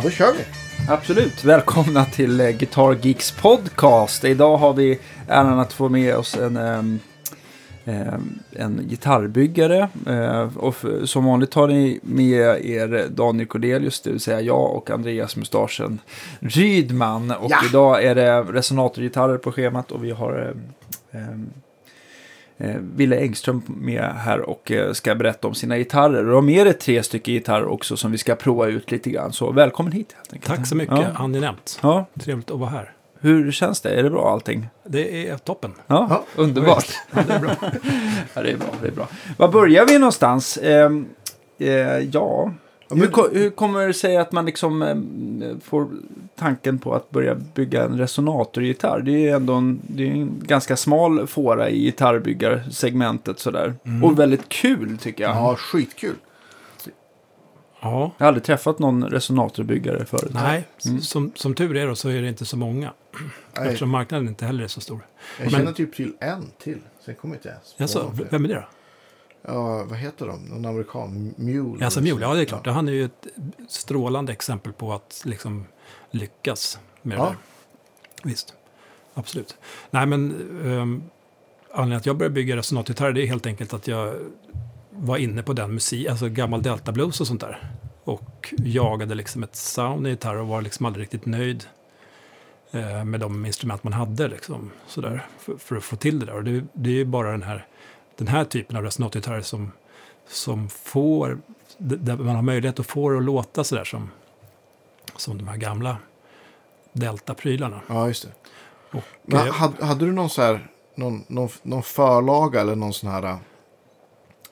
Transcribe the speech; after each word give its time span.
Ja, 0.00 0.04
då 0.04 0.10
kör 0.10 0.32
vi. 0.32 0.44
Absolut. 0.88 1.44
Välkomna 1.44 2.04
till 2.04 2.40
eh, 2.40 2.50
Guitar 2.50 2.96
Geeks 3.02 3.30
podcast. 3.32 4.24
Idag 4.24 4.56
har 4.56 4.72
vi 4.72 4.98
äran 5.28 5.58
att 5.58 5.72
få 5.72 5.88
med 5.88 6.16
oss 6.16 6.36
en, 6.36 6.56
ehm, 6.56 6.98
ehm, 7.84 8.38
en 8.52 8.80
gitarrbyggare. 8.88 9.88
Eh, 10.06 10.56
och 10.56 10.74
som 11.04 11.24
vanligt 11.24 11.54
har 11.54 11.68
ni 11.68 12.00
med 12.02 12.64
er 12.66 13.08
Daniel 13.10 13.46
Cordelius, 13.48 14.00
det 14.00 14.10
vill 14.10 14.20
säga 14.20 14.40
jag 14.40 14.76
och 14.76 14.90
Andreas 14.90 15.36
Mustaschen 15.36 15.98
Rydman. 16.40 17.30
Och 17.30 17.50
Ja. 17.50 17.58
idag 17.68 18.04
är 18.04 18.14
det 18.14 18.40
resonatorgitarrer 18.42 19.38
på 19.38 19.52
schemat 19.52 19.92
och 19.92 20.04
vi 20.04 20.10
har 20.10 20.54
eh, 21.12 21.20
ehm, 21.20 21.28
eh, 21.30 21.60
Ville 22.96 23.16
Engström 23.20 23.62
med 23.66 24.02
här 24.16 24.40
och 24.40 24.70
eh, 24.72 24.92
ska 24.92 25.14
berätta 25.14 25.48
om 25.48 25.54
sina 25.54 25.78
gitarrer. 25.78 26.18
Och 26.18 26.24
de 26.26 26.34
har 26.34 26.42
med 26.42 26.66
er 26.66 26.72
tre 26.72 27.02
stycken 27.02 27.34
gitarrer 27.34 27.66
också 27.66 27.96
som 27.96 28.12
vi 28.12 28.18
ska 28.18 28.34
prova 28.34 28.66
ut 28.66 28.90
lite 28.90 29.10
grann. 29.10 29.32
Så 29.32 29.52
välkommen 29.52 29.92
hit 29.92 30.12
helt 30.16 30.32
enkelt. 30.32 30.56
Tack 30.56 30.66
så 30.66 30.76
mycket, 30.76 30.98
Ja. 30.98 31.06
angenämt. 31.14 31.78
Ja, 31.82 32.06
Trevligt 32.20 32.50
att 32.50 32.58
vara 32.58 32.70
här. 32.70 32.92
hur 33.20 33.52
känns 33.52 33.80
det? 33.80 33.90
Är 33.90 34.02
det 34.02 34.10
bra 34.10 34.30
allting? 34.32 34.68
Det 34.88 35.28
är 35.28 35.36
toppen. 35.36 35.74
Ja, 35.86 36.06
Ja, 36.10 36.24
underbart. 36.42 36.86
Ja, 37.10 37.22
det 37.28 37.32
är 37.34 37.38
bra. 37.38 37.50
ja, 38.34 38.42
det 38.42 38.50
är 38.52 38.56
bra, 38.56 38.68
det 38.82 38.88
är 38.88 38.92
bra. 38.92 39.08
Var 39.36 39.48
börjar 39.48 39.86
vi 39.86 39.98
någonstans? 39.98 40.58
Ehm, 40.62 41.06
eh, 41.58 41.68
ja, 41.98 42.52
hur, 42.90 43.06
ko- 43.06 43.28
hur 43.32 43.50
kommer 43.50 43.86
det 43.86 43.94
sig 43.94 44.16
att 44.16 44.32
man 44.32 44.46
liksom 44.46 44.82
ehm, 44.82 45.60
får 45.64 45.88
tanken 46.36 46.78
på 46.78 46.94
att 46.94 47.10
börja 47.10 47.34
bygga 47.34 47.84
en 47.84 47.98
resonatorgitarr? 47.98 49.00
Det 49.00 49.10
är 49.12 49.18
ju 49.18 49.28
ändå 49.30 49.52
en, 49.54 49.80
det 49.86 50.02
är 50.02 50.12
en 50.12 50.34
ganska 50.42 50.76
smal 50.76 51.26
fåra 51.26 51.70
i 51.70 51.78
gitarrbyggarsegmentet 51.80 53.38
sådär. 53.38 53.74
Och 54.04 54.18
väldigt 54.18 54.48
kul 54.48 54.98
tycker 54.98 55.24
jag. 55.24 55.36
Ja, 55.36 55.56
skitkul. 55.56 56.14
Ja, 57.82 58.10
Jag 58.18 58.24
har 58.24 58.28
aldrig 58.28 58.44
träffat 58.44 58.78
någon 58.78 59.04
resonatorbyggare 59.04 60.04
förut. 60.04 60.30
nej, 60.34 60.64
Mm. 60.86 61.00
som, 61.00 61.32
som 61.34 61.54
tur 61.54 61.76
är 61.76 61.86
då 61.86 61.94
så 61.94 62.08
är 62.08 62.22
det 62.22 62.28
inte 62.28 62.44
så 62.44 62.56
många. 62.56 62.92
Nej, 63.56 63.66
Eftersom 63.66 63.90
marknaden 63.90 64.28
inte 64.28 64.46
heller 64.46 64.64
är 64.64 64.68
så 64.68 64.80
stor. 64.80 65.00
jag 65.38 65.44
men- 65.44 65.60
känner 65.60 65.72
typ 65.72 65.94
till 65.94 66.12
en 66.20 66.46
till. 66.58 66.78
Sen 67.04 67.14
kommer 67.14 67.34
inte 67.34 67.48
jag 67.48 67.54
ens 67.54 67.74
Jaså, 67.94 68.10
på 68.10 68.16
fler. 68.16 68.26
vem 68.30 68.44
är 68.44 68.48
det 68.48 68.54
då? 68.54 68.64
Ja, 69.42 69.84
vad 69.84 69.98
heter 69.98 70.26
de? 70.26 70.40
Någon 70.44 70.66
amerikan? 70.66 71.34
Mule? 71.36 71.84
Alltså 71.84 72.00
Mule, 72.00 72.20
ja 72.26 72.34
det 72.34 72.40
är 72.40 72.44
klart. 72.44 72.66
Han 72.66 72.88
är 72.88 72.92
ju 72.92 73.04
ett 73.04 73.26
strålande 73.68 74.32
exempel 74.32 74.72
på 74.72 74.92
att 74.92 75.22
liksom 75.24 75.64
lyckas 76.10 76.78
med 77.02 77.18
det 77.18 77.22
Ja. 77.22 77.26
där. 77.26 77.36
Visst, 78.22 78.54
absolut. 79.14 79.56
Nej 79.90 80.06
men 80.06 80.32
um, 80.64 81.02
anledningen 81.72 81.96
att 82.00 82.06
jag 82.06 82.16
började 82.16 82.34
bygga 82.34 82.56
resonatgitarrer 82.56 83.12
det 83.12 83.22
är 83.22 83.26
helt 83.26 83.46
enkelt 83.46 83.74
att 83.74 83.86
jag 83.88 84.14
var 84.90 85.16
inne 85.16 85.42
på 85.42 85.52
den 85.52 85.74
musik, 85.74 86.06
alltså 86.08 86.28
gammal 86.28 86.62
delta 86.62 86.92
blues 86.92 87.20
och 87.20 87.26
sånt 87.26 87.40
där. 87.40 87.70
Och 88.04 88.54
jagade 88.58 89.14
liksom 89.14 89.42
ett 89.42 89.56
sound 89.56 90.06
i 90.06 90.10
gitarr 90.10 90.36
och 90.36 90.48
var 90.48 90.62
liksom 90.62 90.86
aldrig 90.86 91.02
riktigt 91.02 91.26
nöjd 91.26 91.64
eh, 92.70 93.04
med 93.04 93.20
de 93.20 93.46
instrument 93.46 93.84
man 93.84 93.92
hade 93.92 94.28
liksom 94.28 94.70
sådär 94.86 95.26
för, 95.38 95.56
för 95.56 95.76
att 95.76 95.84
få 95.84 95.96
till 95.96 96.18
det 96.20 96.26
där. 96.26 96.34
Och 96.34 96.44
det, 96.44 96.64
det 96.72 96.90
är 96.90 96.94
ju 96.94 97.04
bara 97.04 97.30
den 97.30 97.42
här, 97.42 97.66
den 98.20 98.28
här 98.28 98.44
typen 98.44 98.76
av 98.76 98.82
resonatgitarrer 98.82 99.42
som, 99.42 99.72
som 100.28 100.68
får, 100.68 101.38
där 101.78 102.16
man 102.16 102.34
har 102.34 102.42
möjlighet 102.42 102.80
att 102.80 102.86
få 102.86 103.10
det 103.10 103.18
att 103.18 103.24
låta 103.24 103.64
sådär 103.64 103.84
som, 103.84 104.10
som 105.16 105.38
de 105.38 105.48
här 105.48 105.56
gamla 105.56 105.96
delta-prylarna. 106.92 107.80
Ja, 107.86 108.08
just 108.08 108.22
det. 108.22 108.32
Och, 108.98 109.04
Men, 109.22 109.46
eh, 109.46 109.52
hade, 109.52 109.84
hade 109.84 110.06
du 110.06 110.12
någon 110.12 110.30
så 110.30 110.42
här, 110.42 110.68
någon, 110.94 111.24
någon, 111.28 111.48
någon 111.62 111.82
förlaga 111.82 112.60
eller 112.60 112.76
någon 112.76 112.92
sån 112.92 113.10
här 113.10 113.22
äh, 113.22 113.36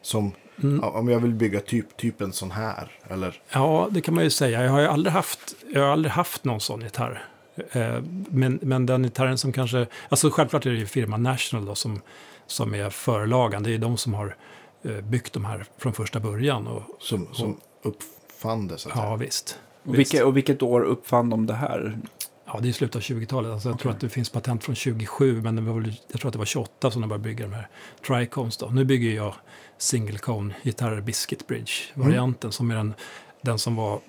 som, 0.03 0.33
mm, 0.63 0.81
om 0.81 1.09
jag 1.09 1.21
vill 1.21 1.35
bygga 1.35 1.61
typ, 1.61 1.97
typ 1.97 2.21
en 2.21 2.33
sån 2.33 2.51
här, 2.51 2.91
eller? 3.09 3.43
Ja, 3.51 3.89
det 3.91 4.01
kan 4.01 4.15
man 4.15 4.25
ju 4.25 4.31
säga. 4.31 4.65
Jag 4.65 4.71
har 4.71 4.81
ju 4.81 4.87
aldrig 4.87 5.13
haft, 5.13 5.55
jag 5.75 5.81
har 5.81 5.89
aldrig 5.89 6.13
haft 6.13 6.45
någon 6.45 6.61
sån 6.61 6.81
gitarr. 6.81 7.25
Eh, 7.71 8.03
Men, 8.29 8.59
men 8.63 8.87
den 8.87 9.03
gitarren 9.03 9.39
som 9.39 9.53
kanske... 9.53 9.87
Alltså 10.09 10.31
självklart 10.31 10.67
är 10.67 10.71
det 10.71 10.77
ju 10.77 10.87
firman 10.87 11.23
National 11.23 11.67
då 11.67 11.75
som, 11.75 12.01
som 12.49 12.75
är 12.75 12.91
förlagan. 12.91 13.63
Det 13.63 13.75
är 13.75 13.79
de 13.79 13.97
som 13.97 14.15
har 14.15 14.37
eh, 14.83 15.01
byggt 15.01 15.33
de 15.33 15.45
här 15.45 15.67
från 15.79 15.93
första 15.93 16.21
början. 16.21 16.67
Och, 16.67 16.83
Som, 17.01 17.29
som 17.35 17.61
uppfann 17.83 18.69
det, 18.69 18.79
så 18.79 18.89
att 18.89 18.97
ja, 18.97 19.03
säga. 19.03 19.17
visst. 19.17 19.59
Och, 19.85 19.99
vilka, 19.99 20.27
och 20.27 20.37
vilket 20.37 20.63
år 20.63 20.81
uppfann 20.81 21.31
de 21.31 21.47
det 21.47 21.55
här? 21.55 21.99
Ja, 22.45 22.59
det 22.63 22.69
är 22.69 22.73
slutet 22.73 22.97
av 22.97 23.03
20-talet. 23.03 23.53
Alltså, 23.53 23.69
Jag 23.69 23.79
tror 23.79 23.93
att 23.93 24.01
det 24.01 24.09
finns 24.09 24.31
patent 24.31 24.65
från 24.65 24.75
27, 24.75 25.43
men 25.43 25.57
det 25.57 25.63
var 25.63 25.81
väl, 25.81 25.95
jag 26.13 26.21
tror 26.21 26.29
att 26.29 26.33
det 26.33 26.39
var 26.39 26.47
28 26.47 26.91
som 26.91 27.01
de 27.01 27.09
började 27.09 27.25
bygga 27.25 27.45
de 27.47 27.53
här 27.53 27.69
tricones. 28.07 28.57
Då. 28.57 28.67
Nu 28.67 28.85
bygger 28.85 29.11
jag 29.11 29.35
single 29.79 30.19
cone 30.19 30.55
gitarrer 30.63 31.01
Biscuit 31.01 31.47
Bridge-varianten 31.47 32.53
som 32.53 32.71
är 32.71 32.75
den, 32.77 32.95
den 33.41 33.59
som 33.59 33.77
var 33.77 34.01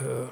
eh, 0.00 0.28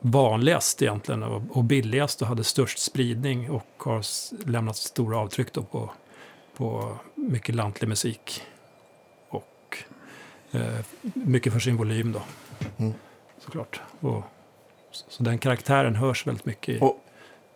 vanligast 0.00 0.82
egentligen 0.82 1.22
och, 1.22 1.42
och 1.50 1.64
billigast 1.64 2.22
och 2.22 2.28
hade 2.28 2.44
störst 2.44 2.78
spridning 2.78 3.50
och 3.50 3.66
har 3.78 4.02
lämnat 4.50 4.76
stora 4.76 5.18
avtryck 5.18 5.52
då 5.52 5.62
på, 5.62 5.90
på 6.56 6.96
mycket 7.14 7.54
lantlig 7.54 7.88
musik. 7.88 8.42
Och 9.28 9.78
eh, 10.52 10.78
mycket 11.14 11.52
för 11.52 11.60
sin 11.60 11.76
volym 11.76 12.12
då, 12.12 12.22
Mm. 12.78 12.92
såklart. 13.38 13.80
Och, 14.00 14.22
så- 14.90 15.04
så 15.10 15.22
den 15.22 15.38
karaktären 15.38 15.94
hörs 15.96 16.26
väldigt 16.26 16.44
mycket 16.46 16.68
i... 16.74 16.78
Och- 16.80 17.04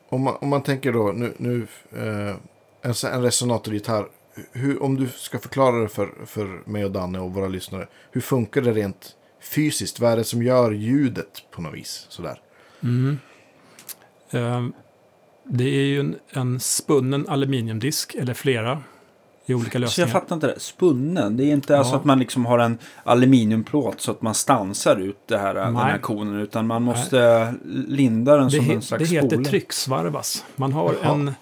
Om 0.09 0.21
man, 0.23 0.37
om 0.41 0.49
man 0.49 0.63
tänker 0.63 0.93
då, 0.93 1.13
nu, 1.13 1.35
nu 1.37 1.67
eh, 1.93 2.37
en, 2.83 2.95
en 3.13 3.23
resonatorgitarr. 3.23 4.09
Hur, 4.53 4.83
om 4.83 4.97
du 4.97 5.09
ska 5.09 5.39
förklara 5.39 5.77
det 5.83 5.89
för, 5.89 6.11
för 6.27 6.63
mig 6.65 6.85
och 6.85 6.91
Danne 6.91 7.19
och 7.21 7.35
våra 7.35 7.49
lyssnare. 7.49 7.87
Hur 8.11 8.21
funkar 8.21 8.61
det 8.61 8.73
rent 8.73 9.17
fysiskt? 9.41 10.01
Vad 10.01 10.13
är 10.13 10.17
det 10.17 10.25
som 10.25 10.43
gör 10.43 10.71
ljudet 10.73 11.43
på 11.51 11.63
något 11.63 11.75
vis? 11.75 12.07
Sådär. 12.09 12.41
Mm. 12.83 13.19
Ehm, 14.31 14.73
det 15.49 15.65
är 15.65 15.85
ju 15.87 16.01
en, 16.01 16.17
en 16.31 16.61
spunnen 16.61 17.29
aluminiumdisk, 17.29 18.15
eller 18.15 18.35
flera, 18.35 18.83
i 19.49 19.55
olika 19.55 19.71
Så 19.71 19.77
jag 19.77 19.81
lösningar. 19.81 20.09
fattar 20.09 20.35
inte 20.35 20.47
det. 20.47 20.61
Spunnen, 20.61 21.37
det 21.37 21.45
är 21.45 21.53
inte 21.53 21.79
alltså 21.79 21.93
Ja. 21.95 21.99
att 21.99 22.05
man 22.05 22.19
liksom 22.19 22.47
har 22.47 22.59
en 22.59 22.79
aluminiumplåt 23.05 24.01
så 24.01 24.11
att 24.11 24.23
man 24.23 24.35
stansar 24.35 24.97
ut 24.97 25.19
det 25.27 25.39
här, 25.39 25.55
den 25.55 25.77
här 25.77 25.93
Nej. 25.93 26.01
konen. 26.01 26.41
Utan 26.41 26.67
man 26.67 26.83
måste 26.83 27.55
linda 27.89 28.37
den 28.37 28.45
det, 28.45 28.51
som 28.51 28.71
en 28.71 28.77
det 28.77 28.83
slags 28.83 29.11
heter 29.13 29.29
spole. 29.29 29.45
trycksvarvas. 29.45 30.45
Man 30.57 30.73
har 30.73 30.95
Jaha. 31.03 31.13
en, 31.15 31.35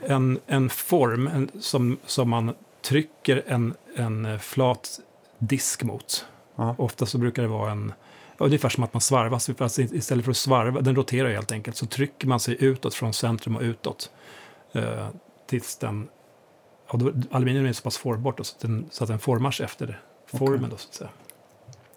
en, 0.00 0.38
en 0.46 0.68
form 0.70 1.26
en, 1.34 1.50
som, 1.60 1.96
som 2.06 2.30
man 2.30 2.54
trycker 2.82 3.42
en, 3.46 3.74
en 3.96 4.38
flat 4.40 5.00
disk 5.38 5.82
mot. 5.82 6.26
Ofta 6.56 7.06
så 7.06 7.18
brukar 7.18 7.42
det 7.42 7.48
vara 7.48 7.70
en, 7.70 7.92
ungefär 8.38 8.68
som 8.68 8.84
att 8.84 8.94
man 8.94 9.00
svarvas. 9.00 9.50
Fast 9.56 9.78
istället 9.78 10.24
för 10.24 10.30
att 10.30 10.36
svarva, 10.36 10.80
den 10.80 10.96
roterar 10.96 11.30
helt 11.30 11.52
enkelt, 11.52 11.76
så 11.76 11.86
trycker 11.86 12.26
man 12.28 12.40
sig 12.40 12.56
utåt 12.60 12.94
från 12.94 13.12
centrum 13.12 13.56
och 13.56 13.62
utåt. 13.62 14.10
Eh, 14.72 15.08
tills 15.46 15.76
den, 15.76 16.08
ja, 16.92 16.98
då, 16.98 17.12
aluminium 17.30 17.66
är 17.66 17.72
så 17.72 17.82
pass 17.82 17.98
formbart 17.98 18.36
då, 18.36 18.44
så, 18.44 18.54
att 18.56 18.60
den, 18.60 18.88
så 18.90 19.04
att 19.04 19.08
den 19.08 19.18
formar 19.18 19.50
sig 19.50 19.64
efter 19.64 20.00
formen. 20.26 20.70
Då, 20.70 20.76
så 20.76 20.88
att 20.88 20.94
säga. 20.94 21.10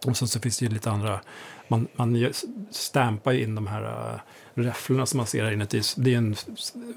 Och 0.07 0.17
sen 0.17 0.27
så 0.27 0.39
finns 0.39 0.59
det 0.59 0.65
ju 0.65 0.71
lite 0.71 0.91
andra, 0.91 1.19
man, 1.67 1.87
man 1.95 2.33
stampar 2.71 3.31
ju 3.31 3.43
in 3.43 3.55
de 3.55 3.67
här 3.67 3.83
uh, 3.83 4.19
räfflorna 4.63 5.05
som 5.05 5.17
man 5.17 5.27
ser 5.27 5.43
här 5.43 5.51
inuti. 5.51 5.81
Det 5.97 6.13
är 6.13 6.17
en 6.17 6.35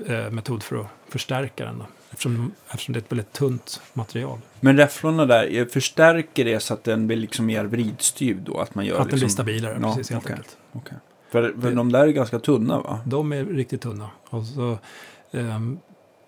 eh, 0.06 0.31
metod 0.31 0.62
för 0.62 0.77
att 0.81 0.87
förstärka 1.09 1.65
den 1.65 1.78
då, 1.78 1.87
eftersom, 2.11 2.53
eftersom 2.71 2.93
det 2.93 2.99
är 2.99 3.03
ett 3.03 3.12
väldigt 3.12 3.33
tunt 3.33 3.81
material. 3.93 4.39
Men 4.61 4.77
räfflorna 4.77 5.27
där, 5.27 5.56
eh, 5.56 5.67
förstärker 5.67 6.45
det 6.45 6.61
så 6.61 6.75
att 6.75 6.84
den 6.84 7.06
blir 7.06 7.17
liksom 7.17 7.47
mer 7.47 7.65
vridstyv 7.65 8.43
då? 8.45 8.59
Att 8.59 8.75
man 8.75 8.84
gör 8.87 9.00
att 9.00 9.11
den 9.11 9.19
liksom... 9.19 9.45
blir 9.45 9.59
stabilare, 9.59 9.78
Ja, 9.83 9.95
precis 9.95 10.11
helt 10.12 10.25
okej. 10.25 10.37
enkelt. 10.37 10.56
Okej. 10.73 10.99
För, 11.31 11.55
för 11.61 11.69
Det- 11.71 11.77
de 11.77 11.93
där 11.93 12.00
är 12.06 12.09
ganska 12.12 12.39
tunna 12.39 12.81
va? 12.81 13.00
De 13.06 13.33
är 13.33 13.45
riktigt 13.45 13.81
tunna. 13.81 14.11
Och 14.29 14.47
så, 14.47 14.79
ehm, 15.33 15.79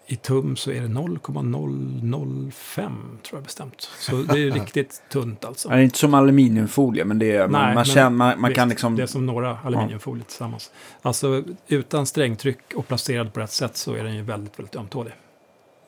I 0.07 0.17
tum 0.17 0.57
så 0.57 0.71
är 0.71 0.81
det 0.81 0.89
0,005 0.89 3.19
tror 3.23 3.39
jag 3.39 3.45
bestämt. 3.45 3.91
Så 3.99 4.17
det 4.17 4.43
är 4.43 4.51
riktigt 4.51 5.03
tunt 5.11 5.45
alltså. 5.45 5.69
Det 5.69 5.75
är 5.75 5.79
inte 5.79 5.99
som 5.99 6.15
aluminiumfolie 6.15 7.05
men 7.05 7.19
det 7.19 7.37
är, 7.37 7.49
man, 7.49 7.53
Nej, 7.53 7.67
man, 7.67 7.75
men 7.75 7.85
känner, 7.85 8.11
man, 8.11 8.41
man 8.41 8.49
Visst, 8.49 8.59
kan 8.59 8.69
liksom... 8.69 8.97
Det 8.97 9.03
är 9.03 9.07
som 9.07 9.27
några 9.27 9.59
aluminiumfolier 9.59 10.25
tillsammans. 10.25 10.71
Alltså 11.03 11.45
utan 11.69 12.07
strängtryck 12.07 12.75
och 12.75 12.89
placerad 12.89 13.33
på 13.33 13.41
rätt 13.41 13.53
sätt 13.53 13.77
så 13.77 13.95
är 13.95 14.05
den 14.05 14.15
ju 14.15 14.23
väldigt, 14.23 14.59
väldigt 14.59 14.77
ömtålig. 14.77 15.13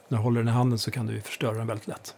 När 0.08 0.18
du 0.18 0.24
håller 0.24 0.40
den 0.40 0.48
i 0.48 0.52
handen 0.52 0.78
så 0.78 0.90
kan 0.90 1.06
du 1.06 1.14
ju 1.14 1.20
förstöra 1.20 1.58
den 1.58 1.66
väldigt 1.66 1.86
lätt. 1.86 2.14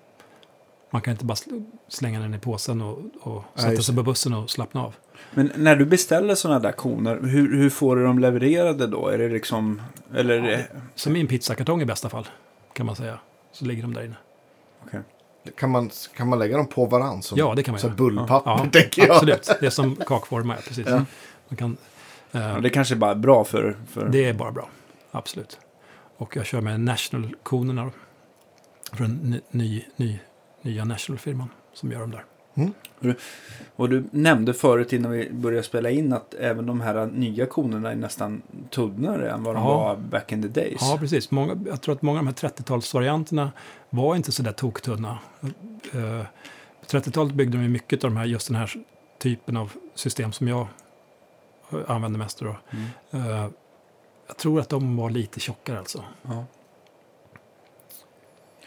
Man 0.90 1.02
kan 1.02 1.12
inte 1.12 1.24
bara 1.24 1.34
sl- 1.34 1.64
slänga 1.88 2.20
den 2.20 2.34
i 2.34 2.38
påsen 2.38 2.82
och, 2.82 2.98
och 3.20 3.44
sätta 3.54 3.82
sig 3.82 3.96
på 3.96 4.02
bussen 4.02 4.34
och 4.34 4.50
slappna 4.50 4.82
av. 4.82 4.94
Men 5.30 5.52
när 5.56 5.76
du 5.76 5.84
beställer 5.86 6.34
sådana 6.34 6.60
där 6.60 6.72
koner, 6.72 7.16
hur, 7.22 7.56
hur 7.56 7.70
får 7.70 7.96
du 7.96 8.04
dem 8.04 8.18
levererade 8.18 8.86
då? 8.86 9.08
Är 9.08 9.18
det 9.18 9.28
liksom... 9.28 9.82
Eller 10.14 10.34
är 10.38 10.42
det... 10.42 10.66
Som 10.94 11.16
i 11.16 11.20
en 11.20 11.26
pizzakartong 11.26 11.82
i 11.82 11.84
bästa 11.84 12.08
fall, 12.08 12.26
kan 12.72 12.86
man 12.86 12.96
säga. 12.96 13.18
Så 13.52 13.64
ligger 13.64 13.82
de 13.82 13.94
där 13.94 14.04
inne. 14.04 14.16
Kan 15.58 15.70
man, 15.70 15.90
kan 16.16 16.28
man 16.28 16.38
lägga 16.38 16.56
dem 16.56 16.66
på 16.66 16.86
varandra? 16.86 17.22
Som, 17.22 17.38
Ja, 17.38 17.54
det 17.56 17.62
kan 17.62 17.72
man 17.72 17.80
som 17.80 17.88
göra. 17.88 17.96
bullpapper, 17.96 18.50
Ja, 18.50 18.66
tänker 18.72 19.02
jag. 19.06 19.10
absolut. 19.10 19.50
Det 19.60 19.66
är 19.66 19.70
som 19.70 19.96
kakformar, 19.96 20.56
precis. 20.56 20.86
Ja. 20.88 21.04
Man 21.48 21.56
kan, 21.56 21.76
eh, 22.32 22.40
Ja, 22.40 22.60
det 22.60 22.70
kanske 22.70 22.96
bara 22.96 23.10
är 23.10 23.14
bra 23.14 23.44
för... 23.44 23.76
för... 23.90 24.08
Det 24.08 24.24
är 24.24 24.32
bara 24.34 24.52
bra, 24.52 24.68
absolut. 25.10 25.58
Och 26.16 26.36
jag 26.36 26.46
kör 26.46 26.60
med 26.60 26.80
National-konerna. 26.80 27.90
Från 28.92 29.14
ny, 29.14 29.40
ny, 29.50 29.84
ny, 29.96 30.18
nya 30.62 30.84
National-firman 30.84 31.48
som 31.74 31.92
gör 31.92 32.00
dem 32.00 32.10
där. 32.10 32.24
Mm. 32.58 33.14
Och, 33.76 33.88
du 33.88 34.04
nämnde 34.10 34.54
förut 34.54 34.92
innan 34.92 35.12
vi 35.12 35.30
började 35.30 35.62
spela 35.62 35.90
in 35.90 36.12
att 36.12 36.34
även 36.34 36.66
de 36.66 36.80
här 36.80 37.06
nya 37.06 37.46
konerna 37.46 37.90
är 37.90 37.96
nästan 37.96 38.42
tunnare 38.70 39.30
än 39.30 39.42
vad 39.44 39.54
de 39.54 39.62
Ja. 39.64 39.78
var 39.78 39.96
back 39.96 40.32
in 40.32 40.42
the 40.42 40.48
days. 40.48 40.78
Ja, 40.80 40.96
precis. 41.00 41.30
Många, 41.30 41.58
jag 41.66 41.80
tror 41.80 41.94
att 41.94 42.02
många 42.02 42.18
av 42.18 42.24
de 42.24 42.28
här 42.40 42.50
30-talsvarianterna 42.50 43.48
var 43.90 44.16
inte 44.16 44.32
så 44.32 44.42
där 44.42 44.52
toktunna. 44.52 45.18
Eh, 45.92 46.22
på 46.80 46.86
30-talet 46.86 47.34
byggde 47.34 47.58
de 47.58 47.68
mycket 47.68 48.04
av 48.04 48.10
de 48.10 48.16
här, 48.16 48.24
just 48.26 48.46
den 48.48 48.56
här 48.56 48.70
typen 49.18 49.56
av 49.56 49.72
system 49.94 50.32
som 50.32 50.48
jag 50.48 50.66
använder 51.86 52.18
mest. 52.18 52.38
Då. 52.38 52.56
Mm. 52.70 53.30
Eh, 53.30 53.48
jag 54.26 54.36
tror 54.36 54.60
att 54.60 54.68
de 54.68 54.96
var 54.96 55.10
lite 55.10 55.40
tjockare 55.40 55.78
alltså. 55.78 56.04
Ja. 56.22 56.44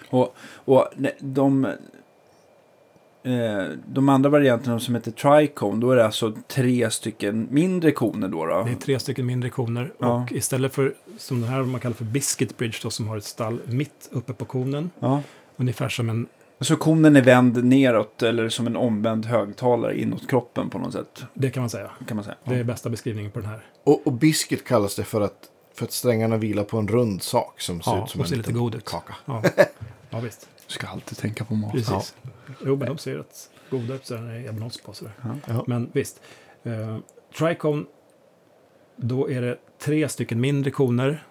Och, 0.10 0.36
och 0.66 0.88
de, 1.20 1.68
eh, 3.24 3.68
de 3.88 4.10
andra 4.10 4.30
varianterna 4.30 4.80
som 4.80 4.96
heter 4.96 5.12
Tricone, 5.12 5.82
då 5.82 5.92
är 5.92 5.96
det 5.96 6.06
alltså 6.06 6.34
tre 6.48 6.90
stycken 6.92 7.48
mindre 7.52 7.92
koner 7.92 8.28
då? 8.28 8.46
då? 8.46 8.64
Det 8.64 8.72
är 8.72 8.76
tre 8.76 9.00
stycken 9.00 9.26
mindre 9.26 9.50
koner. 9.50 9.94
Ja. 9.98 10.24
Och 10.24 10.32
istället 10.32 10.74
för, 10.74 10.94
som 11.18 11.42
den 11.42 11.50
här 11.50 11.64
man 11.64 11.82
kallar 11.82 11.96
för 11.96 12.06
biscuit 12.06 12.58
bridge, 12.58 12.78
då, 12.84 12.90
som 12.90 13.08
har 13.08 13.18
ett 13.18 13.24
stall 13.24 13.60
mitt 13.66 14.10
uppe 14.12 14.34
på 14.34 14.46
konen. 14.46 14.90
Ja. 15.00 15.22
Ungefär 15.58 15.90
som 15.90 16.10
en, 16.10 16.28
Så 16.60 16.76
konen 16.76 17.16
är 17.16 17.22
vänd 17.22 17.64
neråt 17.66 18.24
eller 18.24 18.50
som 18.50 18.68
en 18.68 18.76
omvänd 18.76 19.26
högtalare 19.26 20.00
inåt 20.02 20.30
kroppen 20.30 20.70
på 20.70 20.80
något 20.80 20.94
sätt. 20.94 21.24
det 21.34 21.50
kan 21.50 21.62
man 21.64 21.70
säga. 21.70 21.92
Kan 22.08 22.16
man 22.16 22.24
säga. 22.24 22.36
Det 22.46 22.56
är 22.56 22.64
bästa 22.64 22.90
beskrivningen 22.90 23.32
på 23.32 23.40
den 23.40 23.50
här. 23.50 23.64
Och, 23.84 24.02
och 24.08 24.14
biscuit 24.14 24.68
kallas 24.68 24.96
det 24.96 25.04
för 25.04 25.22
att, 25.22 25.50
för 25.74 25.86
att 25.86 25.92
strängarna 25.92 26.38
vilar 26.38 26.64
på 26.64 26.78
en 26.78 26.88
rund 26.88 27.24
sak 27.24 27.62
som 27.62 27.82
ser 27.82 27.92
Ja, 27.92 28.04
ut 28.04 28.10
som 28.10 28.22
en 28.22 28.24
lite 28.26 28.38
liten 28.38 28.54
god 28.54 28.76
ut. 28.76 28.86
kaka. 28.86 29.16
Ja, 29.26 29.44
ja 30.10 30.20
visst. 30.20 30.50
Du 30.72 30.76
ska 30.76 30.88
alltid 30.88 31.18
tänka 31.18 31.46
på 31.46 31.56
mat. 31.56 31.72
Precis. 31.72 32.16
Jo, 32.66 32.76
men 32.76 32.88
de 32.88 32.98
ser 32.98 33.16
rätt 33.16 33.50
goda 33.70 33.94
ut 33.94 34.06
det 34.06 34.16
är 34.16 34.84
på. 34.84 34.94
Sådär. 34.94 35.14
Ja. 35.48 35.64
Men 35.68 35.90
visst. 35.94 36.22
Uh, 36.66 36.98
Tricone, 37.38 37.84
då 38.96 39.30
är 39.30 39.42
det 39.42 39.58
tre 39.80 40.10
stycken 40.10 40.40
mindre 40.42 40.72
koner. 40.72 41.24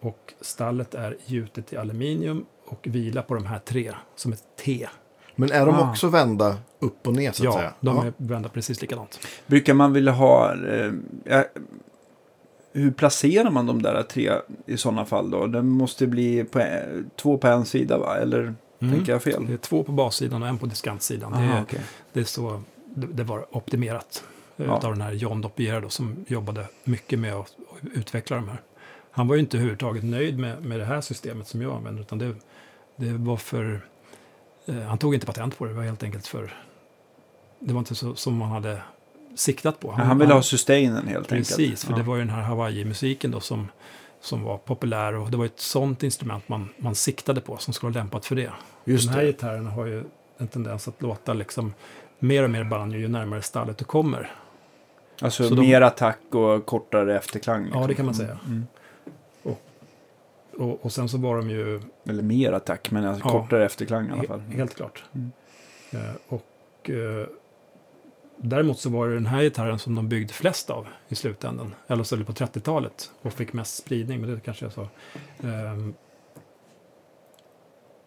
Och 0.00 0.34
stallet 0.40 0.94
är 0.94 1.16
gjutet 1.26 1.72
i 1.72 1.76
aluminium 1.76 2.44
och 2.66 2.86
vilar 2.90 3.22
på 3.22 3.34
de 3.34 3.46
här 3.46 3.58
tre 3.58 3.92
som 4.16 4.32
ett 4.32 4.44
T. 4.64 4.88
Men 5.36 5.52
är 5.52 5.66
de 5.66 5.74
Ah. 5.74 5.90
också 5.90 6.08
vända 6.08 6.56
upp 6.78 7.06
och 7.06 7.12
ner 7.14 7.32
så 7.32 7.42
att 7.42 7.44
Ja, 7.44 7.52
säga? 7.52 7.72
de 7.80 7.96
Ja. 7.96 8.04
är 8.06 8.12
vända 8.16 8.48
precis 8.48 8.80
likadant. 8.82 9.20
Brukar 9.46 9.74
man 9.74 9.92
vilja 9.92 10.12
ha... 10.12 10.54
Eh, 10.66 10.92
ja, 11.24 11.44
hur 12.72 12.90
placerar 12.90 13.50
man 13.50 13.66
de 13.66 13.82
där 13.82 14.02
tre 14.02 14.32
i 14.66 14.76
sådana 14.76 15.04
fall 15.04 15.30
då? 15.30 15.46
Det 15.46 15.62
måste 15.62 16.06
bli 16.06 16.44
på, 16.44 16.60
en- 16.60 17.10
två 17.16 17.38
på 17.38 17.48
en 17.48 17.64
sida 17.64 17.98
va? 17.98 18.16
Eller 18.16 18.54
Mm. 18.80 18.94
tänker 18.94 19.12
jag 19.12 19.22
fel? 19.22 19.46
Det 19.46 19.52
är 19.52 19.56
två 19.56 19.84
på 19.84 19.92
bassidan 19.92 20.42
och 20.42 20.48
en 20.48 20.58
på 20.58 20.66
diskantsidan. 20.66 21.32
Det 21.32 21.38
Aha, 21.38 21.56
är, 21.58 21.62
okej. 21.62 21.80
det 22.12 22.20
är 22.20 22.24
så 22.24 22.62
det, 22.94 23.06
det 23.06 23.24
var 23.24 23.56
optimerat. 23.56 24.24
Ja. 24.56 24.64
Ja. 24.64 24.72
Av 24.72 24.92
den 24.92 25.00
här 25.00 25.12
John 25.12 25.40
Dopier 25.40 25.80
då, 25.80 25.88
som 25.88 26.24
jobbade 26.28 26.66
mycket 26.84 27.18
med 27.18 27.34
att 27.34 27.52
utveckla 27.94 28.36
de 28.36 28.48
här. 28.48 28.60
Han 29.10 29.28
var 29.28 29.34
ju 29.34 29.40
inte 29.40 29.56
överhuvudtaget 29.56 30.04
nöjd 30.04 30.38
med, 30.38 30.64
med 30.64 30.80
det 30.80 30.84
här 30.84 31.00
systemet 31.00 31.48
som 31.48 31.62
jag 31.62 31.76
använder. 31.76 32.02
Utan 32.02 32.18
det, 32.18 32.34
det 32.96 33.12
var 33.12 33.36
för... 33.36 33.80
Eh, 34.66 34.80
han 34.80 34.98
tog 34.98 35.14
inte 35.14 35.26
patent 35.26 35.58
på 35.58 35.64
det. 35.64 35.70
Det 35.70 35.76
var 35.76 35.84
helt 35.84 36.02
enkelt 36.02 36.26
för... 36.26 36.54
Det 37.60 37.72
var 37.72 37.78
inte 37.78 37.94
så 37.94 38.14
som 38.14 38.36
man 38.36 38.48
hade 38.48 38.82
siktat 39.34 39.80
på. 39.80 39.94
Ja, 39.98 40.04
han 40.04 40.18
ville 40.18 40.34
ha 40.34 40.42
sustainen 40.42 41.06
helt 41.08 41.28
Precis, 41.28 41.58
enkelt. 41.58 41.80
för 41.80 41.96
det 41.96 42.02
var 42.02 42.16
ju 42.16 42.22
den 42.22 42.30
här 42.30 42.42
Hawaii-musiken 42.42 43.30
då 43.30 43.40
som, 43.40 43.68
som 44.20 44.42
var 44.44 44.58
populär. 44.58 45.14
Och 45.14 45.30
det 45.30 45.36
var 45.36 45.44
ett 45.44 45.60
sånt 45.60 46.02
instrument 46.02 46.48
man, 46.48 46.68
man 46.78 46.94
siktade 46.94 47.40
på 47.40 47.56
som 47.56 47.72
skulle 47.74 47.92
vara 47.92 48.02
lämpat 48.02 48.26
för 48.26 48.36
det. 48.36 48.50
Just 48.84 49.08
de 49.08 49.14
här 49.14 49.20
det. 49.20 49.26
gitarrerna 49.26 49.70
har 49.70 49.86
ju 49.86 50.04
en 50.38 50.48
tendens 50.48 50.88
att 50.88 51.02
låta 51.02 51.32
liksom 51.34 51.74
mer 52.18 52.42
och 52.44 52.50
mer 52.50 52.64
banjo 52.64 52.98
ju 52.98 53.08
närmare 53.08 53.42
stallet 53.42 53.78
du 53.78 53.84
kommer. 53.84 54.32
Alltså 55.22 55.48
Så 55.48 55.54
de- 55.54 55.60
mer 55.60 55.80
attack 55.80 56.18
och 56.30 56.66
kortare 56.66 57.16
efterklang. 57.16 57.62
liksom. 57.64 57.80
Ja, 57.80 57.86
det 57.88 57.94
kan 57.94 58.06
man 58.06 58.14
säga. 58.14 58.38
Mm. 58.46 58.66
Och, 60.52 60.84
och 60.84 60.92
sen 60.92 61.08
så 61.08 61.18
var 61.18 61.36
de 61.36 61.50
ju 61.50 61.80
Eller 62.08 62.22
mer 62.22 62.52
attack, 62.52 62.90
men 62.90 63.04
alltså 63.06 63.22
Ja. 63.28 63.30
kortare 63.32 63.64
efterklang 63.66 64.08
i 64.08 64.12
alla 64.12 64.22
fall. 64.22 64.40
he- 64.40 64.56
helt 64.56 64.74
klart. 64.74 65.04
Mm. 65.14 65.30
Eh, 65.92 66.14
och 66.28 66.90
eh, 66.90 67.26
däremot 68.40 68.78
så 68.78 68.90
var 68.90 69.08
det 69.08 69.14
den 69.14 69.26
här 69.26 69.42
gitarren 69.42 69.78
som 69.78 69.94
de 69.94 70.08
byggde 70.08 70.32
flest 70.32 70.70
av 70.70 70.86
i 71.08 71.14
slutändan. 71.14 71.74
Eller 71.86 72.02
så 72.02 72.14
är 72.14 72.18
det 72.18 72.24
på 72.24 72.32
30-talet 72.32 73.10
och 73.22 73.32
fick 73.32 73.52
mest 73.52 73.76
spridning, 73.76 74.20
men 74.20 74.30
det 74.34 74.40
kanske 74.40 74.64
jag 74.64 74.72
sa. 74.72 74.88
Ehm, 75.42 75.94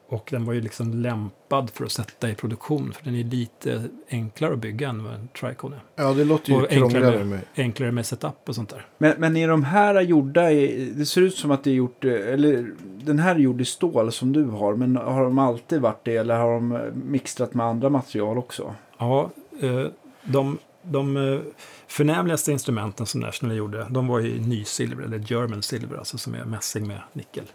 och 0.07 0.28
den 0.31 0.45
var 0.45 0.54
ju 0.54 0.62
liksom 0.62 0.94
lämpad 0.94 1.69
för 1.69 1.86
att 1.86 1.92
sätta 1.92 2.30
i 2.30 2.36
produktion, 2.36 2.94
för 2.94 3.04
den 3.06 3.16
är 3.16 3.24
lite 3.24 3.83
enklare 4.10 4.54
att 4.54 4.60
bygga 4.60 4.89
än 4.89 5.04
vad 5.04 5.13
en 5.13 5.28
Tricone 5.39 5.75
är. 5.75 6.04
Ja, 6.04 6.13
det 6.13 6.24
låter 6.25 6.50
ju 6.50 6.56
Och 6.56 6.62
enklare 6.62 6.80
krångligare 6.80 7.18
med- 7.18 7.27
med... 7.27 7.42
Enklare 7.56 7.92
med 7.92 8.06
setup 8.06 8.50
och 8.50 8.56
sånt 8.56 8.69
där. 8.69 8.86
Men, 8.98 9.13
men 9.18 9.38
är 9.38 9.48
de 9.48 9.63
här 9.63 10.01
gjorda 10.01 10.51
i, 10.51 10.92
det 10.95 11.06
ser 11.06 11.22
ut 11.22 11.36
som 11.36 11.51
att 11.51 11.63
det 11.63 11.69
är 11.69 11.74
gjort, 11.75 12.06
eh, 12.06 12.13
eller 12.13 12.72
den 13.04 13.19
här 13.19 13.36
är 13.36 13.39
gjord 13.39 13.62
i 13.62 13.66
stål 13.66 14.12
som 14.12 14.34
du 14.34 14.44
har, 14.45 14.75
men 14.75 14.95
har 14.95 15.24
de 15.24 15.39
alltid 15.39 15.81
varit 15.81 16.06
det 16.06 16.16
eller 16.18 16.36
har 16.38 16.54
de 16.54 16.80
mixtrat 16.94 17.54
med 17.54 17.66
andra 17.66 17.89
material 17.89 18.38
också? 18.38 18.75
Ja, 18.98 19.30
eh, 19.62 19.86
de, 20.23 20.57
de 20.81 21.18
eh, 21.18 21.39
förnämligaste 21.88 22.51
instrumenten 22.51 23.06
som 23.06 23.21
National 23.21 23.57
gjorde, 23.57 23.88
de 23.89 24.07
var 24.07 24.19
i 24.19 24.39
nysilver, 24.39 25.03
eller 25.03 25.19
German 25.19 25.62
silver, 25.62 25.97
alltså 25.97 26.18
som 26.18 26.35
är 26.35 26.45
mässing 26.45 26.88
med 26.88 27.01
nickel. 27.13 27.45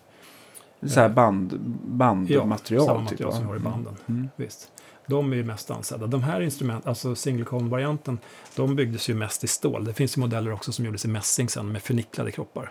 Så 0.86 1.00
här 1.00 1.08
band, 1.08 1.60
bandmaterial 1.84 2.86
samma 2.86 3.08
typ, 3.08 3.20
material 3.20 3.30
va? 3.30 3.36
som 3.36 3.46
vi 3.46 3.48
har 3.48 3.56
i 3.56 3.60
banden. 3.60 3.96
Mm. 4.06 4.28
Visst. 4.36 4.72
De 5.06 5.32
är 5.32 5.36
ju 5.36 5.44
mest 5.44 5.70
ansedda. 5.70 6.06
De 6.06 6.22
här 6.22 6.40
instrumenten, 6.40 6.88
alltså 6.88 7.14
single 7.14 7.44
cone-varianten, 7.44 8.18
de 8.56 8.76
byggdes 8.76 9.10
ju 9.10 9.14
mest 9.14 9.44
i 9.44 9.46
stål. 9.46 9.84
Det 9.84 9.94
finns 9.94 10.16
ju 10.16 10.20
modeller 10.20 10.52
också 10.52 10.72
som 10.72 10.84
gjordes 10.84 11.04
i 11.04 11.08
mässing 11.08 11.48
sen 11.48 11.72
med 11.72 11.82
förnicklade 11.82 12.30
kroppar. 12.30 12.70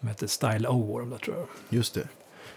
De 0.00 0.08
heter 0.08 0.26
Style 0.26 0.68
O, 0.68 0.98
de 0.98 1.10
där 1.10 1.18
tror 1.18 1.36
jag. 1.36 1.46
Just 1.68 1.94
det. 1.94 2.08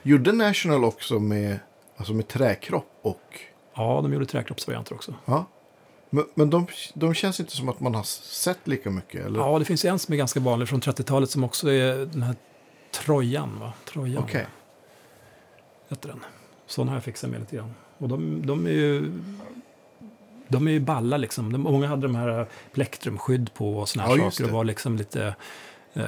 Gjorde 0.03 0.31
National 0.31 0.83
också 0.83 1.19
med, 1.19 1.59
alltså 1.97 2.13
med 2.13 2.27
träkropp 2.27 2.99
och... 3.01 3.39
Ja, 3.75 3.99
de 4.01 4.13
gjorde 4.13 4.25
träkroppsvarianter 4.25 4.95
också. 4.95 5.13
Ja. 5.25 5.45
Men, 6.15 6.25
men 6.33 6.49
de, 6.49 6.67
de 6.93 7.13
känns 7.13 7.39
inte 7.39 7.51
som 7.55 7.69
att 7.69 7.79
man 7.79 7.95
har 7.95 8.03
sett 8.03 8.67
lika 8.67 8.89
mycket, 8.89 9.25
eller? 9.25 9.39
Ja, 9.39 9.59
det 9.59 9.65
finns 9.65 9.85
en 9.85 9.99
som 9.99 10.13
är 10.13 10.17
ganska 10.17 10.39
vanlig 10.39 10.67
från 10.69 10.81
30-talet 10.81 11.29
som 11.29 11.43
också 11.43 11.71
är 11.71 12.05
den 12.05 12.23
här 12.23 12.35
Trojan, 12.91 13.59
va? 13.59 13.73
Trojan. 13.85 14.23
Okej. 14.23 14.47
heter 15.89 16.09
den. 16.09 16.19
Sån 16.67 16.87
har 16.87 16.95
jag 16.95 17.03
fixat 17.03 17.29
med 17.29 17.39
lite 17.39 17.55
grann. 17.55 17.73
Och 17.97 18.09
de, 18.09 18.47
de 18.47 18.65
är 18.65 18.71
ju... 18.71 19.21
De 20.47 20.67
är 20.67 20.71
ju 20.71 20.79
balla 20.79 21.17
liksom. 21.17 21.51
De, 21.51 21.61
många 21.61 21.87
hade 21.87 22.01
de 22.01 22.15
här 22.15 22.47
plektrumskydd 22.73 23.53
på 23.53 23.77
och 23.77 23.89
såna 23.89 24.05
här 24.05 24.17
Ja, 24.17 24.31
saker. 24.31 24.43
Och 24.43 24.49
var 24.51 24.63
liksom 24.63 24.95
lite... 24.97 25.35
Eh, 25.93 26.03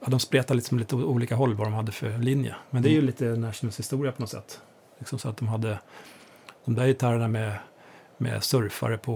ja, 0.00 0.06
de 0.06 0.20
spretade 0.20 0.54
liksom 0.56 0.78
lite 0.78 0.96
olika 0.96 1.34
håll 1.34 1.54
vad 1.54 1.66
de 1.66 1.72
hade 1.72 1.92
för 1.92 2.18
linje. 2.18 2.54
Men 2.70 2.82
det 2.82 2.88
är 2.88 2.90
ju 2.90 2.96
Mm. 2.96 3.06
lite 3.06 3.24
Nationals 3.24 3.78
historia 3.78 4.12
på 4.12 4.22
något 4.22 4.30
sätt. 4.30 4.60
Liksom 4.98 5.18
så 5.18 5.28
att 5.28 5.36
de 5.36 5.48
hade 5.48 5.78
de 6.64 6.74
där 6.74 6.86
gitarrerna 6.86 7.28
med, 7.28 7.52
med 8.20 8.44
surfare 8.44 8.98
på 8.98 9.12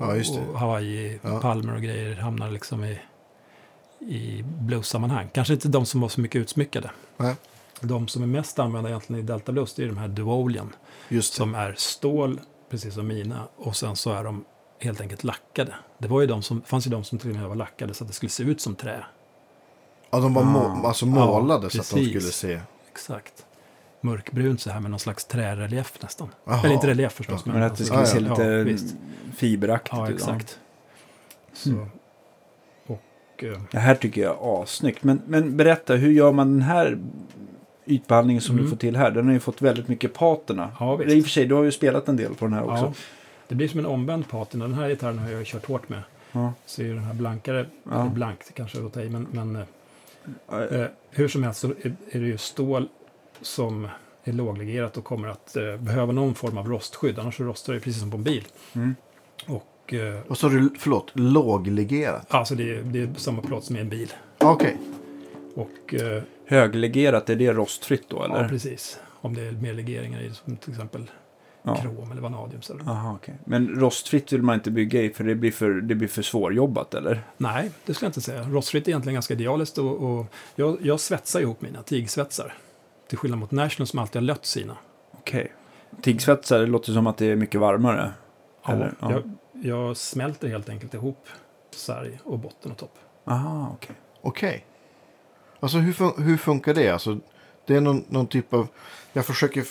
Ja, 0.00 0.40
och 0.52 0.58
Hawaii, 0.58 1.18
Ja. 1.22 1.40
palmer 1.40 1.74
och 1.74 1.82
grejer 1.82 2.16
hamnar 2.16 2.50
liksom 2.50 2.84
i, 2.84 2.98
i 4.00 4.42
blues-sammanhang. 4.42 5.28
Kanske 5.32 5.54
inte 5.54 5.68
de 5.68 5.86
som 5.86 6.00
var 6.00 6.08
så 6.08 6.20
mycket 6.20 6.40
utsmyckade. 6.40 6.90
Nej. 7.16 7.34
De 7.80 8.08
som 8.08 8.22
är 8.22 8.26
mest 8.26 8.58
använda 8.58 8.88
egentligen 8.90 9.22
i 9.22 9.26
Delta 9.26 9.52
Blues 9.52 9.74
det 9.74 9.82
är 9.82 9.86
de 9.86 9.96
här 9.98 10.08
Duolian. 10.08 10.74
Som 11.20 11.54
är 11.54 11.74
stål, 11.78 12.40
precis 12.70 12.94
som 12.94 13.06
mina. 13.06 13.48
Och 13.56 13.76
sen 13.76 13.96
så 13.96 14.12
är 14.12 14.24
de 14.24 14.44
helt 14.80 15.00
enkelt 15.00 15.24
lackade. 15.24 15.74
Det 15.98 16.08
var 16.08 16.20
ju 16.20 16.26
de 16.26 16.42
som, 16.42 16.62
fanns 16.62 16.86
ju 16.86 16.90
de 16.90 17.04
som 17.04 17.18
till 17.18 17.30
och 17.30 17.36
med 17.36 17.48
var 17.48 17.54
lackade 17.56 17.94
så 17.94 18.04
att 18.04 18.08
det 18.08 18.14
skulle 18.14 18.30
se 18.30 18.42
ut 18.42 18.60
som 18.60 18.74
trä. 18.74 19.04
Ja, 20.10 20.20
de 20.20 20.34
var 20.34 20.42
må, 20.44 20.58
Ah. 20.60 20.88
alltså 20.88 21.06
målade 21.06 21.64
Ja, 21.66 21.70
så 21.70 21.80
att 21.80 21.90
de 21.90 22.04
skulle 22.04 22.20
se... 22.20 22.60
Exakt. 22.92 23.46
Mörkbrunt 24.00 24.60
så 24.60 24.70
här 24.70 24.80
med 24.80 24.90
någon 24.90 25.00
slags 25.00 25.24
trärelief 25.24 25.98
nästan. 26.02 26.28
Jaha. 26.44 26.60
Eller 26.64 26.74
inte 26.74 26.86
relief 26.86 27.12
förstås. 27.12 27.44
Men 27.46 27.62
att 27.62 27.76
det 27.76 27.84
skulle 27.84 28.00
Ja, 28.00 28.06
se 28.06 28.18
ja. 28.20 28.62
lite 28.64 28.84
Ja, 28.86 29.32
fiberaktigt 29.36 29.96
Ja, 29.96 30.08
ut. 30.08 30.14
exakt. 30.14 30.58
Mm. 31.66 31.86
Och... 32.86 33.44
eh, 33.44 33.60
Det 33.70 33.78
här 33.78 33.94
tycker 33.94 34.20
jag 34.22 34.32
är 34.42 34.62
assnyggt. 34.62 35.04
Men, 35.04 35.22
men 35.26 35.56
berätta, 35.56 35.94
hur 35.94 36.10
gör 36.12 36.32
man 36.32 36.52
den 36.52 36.62
här 36.62 36.98
ytbehandlingen 37.86 38.40
som 38.42 38.54
Mm. 38.54 38.64
du 38.64 38.70
får 38.70 38.76
till 38.76 38.96
här? 38.96 39.10
Den 39.10 39.26
har 39.26 39.32
ju 39.32 39.40
fått 39.40 39.62
väldigt 39.62 39.88
mycket 39.88 40.14
patina. 40.14 40.72
Ja, 40.80 40.96
visst. 40.96 41.12
I 41.12 41.20
och 41.20 41.24
för 41.24 41.30
sig, 41.30 41.46
du 41.46 41.54
har 41.54 41.62
ju 41.62 41.72
spelat 41.72 42.08
en 42.08 42.16
del 42.16 42.34
på 42.34 42.44
den 42.44 42.54
här 42.54 42.62
också. 42.70 42.84
Ja, 42.84 42.92
det 43.48 43.54
blir 43.54 43.68
som 43.68 43.80
en 43.80 43.86
omvänd 43.86 44.28
patina. 44.28 44.64
Den 44.68 44.74
här 44.78 44.88
gitarren 44.88 45.18
har 45.18 45.30
jag 45.30 45.46
kört 45.46 45.66
hårt 45.66 45.88
med. 45.88 46.02
Ja. 46.32 46.52
Så 46.66 46.82
är 46.82 46.86
ju 46.86 46.94
den 46.94 47.04
här 47.04 47.14
blankare, 47.14 47.66
Ja. 47.90 48.10
blankt 48.14 48.54
kanske 48.54 48.86
att 48.86 48.92
ta 48.92 49.00
i, 49.00 49.08
men, 49.10 49.26
men 49.30 49.56
eh, 49.56 49.62
Ja. 50.50 50.64
Eh, 50.66 50.86
hur 51.10 51.28
som 51.28 51.42
helst 51.42 51.60
så 51.60 51.66
är, 51.68 51.96
är 52.10 52.20
det 52.20 52.26
ju 52.26 52.38
stål 52.38 52.88
som 53.42 53.88
är 54.24 54.32
låglegerat 54.32 54.96
och 54.96 55.04
kommer 55.04 55.28
att 55.28 55.56
eh, 55.56 55.76
behöva 55.76 56.12
någon 56.12 56.34
form 56.34 56.58
av 56.58 56.68
rostskydd. 56.68 57.18
Annars 57.18 57.36
så 57.36 57.44
rostar 57.44 57.72
det 57.72 57.80
precis 57.80 58.00
som 58.00 58.10
på 58.10 58.16
en 58.16 58.22
bil. 58.24 58.46
Mm. 58.74 58.94
Och 59.46 59.94
eh, 59.94 60.20
Vad 60.26 60.38
sa 60.38 60.48
du? 60.48 60.70
Förlåt, 60.78 61.10
låglegerat? 61.14 62.34
alltså 62.34 62.54
det, 62.54 62.70
är- 62.76 62.82
det 62.82 63.00
är 63.00 63.10
samma 63.16 63.42
plåt 63.42 63.64
som 63.64 63.76
i 63.76 63.80
en 63.80 63.88
bil. 63.88 64.12
Okej. 64.38 64.76
Och 65.54 65.94
eh, 65.94 66.22
Höglegerat, 66.46 67.30
är 67.30 67.36
det 67.36 67.52
rostfritt 67.52 68.04
då 68.08 68.22
eller? 68.24 68.42
ja, 68.42 68.48
precis. 68.48 68.98
Om 69.20 69.34
det 69.34 69.42
är 69.42 69.52
mer 69.52 69.74
legeringar 69.74 70.20
i, 70.20 70.30
som 70.34 70.56
till 70.56 70.70
exempel 70.70 71.10
Ja. 71.62 71.76
krom 71.76 72.12
eller 72.12 72.20
vanadium. 72.22 72.62
Så. 72.62 72.78
Aha, 72.86 73.14
okej. 73.14 73.34
Men 73.44 73.68
rostfritt 73.68 74.32
vill 74.32 74.42
man 74.42 74.54
inte 74.54 74.70
bygga 74.70 75.02
i 75.02 75.10
för 75.10 75.24
det 75.24 75.34
blir 75.34 75.50
för, 75.52 75.70
det 75.70 75.94
blir 75.94 76.08
för 76.08 76.22
svårjobbat 76.22 76.94
eller? 76.94 77.22
Nej, 77.36 77.70
det 77.86 77.94
skulle 77.94 78.06
jag 78.06 78.08
inte 78.10 78.20
säga. 78.20 78.42
Rostfritt 78.42 78.84
är 78.86 78.90
egentligen 78.90 79.14
ganska 79.14 79.34
idealiskt 79.34 79.78
och, 79.78 80.02
och 80.18 80.26
jag, 80.54 80.78
jag 80.82 81.00
svetsar 81.00 81.40
ihop 81.40 81.62
mina 81.62 81.82
tigsvetsar. 81.82 82.54
Till 83.10 83.18
skillnad 83.18 83.40
mot 83.40 83.50
National 83.50 83.86
som 83.86 83.98
alltid 83.98 84.16
har 84.16 84.26
lött 84.26 84.46
sina. 84.46 84.76
Okej. 85.12 85.52
Tiggsvetsar, 86.02 86.58
det 86.58 86.66
låter 86.66 86.92
som 86.92 87.06
att 87.06 87.16
det 87.16 87.26
är 87.26 87.36
mycket 87.36 87.60
varmare. 87.60 88.12
Ja, 88.66 88.72
Eller, 88.72 88.94
ja. 89.00 89.10
Jag, 89.10 89.22
jag 89.52 89.96
smälter 89.96 90.48
helt 90.48 90.68
enkelt 90.68 90.94
ihop 90.94 91.26
sarg 91.70 92.20
och 92.24 92.38
botten 92.38 92.70
och 92.72 92.78
topp. 92.78 92.98
Aha, 93.24 93.70
okej. 93.74 93.96
Okej. 94.20 94.66
Alltså 95.60 95.78
hur, 95.78 95.92
fun- 95.92 96.22
hur 96.22 96.36
funkar 96.36 96.74
det? 96.74 96.90
Alltså, 96.90 97.18
det 97.66 97.76
är 97.76 97.80
någon, 97.80 98.04
någon 98.08 98.26
typ 98.26 98.54
av... 98.54 98.68
Jag 99.12 99.26
försöker 99.26 99.64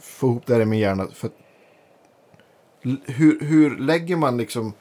få 0.00 0.26
ihop 0.26 0.46
det 0.46 0.54
här 0.54 0.60
i 0.60 0.64
min 0.64 0.80
hjärna. 0.80 1.06
För 1.14 1.30
hur, 3.04 3.40
hur 3.40 3.78
lägger 3.78 4.16
man 4.16 4.36
liksom 4.36 4.72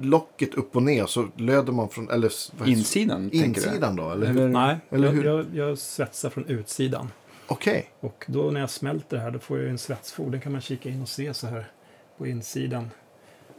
locket 0.00 0.54
upp 0.54 0.76
och 0.76 0.82
ner 0.82 1.06
så 1.06 1.28
löder 1.36 1.72
man 1.72 1.88
från... 1.88 2.10
Eller, 2.10 2.32
Insidan, 2.66 3.30
tänker 3.30 3.38
du? 3.38 3.44
Insidan 3.46 3.96
då? 3.96 4.10
Eller, 4.10 4.26
hur? 4.26 4.48
Nej, 4.48 4.76
Eller 4.90 5.06
jag, 5.06 5.14
hur? 5.14 5.24
jag, 5.24 5.46
jag 5.54 5.78
svetsar 5.78 6.30
från 6.30 6.44
utsidan. 6.44 7.10
Okej. 7.46 7.90
Och 8.00 8.24
då 8.28 8.50
när 8.50 8.60
jag 8.60 8.70
smälter 8.70 9.16
det 9.16 9.22
här 9.22 9.30
då 9.30 9.38
får 9.38 9.58
jag 9.58 9.70
en 9.70 9.78
svetsfog. 9.78 10.32
Den 10.32 10.40
kan 10.40 10.52
man 10.52 10.60
kika 10.60 10.88
in 10.88 11.02
och 11.02 11.08
se 11.08 11.34
så 11.34 11.46
här 11.46 11.70
på 12.18 12.26
insidan. 12.26 12.90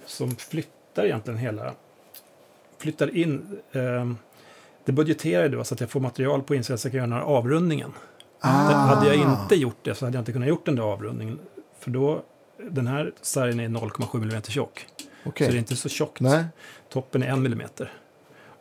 Som 0.05 0.35
flyttar 0.35 1.05
egentligen 1.05 1.39
hela... 1.39 1.73
Flyttar 2.77 3.17
in... 3.17 3.59
ehm, 3.71 4.17
det 4.85 4.91
budgeterar 4.91 5.43
ju 5.43 5.49
då 5.49 5.63
så 5.63 5.73
att 5.73 5.79
jag 5.79 5.89
får 5.89 5.99
material 5.99 6.41
på 6.43 6.55
insidan 6.55 6.77
så 6.77 6.87
jag 6.87 6.91
kan 6.91 6.97
göra 6.97 7.07
den 7.07 7.17
här 7.17 7.23
avrundningen. 7.23 7.93
Ah. 8.39 8.49
Hade 8.49 9.15
jag 9.15 9.31
inte 9.31 9.55
gjort 9.55 9.77
det 9.83 9.95
så 9.95 10.05
hade 10.05 10.17
jag 10.17 10.21
inte 10.21 10.31
kunnat 10.31 10.49
gjort 10.49 10.65
den 10.65 10.75
där 10.75 10.83
avrundningen. 10.83 11.39
För 11.79 11.91
då... 11.91 12.23
Den 12.69 12.87
här 12.87 13.13
sargen 13.21 13.59
är 13.59 13.67
0,7 13.67 14.23
mm 14.23 14.41
tjock. 14.41 14.85
Okej. 15.29 15.47
Så 15.47 15.51
det 15.51 15.57
är 15.57 15.59
inte 15.59 15.75
så 15.75 15.89
tjockt. 15.89 16.19
Nej, 16.19 16.43
Toppen 16.89 17.23
är 17.23 17.27
1 17.27 17.33
mm. 17.33 17.61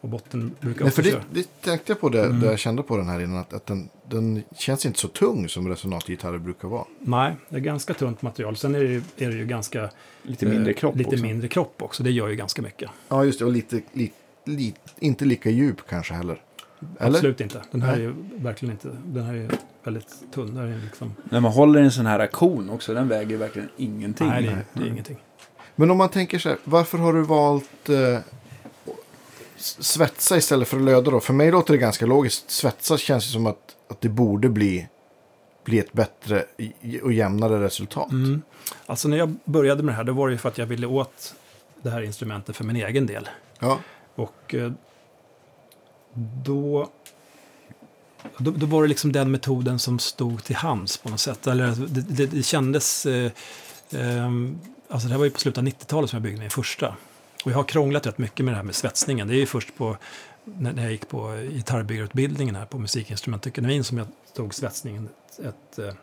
Och 0.01 0.09
botten 0.09 0.55
brukar 0.61 0.85
Nej 0.85 0.93
för 0.93 1.03
det, 1.03 1.21
det 1.33 1.61
tänkte 1.61 1.93
jag 1.93 2.01
på 2.01 2.09
det, 2.09 2.25
Mm. 2.25 2.41
det 2.41 2.47
jag 2.47 2.59
kände 2.59 2.83
på 2.83 2.97
den 2.97 3.09
här 3.09 3.21
innan. 3.21 3.37
Att, 3.39 3.53
att 3.53 3.67
den, 3.67 3.89
den 4.09 4.43
känns 4.57 4.87
inte 4.87 4.99
så 4.99 5.09
tung 5.09 5.49
som 5.49 5.69
resonatgitarrer 5.69 6.39
brukar 6.39 6.69
vara. 6.69 6.85
Nej, 7.01 7.37
det 7.49 7.57
är 7.57 7.61
ganska 7.61 7.95
tunt 7.95 8.23
material. 8.23 8.57
Sen 8.57 8.75
är 8.75 8.81
det 8.81 8.89
ju, 8.91 9.03
är 9.17 9.31
det 9.31 9.37
ju 9.37 9.47
ganska... 9.47 9.91
Lite 10.23 10.47
mindre 10.47 10.73
eh, 10.73 10.77
kropp 10.77 10.97
Lite 10.97 11.11
också. 11.11 11.23
mindre 11.23 11.49
kropp 11.49 11.83
också. 11.83 12.03
Det 12.03 12.11
gör 12.11 12.29
ju 12.29 12.37
ganska 12.37 12.63
mycket. 12.63 12.91
Ja, 13.09 13.25
just 13.25 13.39
det. 13.39 13.45
Och 13.45 13.53
lite, 13.53 13.81
li, 13.93 14.13
li, 14.45 14.75
inte 14.99 15.25
lika 15.25 15.51
djup 15.51 15.87
kanske 15.89 16.15
heller. 16.15 16.43
Eller? 17.01 17.11
Absolut 17.17 17.41
inte. 17.41 17.63
Den 17.71 17.83
här 17.83 17.93
Nej. 17.97 18.01
är 18.01 18.09
ju 18.09 18.15
verkligen 18.37 18.73
inte... 18.73 18.97
Den 19.05 19.25
här 19.25 19.33
är 19.35 19.39
ju 19.39 19.49
väldigt 19.85 20.33
tunn. 20.35 20.57
Är 20.57 20.81
liksom, 20.85 21.15
När 21.31 21.41
man 21.41 21.53
håller 21.53 21.81
en 21.81 21.93
sån 21.93 22.07
här 22.07 22.19
aktion 22.19 22.71
också, 22.71 22.95
den 22.95 23.09
väger 23.09 23.37
verkligen 23.37 23.69
ingenting. 23.77 24.27
nej, 24.29 24.43
det 24.43 24.49
är, 24.49 24.55
Nej. 24.55 24.65
det 24.73 24.83
är 24.83 24.87
ingenting. 24.87 25.17
Men 25.81 25.91
om 25.91 25.97
man 25.99 26.09
tänker 26.09 26.39
så 26.39 26.49
här, 26.49 26.59
varför 26.65 26.99
har 26.99 27.13
du 27.13 27.23
valt 27.23 27.89
eh, 27.89 28.19
svetsa 29.57 30.37
istället 30.37 30.69
för 30.69 30.77
att 30.77 30.83
löda 30.83 31.11
då? 31.11 31.21
För 31.21 31.33
mig 31.33 31.51
låter 31.51 31.73
det 31.73 31.79
ganska 31.79 32.07
logiskt. 32.07 32.51
Svetsa 32.51 32.99
känns 32.99 33.27
ju 33.27 33.33
som 33.33 33.47
att, 33.47 33.77
att 33.89 34.01
det 34.01 34.09
borde 34.09 34.49
bli, 34.49 34.89
bli 35.65 35.79
ett 35.79 35.93
bättre 35.93 36.45
och 37.03 37.13
jämnare 37.13 37.65
resultat. 37.65 38.11
Mm. 38.11 38.43
Alltså 38.87 39.09
när 39.09 39.17
jag 39.17 39.37
började 39.45 39.83
med 39.83 39.93
det 39.93 39.97
här, 39.97 40.05
då 40.05 40.13
var 40.13 40.29
det 40.29 40.33
ju 40.33 40.39
för 40.39 40.49
att 40.49 40.59
jag 40.59 40.67
ville 40.67 40.87
åt 40.87 41.35
det 41.83 41.91
här 41.91 42.03
instrumentet 42.03 42.57
för 42.57 42.65
min 42.65 42.77
egen 42.77 43.07
del. 43.07 43.29
Ja, 43.59 43.79
Och 44.15 44.55
eh, 44.55 44.73
då, 46.45 46.91
då, 48.39 48.51
då 48.51 48.67
var 48.67 48.83
det 48.83 48.89
liksom 48.89 49.13
den 49.13 49.31
metoden 49.31 49.79
som 49.79 49.99
stod 49.99 50.45
till 50.45 50.57
hands 50.57 50.97
på 50.97 51.09
något 51.09 51.21
sätt. 51.21 51.47
Eller 51.47 51.75
det, 51.89 52.01
det, 52.01 52.27
det 52.27 52.43
kändes... 52.43 53.07
Eh, 53.07 53.33
ehm, 53.91 54.61
alltså 54.89 55.09
det 55.09 55.13
här 55.15 55.19
var 55.19 55.25
ju 55.25 55.31
på 55.31 55.41
slutet 55.41 55.59
av 55.59 55.65
90-talet 55.65 56.11
som 56.11 56.17
jag 56.17 56.23
byggde 56.23 56.41
min 56.41 56.51
första. 56.51 56.97
Och 57.45 57.51
jag 57.51 57.57
har 57.57 57.65
krånglat 57.65 58.07
rätt 58.07 58.19
mycket 58.19 58.45
med 58.45 58.53
det 58.55 58.57
här 58.57 58.65
med 58.65 58.75
svetsningen. 58.75 59.29
Det 59.29 59.35
är 59.35 59.39
ju 59.39 59.47
först 59.47 59.77
på, 59.77 59.97
när 60.45 60.83
jag 60.83 60.93
gick 60.93 61.09
på 61.09 61.37
gitarrbyggarutbildningen 61.51 62.55
här 62.57 62.67
på 62.67 62.79
Musikinstrumentakademin 62.79 63.85
som 63.85 63.99
jag 63.99 64.07
tog 64.37 64.55
svetsningen 64.55 65.09
ett, 65.29 65.39
ett, 65.47 65.79
eh, 65.79 65.95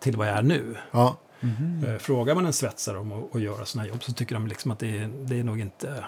till 0.00 0.16
vad 0.16 0.28
jag 0.28 0.38
är 0.38 0.42
nu. 0.42 0.76
ja. 0.90 1.16
Mhm. 1.40 1.84
Eh, 1.86 1.98
Frågar 1.98 2.34
man 2.34 2.46
en 2.46 2.52
svetsare 2.52 2.98
om 2.98 3.12
att, 3.12 3.34
att 3.34 3.40
göra 3.42 3.64
sådana 3.64 3.82
här 3.84 3.88
jobb 3.94 4.04
så 4.04 4.12
tycker 4.12 4.34
de 4.34 4.46
liksom 4.46 4.70
att 4.70 4.78
det 4.78 4.98
är, 4.98 5.08
det 5.08 5.38
är 5.38 5.44
nog 5.44 5.60
inte... 5.60 6.04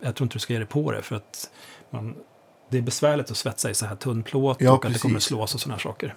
Jag 0.00 0.14
tror 0.14 0.24
inte 0.24 0.34
du 0.34 0.40
ska 0.40 0.52
ge 0.52 0.58
dig 0.58 0.68
på 0.68 0.92
det 0.92 1.02
för 1.02 1.16
att 1.16 1.50
man, 1.90 2.16
det 2.70 2.78
är 2.78 2.82
besvärligt 2.82 3.30
att 3.30 3.36
svetsa 3.36 3.70
i 3.70 3.74
så 3.74 3.86
här 3.86 3.96
tunn 3.96 4.22
plåt 4.22 4.60
Ja, 4.60 4.72
och 4.72 4.84
att 4.84 4.92
det 4.92 4.98
kommer 4.98 5.18
slås 5.18 5.54
och 5.54 5.60
sådana 5.60 5.74
här 5.76 5.82
saker. 5.82 6.14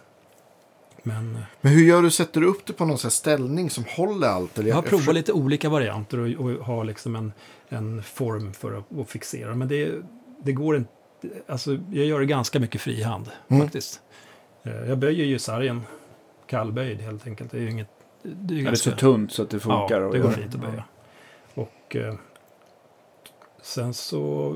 Men 1.03 1.39
Men 1.62 1.72
hur 1.74 1.84
gör 1.84 2.01
du? 2.01 2.12
Sätter 2.12 2.41
du 2.41 2.48
upp 2.48 2.65
det 2.65 2.74
på 2.74 2.86
någon 2.86 2.98
sån 2.98 3.08
här 3.08 3.12
ställning 3.12 3.70
som 3.70 3.84
håller 3.88 4.27
allt? 4.27 4.58
Eller 4.60 4.70
jag 4.70 4.75
har 4.75 4.82
provat 4.82 5.00
försöker- 5.00 5.13
lite 5.13 5.32
olika 5.34 5.70
varianter 5.70 6.20
och, 6.20 6.46
och 6.46 6.65
har 6.65 6.84
liksom 6.84 7.15
en, 7.15 7.34
en 7.70 8.03
form 8.03 8.53
för 8.53 8.77
att, 8.77 9.00
att 9.00 9.10
fixera. 9.10 9.56
Men 9.56 9.68
det, 9.68 9.91
det 10.44 10.51
går 10.51 10.75
inte... 10.77 10.89
Alltså, 11.48 11.72
jag 11.91 12.06
gör 12.06 12.20
det 12.20 12.25
ganska 12.25 12.60
mycket 12.60 12.82
frihand 12.82 13.29
Mm. 13.48 13.63
faktiskt. 13.63 14.01
Eh, 14.63 14.72
Jag 14.89 14.98
böjer 14.98 15.25
ju 15.25 15.39
sargen 15.39 15.82
kallböjd 16.48 17.01
helt 17.01 17.27
enkelt. 17.27 17.51
Det 17.51 17.58
är 17.58 17.62
ju 17.62 17.72
inget... 17.72 17.89
Det 18.24 18.53
är 18.53 18.58
ju 18.58 18.63
Ja, 18.63 18.70
det 18.72 18.75
är 18.75 18.75
så 18.75 18.91
tunt 18.91 19.32
så 19.32 19.41
att 19.44 19.50
det 19.50 19.60
funkar. 19.60 20.01
Ja, 20.01 20.10
det 20.12 20.20
går 20.20 20.32
fint 20.32 20.56
att 20.56 20.62
böja. 20.62 20.84
Och 21.53 21.96
eh, 21.96 22.15
sen 23.62 23.94
så 23.94 24.56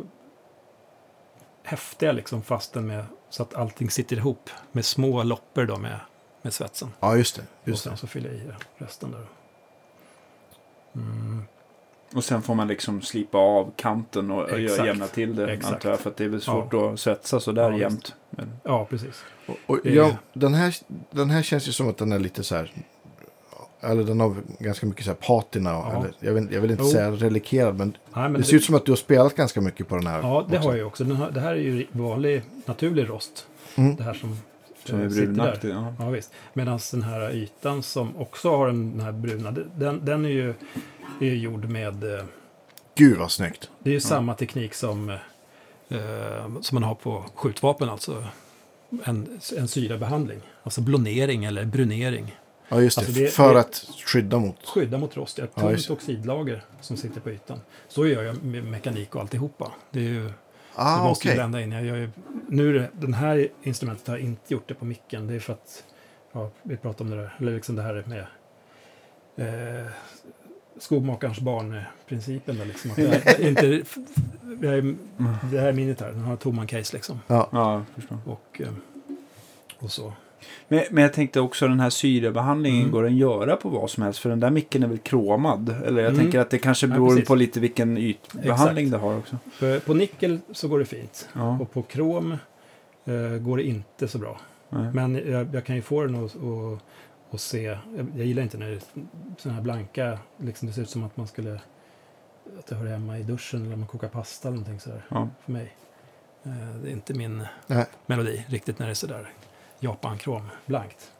häftar 1.63 2.07
jag 2.07 2.15
liksom 2.15 2.41
fast 2.43 2.73
den 2.73 2.87
med 2.87 3.05
så 3.29 3.43
att 3.43 3.53
allting 3.55 3.89
sitter 3.89 4.15
ihop 4.17 4.49
med 4.71 4.85
små 4.85 5.23
loppor 5.23 5.65
då 5.65 5.77
med, 5.77 5.99
med 6.43 6.53
svetsen. 6.53 6.89
Ja, 6.99 7.15
just 7.17 7.35
det. 7.35 7.41
och 7.61 7.67
Just 7.69 7.83
sen 7.83 7.91
det. 7.91 7.97
så 7.97 8.07
fyller 8.07 8.29
jag 8.29 8.37
i 8.37 8.43
resten 8.77 9.11
där. 9.11 9.25
Mm. 10.95 11.43
Och 12.15 12.23
sen 12.23 12.41
får 12.41 12.55
man 12.55 12.67
liksom 12.67 13.01
slipa 13.01 13.37
av 13.37 13.71
kanten 13.75 14.31
och, 14.31 14.41
och 14.43 14.59
Exakt. 14.59 14.85
jämna 14.85 15.07
till 15.07 15.35
det. 15.35 15.51
Exakt. 15.53 15.73
Antar 15.73 15.89
jag, 15.89 15.99
för 15.99 16.09
att 16.09 16.17
det 16.17 16.23
är 16.23 16.29
väl 16.29 16.41
svårt 16.41 16.73
att 16.73 16.99
svetsa 16.99 17.39
så 17.39 17.51
där 17.51 17.71
Ja, 17.71 17.77
jämt. 17.77 18.15
Men, 18.29 18.51
Ja, 18.63 18.85
precis. 18.85 19.23
Och, 19.47 19.55
och, 19.65 19.79
Det 19.83 19.89
är- 19.89 19.93
ja, 19.95 20.15
den, 20.33 20.53
här, 20.53 20.75
den 21.11 21.29
här 21.29 21.41
känns 21.41 21.67
ju 21.67 21.71
som 21.71 21.89
att 21.89 21.97
den 21.97 22.11
är 22.11 22.19
lite 22.19 22.43
så 22.43 22.55
här... 22.55 22.71
Eller 23.81 24.03
den 24.03 24.19
har 24.19 24.35
ganska 24.59 24.85
mycket 24.85 25.05
så 25.05 25.11
här 25.11 25.15
patina. 25.15 25.69
Ja. 25.69 25.91
Eller, 25.99 26.11
jag, 26.19 26.33
vill, 26.33 26.47
jag 26.53 26.61
vill 26.61 26.71
inte 26.71 26.83
Jo. 26.83 26.89
säga 26.89 27.11
relikerad, 27.11 27.75
men, 27.77 27.97
Nej, 28.13 28.29
men 28.29 28.33
det 28.33 28.43
ser 28.43 28.55
ut 28.55 28.63
som 28.63 28.75
att 28.75 28.85
du 28.85 28.91
har 28.91 28.97
spelat 28.97 29.35
ganska 29.35 29.61
mycket 29.61 29.87
på 29.87 29.95
den 29.95 30.07
här. 30.07 30.19
Ja, 30.21 30.45
det 30.49 30.57
också. 30.57 30.69
har 30.69 30.75
jag 30.77 30.87
också. 30.87 31.03
Den 31.03 31.15
har, 31.15 31.31
det 31.31 31.39
här 31.39 31.51
är 31.51 31.55
ju 31.55 31.87
vanlig, 31.91 32.43
naturlig 32.65 33.09
rost. 33.09 33.47
Mm. 33.75 33.95
Det 33.95 34.03
här 34.03 34.13
som, 34.13 34.37
som 34.89 34.99
är 35.01 35.09
brunaktig. 35.09 35.69
Ja. 35.69 35.93
Ja, 35.99 36.09
visst. 36.09 36.31
Medan 36.53 36.79
den 36.91 37.03
här 37.03 37.31
ytan 37.31 37.83
som 37.83 38.17
också 38.17 38.49
har 38.49 38.67
den 38.67 38.99
här 38.99 39.11
bruna, 39.11 39.51
den, 39.51 40.05
den 40.05 40.25
är 40.25 40.29
ju 40.29 40.49
är 41.21 41.25
ju 41.25 41.37
gjord 41.37 41.65
med... 41.69 42.03
eh, 42.19 42.25
Gud 42.95 43.17
vad 43.17 43.31
snyggt. 43.31 43.69
Det 43.79 43.89
är 43.89 43.93
ju 43.93 43.99
samma 43.99 44.33
teknik 44.33 44.73
som, 44.73 45.09
eh, 45.89 45.97
som 46.61 46.75
man 46.75 46.83
har 46.83 46.95
på 46.95 47.25
skjutvapen, 47.35 47.89
alltså 47.89 48.25
en, 49.03 49.39
en 49.57 49.67
syrabehandling. 49.67 50.41
Alltså 50.63 50.81
blonering 50.81 51.45
eller 51.45 51.65
brunering. 51.65 52.35
Ja, 52.69 52.81
just 52.81 52.97
det. 52.97 53.05
Alltså, 53.05 53.19
det- 53.21 53.27
för 53.33 53.53
det- 53.53 53.59
att 53.59 53.85
skydda 54.05 54.39
mot. 54.39 54.65
Skydda 54.67 54.97
mot 54.97 55.17
rost, 55.17 55.39
ett 55.39 55.51
Ja, 55.55 55.61
tungt 55.61 55.87
det. 55.87 55.93
oxidlager 55.93 56.63
som 56.81 56.97
sitter 56.97 57.21
på 57.21 57.29
ytan. 57.31 57.59
Så 57.87 58.07
gör 58.07 58.23
jag 58.23 58.43
med 58.43 58.63
mekanik 58.63 59.15
och 59.15 59.21
alltihopa. 59.21 59.71
Det 59.91 59.99
är 59.99 60.03
ju, 60.03 60.31
Ah, 60.75 60.97
du 60.97 61.03
måste 61.03 61.21
okej. 61.21 61.31
ju 61.31 61.35
blända 61.35 61.61
in. 61.61 61.71
Jag 61.71 61.85
gör 61.85 61.95
ju, 61.95 62.09
nu 62.47 62.69
är 62.69 62.73
det, 62.73 62.89
den 62.93 63.13
här 63.13 63.47
instrumentet 63.63 64.07
har 64.07 64.15
jag 64.15 64.23
inte 64.23 64.53
gjort 64.53 64.67
det 64.67 64.73
på 64.73 64.85
micken. 64.85 65.27
Det 65.27 65.35
är 65.35 65.39
för 65.39 65.53
att, 65.53 65.83
ja, 66.31 66.49
vi 66.63 66.77
pratar 66.77 67.05
om 67.05 67.11
det 67.11 67.17
där, 67.17 67.35
eller 67.39 67.53
liksom 67.53 67.75
det 67.75 67.81
här 67.81 68.03
med 68.05 68.25
eh, 69.35 69.91
skomakarens 70.77 71.39
barn-principen. 71.39 72.57
Där, 72.57 72.65
liksom, 72.65 72.91
att 72.91 73.39
inte, 73.39 73.65
jag 74.61 74.77
är, 74.77 74.95
det 75.51 75.59
här 75.59 75.67
är 75.67 75.73
min 75.73 75.87
gitarr, 75.87 76.11
den 76.11 76.21
har 76.21 76.35
Toman 76.35 76.67
case 76.67 76.95
liksom. 76.95 77.19
ja, 77.27 77.47
jag 77.51 77.83
förstår. 77.95 78.17
Och, 78.25 78.61
eh, 78.61 78.73
och 79.79 79.91
så. 79.91 80.13
Men, 80.67 80.83
men 80.91 81.03
jag 81.03 81.13
tänkte 81.13 81.39
också 81.39 81.67
den 81.67 81.79
här 81.79 81.89
syrebehandlingen, 81.89 82.79
Mm. 82.79 82.91
går 82.91 83.03
den 83.03 83.17
göra 83.17 83.55
på 83.55 83.69
vad 83.69 83.89
som 83.89 84.03
helst? 84.03 84.19
För 84.19 84.29
den 84.29 84.39
där 84.39 84.49
micken 84.49 84.83
är 84.83 84.87
väl 84.87 84.97
kromad? 84.97 85.69
Eller 85.85 86.01
jag 86.01 86.11
Mm. 86.11 86.21
tänker 86.23 86.39
att 86.39 86.49
det 86.49 86.57
kanske 86.57 86.87
Ja, 86.87 86.93
beror 86.93 87.09
precis. 87.09 87.27
på 87.27 87.35
lite 87.35 87.59
vilken 87.59 87.97
ytbehandling 87.97 88.85
Exakt. 88.87 89.01
det 89.03 89.07
har 89.07 89.17
också. 89.17 89.37
För 89.51 89.79
på 89.79 89.93
nickel 89.93 90.39
så 90.51 90.67
går 90.67 90.79
det 90.79 90.85
fint. 90.85 91.29
Ja, 91.33 91.57
Och 91.61 91.71
på 91.71 91.81
krom 91.81 92.31
eh, 93.05 93.37
går 93.41 93.57
det 93.57 93.63
inte 93.63 94.07
så 94.07 94.17
bra. 94.17 94.39
nej. 94.69 94.91
Men 94.93 95.15
jag, 95.31 95.47
jag 95.55 95.65
kan 95.65 95.75
ju 95.75 95.81
få 95.81 96.01
den 96.03 96.15
att, 96.25 96.35
att, 96.35 96.79
att 97.33 97.41
se. 97.41 97.61
Jag, 97.63 97.77
jag 98.15 98.25
gillar 98.25 98.43
inte 98.43 98.57
när 98.57 98.69
det 98.69 98.75
är 98.75 98.81
sådana 99.37 99.55
här 99.55 99.63
blanka. 99.63 100.19
Liksom 100.37 100.67
det 100.67 100.73
ser 100.73 100.81
ut 100.81 100.89
som 100.89 101.03
att 101.03 101.17
man 101.17 101.27
skulle. 101.27 101.59
Att 102.59 102.65
det 102.67 102.75
hör 102.75 102.85
hemma 102.87 103.17
i 103.19 103.23
duschen 103.23 103.65
eller 103.65 103.75
man 103.75 103.87
kokar 103.87 104.07
pasta 104.07 104.47
eller 104.47 104.57
någonting 104.57 104.79
sådär. 104.79 105.01
Ja. 105.09 105.29
För 105.45 105.51
mig. 105.51 105.75
Eh, 106.45 106.51
det 106.83 106.89
är 106.89 106.91
inte 106.91 107.13
min 107.13 107.43
Nej. 107.67 107.85
melodi 108.05 108.45
riktigt 108.47 108.79
när 108.79 108.85
det 108.85 108.91
är 108.91 108.95
sådär 108.95 109.29
japankrom 109.83 110.41
blankt. 110.65 111.11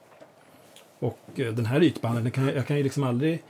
Och 1.00 1.20
eh, 1.36 1.54
den 1.54 1.66
här 1.66 1.84
ytbehandlingen, 1.84 2.32
kan, 2.32 2.46
jag- 2.46 2.56
jag 2.56 2.68
kan 2.68 2.78
ju 2.78 2.84
liksom 2.84 3.04
aldrig 3.04 3.44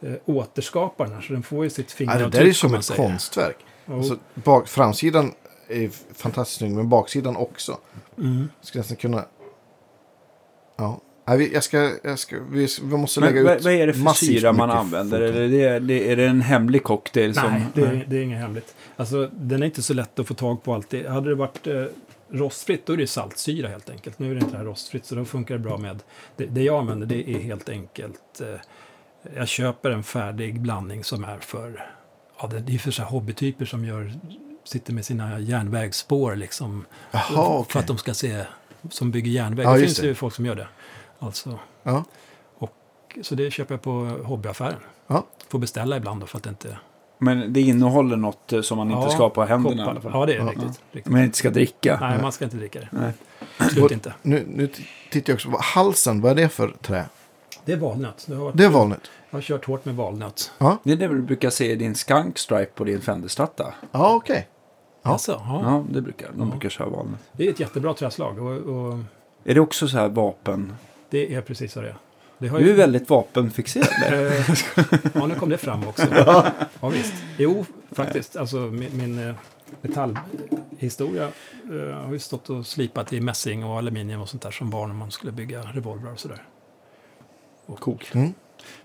eh, 0.00 0.12
återskapa 0.24 1.04
den 1.04 1.12
här. 1.14 1.20
Så 1.20 1.32
den 1.32 1.42
får 1.42 1.64
ju 1.64 1.70
sitt 1.70 1.86
Ja, 1.90 1.96
fingeravtryck. 1.96 2.32
det 2.32 2.38
där 2.38 2.46
är 2.46 2.52
som 2.52 2.74
ett 2.74 2.84
säga. 2.84 2.96
konstverk. 2.96 3.56
Och, 3.86 3.94
Alltså, 3.94 4.16
bak, 4.34 4.68
framsidan 4.68 5.32
är 5.68 5.90
fantastiskt 6.14 6.58
snygg, 6.58 6.72
men 6.72 6.88
baksidan 6.88 7.36
också. 7.36 7.78
mm, 8.18 8.48
Jag 8.60 8.66
skulle 8.66 8.80
nästan 8.80 8.96
kunna... 8.96 9.24
Ja, 10.76 11.00
Nej, 11.24 11.38
vi, 11.38 11.54
jag 11.54 11.64
ska, 11.64 11.90
jag 12.04 12.18
ska, 12.18 12.36
vi, 12.50 12.68
vi 12.82 12.96
måste 12.96 13.20
Men 13.20 13.28
lägga 13.28 13.44
vad, 13.44 13.56
ut 13.56 13.64
vad 13.64 13.72
är 13.72 13.86
det 13.86 13.94
för 13.94 14.12
syra 14.12 14.52
man 14.52 14.70
använder? 14.70 15.20
Är 15.20 15.48
det, 15.48 15.78
det, 15.78 16.10
är 16.12 16.16
det 16.16 16.26
en 16.26 16.40
hemlig 16.40 16.82
cocktail? 16.82 17.34
som, 17.34 17.50
Nej, 17.52 17.62
det 17.74 17.80
är, 17.82 18.04
det 18.08 18.16
är 18.16 18.22
inget 18.22 18.38
hemligt. 18.40 18.74
Alltså, 18.96 19.30
den 19.32 19.62
är 19.62 19.66
inte 19.66 19.82
så 19.82 19.94
lätt 19.94 20.18
att 20.18 20.28
få 20.28 20.34
tag 20.34 20.62
på 20.62 20.74
alltid. 20.74 21.06
Hade 21.06 21.28
det 21.28 21.34
varit 21.34 21.66
eh, 21.66 21.84
rostfritt, 22.32 22.86
då 22.86 22.92
är 22.92 22.96
det 22.96 23.06
saltsyra 23.06 23.68
helt 23.68 23.90
enkelt. 23.90 24.18
Nu 24.18 24.30
är 24.30 24.34
det 24.34 24.40
inte 24.40 24.52
det 24.52 24.58
här 24.58 24.64
rostfritt, 24.64 25.06
så 25.06 25.14
då 25.14 25.24
funkar 25.24 25.54
det 25.54 25.60
bra 25.60 25.78
med... 25.78 26.02
Det, 26.36 26.46
det 26.46 26.62
jag 26.62 26.78
använder, 26.80 27.06
det 27.06 27.30
är 27.30 27.38
helt 27.38 27.68
enkelt... 27.68 28.40
Eh, 28.40 28.60
jag 29.36 29.48
köper 29.48 29.90
en 29.90 30.02
färdig 30.02 30.60
blandning 30.60 31.04
som 31.04 31.24
är 31.24 31.38
för... 31.38 31.90
Ja, 32.40 32.46
det, 32.46 32.74
är 32.74 32.78
för 32.78 32.90
så 32.90 33.02
här 33.02 33.08
hobbytyper 33.10 33.64
som 33.64 33.84
gör, 33.84 34.12
sitter 34.64 34.92
med 34.92 35.04
sina 35.04 35.38
järnvägsspår 35.40 36.36
liksom. 36.36 36.84
Jaha, 37.10 37.24
För 37.28 37.58
okej. 37.60 37.80
att 37.80 37.86
de 37.86 37.98
ska 37.98 38.14
se, 38.14 38.44
som 38.90 39.10
bygger 39.10 39.30
järnväg. 39.30 39.64
Ja, 39.64 39.72
det 39.74 39.80
finns 39.80 39.96
det. 39.96 40.06
ju 40.06 40.14
folk 40.14 40.34
som 40.34 40.46
gör 40.46 40.54
det. 40.54 40.68
Alltså, 41.18 41.58
Ja. 41.82 42.04
så 43.22 43.34
det 43.34 43.50
köper 43.50 43.74
jag 43.74 43.82
på 43.82 43.90
hobbyaffären. 44.24 44.80
Ja. 45.06 45.26
Får 45.48 45.58
beställa 45.58 45.96
ibland 45.96 46.20
då 46.20 46.26
för 46.26 46.38
att 46.38 46.44
det 46.44 46.50
inte... 46.50 46.78
Men 47.22 47.52
det 47.52 47.60
innehåller 47.60 48.16
något 48.16 48.52
eh, 48.52 48.60
som 48.60 48.78
man 48.78 48.90
inte 48.90 49.02
Ja, 49.02 49.10
ska 49.10 49.22
ha 49.22 49.30
på 49.30 49.44
händerna 49.44 49.74
i 49.74 49.78
Koppar. 49.78 49.90
alla 49.90 50.00
fall. 50.00 50.12
Ja, 50.14 50.26
det 50.26 50.34
är 50.34 50.38
Ja. 50.38 50.44
riktigt. 50.44 50.80
riktigt. 50.92 51.12
Men 51.12 51.24
inte 51.24 51.38
ska 51.38 51.50
dricka. 51.50 51.98
Nej, 52.00 52.18
man 52.22 52.32
ska 52.32 52.44
inte 52.44 52.56
dricka 52.56 52.80
det. 52.80 52.88
Nej. 52.90 53.12
Absolut 53.58 53.90
inte. 53.92 54.14
Nu, 54.22 54.44
nu 54.48 54.66
tittar 55.10 55.30
jag 55.32 55.34
också 55.36 55.50
på 55.50 55.58
halsen. 55.62 56.20
Vad 56.20 56.30
är 56.30 56.34
det 56.34 56.48
för 56.48 56.68
trä? 56.82 57.04
Det 57.64 57.72
är 57.72 57.76
valnöt. 57.76 58.24
Det 58.28 58.34
har 58.34 58.44
varit, 58.44 58.56
Det 58.56 58.64
är 58.64 58.68
valnöt. 58.68 59.10
Jag 59.30 59.36
har 59.36 59.42
kört 59.42 59.64
hårt 59.64 59.84
med 59.84 59.94
valnöt. 59.94 60.50
Det 60.82 60.92
är 60.92 60.96
det 60.96 61.08
du 61.08 61.22
brukar 61.22 61.50
se 61.50 61.72
i 61.72 61.76
din 61.76 61.94
skunk 61.94 62.38
stripe 62.38 62.70
på 62.74 62.84
din 62.84 63.00
Fender-stratta. 63.00 63.74
Ja, 63.92 64.14
okej. 64.14 64.48
Ja. 65.02 65.10
Alltså, 65.10 65.32
ja. 65.44 65.60
Ja, 65.64 65.84
det 65.94 66.00
brukar 66.00 66.28
de 66.32 66.40
Ja. 66.40 66.44
brukar 66.44 66.68
köra 66.68 66.88
valnöt. 66.88 67.18
Det 67.32 67.46
är 67.46 67.50
ett 67.50 67.60
jättebra 67.60 67.94
träslag 67.94 68.38
och, 68.38 68.52
och 68.52 68.98
Är 69.44 69.54
det 69.54 69.60
också 69.60 69.88
så 69.88 69.96
här 69.98 70.08
vapen? 70.08 70.72
det 71.10 71.34
är 71.34 71.40
precis 71.40 71.76
vad 71.76 71.84
det 71.84 71.88
är. 71.90 71.96
Det 72.42 72.48
har 72.48 72.58
Du 72.58 72.70
är 72.70 72.74
väldigt 72.76 73.10
vapenfixerad. 73.10 73.88
Eh, 74.12 74.32
ja, 75.14 75.26
nu 75.26 75.34
kom 75.34 75.48
det 75.48 75.58
fram 75.58 75.88
också. 75.88 76.06
Ja, 76.80 76.88
visst. 76.92 77.14
Jo, 77.38 77.66
faktiskt. 77.90 78.36
Alltså 78.36 78.56
min, 78.56 78.88
min 78.98 79.28
eh, 79.28 79.34
metallhistoria 79.80 81.28
eh, 81.72 81.94
har 82.04 82.12
ju 82.12 82.18
stått 82.18 82.50
och 82.50 82.66
slipat 82.66 83.12
i 83.12 83.20
mässing 83.20 83.64
och 83.64 83.78
aluminium 83.78 84.20
och 84.20 84.28
sånt 84.28 84.42
där 84.42 84.50
som 84.50 84.70
barn 84.70 84.88
när 84.88 84.96
man 84.96 85.10
skulle 85.10 85.32
bygga 85.32 85.60
revolvrar 85.62 86.12
och 86.12 86.20
sådär. 86.20 86.42
Och 87.66 87.80
Coolt. 87.80 88.14
Mm. 88.14 88.32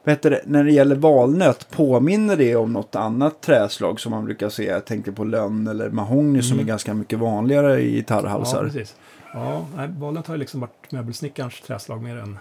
Du, 0.03 0.39
när 0.45 0.63
det 0.63 0.71
gäller 0.71 0.95
valnöt, 0.95 1.69
påminner 1.71 2.35
det 2.37 2.55
om 2.55 2.73
något 2.73 2.95
annat 2.95 3.41
träslag 3.41 3.99
som 3.99 4.11
man 4.11 4.25
brukar 4.25 4.49
se? 4.49 4.65
Jag 4.65 4.85
tänker 4.85 5.11
på 5.11 5.23
lönn 5.23 5.67
eller 5.67 5.89
mahogny 5.89 6.41
som 6.41 6.51
är 6.51 6.61
Mm. 6.61 6.67
ganska 6.67 6.93
mycket 6.93 7.19
vanligare 7.19 7.81
i 7.81 7.89
Ja, 7.89 7.95
gitarrhalsar. 7.95 8.63
precis. 8.63 8.95
Ja, 9.33 9.65
nej, 9.75 9.89
valnöt 9.97 10.27
har 10.27 10.35
ju 10.35 10.39
liksom 10.39 10.59
varit 10.59 10.91
möbelsnickarens 10.91 11.61
träslag 11.61 12.03
mer 12.03 12.17
än, 12.17 12.39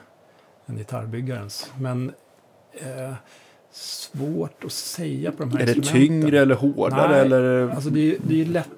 än 0.66 0.76
gitarrbyggarens. 0.76 1.73
Men 1.78 2.12
eh, 2.73 3.14
svårt 3.70 4.64
att 4.64 4.73
säga 4.73 5.32
på 5.32 5.44
de 5.44 5.52
här 5.52 5.61
är 5.61 5.75
det 5.75 5.82
tyngre 5.82 6.40
eller 6.40 6.54
hårdare? 6.54 7.11
Nej, 7.11 7.20
eller? 7.20 7.68
Alltså 7.68 7.90
det 7.90 8.11
är 8.11 8.16
det 8.23 8.40
är 8.40 8.44
lätt. 8.44 8.68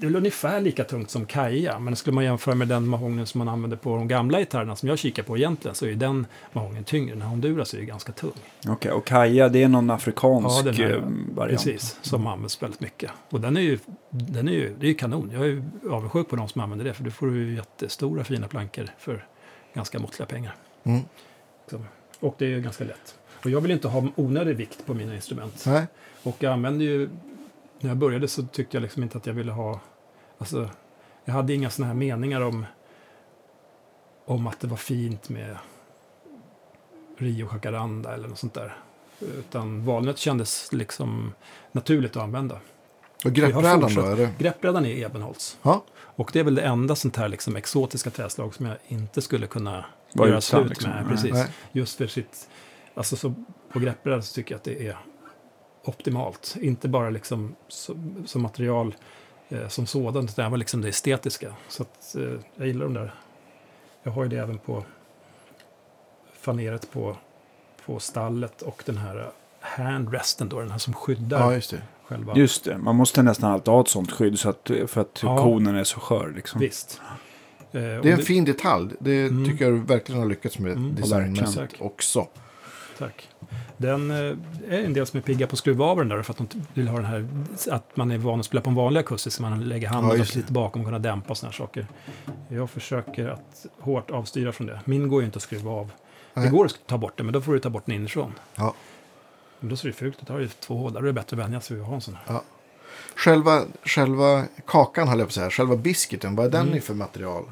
Det 0.00 0.06
är 0.06 0.08
väl 0.08 0.16
ungefär 0.16 0.60
lika 0.60 0.84
tungt 0.84 1.10
som 1.10 1.26
kaja, 1.26 1.78
men 1.78 1.96
skulle 1.96 2.14
man 2.14 2.24
jämföra 2.24 2.54
med 2.54 2.68
den 2.68 2.88
mahognen 2.88 3.26
som 3.26 3.38
man 3.38 3.48
använder 3.48 3.76
på 3.76 3.96
de 3.96 4.08
gamla 4.08 4.38
gitarrerna 4.38 4.76
som 4.76 4.88
jag 4.88 4.98
kikar 4.98 5.22
på 5.22 5.36
egentligen 5.36 5.74
så 5.74 5.86
är 5.86 5.94
den 5.94 6.26
mahognen 6.52 6.84
tyngre. 6.84 7.14
Den 7.14 7.22
här 7.22 7.28
Honduras 7.28 7.74
är 7.74 7.78
ju 7.78 7.84
ganska 7.84 8.12
tung. 8.12 8.32
Okej, 8.68 8.92
och 8.92 9.06
kaja 9.06 9.48
det 9.48 9.62
är 9.62 9.68
någon 9.68 9.90
afrikansk 9.90 10.66
Ja, 10.66 10.72
här, 10.72 10.96
eh, 10.96 11.02
variant? 11.34 11.64
Precis, 11.64 11.98
som 12.02 12.26
används 12.26 12.62
väldigt 12.62 12.80
mycket. 12.80 13.10
Och 13.30 13.40
den 13.40 13.56
är 13.56 13.60
ju, 13.60 13.78
den 14.10 14.48
är 14.48 14.52
ju, 14.52 14.74
det 14.80 14.86
är 14.86 14.88
ju 14.88 14.94
kanon. 14.94 15.30
Jag 15.32 15.42
är 15.42 15.46
ju 15.46 15.62
avundsjuk 15.90 16.28
på 16.28 16.36
de 16.36 16.48
som 16.48 16.60
använder 16.60 16.84
det, 16.84 16.94
för 16.94 17.04
då 17.04 17.10
får 17.10 17.26
du 17.26 17.44
ju 17.44 17.54
jättestora 17.54 18.24
fina 18.24 18.48
plankor 18.48 18.86
för 18.98 19.26
ganska 19.74 19.98
måttliga 19.98 20.26
pengar. 20.26 20.54
Mm. 20.84 21.00
Och 22.20 22.34
det 22.38 22.44
är 22.44 22.48
ju 22.48 22.60
ganska 22.60 22.84
lätt. 22.84 23.18
Och 23.44 23.50
jag 23.50 23.60
vill 23.60 23.70
inte 23.70 23.88
ha 23.88 24.08
onödig 24.16 24.56
vikt 24.56 24.86
på 24.86 24.94
mina 24.94 25.14
instrument. 25.14 25.64
Nej. 25.66 25.86
Och 26.22 26.36
jag 26.38 26.52
använde 26.52 26.84
ju, 26.84 27.08
när 27.80 27.90
jag 27.90 27.96
började 27.96 28.28
så 28.28 28.42
tyckte 28.42 28.76
jag 28.76 28.82
liksom 28.82 29.02
inte 29.02 29.18
att 29.18 29.26
jag 29.26 29.34
ville 29.34 29.52
ha, 29.52 29.80
alltså, 30.38 30.70
jag 31.24 31.34
hade 31.34 31.54
inga 31.54 31.70
sådana 31.70 31.92
här 31.92 31.98
meningar 31.98 32.40
om, 32.40 32.66
om 34.24 34.46
att 34.46 34.60
det 34.60 34.66
var 34.66 34.76
fint 34.76 35.28
med 35.28 35.56
Rio 37.16 37.48
Jacaranda 37.52 38.14
eller 38.14 38.28
något 38.28 38.38
sånt 38.38 38.54
där. 38.54 38.76
Utan 39.20 39.84
valnöt 39.84 40.18
kändes 40.18 40.72
liksom 40.72 41.32
naturligt 41.72 42.16
att 42.16 42.22
använda. 42.22 42.60
Och 43.24 43.32
greppbrädan 43.32 43.80
då? 43.80 43.88
fortsatt. 43.88 44.04
Är 44.04 44.16
det? 44.16 44.34
Greppbrädan 44.38 44.86
är 44.86 45.06
ebenholts. 45.06 45.58
Ja. 45.62 45.84
Och 45.92 46.30
det 46.32 46.40
är 46.40 46.44
väl 46.44 46.54
det 46.54 46.62
enda 46.62 46.96
sånt 46.96 47.16
här 47.16 47.28
liksom 47.28 47.56
exotiska 47.56 48.10
träslag 48.10 48.54
som 48.54 48.66
jag 48.66 48.76
inte 48.88 49.22
skulle 49.22 49.46
kunna 49.46 49.84
Var 50.12 50.26
göra 50.26 50.38
utan, 50.38 50.42
slut 50.42 50.68
liksom. 50.68 50.90
med. 50.90 51.08
Precis. 51.08 51.32
Nej. 51.32 51.46
Just 51.72 51.96
för 51.98 52.06
sitt, 52.06 52.48
alltså 52.94 53.16
så 53.16 53.34
på 53.72 53.78
greppbrädan 53.78 54.22
så 54.22 54.34
tycker 54.34 54.54
jag 54.54 54.58
att 54.58 54.64
det 54.64 54.86
är 54.86 54.96
optimalt. 55.84 56.56
Inte 56.60 56.88
bara 56.88 57.10
liksom 57.10 57.56
som, 57.68 58.24
som 58.26 58.42
material 58.42 58.94
eh, 59.48 59.68
som 59.68 59.86
sådant, 59.86 60.30
utan 60.30 60.46
även 60.46 60.58
liksom 60.58 60.80
det 60.80 60.88
estetiska. 60.88 61.54
Så 61.68 61.82
att, 61.82 62.14
eh, 62.18 62.22
jag 62.56 62.66
gillar 62.66 62.84
de 62.84 62.94
där. 62.94 63.14
Jag 64.02 64.12
har 64.12 64.22
ju 64.22 64.28
det 64.28 64.36
även 64.36 64.58
på 64.58 64.84
faneret 66.40 66.90
på, 66.92 67.16
på 67.86 67.98
stallet 67.98 68.62
och 68.62 68.82
den 68.86 68.96
här 68.96 69.30
handresten 69.60 70.48
då, 70.48 70.60
den 70.60 70.70
här 70.70 70.78
som 70.78 70.94
skyddar 70.94 71.40
Ja, 71.40 71.54
just 71.54 71.70
det. 71.70 71.82
själva. 72.04 72.36
Just 72.36 72.64
det, 72.64 72.78
man 72.78 72.96
måste 72.96 73.22
nästan 73.22 73.50
alltid 73.52 73.68
ha 73.68 73.80
ett 73.80 73.88
sånt 73.88 74.12
skydd 74.12 74.38
så 74.38 74.48
att, 74.48 74.70
för 74.86 75.00
att 75.00 75.20
Ja. 75.22 75.38
konen 75.38 75.76
är 75.76 75.84
så 75.84 76.00
skör. 76.00 76.32
Liksom. 76.36 76.60
Visst. 76.60 77.00
Eh, 77.72 77.80
Det 77.80 78.08
är 78.10 78.12
en 78.12 78.18
fin 78.22 78.44
detalj. 78.44 78.90
Det 78.98 79.22
Mm. 79.22 79.44
tycker 79.50 79.64
jag 79.64 79.74
du 79.74 79.80
verkligen 79.80 80.20
har 80.20 80.28
lyckats 80.28 80.58
med 80.58 80.72
Mm, 80.72 80.94
verkligen. 80.94 81.68
också. 81.78 82.26
Tack. 82.98 83.28
Den 83.76 84.10
eh, 84.10 84.16
är 84.68 84.84
en 84.84 84.92
del 84.92 85.06
som 85.06 85.16
är 85.18 85.22
pigga 85.22 85.46
på 85.46 85.52
att 85.52 85.58
skruva 85.58 85.84
av 85.84 85.96
den 85.96 86.08
där 86.08 86.22
för 86.22 86.32
att 86.32 86.38
de 86.38 86.48
vill 86.74 86.88
ha 86.88 86.96
den 86.96 87.04
här, 87.06 87.28
att 87.70 87.96
man 87.96 88.10
är 88.10 88.18
van 88.18 88.40
att 88.40 88.46
spela 88.46 88.60
på 88.60 88.70
en 88.70 88.76
vanlig 88.76 89.00
akustisk, 89.00 89.36
så 89.36 89.42
man 89.42 89.68
lägger 89.68 89.86
Ja, 89.86 89.92
handen 89.92 90.20
upp 90.20 90.34
lite 90.34 90.52
bakom 90.52 90.80
och 90.82 90.86
kunna 90.86 90.98
dämpa 90.98 91.30
och 91.30 91.36
sådana 91.36 91.50
här 91.50 91.56
saker. 91.56 91.86
Jag 92.48 92.70
försöker 92.70 93.28
att 93.28 93.66
hårt 93.78 94.10
avstyra 94.10 94.52
från 94.52 94.66
det. 94.66 94.80
Min 94.84 95.08
går 95.08 95.20
ju 95.22 95.26
inte 95.26 95.36
att 95.36 95.42
skruva 95.42 95.70
av. 95.70 95.90
Det 96.34 96.40
Nej. 96.40 96.50
går 96.50 96.64
att 96.66 96.78
ta 96.86 96.98
bort 96.98 97.16
den, 97.16 97.26
men 97.26 97.32
då 97.32 97.40
får 97.40 97.52
du 97.52 97.58
ta 97.58 97.70
bort 97.70 97.82
den 97.86 97.94
inifrån. 97.94 98.32
Ja. 98.54 98.74
Men 99.60 99.70
då 99.70 99.76
ser 99.76 99.88
det 99.88 99.94
fult 99.94 100.18
ut. 100.20 100.26
Det 100.26 100.32
har 100.32 100.40
ju 100.40 100.48
två 100.48 100.76
hål, 100.76 100.92
då 100.92 100.98
är 100.98 101.02
det 101.02 101.12
bättre 101.12 101.36
att 101.36 101.42
vänja 101.46 101.60
sig 101.60 101.76
vid 101.76 101.82
att 101.82 101.88
ha 101.88 101.94
en 101.94 102.00
sån 102.00 102.16
här. 102.26 102.40
Själva, 103.16 103.62
själva 103.84 104.44
kakan, 104.66 105.08
höll 105.08 105.18
jag 105.18 105.28
på 105.28 105.30
att 105.30 105.34
säga, 105.34 105.50
själva 105.50 105.76
biskiten, 105.76 106.36
vad 106.36 106.46
är 106.46 106.50
den 106.50 106.62
Mm. 106.66 106.76
i 106.78 106.80
för 106.80 106.94
material? 106.94 107.44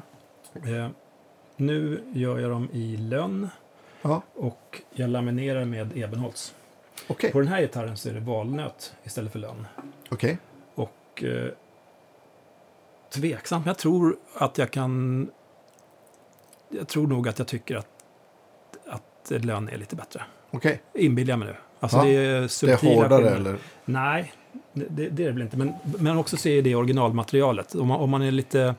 Eh, 0.53 0.87
nu 1.55 2.03
gör 2.13 2.39
jag 2.39 2.51
dem 2.51 2.69
i 2.73 2.97
lönn 2.97 3.49
Ja, 4.01 4.21
och 4.35 4.81
jag 4.93 5.09
laminerar 5.09 5.65
med 5.65 5.97
ebenholts. 5.97 6.53
okej. 7.07 7.31
På 7.31 7.39
den 7.39 7.47
här 7.47 7.61
gitarren 7.61 7.97
så 7.97 8.09
är 8.09 8.13
det 8.13 8.19
valnöt 8.19 8.93
istället 9.03 9.31
för 9.31 9.39
lönn. 9.39 9.67
Okej. 10.09 10.37
Och 10.75 11.23
eh, 11.23 11.51
tveksam. 13.13 13.61
Jag 13.65 13.77
tror 13.77 14.17
att 14.33 14.57
jag 14.57 14.71
kan... 14.71 15.27
Jag 16.69 16.87
tror 16.87 17.07
nog 17.07 17.27
att 17.27 17.39
jag 17.39 17.47
tycker 17.47 17.75
att, 17.75 17.87
att 18.87 19.31
lön 19.45 19.69
är 19.69 19.77
lite 19.77 19.95
bättre. 19.95 20.21
Okej. 20.51 20.81
Inbillar 20.93 21.31
jag 21.31 21.39
mig 21.39 21.47
nu. 21.47 21.55
Alltså 21.79 21.97
Ja, 21.97 22.03
det 22.03 22.09
är 22.15 22.65
Det 22.65 22.71
är 22.71 22.95
hårdare 22.95 23.09
skillnader. 23.21 23.35
eller? 23.35 23.57
Nej, 23.85 24.33
det, 24.73 24.85
det, 24.89 25.23
är 25.23 25.27
det 25.27 25.31
väl 25.31 25.41
inte. 25.41 25.57
Men, 25.57 25.73
men 25.99 26.17
också 26.17 26.37
se 26.37 26.57
i 26.57 26.61
det 26.61 26.75
originalmaterialet. 26.75 27.75
Om 27.75 27.87
man, 27.87 27.99
om 27.99 28.09
man 28.09 28.21
är 28.21 28.31
lite 28.31 28.75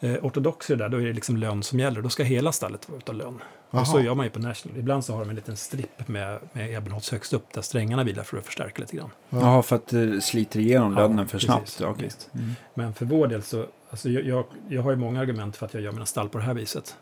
eh, 0.00 0.14
ortodox 0.24 0.70
i 0.70 0.74
det 0.76 0.84
där, 0.84 0.88
då 0.88 0.96
är 1.00 1.06
det 1.06 1.12
liksom 1.12 1.36
lön 1.36 1.62
som 1.62 1.78
gäller. 1.80 2.02
Då 2.02 2.08
ska 2.08 2.22
hela 2.22 2.52
stallet 2.52 2.88
vara 2.88 2.98
utav 2.98 3.14
lön. 3.14 3.42
Och 3.70 3.86
så 3.86 4.00
gör 4.00 4.14
man 4.14 4.26
ju 4.26 4.30
på 4.30 4.38
National. 4.38 4.78
Ibland 4.78 5.04
så 5.04 5.12
har 5.12 5.20
de 5.20 5.28
en 5.28 5.36
liten 5.36 5.56
stripp 5.56 6.08
med, 6.08 6.38
med 6.52 6.74
ebenholts 6.74 7.10
högst 7.10 7.32
upp 7.32 7.52
där 7.52 7.62
strängarna 7.62 8.04
vilar 8.04 8.22
för 8.22 8.38
att 8.38 8.46
förstärka 8.46 8.80
lite 8.80 8.96
grann. 8.96 9.10
Ja. 9.30 9.38
Jaha, 9.40 9.62
för 9.62 9.76
att 9.76 9.86
det 9.86 10.20
sliter 10.20 10.60
igenom 10.60 10.92
Ja, 10.96 11.00
lönnen 11.02 11.26
för 11.28 11.38
precis. 11.38 11.74
snabbt. 11.74 11.80
Okej. 11.94 12.04
Visst. 12.04 12.30
Mm. 12.34 12.50
Men 12.74 12.94
för 12.94 13.04
vår 13.04 13.26
del 13.26 13.42
så, 13.42 13.66
alltså 13.90 14.08
jag, 14.10 14.24
jag, 14.24 14.44
jag 14.68 14.82
har 14.82 14.90
ju 14.90 14.96
många 14.96 15.20
argument 15.20 15.56
för 15.56 15.66
att 15.66 15.74
jag 15.74 15.82
gör 15.82 15.92
mina 15.92 16.06
stall 16.06 16.28
på 16.28 16.38
det 16.38 16.44
här 16.44 16.54
viset. 16.54 16.96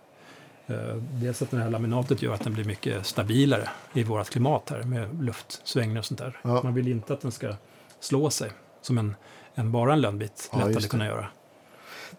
Eh, 0.67 0.77
dels 0.97 1.43
att 1.43 1.51
det 1.51 1.57
här 1.59 1.71
laminatet 1.71 2.23
gör 2.23 2.35
att 2.35 2.45
den 2.45 2.55
blir 2.55 2.65
mycket 2.65 3.07
stabilare 3.07 3.69
i 3.93 4.03
vårt 4.05 4.31
klimat 4.31 4.71
här 4.71 4.83
med 4.83 5.23
luftsvängningar 5.25 5.99
och 6.01 6.05
sånt 6.05 6.21
där. 6.21 6.39
Ja. 6.43 6.61
Man 6.65 6.75
vill 6.75 6.89
inte 6.89 7.13
att 7.13 7.21
den 7.21 7.33
ska 7.33 7.55
slå 8.01 8.31
sig 8.31 8.51
som 8.83 8.99
en, 8.99 9.15
en 9.55 9.73
bara 9.73 9.93
en 9.93 10.01
lönnbit 10.01 10.49
Ja, 10.53 10.59
lätt 10.59 10.67
just 10.67 10.75
hade 10.77 10.87
det. 10.87 10.91
kunnat 10.91 11.07
göra. 11.07 11.27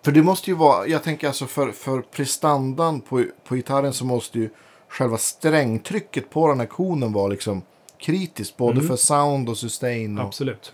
För 0.02 0.12
det 0.12 0.24
måste 0.24 0.50
ju 0.52 0.56
vara, 0.58 0.88
jag 0.88 1.04
tänker 1.04 1.28
alltså 1.28 1.46
för, 1.46 1.72
för 1.72 2.02
prestandan 2.02 3.02
på, 3.02 3.24
på 3.48 3.56
gitarren 3.56 3.94
så 3.94 4.06
måste 4.06 4.40
ju 4.40 4.50
själva 4.88 5.18
strängtrycket 5.18 6.30
på 6.30 6.48
den 6.48 6.60
här 6.60 6.68
konen 6.68 7.14
vara 7.14 7.28
liksom 7.28 7.62
kritiskt. 7.98 8.58
Både 8.58 8.72
Mm. 8.74 8.88
för 8.88 8.96
sound 8.96 9.50
och 9.50 9.58
sustain. 9.58 10.20
Och, 10.20 10.26
Absolut. 10.26 10.74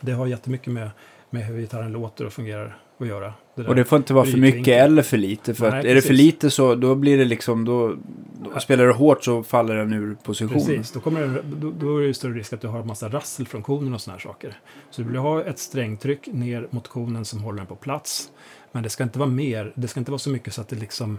Det 0.00 0.12
har 0.12 0.26
jättemycket 0.26 0.72
med, 0.72 0.90
med 1.30 1.46
hur 1.46 1.58
gitarren 1.60 1.92
låter 1.92 2.26
och 2.26 2.32
fungerar 2.32 2.78
att 2.98 3.06
göra. 3.06 3.34
Det. 3.54 3.68
Och 3.68 3.74
det 3.74 3.84
får 3.84 3.96
inte 3.96 4.14
vara 4.14 4.24
för 4.24 4.38
mycket 4.38 4.68
eller 4.82 5.02
för 5.02 5.16
lite. 5.16 5.54
För 5.54 5.70
Nej, 5.70 5.78
att 5.78 5.84
är 5.84 5.94
det 5.94 6.00
för 6.00 6.08
precis. 6.08 6.24
lite 6.24 6.50
så 6.50 6.74
då 6.74 6.94
blir 6.94 7.18
det 7.18 7.24
liksom, 7.24 7.64
då, 7.64 7.96
då 8.54 8.60
spelar 8.60 8.86
det 8.86 8.92
hårt 8.92 9.24
så 9.24 9.42
faller 9.42 9.76
den 9.76 9.92
ur 9.92 10.14
position. 10.22 10.52
Precis, 10.58 10.92
då, 10.92 11.00
kommer 11.00 11.20
det, 11.20 11.42
då, 11.56 11.70
då 11.80 11.98
är 12.02 12.06
det 12.06 12.14
större 12.14 12.32
risk 12.34 12.52
att 12.52 12.60
du 12.60 12.68
har 12.68 12.80
en 12.80 12.86
massa 12.86 13.08
rassel 13.08 13.46
från 13.46 13.62
konen 13.62 13.94
och 13.94 14.00
såna 14.00 14.14
här 14.16 14.20
saker. 14.22 14.58
Så 14.90 15.02
du 15.02 15.08
vill 15.08 15.16
ha 15.16 15.42
ett 15.44 15.58
strängtryck 15.58 16.26
ner 16.26 16.66
mot 16.70 16.88
konen 16.88 17.24
som 17.24 17.42
håller 17.42 17.58
den 17.58 17.66
på 17.66 17.76
plats. 17.76 18.28
Men 18.72 18.82
det 18.82 18.88
ska 18.88 19.02
inte 19.04 19.18
vara 19.18 19.28
mer, 19.28 19.72
det 19.74 19.88
ska 19.88 20.00
inte 20.00 20.10
vara 20.10 20.18
så 20.18 20.30
mycket 20.30 20.54
så 20.54 20.60
att 20.60 20.68
det 20.68 20.76
liksom 20.76 21.18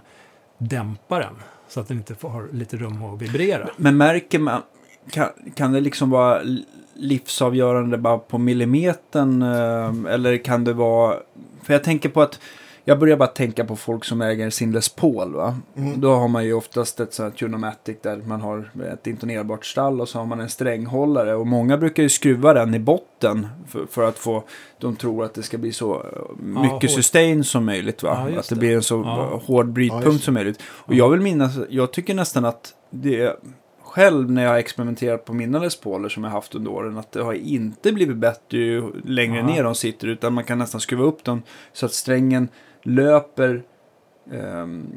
dämpa 0.58 1.20
den. 1.20 1.34
Så 1.68 1.80
att 1.80 1.88
den 1.88 1.98
inte 1.98 2.16
får, 2.16 2.30
har 2.30 2.48
lite 2.54 2.78
rum 2.78 3.04
att 3.04 3.22
vibrera. 3.22 3.70
Men 3.78 3.98
märker 3.98 4.40
man, 4.40 4.62
kan, 5.12 5.30
kan 5.56 5.72
det 5.72 5.80
liksom 5.82 6.10
vara 6.10 6.42
livsavgörande 6.96 7.98
bara 7.98 8.18
på 8.18 8.38
millimetern? 8.38 9.42
eh, 9.42 10.14
Eller 10.14 10.38
kan 10.38 10.64
det 10.64 10.74
vara, 10.74 11.18
för 11.64 11.74
jag 11.74 11.84
tänker 11.84 12.10
på 12.10 12.22
att, 12.22 12.40
jag 12.86 13.00
börjar 13.00 13.18
bara 13.18 13.28
tänka 13.28 13.66
på 13.66 13.76
folk 13.76 14.06
som 14.06 14.22
äger 14.22 14.50
sin 14.50 14.72
Les 14.72 14.90
Paul. 14.90 15.34
Va? 15.34 15.56
Mm. 15.78 16.02
Då 16.02 16.16
har 16.16 16.28
man 16.28 16.46
ju 16.46 16.54
oftast 16.54 17.00
ett 17.00 17.14
sånt 17.14 17.32
här 17.34 17.38
Tunomatic 17.40 17.98
där 18.02 18.18
man 18.18 18.42
har 18.42 18.70
ett 18.94 19.08
intonerbart 19.08 19.66
stall 19.66 20.02
och 20.02 20.10
så 20.10 20.18
har 20.20 20.26
man 20.26 20.40
en 20.40 20.50
stränghållare. 20.50 21.36
Och 21.36 21.48
många 21.48 21.78
brukar 21.78 22.04
ju 22.04 22.10
skruva 22.10 22.54
den 22.54 22.74
i 22.74 22.80
botten 22.80 23.48
för, 23.68 23.86
för 23.86 24.04
att 24.08 24.20
få, 24.20 24.44
de 24.80 24.96
tror 24.96 25.26
att 25.26 25.34
det 25.34 25.44
ska 25.44 25.58
bli 25.58 25.72
så 25.74 25.94
eh, 25.96 26.44
mycket 26.46 26.72
hårt. 26.72 26.92
sustain 26.92 27.44
som 27.44 27.66
möjligt. 27.66 28.04
Va? 28.04 28.28
Ja, 28.34 28.40
att 28.40 28.50
det 28.50 28.56
det. 28.56 28.60
blir 28.60 28.76
en 28.76 28.84
så 28.84 28.96
Ja. 29.06 29.42
hård 29.46 29.66
Ja, 29.68 29.72
brytpunkt 29.72 30.24
som 30.24 30.34
möjligt. 30.34 30.62
Och 30.66 30.94
jag 30.94 31.10
vill 31.10 31.22
minnas, 31.22 31.52
jag 31.70 31.94
tycker 31.94 32.14
nästan 32.14 32.46
att 32.46 32.74
det 32.90 33.36
själv 33.96 34.32
när 34.32 34.44
jag 34.44 34.50
har 34.50 34.58
experimenterat 34.58 35.26
på 35.26 35.34
mina 35.34 35.60
Les 35.60 35.76
Pauler 35.76 36.10
som 36.10 36.24
jag 36.24 36.32
haft 36.32 36.56
under 36.56 36.72
åren 36.72 36.98
att 36.98 37.12
det 37.12 37.22
har 37.24 37.34
inte 37.34 37.92
blivit 37.92 38.18
bättre 38.18 38.58
ju 38.58 38.92
längre 39.06 39.38
Ja. 39.38 39.46
ner 39.46 39.64
de 39.64 39.76
sitter 39.76 40.08
utan 40.08 40.34
man 40.34 40.44
kan 40.44 40.58
nästan 40.58 40.82
skruva 40.82 41.04
upp 41.04 41.24
dem 41.24 41.42
så 41.74 41.86
att 41.86 41.94
strängen 41.94 42.48
löper 42.84 43.64
ehm, 44.32 44.88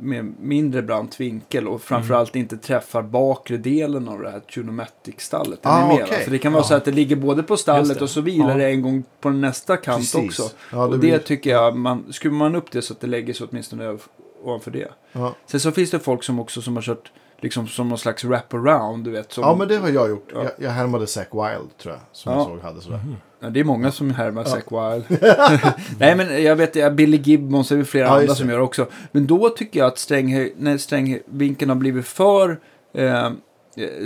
med 0.00 0.32
mindre 0.40 0.82
brant 0.82 1.20
vinkel 1.20 1.68
och 1.68 1.82
framförallt 1.82 2.36
inte 2.36 2.56
träffar 2.56 3.02
bakre 3.02 3.56
delen 3.56 4.08
av 4.08 4.20
det 4.22 4.30
här 4.30 4.40
Tunomatic-stallet. 4.40 5.66
Är 5.66 5.70
Ah, 5.70 5.86
va? 5.88 6.06
Så 6.24 6.30
det 6.30 6.38
kan 6.38 6.52
vara 6.52 6.62
Ja. 6.62 6.68
så 6.68 6.74
att 6.74 6.84
det 6.84 6.92
ligger 6.92 7.16
både 7.16 7.42
på 7.42 7.56
stallet 7.56 7.98
det. 7.98 8.04
och 8.04 8.10
så 8.10 8.20
vilar 8.20 8.50
Ja. 8.50 8.56
det 8.56 8.66
en 8.70 8.82
gång 8.82 9.04
på 9.20 9.30
nästa 9.30 9.76
kant 9.76 9.98
Precis. 9.98 10.14
också. 10.40 10.56
Ja, 10.72 10.84
och 10.84 10.92
det 10.92 10.98
blir- 10.98 11.18
tycker 11.18 11.50
jag, 11.50 11.76
man, 11.76 12.12
skruvar 12.12 12.36
man 12.38 12.54
upp 12.54 12.70
det 12.70 12.82
så 12.82 12.92
att 12.92 13.00
det 13.00 13.06
lägger 13.06 13.34
sig 13.34 13.46
åtminstone 13.50 13.98
ovanför 14.42 14.70
det. 14.70 14.88
Ja. 15.12 15.34
Sen 15.46 15.60
så 15.60 15.72
finns 15.72 15.90
det 15.90 15.98
folk 15.98 16.22
som 16.22 16.40
också 16.40 16.62
som 16.62 16.74
har 16.76 16.82
kört 16.82 17.12
liksom 17.42 17.68
som 17.68 17.88
någon 17.88 17.98
slags 17.98 18.24
wraparound, 18.24 19.04
du 19.04 19.10
vet. 19.10 19.32
Som, 19.32 19.42
ja, 19.44 19.56
men 19.58 19.68
det 19.68 19.76
har 19.76 19.88
jag 19.88 20.08
gjort. 20.08 20.28
Ja. 20.34 20.42
Jag, 20.42 20.50
jag 20.58 20.70
härmade 20.70 21.06
Zack 21.06 21.28
Wild, 21.32 21.76
tror 21.82 21.94
jag. 21.94 22.00
Som 22.12 22.32
Ja. 22.32 22.38
jag 22.38 22.46
såg 22.46 22.60
hade 22.60 22.80
sådär. 22.80 22.96
Mhm. 23.04 23.16
Ja, 23.40 23.50
det 23.50 23.60
är 23.60 23.64
många 23.64 23.90
som 23.92 24.10
härmar 24.10 24.44
Zack 24.44 24.64
Wild. 24.72 25.20
Nej, 25.98 26.16
men 26.16 26.42
jag 26.42 26.56
vet, 26.56 26.76
ja, 26.76 26.90
Billy 26.90 27.16
Gibbons 27.16 27.72
är 27.72 27.76
det 27.76 27.84
flera 27.84 28.06
Ja, 28.06 28.20
andra 28.20 28.34
som 28.34 28.50
gör 28.50 28.58
också. 28.60 28.86
Men 29.12 29.26
då 29.26 29.48
tycker 29.48 29.78
jag 29.80 29.86
att 29.86 29.98
stränghöj, 29.98 30.54
när 30.58 30.78
strängvinkeln 30.78 31.68
har 31.68 31.76
blivit 31.76 32.06
för 32.06 32.60
eh, 32.94 33.26
eh, 33.26 33.30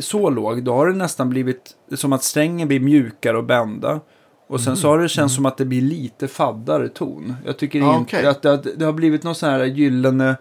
så 0.00 0.30
låg, 0.30 0.62
då 0.62 0.74
har 0.74 0.86
det 0.86 0.94
nästan 0.96 1.30
blivit 1.30 1.70
som 1.94 2.12
att 2.12 2.22
strängen 2.24 2.68
blir 2.68 2.80
mjukare 2.80 3.36
och 3.36 3.44
bända. 3.44 4.00
Och 4.48 4.60
sen 4.60 4.76
så 4.76 4.88
har 4.88 4.98
det 4.98 5.08
känts 5.08 5.34
som 5.34 5.46
att 5.46 5.56
det 5.56 5.64
blir 5.64 5.80
lite 5.82 6.28
faddare 6.28 6.88
ton. 6.88 7.36
Jag 7.46 7.56
tycker 7.56 7.78
Ja, 7.78 7.96
inte 7.98 8.16
okej. 8.18 8.26
att 8.28 8.42
det, 8.42 8.48
har- 8.48 8.62
det 8.76 8.84
har 8.84 8.92
blivit 8.92 9.22
någon 9.22 9.34
sån 9.34 9.48
här 9.50 9.64
gyllene... 9.64 10.36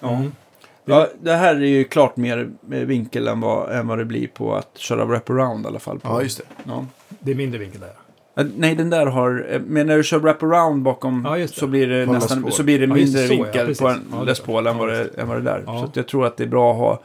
Ja. 0.00 0.08
Mm. 0.10 0.32
Ja, 0.88 1.08
det 1.20 1.32
här 1.32 1.54
är 1.54 1.60
ju 1.66 1.84
klart 1.84 2.16
mer 2.16 2.50
eh, 2.72 2.78
vinkel 2.78 3.28
än 3.28 3.40
vad, 3.40 3.72
än 3.72 3.86
vad 3.88 3.98
det 3.98 4.04
blir 4.04 4.26
på 4.26 4.54
att 4.54 4.70
köra 4.78 5.04
wraparound 5.04 5.64
i 5.64 5.68
alla 5.68 5.78
fall. 5.78 5.98
På. 5.98 6.08
Ja, 6.08 6.22
just 6.22 6.38
det. 6.38 6.44
Ja. 6.64 6.86
Det 7.20 7.30
är 7.30 7.34
mindre 7.34 7.58
vinkel 7.58 7.80
där. 7.80 8.42
Eh, 8.44 8.46
Nej, 8.56 8.74
den 8.74 8.90
där 8.90 9.06
har... 9.06 9.46
eh, 9.50 9.60
Men 9.66 9.86
när 9.86 9.96
du 9.96 10.02
kör 10.04 10.18
wraparound 10.18 10.82
bakom 10.82 11.24
Ja, 11.38 11.48
så 11.48 11.66
blir 11.66 11.86
det 11.86 12.06
På 12.06 12.12
nästan 12.12 12.52
så 12.52 12.62
blir 12.62 12.78
det 12.78 12.84
Ja, 12.86 12.94
mindre 12.94 13.20
det, 13.20 13.28
så, 13.28 13.34
ja, 13.34 13.36
vinkel 13.42 13.66
precis. 13.66 13.80
på 13.80 13.88
en 13.88 14.00
Ja, 14.12 14.22
Les 14.22 14.40
Paul 14.40 14.66
än 14.66 14.78
vad 14.78 14.88
Ja, 14.90 14.94
det, 14.94 15.20
än 15.22 15.28
vad 15.28 15.36
det 15.36 15.42
där. 15.42 15.62
Ja. 15.66 15.78
Så 15.78 15.84
att 15.84 15.96
jag 15.96 16.06
tror 16.08 16.26
att 16.26 16.36
det 16.36 16.44
är 16.44 16.48
bra 16.48 16.70
att 16.72 16.78
ha... 16.78 17.00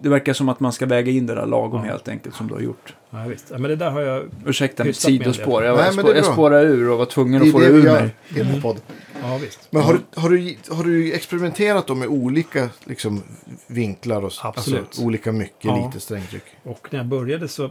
Det 0.00 0.08
verkar 0.08 0.32
som 0.32 0.48
att 0.48 0.60
man 0.60 0.72
ska 0.72 0.86
väga 0.86 1.12
in 1.12 1.26
det 1.26 1.34
där 1.34 1.46
lagom 1.46 1.80
Ja. 1.84 1.90
helt 1.90 2.08
enkelt 2.08 2.34
som 2.34 2.48
du 2.48 2.54
har 2.54 2.60
gjort. 2.60 2.94
Ja, 3.10 3.24
visst. 3.24 3.46
Ja, 3.50 3.58
men 3.58 3.70
det 3.70 3.76
där 3.76 3.90
har 3.90 4.00
jag... 4.00 4.24
Ursäkta 4.46 4.84
mitt 4.84 4.96
sidospår. 4.96 5.60
det. 5.60 5.66
Jag, 5.66 5.76
Nej, 5.76 5.84
jag, 5.86 5.94
men 5.94 6.04
spå, 6.04 6.12
det 6.12 6.18
är 6.18 6.22
jag 6.24 6.32
spårar 6.32 6.64
ur 6.64 6.90
och 6.90 6.98
var 6.98 7.06
tvungen 7.06 7.40
Det 7.40 7.46
att 7.46 7.52
få 7.52 7.58
det 7.58 7.66
det 7.66 7.72
ur 7.72 7.82
mig. 7.82 8.14
i 8.28 8.34
den 8.34 8.46
här 8.46 8.60
podden. 8.60 8.82
Ja, 9.22 9.38
visst. 9.42 9.68
Men 9.70 9.82
har 9.82 9.92
du, 9.94 10.20
har, 10.20 10.30
du, 10.30 10.56
har 10.70 10.84
du 10.84 11.12
experimenterat 11.12 11.86
då 11.86 11.94
med 11.94 12.08
olika 12.08 12.68
liksom, 12.84 13.22
vinklar 13.66 14.22
och 14.24 14.32
s- 14.32 14.38
Absolut. 14.42 14.80
Alltså, 14.80 15.02
olika 15.02 15.32
mycket, 15.32 15.64
Ja. 15.64 15.86
lite 15.86 16.00
strängtryck? 16.00 16.44
Och 16.62 16.88
när 16.90 16.98
jag 16.98 17.06
började 17.06 17.48
så, 17.48 17.70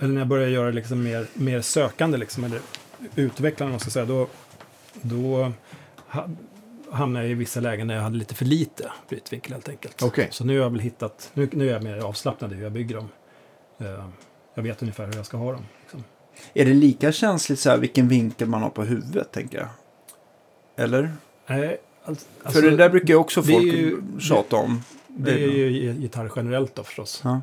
eller 0.00 0.12
när 0.12 0.20
jag 0.20 0.28
började 0.28 0.50
göra 0.52 0.70
liksom 0.70 1.02
mer, 1.02 1.26
mer 1.34 1.60
sökande, 1.60 2.18
liksom, 2.18 2.44
eller 2.44 2.60
utvecklande, 3.16 3.70
man 3.72 3.80
ska 3.80 3.90
säga, 3.90 4.04
då, 4.04 4.26
då 5.02 5.52
hamnade 6.90 7.24
jag 7.24 7.30
i 7.32 7.34
vissa 7.34 7.60
lägen 7.60 7.86
när 7.86 7.94
jag 7.94 8.02
hade 8.02 8.16
lite 8.16 8.34
för 8.34 8.44
lite 8.44 8.90
brytvinkel 9.08 9.52
helt 9.52 9.68
enkelt. 9.68 10.02
Okej. 10.02 10.28
Så 10.30 10.44
nu 10.44 10.56
har 10.56 10.62
jag 10.64 10.70
väl 10.70 10.80
hittat, 10.80 11.30
nu, 11.34 11.48
nu 11.52 11.68
är 11.68 11.72
jag 11.72 11.82
mer 11.82 11.98
avslappnad 11.98 12.52
i 12.52 12.54
hur 12.54 12.62
jag 12.62 12.72
bygger 12.72 12.96
dem. 12.96 13.08
Eh, 13.78 14.08
jag 14.54 14.62
vet 14.62 14.82
ungefär 14.82 15.06
hur 15.06 15.14
jag 15.14 15.26
ska 15.26 15.36
ha 15.36 15.52
dem. 15.52 15.62
Liksom. 15.82 16.04
Är 16.54 16.64
det 16.64 16.74
lika 16.74 17.12
känsligt 17.12 17.58
så 17.58 17.70
här 17.70 17.78
vilken 17.78 18.08
vinkel 18.08 18.48
man 18.48 18.62
har 18.62 18.70
på 18.70 18.84
huvudet, 18.84 19.32
tänker 19.32 19.58
jag? 19.58 19.68
Eller? 20.84 21.12
Nej, 21.46 21.78
alltså, 22.04 22.26
alltså, 22.42 22.60
För 22.60 22.70
det 22.70 22.76
där 22.76 22.88
brukar 22.90 23.08
ju 23.08 23.14
också 23.14 23.42
folk 23.42 23.64
ju- 23.64 24.02
tjata 24.20 24.56
om. 24.56 24.82
det 25.06 25.30
är 25.32 25.48
ju 25.48 25.68
gi- 25.70 26.00
gitarr 26.00 26.32
generellt 26.36 26.74
då 26.74 26.82
förstås. 26.84 27.20
Ja. 27.24 27.40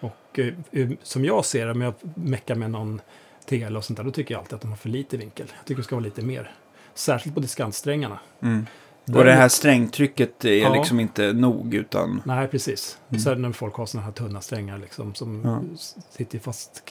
Och 0.00 0.38
eh, 0.38 0.54
eh, 0.70 0.88
som 1.02 1.24
jag 1.24 1.44
ser 1.44 1.66
det, 1.66 1.72
om 1.72 1.80
jag 1.80 1.94
meckar 2.14 2.54
med 2.54 2.70
någon 2.70 3.00
TL 3.48 3.76
och 3.76 3.84
sånt 3.84 3.96
där, 3.96 4.04
då 4.04 4.10
tycker 4.10 4.34
jag 4.34 4.38
alltid 4.38 4.54
att 4.54 4.60
de 4.60 4.68
har 4.70 4.76
för 4.76 4.88
lite 4.88 5.16
vinkel. 5.16 5.46
Jag 5.56 5.66
tycker 5.66 5.80
det 5.80 5.84
ska 5.84 5.94
vara 5.96 6.04
lite 6.04 6.22
mer. 6.22 6.54
Särskilt 6.94 7.34
på 7.34 7.40
diskantsträngarna. 7.40 8.18
Mm. 8.42 8.66
Och 9.14 9.24
det 9.24 9.32
här 9.32 9.48
strängtrycket 9.48 10.44
är 10.44 10.52
Ja. 10.52 10.74
liksom 10.74 11.00
inte 11.00 11.32
nog 11.32 11.74
utan... 11.74 12.22
Nej, 12.24 12.48
precis. 12.48 12.98
Mm. 13.10 13.22
Det 13.24 13.34
när 13.34 13.52
folk 13.52 13.74
har 13.74 13.86
såna 13.86 14.04
här 14.04 14.12
tunna 14.12 14.40
strängar 14.40 14.78
liksom, 14.78 15.14
som 15.14 15.42
Ja. 15.44 15.62
sitter 16.10 16.38
fast, 16.38 16.82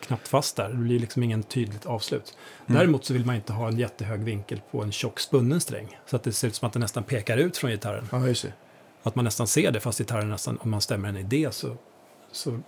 knappt 0.00 0.28
fast 0.28 0.56
där. 0.56 0.68
Det 0.68 0.74
blir 0.74 0.98
liksom 0.98 1.22
ingen 1.22 1.42
tydligt 1.42 1.86
avslut. 1.86 2.36
Mm. 2.66 2.78
Däremot 2.78 3.04
så 3.04 3.12
vill 3.12 3.26
man 3.26 3.34
inte 3.34 3.52
ha 3.52 3.68
en 3.68 3.78
jättehög 3.78 4.20
vinkel 4.20 4.60
på 4.70 4.82
en 4.82 4.92
tjock 4.92 5.20
spunnen 5.20 5.60
sträng. 5.60 5.98
Så 6.06 6.16
att 6.16 6.22
det 6.22 6.32
ser 6.32 6.48
ut 6.48 6.54
som 6.54 6.66
att 6.66 6.72
det 6.72 6.78
nästan 6.78 7.04
pekar 7.04 7.36
ut 7.36 7.56
från 7.56 7.70
gitarren. 7.70 8.08
Ja, 8.12 8.18
det. 8.18 8.52
Att 9.02 9.14
man 9.14 9.24
nästan 9.24 9.46
ser 9.46 9.70
det 9.70 9.80
fast 9.80 9.98
gitarren 9.98 10.30
nästan, 10.30 10.58
om 10.60 10.70
man 10.70 10.80
stämmer 10.80 11.08
en 11.08 11.16
idé 11.16 11.48
så, 11.50 11.76
så 12.32 12.60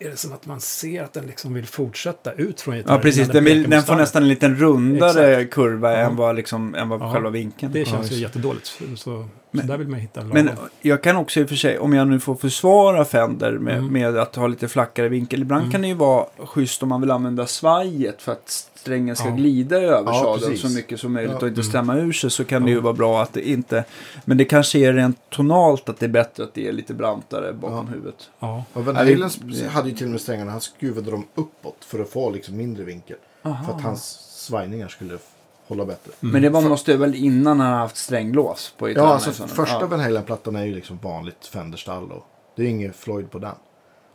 är 0.00 0.10
det 0.10 0.16
som 0.16 0.32
att 0.32 0.46
man 0.46 0.60
ser 0.60 1.02
att 1.02 1.12
den 1.12 1.26
liksom 1.26 1.54
vill 1.54 1.66
fortsätta 1.66 2.32
ut 2.32 2.60
från 2.60 2.76
gitarren. 2.76 2.96
Ja, 2.96 3.02
precis. 3.02 3.28
Den, 3.28 3.44
vill, 3.44 3.70
den 3.70 3.82
får 3.82 3.94
nästan 3.96 4.22
en 4.22 4.28
liten 4.28 4.56
rundare 4.56 5.44
kurva 5.44 5.92
Ja. 5.92 5.98
än 5.98 6.16
vad, 6.16 6.36
liksom, 6.36 6.74
än 6.74 6.88
vad 6.88 7.00
Ja. 7.00 7.12
själva 7.12 7.30
vinkeln. 7.30 7.72
Det 7.72 7.84
känns 7.84 8.12
ju 8.12 8.16
jättedåligt. 8.16 8.80
Så 8.96 9.28
Men- 9.50 9.66
där 9.66 9.78
vill 9.78 9.88
man 9.88 10.00
hitta 10.00 10.20
lagom. 10.20 10.34
Men 10.44 10.50
jag 10.80 11.02
kan 11.02 11.16
också 11.16 11.40
i 11.40 11.44
och 11.44 11.48
för 11.48 11.56
sig, 11.56 11.78
om 11.78 11.92
jag 11.92 12.08
nu 12.08 12.20
får 12.20 12.34
försvara 12.34 13.04
Fender 13.04 13.52
med, 13.52 13.76
Mm. 13.78 13.92
med 13.92 14.16
att 14.16 14.36
ha 14.36 14.46
lite 14.46 14.68
flackare 14.68 15.08
vinkel. 15.08 15.42
Ibland 15.42 15.60
Mm. 15.62 15.72
kan 15.72 15.82
det 15.82 15.88
ju 15.88 15.94
vara 15.94 16.26
schysst 16.38 16.82
om 16.82 16.88
man 16.88 17.00
vill 17.00 17.10
använda 17.10 17.46
svajet 17.46 18.22
för 18.22 18.32
att 18.32 18.66
strängen 18.74 19.16
ska 19.16 19.28
Ja. 19.28 19.34
glida 19.34 19.76
över 19.76 20.12
Ja, 20.12 20.22
sadeln 20.22 20.56
så 20.58 20.68
mycket 20.68 21.00
som 21.00 21.12
möjligt 21.12 21.30
Ja. 21.32 21.36
och 21.38 21.48
inte 21.48 21.60
Mm. 21.60 21.70
stämma 21.70 21.96
ur 21.96 22.12
sig 22.12 22.30
så 22.30 22.44
kan 22.44 22.64
det 22.64 22.70
ju 22.70 22.80
vara 22.80 22.92
bra 22.94 23.22
att 23.22 23.32
det 23.32 23.48
inte... 23.48 23.84
Men 24.24 24.36
det 24.36 24.44
kanske 24.44 24.78
är 24.78 24.92
rent 24.92 25.18
tonalt 25.30 25.88
att 25.88 25.98
det 25.98 26.06
är 26.06 26.10
bättre 26.10 26.44
att 26.44 26.54
det 26.54 26.68
är 26.68 26.72
lite 26.72 26.94
brantare 26.94 27.52
bakom 27.52 27.86
Ja. 27.88 27.92
huvudet. 27.94 28.30
Ja, 28.40 28.64
Och 28.72 28.84
Van 28.84 28.96
Halen 28.96 29.30
hade 29.70 29.88
ju 29.88 29.94
till 29.96 30.06
och 30.06 30.10
med 30.10 30.20
strängarna, 30.20 30.50
han 30.50 30.60
skruvade 30.60 31.10
dem 31.10 31.26
uppåt 31.34 31.84
för 31.84 32.00
att 32.00 32.08
få 32.10 32.30
liksom 32.30 32.56
mindre 32.56 32.84
vinkel. 32.84 33.16
För 33.42 33.50
att 33.74 33.80
hans 33.82 34.02
svajningar 34.46 34.88
skulle 34.88 35.18
hålla 35.70 35.84
bättre. 35.86 36.12
Mm. 36.22 36.32
Men 36.32 36.42
det 36.42 36.50
var 36.50 36.60
måste 36.62 36.96
väl 36.96 37.14
innan 37.14 37.60
han 37.60 37.72
haft 37.72 37.96
stränglås 37.96 38.74
på 38.78 38.86
gitarren? 38.86 39.08
Ja, 39.08 39.14
alltså 39.14 39.46
första 39.46 39.80
ja. 39.80 39.86
Van 39.86 40.00
Halen-plattan 40.00 40.56
är 40.56 40.64
ju 40.64 40.74
liksom 40.74 40.98
vanligt 41.02 41.46
Fender-stall 41.46 42.12
och 42.12 42.26
det 42.56 42.62
är 42.62 42.66
inget 42.66 42.96
Floyd 42.96 43.30
på 43.30 43.38
den. 43.38 43.54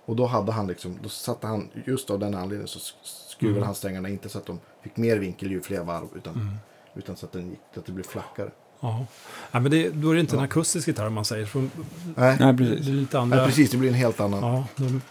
Och 0.05 0.15
då 0.15 0.25
hade 0.25 0.51
han 0.51 0.67
liksom, 0.67 0.99
då 1.03 1.09
satte 1.09 1.47
han, 1.47 1.69
just 1.85 2.09
av 2.09 2.19
den 2.19 2.33
anledningen 2.35 2.67
så 2.67 2.79
sk- 2.79 2.93
skruvade 3.29 3.57
Mm. 3.57 3.65
han 3.65 3.75
strängarna 3.75 4.09
inte 4.09 4.29
så 4.29 4.37
att 4.37 4.45
de 4.45 4.59
fick 4.83 4.97
mer 4.97 5.17
vinkel 5.17 5.51
ju 5.51 5.61
fler 5.61 5.83
varv 5.83 6.07
utan, 6.15 6.33
Mm. 6.33 6.53
utan 6.95 7.15
så 7.15 7.25
att, 7.25 7.31
den 7.31 7.49
gick, 7.49 7.59
att 7.77 7.85
det 7.85 7.91
blev 7.91 8.03
flackare. 8.03 8.49
Ja. 8.79 9.05
men 9.51 9.71
det, 9.71 9.89
då 9.89 10.09
är 10.09 10.13
det 10.15 10.19
inte 10.19 10.35
Ja. 10.35 10.39
en 10.39 10.45
akustisk 10.45 10.87
gitarr 10.87 11.09
man 11.09 11.25
säger. 11.25 11.45
För 11.45 11.59
Nej, 11.59 11.69
Nej, 12.15 12.37
det 12.37 12.43
är 12.43 12.53
precis. 12.53 12.85
lite 12.87 13.19
andra... 13.19 13.37
nej, 13.37 13.45
precis, 13.45 13.71
det 13.71 13.77
blir 13.77 13.89
en 13.89 13.95
helt 13.95 14.19
annan. 14.19 14.43
Ja, 14.43 14.63
de, 14.75 15.01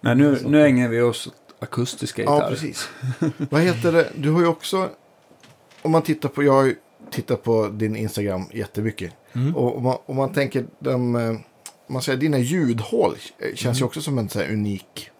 Nej, 0.00 0.14
nu, 0.14 0.38
nu 0.46 0.66
ägnar 0.66 0.88
vi 0.88 1.00
oss 1.00 1.28
akustiska 1.64 2.22
gitarrer. 2.22 2.48
precis. 2.50 2.88
Vad 3.50 3.60
heter 3.60 3.92
det, 3.92 4.08
du 4.16 4.30
har 4.30 4.40
ju 4.40 4.46
också, 4.46 4.88
om 5.82 5.90
man 5.92 6.02
tittar 6.02 6.28
på, 6.28 6.42
jag 6.42 6.52
har 6.52 6.64
ju 6.64 6.76
tittat 7.10 7.42
på 7.42 7.68
din 7.68 7.96
Instagram 7.96 8.44
jättemycket. 8.52 9.12
mm. 9.32 9.56
Och 9.56 9.76
om 9.76 9.82
man, 9.82 9.96
om 10.06 10.16
man 10.16 10.32
tänker, 10.32 10.66
de, 10.78 11.16
eh, 11.16 11.34
man 11.86 12.02
säger 12.02 12.18
dina 12.18 12.38
ljudhål 12.38 13.14
känns 13.54 13.76
ju 13.78 13.82
Mm. 13.82 13.86
också 13.86 14.00
som 14.02 14.18
en 14.18 14.28
så 14.28 14.38
här 14.38 14.52
unik 14.52 15.10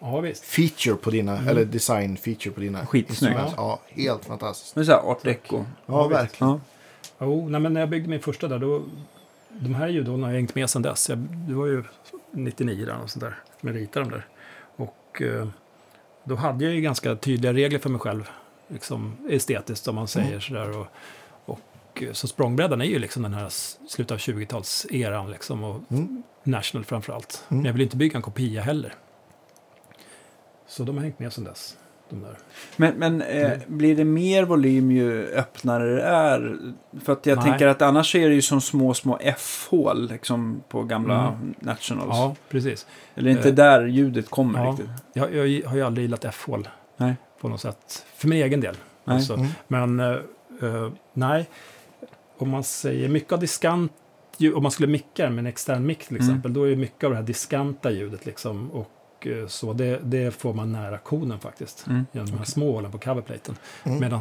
ja, 0.00 0.20
visst. 0.20 0.44
feature 0.44 0.94
på 0.96 1.10
dina, 1.10 1.32
Mm. 1.36 1.48
eller 1.48 1.64
design 1.64 2.16
feature 2.16 2.50
på 2.54 2.60
dina 2.60 2.86
Skitsnyggt. 2.86 3.10
instrument. 3.22 3.54
Ja, 3.56 3.80
helt 3.88 4.24
fantastiskt. 4.24 4.76
Men 4.76 4.86
så 4.86 4.92
här 4.92 4.98
art 5.00 5.22
deco. 5.24 5.64
Ja, 5.86 6.08
visst. 6.08 6.20
verkligen. 6.20 6.50
Ja. 6.52 6.60
Jo, 7.20 7.48
nej, 7.48 7.60
men 7.60 7.72
när 7.72 7.80
jag 7.80 7.88
byggde 7.90 8.08
min 8.08 8.20
första 8.20 8.48
där, 8.48 8.58
då, 8.58 8.82
de 9.48 9.74
här 9.74 9.88
ljudhålen 9.88 10.22
har 10.22 10.30
jag 10.30 10.36
hängt 10.36 10.54
med 10.54 10.70
sedan 10.70 10.82
dess. 10.82 11.08
Jag, 11.08 11.18
det 11.18 11.54
var 11.54 11.66
ju 11.66 11.84
99 12.30 12.86
där 12.86 12.98
och 13.04 13.10
sånt 13.10 13.20
där, 13.20 13.38
med 13.60 13.74
ritade 13.74 14.04
dem 14.04 14.10
där. 14.12 14.26
Och 14.76 15.22
eh, 15.22 15.48
då 16.24 16.34
hade 16.36 16.64
jag 16.64 16.74
ju 16.74 16.80
ganska 16.80 17.16
tydliga 17.16 17.52
regler 17.52 17.78
för 17.78 17.90
mig 17.90 18.00
själv, 18.00 18.28
liksom 18.68 19.16
estetiskt 19.30 19.88
om 19.88 19.94
man 19.94 20.08
säger 20.08 20.28
Mm. 20.28 20.40
sådär. 20.40 20.78
Och, 20.78 20.86
och, 21.44 22.02
eh, 22.02 22.12
så 22.12 22.28
språngbrädan 22.28 22.80
är 22.80 22.84
ju 22.84 22.98
liksom 22.98 23.22
den 23.22 23.34
här 23.34 23.48
slutet 23.88 24.10
av 24.10 24.18
20-talseran 24.18 25.30
liksom, 25.30 25.64
och 25.64 25.80
Mm. 25.90 26.22
National 26.42 26.84
framför 26.84 27.12
allt. 27.12 27.44
Mm. 27.48 27.58
Men 27.58 27.66
jag 27.66 27.72
vill 27.72 27.82
inte 27.82 27.96
bygga 27.96 28.16
en 28.16 28.22
kopia 28.22 28.62
heller. 28.62 28.94
Så 30.66 30.84
de 30.84 30.96
har 30.96 31.04
hängt 31.04 31.18
med 31.18 31.32
sedan 31.32 31.44
dess. 31.44 31.76
Men, 32.76 32.94
men 32.94 33.22
eh, 33.22 33.46
Mm. 33.52 33.60
blir 33.66 33.96
det 33.96 34.04
mer 34.04 34.44
volym 34.44 34.90
ju 34.90 35.26
öppnare 35.34 35.94
det 35.94 36.02
är? 36.02 36.56
För 37.04 37.12
att 37.12 37.26
jag 37.26 37.36
Nej. 37.38 37.44
tänker 37.50 37.66
att 37.66 37.82
annars 37.82 38.14
är 38.14 38.28
det 38.28 38.34
ju 38.34 38.42
som 38.42 38.60
små, 38.60 38.94
små 38.94 39.18
F-hål 39.20 40.08
liksom, 40.08 40.62
på 40.68 40.82
gamla 40.82 41.28
Mm. 41.28 41.54
Nationals. 41.60 42.08
Ja, 42.10 42.36
precis. 42.48 42.86
Eller 43.14 43.30
inte 43.30 43.48
Eh, 43.48 43.54
där 43.54 43.86
ljudet 43.86 44.30
kommer 44.30 44.64
ja. 44.64 44.70
riktigt. 44.70 44.90
Jag, 45.12 45.34
jag 45.34 45.68
har 45.68 45.76
ju 45.76 45.82
aldrig 45.82 46.04
gillat 46.04 46.24
F-hål 46.24 46.68
Nej. 46.96 47.14
på 47.40 47.48
något 47.48 47.60
sätt. 47.60 48.04
För 48.16 48.28
min 48.28 48.42
egen 48.42 48.60
del. 48.60 48.76
Nej. 49.04 49.16
Alltså. 49.16 49.34
Mm. 49.34 49.46
Men 49.68 50.00
eh, 50.00 50.06
eh, 50.62 50.90
nej, 51.12 51.48
om 52.38 52.48
man 52.50 52.64
säger 52.64 53.08
mycket 53.08 53.32
av 53.32 53.40
diskant 53.40 53.92
om 54.54 54.62
man 54.62 54.72
skulle 54.72 54.88
micka 54.88 55.30
med 55.30 55.38
en 55.38 55.46
extern 55.46 55.86
mick 55.86 56.06
till 56.06 56.16
Mm. 56.16 56.28
exempel, 56.28 56.54
då 56.54 56.68
är 56.68 56.76
mycket 56.76 57.04
av 57.04 57.10
det 57.10 57.16
här 57.16 57.22
diskanta 57.24 57.90
ljudet 57.90 58.26
liksom. 58.26 58.70
Och 58.70 58.90
eh, 59.26 59.46
så, 59.46 59.72
det, 59.72 60.00
det 60.02 60.30
får 60.34 60.54
man 60.54 60.72
nära 60.72 60.98
koden 60.98 61.38
faktiskt. 61.38 61.86
Mm. 61.86 62.06
Genom 62.12 62.30
de 62.30 62.38
här 62.38 62.44
små 62.44 62.72
hålen 62.72 62.90
på 62.92 62.98
coverplaten. 62.98 63.56
Mm. 63.84 63.98
Medan 64.00 64.20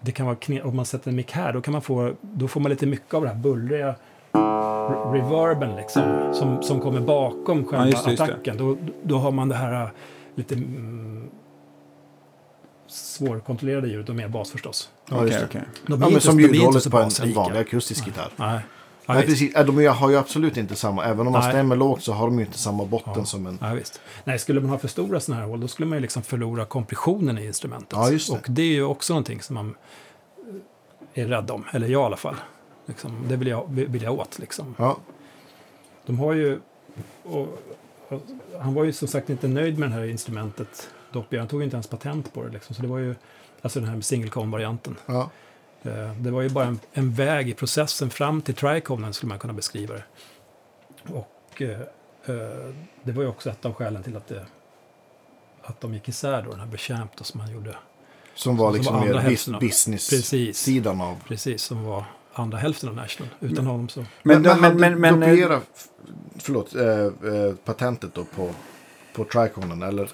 det 0.00 0.12
kan 0.12 0.26
vara 0.26 0.36
om 0.64 0.76
man 0.76 0.84
sätter 0.86 1.10
en 1.10 1.16
mick 1.16 1.32
här, 1.32 1.52
då, 1.52 1.60
kan 1.60 1.72
man 1.72 1.82
få, 1.82 2.12
då 2.20 2.48
får 2.48 2.60
man 2.60 2.70
lite 2.70 2.86
mycket 2.86 3.14
av 3.14 3.22
det 3.22 3.28
här 3.28 3.36
bullriga 3.36 3.94
re- 4.32 5.12
reverben 5.12 5.76
liksom, 5.76 6.30
som, 6.34 6.62
som 6.62 6.80
kommer 6.80 7.00
bakom 7.00 7.64
själva 7.66 7.86
just 7.88 8.04
det, 8.04 8.10
just 8.10 8.26
det. 8.26 8.32
attacken. 8.32 8.56
Då, 8.56 8.76
då 9.02 9.18
har 9.18 9.30
man 9.30 9.48
det 9.48 9.54
här 9.54 9.82
äh, 9.84 9.88
lite 10.34 10.54
mm, 10.54 11.30
svårkontrollerade 12.86 13.88
ljudet 13.88 14.08
och 14.08 14.16
mer 14.16 14.28
bas 14.28 14.50
förstås. 14.50 14.90
Ja, 15.10 15.22
just 15.26 15.38
det. 15.38 15.44
okej. 15.44 15.62
De 15.86 15.92
är 15.92 15.96
Ja, 15.96 16.00
men 16.00 16.08
inte- 16.08 16.20
som 16.26 16.40
ljudhållet 16.40 16.90
på 16.90 16.98
en, 16.98 17.10
en 17.22 17.32
vanlig 17.34 17.58
akustisk 17.60 18.06
gitarr. 18.06 18.30
Nej. 18.36 18.60
Nej, 19.08 19.16
Nej, 19.16 19.26
precis. 19.26 19.52
Ja, 19.54 19.62
De 19.62 19.86
har 19.86 20.10
ju 20.10 20.16
absolut 20.16 20.56
inte 20.56 20.76
samma. 20.76 21.04
Även 21.04 21.26
om 21.26 21.32
man 21.32 21.42
Nej. 21.42 21.52
stämmer 21.52 21.76
lågt 21.76 22.02
så 22.02 22.12
har 22.12 22.26
de 22.26 22.38
ju 22.38 22.44
inte 22.44 22.58
samma 22.58 22.84
botten 22.84 23.12
Ja. 23.16 23.24
som 23.24 23.46
en... 23.46 23.58
Ja, 23.60 23.74
visst. 23.74 24.00
Nej, 24.24 24.38
skulle 24.38 24.60
man 24.60 24.70
ha 24.70 24.78
för 24.78 24.88
stora 24.88 25.20
sådana 25.20 25.42
här 25.42 25.48
hål, 25.48 25.60
då 25.60 25.68
skulle 25.68 25.88
man 25.88 25.98
ju 25.98 26.02
liksom 26.02 26.22
förlora 26.22 26.64
kompressionen 26.64 27.38
i 27.38 27.46
instrumentet. 27.46 27.92
Ja, 27.92 28.10
just 28.10 28.30
det. 28.30 28.38
Och 28.38 28.46
det 28.48 28.62
är 28.62 28.66
ju 28.66 28.84
också 28.84 29.12
någonting 29.12 29.42
som 29.42 29.54
man 29.54 29.74
eh, 31.14 31.22
är 31.24 31.28
rädd 31.28 31.50
om, 31.50 31.64
eller 31.72 31.88
jag 31.88 32.02
i 32.02 32.04
alla 32.04 32.16
fall. 32.16 32.36
Liksom, 32.86 33.12
det 33.28 33.36
vill 33.36 33.48
jag, 33.48 33.66
vill 33.70 34.02
jag 34.02 34.18
åt 34.18 34.38
liksom. 34.38 34.74
Ja, 34.78 34.96
De 36.06 36.18
har 36.18 36.32
ju... 36.32 36.60
Och, 37.22 37.48
och, 38.08 38.22
han 38.60 38.74
var 38.74 38.84
ju 38.84 38.92
som 38.92 39.08
sagt 39.08 39.30
inte 39.30 39.48
nöjd 39.48 39.78
med 39.78 39.88
det 39.90 39.94
här 39.94 40.04
instrumentet. 40.04 40.88
Doppler. 41.12 41.38
Han 41.38 41.48
tog 41.48 41.60
ju 41.60 41.64
inte 41.64 41.76
ens 41.76 41.86
patent 41.86 42.34
på 42.34 42.42
det. 42.42 42.50
Liksom. 42.50 42.74
Så 42.74 42.82
det 42.82 42.88
var 42.88 42.98
ju 42.98 43.14
alltså 43.62 43.80
den 43.80 43.88
här 43.88 44.00
single 44.00 44.30
varianten 44.46 44.96
ja. 45.06 45.30
Eh, 45.82 46.12
Det 46.20 46.30
var 46.30 46.42
ju 46.42 46.48
bara 46.48 46.64
en, 46.64 46.80
en 46.92 47.12
väg 47.12 47.48
i 47.48 47.54
processen 47.54 48.10
fram 48.10 48.42
till 48.42 48.54
triconen 48.54 49.12
skulle 49.12 49.28
man 49.28 49.38
kunna 49.38 49.52
beskriva 49.52 49.94
det. 49.94 50.04
Och 51.12 51.62
eh, 51.62 51.80
eh, 52.26 52.74
det 53.02 53.12
var 53.12 53.22
ju 53.22 53.28
också 53.28 53.50
ett 53.50 53.64
av 53.64 53.74
skälen 53.74 54.02
till 54.02 54.16
att, 54.16 54.28
det, 54.28 54.46
att 55.62 55.80
de 55.80 55.94
gick 55.94 56.08
isär 56.08 56.42
då, 56.42 56.50
den 56.50 56.60
här 56.60 56.66
Bechamp 56.66 57.16
då, 57.16 57.24
som 57.24 57.40
han 57.40 57.52
gjorde. 57.52 57.76
Som 58.34 58.56
var 58.56 58.68
Som 58.68 58.74
liksom 58.76 58.94
var 58.94 59.02
andra 59.02 59.22
mer 59.22 59.60
business-sidan 59.60 60.98
Precis. 60.98 61.02
av... 61.02 61.28
Precis, 61.28 61.62
som 61.62 61.84
var 61.84 62.04
andra 62.32 62.58
hälften 62.58 62.88
av 62.88 62.94
National. 62.94 63.30
Utan 63.40 63.66
honom 63.66 63.88
så... 63.88 64.04
Men, 64.22 64.42
Men, 64.42 64.60
men, 64.60 64.60
men, 64.60 64.80
men, 64.80 65.00
men, 65.00 65.18
men, 65.18 65.30
Doppera, 65.30 65.60
förlåt, 66.36 66.74
eh, 66.74 66.88
eh, 66.88 67.54
patentet 67.64 68.14
då 68.14 68.24
på, 68.24 68.50
på 69.14 69.24
Triconen, 69.24 69.82
eller? 69.82 70.10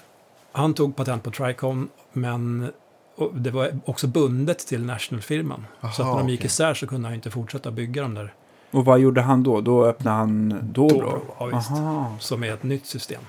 Han 0.51 0.73
tog 0.73 0.95
patent 0.95 1.23
på 1.23 1.31
Tricon, 1.31 1.89
men 2.13 2.71
och 3.15 3.31
det 3.33 3.51
var 3.51 3.79
också 3.85 4.07
bundet 4.07 4.59
till 4.67 4.85
National-firman. 4.85 5.65
så 5.81 5.87
att 5.87 5.99
när 5.99 6.17
de 6.17 6.29
gick 6.29 6.39
okej. 6.39 6.45
isär 6.45 6.73
så 6.73 6.87
kunde 6.87 7.07
han 7.07 7.15
inte 7.15 7.31
fortsätta 7.31 7.71
bygga 7.71 8.01
de 8.01 8.13
där. 8.13 8.33
och 8.71 8.85
vad 8.85 8.99
gjorde 8.99 9.21
han 9.21 9.43
då? 9.43 9.61
Då 9.61 9.85
öppnade 9.85 10.17
han 10.17 10.59
Dobro? 10.73 10.99
Dobro, 10.99 11.21
ja, 11.39 11.45
visst. 11.45 11.71
Aha. 11.71 12.15
som 12.19 12.43
är 12.43 12.53
ett 12.53 12.63
nytt 12.63 12.85
system. 12.85 13.21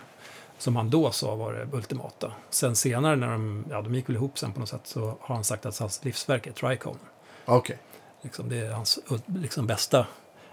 Som 0.59 0.77
han 0.77 0.91
då 0.91 1.11
sa 1.11 1.35
var 1.35 1.53
det 1.53 1.77
ultimata. 1.77 2.33
Sen 2.51 2.77
senare 2.77 3.17
när 3.17 3.29
de, 3.29 3.65
ja 3.71 3.83
de 3.83 3.95
gick 3.95 4.09
väl 4.09 4.17
ihop 4.17 4.39
sen 4.39 4.53
på 4.53 4.61
något 4.61 4.69
sätt 4.69 4.81
så 4.85 5.17
har 5.21 5.35
han 5.35 5.45
sagt 5.45 5.67
att 5.67 5.79
hans 5.79 6.05
livsverk 6.05 6.47
är 6.47 6.53
Tricone. 6.53 6.99
Okej. 7.45 7.79
Liksom, 8.23 8.49
det 8.49 8.59
är 8.59 8.73
hans 8.73 8.99
liksom, 9.27 9.67
bästa, 9.67 10.07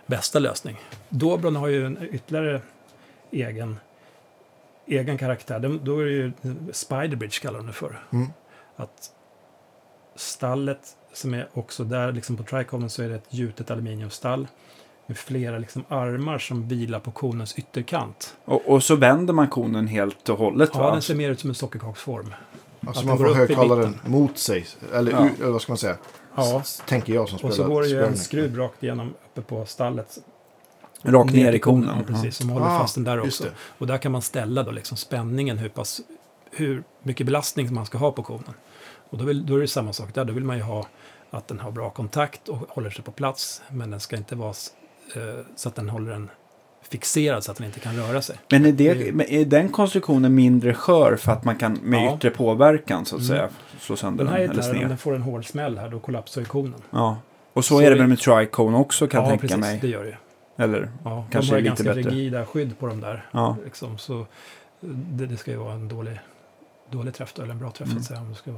bästa 0.05 0.39
lösning. 0.39 0.77
Dobron 1.09 1.55
har 1.55 1.67
ju 1.67 1.85
en 1.85 1.97
ytterligare 2.11 2.61
egen, 3.31 3.79
egen 4.85 5.17
karaktär. 5.17 5.59
De, 5.59 5.79
då 5.83 5.99
är 5.99 6.05
det 6.05 6.11
ju 6.11 6.31
Spiderbridge 6.71 7.39
kallar 7.41 7.59
de 7.59 7.67
det 7.67 7.73
för. 7.73 8.03
Mm. 8.11 8.27
Att 8.75 9.11
stallet 10.15 10.79
som 11.13 11.33
är 11.33 11.47
också 11.53 11.83
där, 11.83 12.11
liksom 12.11 12.37
på 12.37 12.43
Triconen 12.43 12.89
så 12.89 13.03
är 13.03 13.09
det 13.09 13.15
ett 13.15 13.27
gjutet 13.29 13.71
aluminiumstall 13.71 14.47
med 15.05 15.17
flera 15.17 15.57
liksom 15.57 15.83
armar 15.87 16.37
som 16.39 16.67
vilar 16.67 16.99
på 16.99 17.11
konens 17.11 17.55
ytterkant. 17.57 18.35
Och, 18.45 18.67
och 18.69 18.83
så 18.83 18.95
vänder 18.95 19.33
man 19.33 19.47
konen 19.47 19.87
helt 19.87 20.29
och 20.29 20.37
hållet 20.37 20.69
Ja, 20.73 20.79
va? 20.79 20.91
den 20.91 21.01
ser 21.01 21.15
mer 21.15 21.29
ut 21.29 21.39
som 21.39 21.49
en 21.49 21.55
sockerkaksform. 21.55 22.33
Alltså 22.87 23.01
Att 23.01 23.07
man 23.07 23.17
får 23.17 23.33
högtalaren 23.33 23.99
mot 24.05 24.37
sig. 24.37 24.65
Eller, 24.93 25.11
Ja. 25.11 25.25
u- 25.25 25.29
eller 25.41 25.51
vad 25.51 25.61
ska 25.61 25.71
man 25.71 25.77
säga? 25.77 25.97
Ja. 26.35 26.59
S- 26.63 26.83
Tänker 26.87 27.13
jag 27.13 27.29
som 27.29 27.37
spelar 27.37 27.49
Och 27.51 27.55
så 27.55 27.63
går 27.67 27.81
det 27.81 27.87
ju 27.87 28.03
en 28.05 28.17
skruv 28.17 28.57
rakt 28.57 28.83
igenom 28.83 29.13
uppe 29.25 29.41
på 29.41 29.65
stallet. 29.65 30.17
Rakt 31.01 31.33
ner 31.33 31.53
i 31.53 31.59
konen. 31.59 31.95
Ja, 31.97 32.13
precis. 32.13 32.35
Som 32.37 32.49
håller 32.49 32.65
Ah, 32.65 32.79
fast 32.79 32.95
den 32.95 33.03
där 33.03 33.17
Just 33.25 33.41
också. 33.41 33.43
det. 33.53 33.57
Och 33.77 33.87
där 33.87 33.97
kan 33.97 34.11
man 34.11 34.21
ställa 34.21 34.63
då 34.63 34.71
liksom 34.71 34.97
spänningen, 34.97 35.57
hur, 35.57 35.69
pass, 35.69 36.01
hur 36.51 36.83
mycket 37.03 37.25
belastning 37.25 37.73
man 37.73 37.85
ska 37.85 37.97
ha 37.97 38.11
på 38.11 38.23
konen. 38.23 38.53
Och 39.13 39.19
då, 39.19 39.25
vill, 39.25 39.45
då 39.45 39.55
är 39.55 39.59
det 39.59 39.67
samma 39.67 39.93
sak 39.93 40.13
där. 40.13 40.25
Då 40.25 40.33
vill 40.33 40.43
man 40.43 40.57
ju 40.57 40.63
ha 40.63 40.87
att 41.31 41.47
den 41.47 41.59
har 41.59 41.71
bra 41.71 41.89
kontakt 41.89 42.49
och 42.49 42.57
håller 42.69 42.89
sig 42.89 43.03
på 43.03 43.11
plats. 43.11 43.61
Men 43.69 43.91
den 43.91 43.99
ska 43.99 44.15
inte 44.17 44.35
vara 44.35 44.53
eh, 45.15 45.21
så 45.55 45.69
att 45.69 45.75
den 45.75 45.89
håller 45.89 46.11
den 46.11 46.29
fixerad 46.89 47.43
så 47.43 47.51
att 47.51 47.57
den 47.57 47.65
inte 47.67 47.79
kan 47.79 47.95
röra 47.95 48.21
sig. 48.21 48.35
Men 48.51 48.65
är, 48.65 48.71
det, 48.71 48.93
Det- 48.93 49.11
men 49.13 49.29
är 49.29 49.45
den 49.45 49.69
konstruktionen 49.69 50.35
mindre 50.35 50.73
skör 50.73 51.15
för 51.15 51.31
att 51.31 51.43
man 51.45 51.55
kan 51.57 51.73
med 51.83 52.03
Ja. 52.05 52.15
yttre 52.15 52.29
påverkan 52.29 53.05
så 53.05 53.15
att 53.15 53.21
Mm. 53.21 53.29
säga 53.37 53.49
slå 53.79 53.95
sönder 53.95 54.17
Den 54.23 54.33
den, 54.33 54.33
här 54.35 54.43
eller 54.43 54.53
gitarren, 54.53 54.71
om 54.71 54.77
sned? 54.79 54.89
den 54.89 54.97
får 54.97 55.15
en 55.15 55.21
hård 55.21 55.45
smäll 55.45 55.77
här, 55.77 55.89
då 55.89 55.99
kollapsar 55.99 56.41
ju 56.41 56.45
konen. 56.45 56.81
Ja. 56.89 57.17
Och 57.53 57.65
så, 57.65 57.75
Så 57.75 57.81
är 57.81 57.89
det 57.89 57.95
väl 57.97 58.07
med 58.07 58.19
Tricone 58.19 58.77
också 58.77 59.07
kan 59.07 59.17
jag 59.19 59.25
ja, 59.25 59.29
tänka 59.29 59.41
precis. 59.41 59.57
mig. 59.61 59.79
Det 59.81 59.87
gör 59.87 60.03
det 60.03 60.09
ju. 60.09 60.15
Eller? 60.63 60.91
Ja, 61.03 61.25
Kanske 61.31 61.51
de 61.51 61.55
har 61.55 61.61
lite 61.61 61.67
ganska 61.83 61.83
bättre. 61.95 62.09
rigida 62.11 62.45
skydd 62.45 62.79
på 62.79 62.87
de 62.87 63.01
där. 63.01 63.25
Ja. 63.31 63.57
Liksom, 63.65 63.97
så 63.97 64.25
det, 65.09 65.25
det 65.25 65.37
ska 65.37 65.51
ju 65.51 65.57
vara 65.57 65.73
en 65.73 65.87
dålig, 65.87 66.19
dålig 66.91 67.13
träff 67.13 67.33
då, 67.33 67.41
eller 67.43 67.53
en 67.53 67.59
bra 67.59 67.71
träff 67.71 67.87
Mm. 67.87 67.97
så 67.97 67.99
att 68.01 68.05
säga. 68.07 68.19
Om 68.19 68.29
du 68.29 68.35
ska 68.35 68.51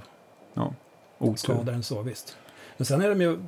Otur. 1.18 1.36
skada 1.38 1.72
den 1.72 1.84
så, 1.84 2.02
visst. 2.02 2.38
Men 2.78 2.86
sen 2.86 3.02
är 3.02 3.10
de 3.10 3.22
ju, 3.22 3.40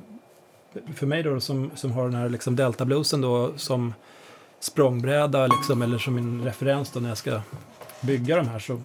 för 0.94 1.06
mig 1.06 1.22
då 1.22 1.40
som, 1.40 1.70
som 1.74 1.92
har 1.92 2.04
den 2.04 2.14
här 2.14 2.28
liksom 2.28 2.56
Delta 2.56 2.84
Bluesen 2.84 3.20
då 3.20 3.52
som 3.56 3.94
språngbräda 4.60 5.46
liksom, 5.46 5.82
eller 5.82 5.98
som 5.98 6.14
min 6.14 6.44
referens 6.44 6.90
då 6.90 7.00
när 7.00 7.08
jag 7.08 7.18
ska 7.18 7.40
bygga 8.00 8.36
de 8.36 8.48
här 8.48 8.58
så 8.58 8.80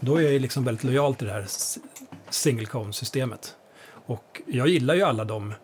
då 0.00 0.16
är 0.16 0.22
jag 0.22 0.32
ju 0.32 0.38
liksom 0.38 0.64
väldigt 0.64 0.84
lojal 0.84 1.14
till 1.14 1.26
det 1.26 1.32
här 1.32 1.46
single 2.30 2.66
cone-systemet. 2.66 3.54
Och 3.88 4.42
jag 4.46 4.68
gillar 4.68 4.94
ju 4.94 5.02
alla 5.02 5.24
de 5.24 5.54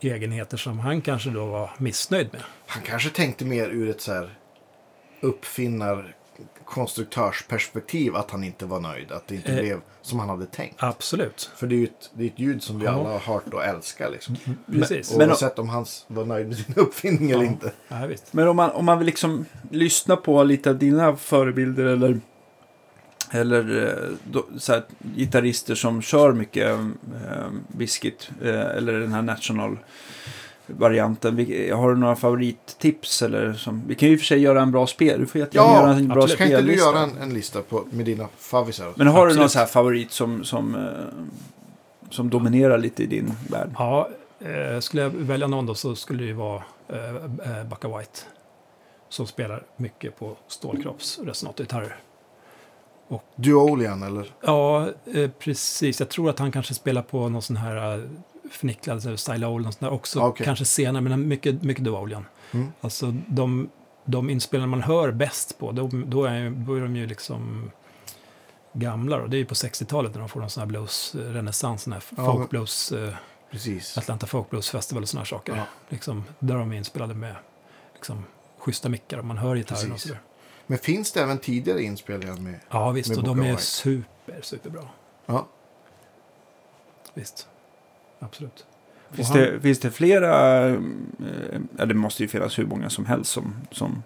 egenheter 0.00 0.56
som 0.56 0.78
han 0.78 1.00
kanske 1.00 1.30
då 1.30 1.46
var 1.46 1.70
missnöjd 1.78 2.28
med. 2.32 2.42
Han 2.66 2.82
kanske 2.82 3.10
tänkte 3.10 3.44
mer 3.44 3.68
ur 3.68 3.90
ett 3.90 4.00
så 4.00 4.12
här 4.12 4.38
uppfinnar 5.20 6.14
konstruktörsperspektiv 6.64 8.16
att 8.16 8.30
han 8.30 8.44
inte 8.44 8.66
var 8.66 8.80
nöjd. 8.80 9.12
Att 9.12 9.26
det 9.28 9.34
inte 9.34 9.52
Eh. 9.52 9.60
blev 9.60 9.80
som 10.02 10.18
han 10.18 10.28
hade 10.28 10.46
tänkt. 10.46 10.82
Absolut. 10.82 11.50
För 11.56 11.66
det 11.66 11.74
är 11.74 11.76
ju 11.76 11.84
ett, 11.84 12.10
det 12.14 12.24
är 12.24 12.26
ett 12.28 12.38
ljud 12.38 12.62
som 12.62 12.78
vi 12.78 12.84
Ja. 12.84 12.90
alla 12.92 13.08
har 13.08 13.18
hört 13.18 13.54
och 13.54 13.64
älskar. 13.64 14.10
Liksom. 14.10 14.36
Precis. 14.72 15.12
Och 15.12 15.18
Men- 15.18 15.28
oavsett 15.28 15.58
om 15.58 15.68
han 15.68 15.86
var 16.06 16.24
nöjd 16.24 16.46
med 16.48 16.56
sin 16.56 16.74
uppfinning 16.76 17.30
eller 17.30 17.44
Ja. 17.44 17.50
inte. 17.50 17.72
Ja, 17.88 18.06
visst. 18.06 18.32
Men 18.32 18.48
om 18.48 18.56
man, 18.56 18.70
om 18.70 18.84
man 18.84 18.98
vill 18.98 19.06
liksom 19.06 19.44
lyssna 19.70 20.16
på 20.16 20.42
lite 20.44 20.70
av 20.70 20.78
dina 20.78 21.16
förebilder 21.16 21.84
eller, 21.84 22.20
eller 23.30 23.86
eh, 23.86 24.16
då, 24.32 24.46
så 24.58 24.72
här, 24.72 24.82
gitarrister 25.16 25.74
som 25.74 26.02
kör 26.02 26.32
mycket 26.32 26.70
eh, 26.70 27.48
Biscuit 27.68 28.30
eh, 28.42 28.48
eller 28.60 28.92
den 29.00 29.12
här 29.12 29.22
National 29.22 29.78
varianten. 30.66 31.36
Har 31.72 31.90
du 31.90 31.96
några 31.96 32.16
favorittips? 32.16 33.22
Eller 33.22 33.52
som, 33.52 33.82
vi 33.86 33.94
kan 33.94 34.08
ju 34.08 34.14
i 34.14 34.16
och 34.16 34.20
för 34.20 34.26
sig 34.26 34.38
göra 34.40 34.62
en 34.62 34.72
bra 34.72 34.86
spel. 34.86 35.20
Du 35.20 35.26
får 35.26 35.38
jättegärna 35.40 35.72
Ja, 35.72 35.80
göra 35.80 35.92
en 35.96 36.08
bra 36.08 36.22
absolut. 36.22 36.38
Kan 36.38 36.46
inte 36.46 36.56
du 36.56 36.62
spellista. 36.62 36.86
göra 36.90 36.98
en, 36.98 37.18
en 37.22 37.34
lista 37.34 37.62
på, 37.62 37.84
med 37.90 38.06
dina 38.06 38.28
favvisar? 38.38 38.92
Men 38.96 39.06
har 39.06 39.14
du 39.14 39.20
Absolut. 39.22 39.40
någon 39.40 39.48
så 39.50 39.58
här 39.58 39.66
favorit 39.66 40.10
som, 40.12 40.44
som, 40.44 40.74
eh, 40.74 40.80
som 42.10 42.30
dominerar 42.30 42.78
lite 42.78 43.02
i 43.02 43.06
din 43.06 43.32
värld? 43.50 43.70
Ja, 43.78 44.08
eh, 44.40 44.80
skulle 44.80 45.02
jag 45.02 45.10
välja 45.10 45.46
någon 45.46 45.66
då 45.66 45.74
så 45.74 45.94
skulle 45.94 46.22
det 46.22 46.26
ju 46.26 46.32
vara 46.32 46.62
eh, 46.88 47.64
Backa 47.70 47.88
White. 47.98 48.20
Som 49.08 49.26
spelar 49.26 49.62
mycket 49.76 50.18
på 50.18 50.36
stålkroppsresonatorgitarrer. 50.48 51.96
Duolian 53.36 54.02
eller? 54.02 54.32
Ja, 54.40 54.88
eh, 55.14 55.30
precis. 55.38 56.00
Jag 56.00 56.08
tror 56.08 56.30
att 56.30 56.38
han 56.38 56.52
kanske 56.52 56.74
spelar 56.74 57.02
på 57.02 57.28
någon 57.28 57.42
sån 57.42 57.56
här 57.56 58.08
eh, 58.46 58.50
förnicklad 58.52 59.02
så 59.02 59.08
här 59.08 59.16
Style 59.16 59.46
någon 59.48 59.72
sån 59.72 59.88
där 59.88 59.90
också. 59.90 60.20
Okej. 60.20 60.44
Kanske 60.46 60.64
senare, 60.64 61.02
men 61.02 61.28
mycket, 61.28 61.62
mycket 61.62 61.84
Duolian. 61.84 62.26
Mm. 62.52 62.72
Alltså 62.80 63.14
de, 63.28 63.70
de 64.04 64.30
inspelningar 64.30 64.68
man 64.68 64.82
hör 64.82 65.10
bäst 65.12 65.58
på, 65.58 65.72
då, 65.72 65.90
då, 66.06 66.24
är, 66.24 66.50
då 66.50 66.74
är 66.74 66.80
de 66.80 66.96
ju 66.96 67.06
liksom 67.06 67.70
gamla. 68.72 69.18
Då. 69.18 69.26
Det 69.26 69.36
är 69.36 69.38
ju 69.38 69.44
på 69.46 69.54
60-talet 69.54 70.12
när 70.12 70.20
de 70.20 70.28
får 70.28 70.40
någon 70.40 70.50
sån 70.50 70.60
här 70.60 70.66
blues-renässans, 70.66 71.82
sån 71.82 71.92
här 71.92 72.02
Ja, 72.16 72.32
folk 72.32 72.52
men- 72.52 73.08
eh, 73.08 73.14
Precis. 73.50 73.98
Atlanta 73.98 74.26
Folk 74.26 74.50
Blues 74.50 74.70
Festival 74.70 75.02
och 75.02 75.08
såna 75.08 75.20
här 75.20 75.26
saker. 75.26 75.56
Ja. 75.56 75.64
Liksom, 75.88 76.24
där 76.38 76.54
de 76.54 76.72
är 76.72 76.76
inspelade 76.76 77.14
med 77.14 77.34
liksom, 77.94 78.24
schyssta 78.58 78.88
mickar 78.88 79.18
och 79.18 79.24
man 79.24 79.38
hör 79.38 79.56
gitarren 79.56 79.92
och 79.92 80.00
sådär. 80.00 80.20
Men 80.66 80.78
finns 80.78 81.12
det 81.12 81.22
även 81.22 81.38
tidigare 81.38 81.82
inspelningar 81.82 82.34
med? 82.36 82.60
Ja, 82.70 82.90
visst. 82.90 83.08
Med 83.08 83.18
Och 83.18 83.24
de 83.24 83.40
är 83.40 83.56
super, 83.56 84.40
superbra. 84.42 84.88
Ja. 85.26 85.46
Visst. 87.14 87.48
Absolut. 88.18 88.66
Finns, 89.10 89.28
han- 89.28 89.38
det, 89.38 89.60
finns 89.60 89.80
det 89.80 89.90
flera, 89.90 90.66
eh, 90.68 90.80
ja 91.76 91.86
det 91.86 91.94
måste 91.94 92.22
ju 92.22 92.28
finnas 92.28 92.58
hur 92.58 92.66
många 92.66 92.90
som 92.90 93.06
helst 93.06 93.32
som, 93.32 93.54
som, 93.70 94.02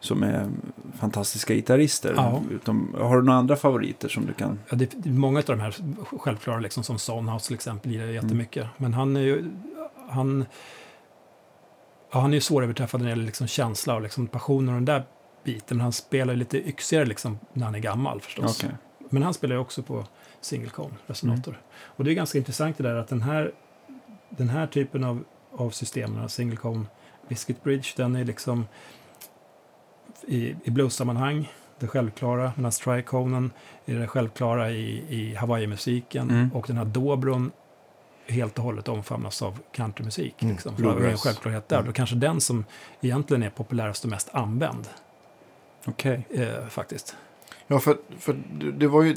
som 0.00 0.22
är 0.22 0.50
fantastiska 0.98 1.54
gitarrister. 1.54 2.14
Ja. 2.16 2.42
Utom, 2.50 2.94
har 2.98 3.16
du 3.16 3.22
några 3.22 3.38
andra 3.38 3.56
favoriter 3.56 4.08
som 4.08 4.26
du 4.26 4.32
kan? 4.32 4.58
Ja, 4.68 4.76
det, 4.76 4.90
det 4.96 5.08
är 5.08 5.12
många 5.12 5.38
av 5.38 5.44
de 5.44 5.60
här 5.60 5.74
självklara, 6.18 6.58
liksom, 6.60 6.82
som 6.84 6.98
Sonhouse 6.98 7.46
till 7.46 7.54
exempel, 7.54 7.92
gillar 7.92 8.04
jag 8.04 8.14
jättemycket. 8.14 8.66
Men 8.76 8.94
han 8.94 9.16
är 9.16 9.20
ju... 9.20 9.50
Han, 10.08 10.44
ja, 12.12 12.20
han 12.20 12.30
är 12.30 12.34
ju 12.34 12.40
svåröverträffad 12.40 13.00
när 13.00 13.06
det 13.06 13.10
gäller 13.10 13.24
liksom 13.24 13.46
känsla 13.46 13.94
och 13.94 14.02
liksom 14.02 14.26
passion 14.26 14.68
och 14.68 14.74
den 14.74 14.84
där 14.84 15.04
biten. 15.44 15.76
Men 15.76 15.80
han 15.80 15.92
spelar 15.92 16.34
lite 16.34 16.68
yxigare 16.68 17.04
liksom, 17.04 17.38
när 17.52 17.64
han 17.64 17.74
är 17.74 17.78
gammal 17.78 18.20
förstås. 18.20 18.64
Okej. 18.64 18.76
Men 19.10 19.22
han 19.22 19.34
spelar 19.34 19.54
ju 19.54 19.60
också 19.60 19.82
på 19.82 20.06
single 20.44 20.70
cone 20.70 20.94
resonator. 21.06 21.60
Och 21.84 22.04
det 22.04 22.10
är 22.12 22.14
ganska 22.14 22.38
intressant 22.38 22.76
det 22.78 22.82
där 22.82 22.94
att 22.94 23.08
den 23.08 23.22
här, 23.22 23.52
den 24.30 24.48
här 24.48 24.66
typen 24.66 25.04
av, 25.04 25.24
av 25.52 25.70
system, 25.70 26.28
single 26.28 26.56
cone 26.56 26.84
biscuit 27.28 27.62
bridge, 27.62 27.88
den 27.96 28.16
är 28.16 28.24
liksom 28.24 28.66
i, 30.26 30.56
i 30.64 30.70
blues-sammanhang 30.70 31.52
det 31.78 31.86
självklara, 31.88 32.52
medan 32.56 32.70
triconen 32.72 33.52
är 33.86 33.94
det 33.98 34.06
självklara 34.06 34.70
i, 34.70 35.04
i 35.08 35.34
Hawaii-musiken 35.34 36.30
Mm. 36.30 36.50
och 36.52 36.64
den 36.66 36.76
här 36.76 36.84
dobron 36.84 37.50
helt 38.26 38.58
och 38.58 38.64
hållet 38.64 38.88
omfamnas 38.88 39.42
av 39.42 39.58
countrymusik. 39.72 40.42
Mm, 40.42 40.54
Liksom. 40.54 40.76
För 40.76 40.82
det 40.82 41.06
är 41.06 41.10
en 41.10 41.16
självklarhet 41.18 41.68
där. 41.68 41.76
Mm. 41.76 41.86
Då 41.86 41.92
kanske 41.92 42.16
den 42.16 42.40
som 42.40 42.64
egentligen 43.00 43.42
är 43.42 43.50
populärast 43.50 44.04
och 44.04 44.10
mest 44.10 44.28
använd, 44.34 44.88
Okej. 45.86 46.26
eh, 46.30 46.66
faktiskt. 46.68 47.16
Ja, 47.66 47.78
för, 47.78 47.96
för 48.18 48.36
det 48.78 48.86
var 48.86 49.02
ju 49.02 49.16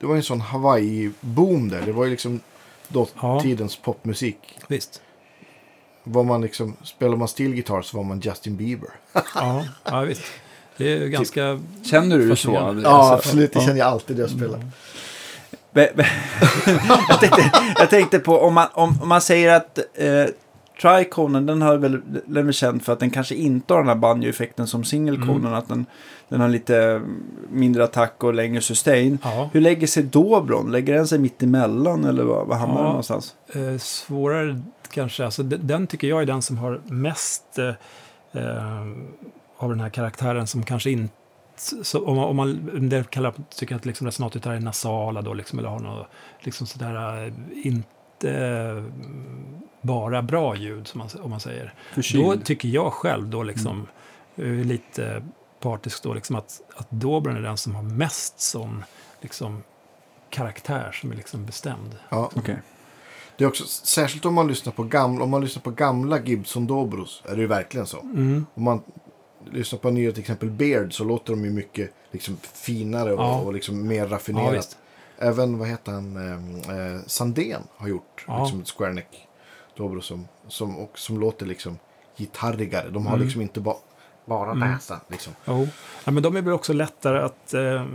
det 0.00 0.06
var 0.06 0.14
ju 0.14 0.18
en 0.18 0.22
sån 0.24 0.40
Hawaii-boom 0.42 1.70
där. 1.70 1.82
Det 1.82 1.92
var 1.92 2.04
ju 2.04 2.10
liksom 2.10 2.40
dåtidens 2.88 3.76
popmusik. 3.76 4.38
Visst. 4.68 5.02
Var 6.04 6.24
man 6.24 6.40
liksom, 6.40 6.76
spelar 6.84 7.16
man 7.16 7.28
stillgitarr 7.28 7.82
så 7.82 7.96
var 7.96 8.04
man 8.04 8.20
Justin 8.20 8.56
Bieber. 8.56 8.90
Ja, 9.34 9.64
ja 9.84 10.00
visst. 10.00 10.22
Det 10.76 10.92
är 10.92 10.96
ju 10.98 11.08
ganska... 11.08 11.60
Känner 11.84 12.18
du 12.18 12.28
det 12.28 12.36
så? 12.36 12.52
Ja, 12.52 12.68
Alltså, 12.68 12.90
absolut. 13.14 13.52
Det 13.52 13.58
ja. 13.58 13.66
känner 13.66 13.78
jag 13.78 13.88
alltid 13.88 14.16
när 14.16 14.22
jag 14.22 14.30
spelar. 14.30 14.60
Be- 15.72 15.92
be- 15.96 16.08
jag, 17.08 17.20
tänkte, 17.20 17.52
jag 17.78 17.90
tänkte 17.90 18.18
på 18.18 18.40
om 18.40 18.54
man, 18.54 18.68
om, 18.72 18.98
om 19.02 19.08
man 19.08 19.20
säger 19.20 19.52
att 19.56 19.78
eh, 19.94 20.24
Triconen, 20.82 21.46
den, 21.46 21.62
har 21.62 21.76
väl, 21.76 22.02
den 22.26 22.48
är 22.48 22.52
känd 22.52 22.82
för 22.82 22.92
att 22.92 23.00
den 23.00 23.10
kanske 23.10 23.34
inte 23.34 23.74
har 23.74 23.80
den 23.80 23.88
här 23.88 23.94
banjo-effekten 23.94 24.66
som 24.66 24.84
singelkonen. 24.84 25.40
Mm. 25.46 25.52
Att 25.54 25.68
den, 25.68 25.86
den 26.28 26.40
har 26.40 26.48
lite 26.48 27.02
mindre 27.50 27.84
attack 27.84 28.24
och 28.24 28.34
längre 28.34 28.60
sustain. 28.60 29.18
Ja, 29.22 29.50
Hur 29.52 29.60
lägger 29.60 29.86
sig 29.86 30.02
dobron? 30.02 30.72
Lägger 30.72 30.94
den 30.94 31.06
sig 31.06 31.18
mitt 31.18 31.42
emellan 31.42 32.04
eller 32.04 32.22
vad, 32.24 32.46
vad 32.46 32.58
hamnar 32.58 32.74
Ja. 32.76 32.80
den 32.82 32.88
någonstans? 32.88 33.34
eh, 33.54 33.78
svårare 33.78 34.60
kanske. 34.90 35.24
Alltså, 35.24 35.42
de- 35.42 35.56
den 35.56 35.86
tycker 35.86 36.08
jag 36.08 36.22
är 36.22 36.26
den 36.26 36.42
som 36.42 36.58
har 36.58 36.80
mest 36.84 37.58
eh, 37.58 38.86
av 39.58 39.68
den 39.70 39.80
här 39.80 39.88
karaktären 39.90 40.46
som 40.46 40.62
kanske 40.62 40.90
inte... 40.90 41.14
Så 41.82 42.04
om 42.06 42.16
man, 42.16 42.24
om 42.24 42.36
man 42.36 42.88
del 42.88 43.04
kallar, 43.04 43.34
tycker 43.56 43.76
att 43.76 43.86
liksom 43.86 44.06
resonatgitarr 44.06 44.54
är 44.54 44.60
nasala 44.60 45.22
då, 45.22 45.34
liksom, 45.34 45.58
eller 45.58 45.68
har 45.68 45.78
något 45.78 46.06
liksom 46.40 46.66
sådär, 46.66 47.26
eh, 47.26 47.32
inte 47.66 48.82
bara 49.86 50.22
bra 50.22 50.56
ljud, 50.56 50.86
som 50.86 50.98
man, 50.98 51.08
om 51.22 51.30
man 51.30 51.40
säger. 51.40 51.64
Då 51.64 51.94
Förkyld? 51.94 52.44
tycker 52.44 52.68
jag 52.68 52.92
själv 52.92 53.28
då 53.28 53.42
liksom, 53.42 53.86
eh, 54.36 54.44
lite 54.46 55.22
partisk 55.60 56.02
då, 56.02 56.14
liksom 56.14 56.36
att, 56.36 56.60
att 56.76 56.86
dobren 56.90 57.36
är 57.36 57.40
den 57.40 57.56
som 57.56 57.74
har 57.74 57.82
mest 57.82 58.40
sån 58.40 58.84
liksom, 59.20 59.62
karaktär 60.30 60.92
som 60.92 61.12
är 61.12 61.16
liksom 61.16 61.46
bestämd. 61.46 61.96
Ja. 62.08 62.30
Okej. 62.34 62.56
Det 63.36 63.44
är 63.44 63.48
också, 63.48 63.64
särskilt 63.66 64.24
om 64.24 64.34
man 64.34 64.48
lyssnar 64.48 64.72
på 64.72 64.82
gamla, 64.82 65.24
om 65.24 65.30
man 65.30 65.40
lyssnar 65.40 65.62
på 65.62 65.70
gamla 65.70 66.20
Gibson 66.20 66.66
Dobros 66.66 67.22
är 67.28 67.34
det 67.34 67.40
ju 67.40 67.46
verkligen 67.46 67.86
så. 67.86 68.00
Mm. 68.00 68.46
Om 68.54 68.62
man 68.62 68.82
lyssnar 69.52 69.78
på 69.78 69.90
nya 69.90 70.10
till 70.12 70.20
exempel 70.20 70.50
Beard 70.50 70.92
så 70.94 71.04
låter 71.04 71.32
de 71.32 71.44
ju 71.44 71.50
mycket 71.50 71.90
liksom, 72.10 72.36
finare 72.42 73.12
och, 73.12 73.20
Ja. 73.20 73.40
och 73.40 73.52
liksom 73.52 73.86
mer 73.88 73.96
Ja, 74.06 74.06
raffinerat. 74.12 74.54
visst. 74.54 74.76
Även, 75.18 75.58
vad 75.58 75.68
heter 75.68 75.92
han, 75.92 76.16
eh, 76.16 76.76
eh, 76.94 77.00
Sandén 77.06 77.62
har 77.76 77.88
gjort 77.88 78.24
Ja. 78.28 78.42
liksom 78.42 78.60
ett 78.60 78.70
Square 78.78 78.92
Neck 78.92 79.25
Dobro 79.76 80.00
som, 80.00 80.28
som, 80.48 80.78
och, 80.78 80.98
som 80.98 81.20
låter 81.20 81.46
liksom 81.46 81.78
gitarrigare. 82.16 82.90
De 82.90 83.06
har 83.06 83.14
Mm. 83.14 83.24
liksom 83.24 83.42
inte 83.42 83.60
ba, 83.60 83.74
bara 84.24 84.50
Mm. 84.52 84.70
näsa. 84.70 85.00
Liksom. 85.08 85.32
Jo. 85.44 85.68
Ja, 86.04 86.10
men 86.12 86.22
de 86.22 86.36
är 86.36 86.42
väl 86.42 86.52
också 86.52 86.72
lättare 86.72 87.18
att, 87.18 87.54
eh, 87.54 87.86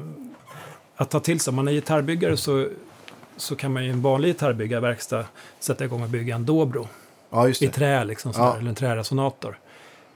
att 0.95 1.09
ta 1.09 1.19
till 1.19 1.39
sig. 1.39 1.51
Om 1.51 1.55
man 1.55 1.67
är 1.67 1.71
gitarrbyggare 1.71 2.37
så, 2.37 2.67
så 3.37 3.55
kan 3.55 3.73
man 3.73 3.83
ju 3.83 3.89
i 3.89 3.91
en 3.93 4.01
vanlig 4.01 4.29
gitarrbyggarverkstad 4.29 5.25
sätta 5.59 5.85
igång 5.85 6.03
och 6.03 6.09
bygga 6.09 6.35
en 6.35 6.45
dobro 6.45 6.87
Ja, 7.29 7.49
i 7.49 7.53
trä, 7.53 8.03
liksom, 8.03 8.33
sådär, 8.33 8.47
Ja. 8.47 8.57
eller 8.57 8.69
en 8.69 8.75
träresonator. 8.75 9.59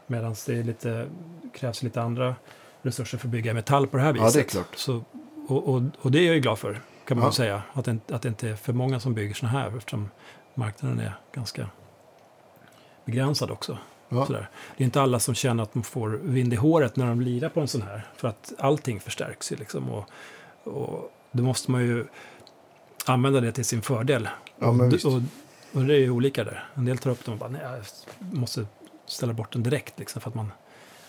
Medan 0.07 0.35
det 0.45 0.63
lite, 0.63 1.07
krävs 1.53 1.83
lite 1.83 2.01
andra 2.01 2.35
resurser 2.81 3.17
för 3.17 3.27
att 3.27 3.31
bygga 3.31 3.53
metall 3.53 3.87
på 3.87 3.97
det 3.97 4.03
här 4.03 4.15
Ja, 4.17 4.23
viset. 4.25 4.33
det 4.33 4.39
är 4.39 4.49
klart. 4.51 4.75
Så, 4.75 5.03
och, 5.47 5.69
och, 5.69 5.81
och 6.01 6.11
det 6.11 6.19
är 6.19 6.25
jag 6.25 6.35
ju 6.35 6.41
glad 6.41 6.59
för, 6.59 6.81
kan 7.07 7.17
man 7.17 7.25
Ja. 7.27 7.31
säga. 7.31 7.61
Att 7.73 7.85
det, 7.85 7.91
inte- 7.91 8.15
att 8.15 8.21
det 8.21 8.27
inte 8.27 8.49
är 8.49 8.55
för 8.55 8.73
många 8.73 8.99
som 8.99 9.13
bygger 9.13 9.33
sådana 9.33 9.59
här, 9.59 9.77
eftersom 9.77 10.09
marknaden 10.55 10.99
är 10.99 11.13
ganska 11.33 11.69
begränsad 13.05 13.51
också. 13.51 13.77
Ja. 14.09 14.25
Sådär. 14.25 14.49
Det 14.77 14.83
är 14.83 14.85
inte 14.85 15.01
alla 15.01 15.19
som 15.19 15.35
känner 15.35 15.63
att 15.63 15.73
de 15.73 15.83
får 15.83 16.09
vind 16.09 16.53
i 16.53 16.55
håret 16.55 16.95
när 16.95 17.07
de 17.07 17.21
lirar 17.21 17.49
på 17.49 17.61
en 17.61 17.67
sån 17.67 17.81
här. 17.81 18.07
För 18.15 18.27
att 18.27 18.53
allting 18.57 18.99
förstärks 18.99 19.51
ju 19.51 19.55
liksom. 19.55 19.89
Och, 19.89 20.09
och 20.63 21.11
då 21.31 21.43
måste 21.43 21.71
man 21.71 21.81
ju 21.81 22.05
använda 23.05 23.41
det 23.41 23.51
till 23.51 23.65
sin 23.65 23.81
fördel. 23.81 24.29
Ja, 24.59 24.67
och, 24.67 25.05
och, 25.05 25.21
och 25.73 25.85
det 25.85 25.93
är 25.93 25.99
ju 25.99 26.11
olika 26.11 26.43
där. 26.43 26.67
En 26.73 26.85
del 26.85 26.97
tar 26.97 27.11
upp 27.11 27.25
dem 27.25 27.33
och 27.33 27.39
bara, 27.39 27.49
nej, 27.49 27.61
jag 27.63 27.83
måste 28.19 28.65
ställa 29.05 29.33
bort 29.33 29.53
den 29.53 29.63
direkt 29.63 29.99
liksom. 29.99 30.21
För 30.21 30.29
att 30.29 30.35
man, 30.35 30.51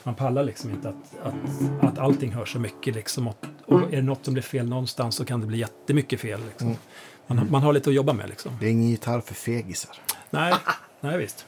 man 0.03 0.15
pallar 0.15 0.45
liksom 0.45 0.71
inte 0.71 0.89
att, 0.89 1.17
att, 1.23 1.85
att 1.85 1.99
allting 1.99 2.33
hör 2.33 2.45
så 2.45 2.59
mycket 2.59 2.95
liksom. 2.95 3.29
Och, 3.29 3.47
och 3.67 3.83
är 3.83 3.97
det 3.97 4.03
något 4.03 4.25
som 4.25 4.35
blir 4.35 4.43
fel 4.43 4.69
någonstans 4.69 5.15
så 5.15 5.25
kan 5.25 5.41
det 5.41 5.47
bli 5.47 5.59
jättemycket 5.59 6.21
fel 6.21 6.41
liksom. 6.45 6.67
Mm. 6.67 6.79
Man, 7.27 7.39
har- 7.39 7.47
man 7.47 7.63
har 7.63 7.73
lite 7.73 7.91
att 7.91 7.97
jobba 7.97 8.13
med 8.13 8.29
liksom. 8.29 8.53
Det 8.61 8.67
är 8.67 8.71
ingen 8.71 8.89
gitarr 8.91 9.21
för 9.21 9.35
fegisar. 9.35 9.97
Nej, 10.31 10.55
nej 11.01 11.19
visst. 11.19 11.47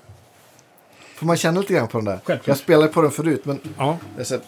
Får 1.17 1.27
man 1.27 1.37
känna 1.37 1.61
lite 1.61 1.73
grann 1.73 1.89
på 1.89 1.99
den 1.99 2.05
där? 2.05 2.13
Självklart. 2.25 2.47
Jag 2.49 2.57
spelade 2.57 2.89
på 2.89 3.03
den 3.03 3.11
förut, 3.11 3.41
men 3.45 3.59
Ja, 3.79 3.97
jag 4.17 4.27
ser, 4.27 4.41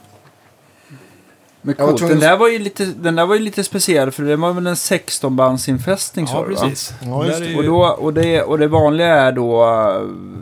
Men 1.62 1.74
coolt. 1.74 1.98
tvungen 1.98 2.18
Den 2.20 2.28
där, 2.30 2.36
var 2.36 2.48
ju 2.48 2.58
lite, 2.58 2.84
den 2.84 3.16
där 3.16 3.26
var 3.26 3.34
ju 3.34 3.40
lite 3.40 3.64
speciell 3.64 4.10
för 4.10 4.22
det 4.22 4.36
var 4.36 4.52
väl 4.52 4.66
en 4.66 4.74
16-bandsinfästning 4.74 6.26
sa 6.26 6.34
ja 6.36 6.44
du 6.48 6.54
va? 6.54 6.60
precis. 6.60 6.94
Ja, 7.02 7.24
är 7.24 7.56
Och, 7.58 7.64
då, 7.64 7.82
och, 7.84 8.14
det, 8.14 8.42
och 8.42 8.58
det 8.58 8.68
vanliga 8.68 9.06
är 9.14 9.32
då 9.32 9.64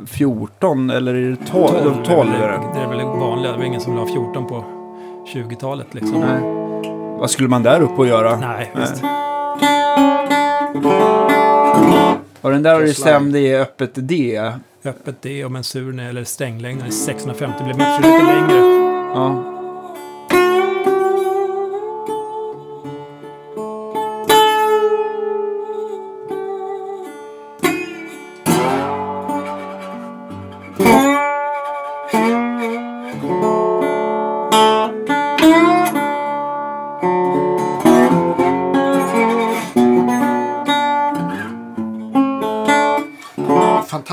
eh, 0.02 0.06
14 0.06 0.90
eller 0.90 1.14
är 1.14 1.30
det 1.30 1.36
12? 1.50 1.68
12, 1.82 2.04
12 2.04 2.34
är 2.34 2.48
det. 2.48 2.70
Det 2.74 2.80
är 2.80 2.88
väl 2.88 2.98
det 2.98 3.04
vanliga. 3.04 3.52
Det 3.52 3.58
var 3.58 3.64
ingen 3.64 3.80
som 3.80 3.96
la 3.96 4.06
14 4.06 4.46
på 4.48 4.64
20-talet 5.34 5.94
liksom. 5.94 6.20
Nej. 6.20 6.40
Vad 7.18 7.30
skulle 7.30 7.48
man 7.48 7.62
där 7.62 7.80
upp 7.80 7.98
och 7.98 8.06
göra? 8.06 8.36
Nej, 8.36 8.72
visst. 8.76 9.02
Och 12.40 12.50
den 12.50 12.62
där 12.62 12.74
har 12.74 12.80
du 12.80 12.94
stämde 12.94 13.38
i 13.40 13.56
öppet 13.56 13.90
D. 13.94 14.40
Öppet 14.84 15.22
D 15.22 15.44
och 15.44 15.52
mensuren 15.52 15.98
eller 15.98 16.24
stränglängden 16.24 16.86
är 16.86 16.90
650. 16.90 17.58
Det 17.58 17.64
blir 17.64 17.74
matchen 17.74 18.02
lite 18.02 18.24
längre. 18.24 18.58
Ja. 19.14 19.57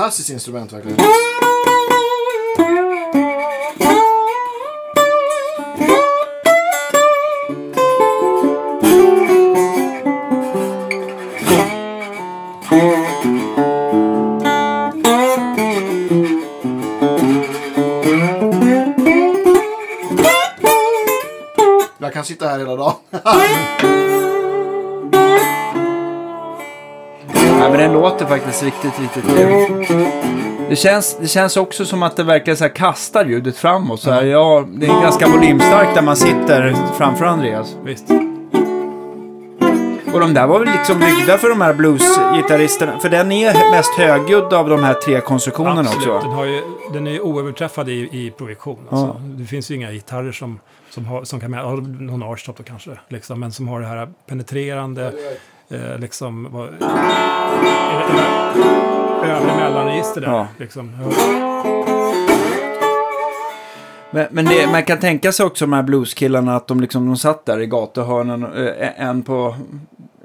Fantastiskt 0.06 0.30
instrument 0.30 0.72
verkligen. 0.72 0.98
Jag 21.98 22.12
kan 22.12 22.24
sitta 22.24 22.48
här 22.48 22.58
hela 22.58 22.76
dagen. 22.76 23.05
Faktiskt 28.60 28.84
riktigt, 28.84 29.00
riktigt 29.00 29.34
trevligt. 29.36 29.88
Det 30.68 30.76
känns, 30.76 31.18
det 31.20 31.28
känns 31.28 31.56
också 31.56 31.84
som 31.84 32.02
att 32.02 32.16
det 32.16 32.22
verkligen 32.22 32.56
så 32.56 32.64
här 32.64 32.74
kastar 32.74 33.24
ljudet 33.24 33.56
framåt. 33.56 34.00
Så 34.00 34.10
här, 34.10 34.22
ja, 34.22 34.64
det 34.68 34.86
är 34.86 35.02
ganska 35.02 35.28
volymstarkt 35.28 35.94
där 35.94 36.02
man 36.02 36.16
sitter 36.16 36.74
framför 36.98 37.24
Andreas. 37.24 37.76
Visst. 37.84 38.10
Och 40.14 40.20
de 40.20 40.34
där 40.34 40.46
var 40.46 40.58
väl 40.58 40.68
liksom 40.68 40.98
byggda 41.00 41.38
för 41.38 41.48
de 41.48 41.60
här 41.60 41.74
bluesgitarristerna. 41.74 42.98
För 42.98 43.08
den 43.08 43.32
är 43.32 43.70
mest 43.70 43.94
högljudd 43.94 44.52
av 44.52 44.68
de 44.68 44.84
här 44.84 44.94
tre 44.94 45.20
konstruktionerna 45.20 45.80
Absolut. 45.80 46.08
också. 46.08 46.28
Den, 46.28 46.36
har 46.36 46.44
ju, 46.44 46.62
den 46.92 47.06
är 47.06 47.10
ju 47.10 47.20
oöverträffad 47.20 47.88
i, 47.88 48.08
i 48.12 48.32
projektion. 48.38 48.78
Alltså. 48.90 49.20
Det 49.24 49.44
finns 49.44 49.70
ju 49.70 49.74
inga 49.74 49.92
gitarrer 49.92 50.32
som, 50.32 50.60
som, 50.90 51.06
har, 51.06 51.24
som 51.24 51.40
kan 51.40 51.52
ja, 51.52 51.74
någon 52.00 52.22
Arstop 52.22 52.56
då 52.56 52.62
kanske, 52.62 52.90
liksom, 53.08 53.40
men 53.40 53.52
som 53.52 53.68
har 53.68 53.80
det 53.80 53.86
här 53.86 54.08
penetrerande, 54.26 55.12
eh, 55.68 55.98
liksom, 55.98 56.48
vad, 56.50 56.68
övre 59.24 59.56
mellanregister 59.56 60.20
där. 60.20 60.28
Ja. 60.28 60.48
Liksom. 60.58 60.92
Men, 64.10 64.26
men 64.30 64.44
det, 64.44 64.66
man 64.72 64.84
kan 64.84 64.98
tänka 64.98 65.32
sig 65.32 65.46
också 65.46 65.64
de 65.64 65.72
här 65.72 65.82
blueskillarna 65.82 66.56
att 66.56 66.66
de 66.66 66.80
liksom 66.80 67.06
de 67.06 67.16
satt 67.16 67.46
där 67.46 67.60
i 67.60 67.66
gatuhörnen, 67.66 68.42
eh, 68.42 69.00
en 69.00 69.22
på 69.22 69.56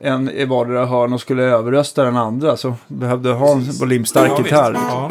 en 0.02 0.30
i 0.30 0.46
vardera 0.46 0.86
hörn 0.86 1.14
och 1.14 1.22
skulle 1.22 1.44
överrösta 1.44 2.04
den 2.04 2.18
andra 2.18 2.58
så 2.58 2.74
behövde 2.88 3.32
ha 3.34 3.52
en 3.52 3.72
volymstark 3.80 4.32
Ja, 4.32 4.44
gitarr. 4.44 4.74
Ja. 4.74 5.10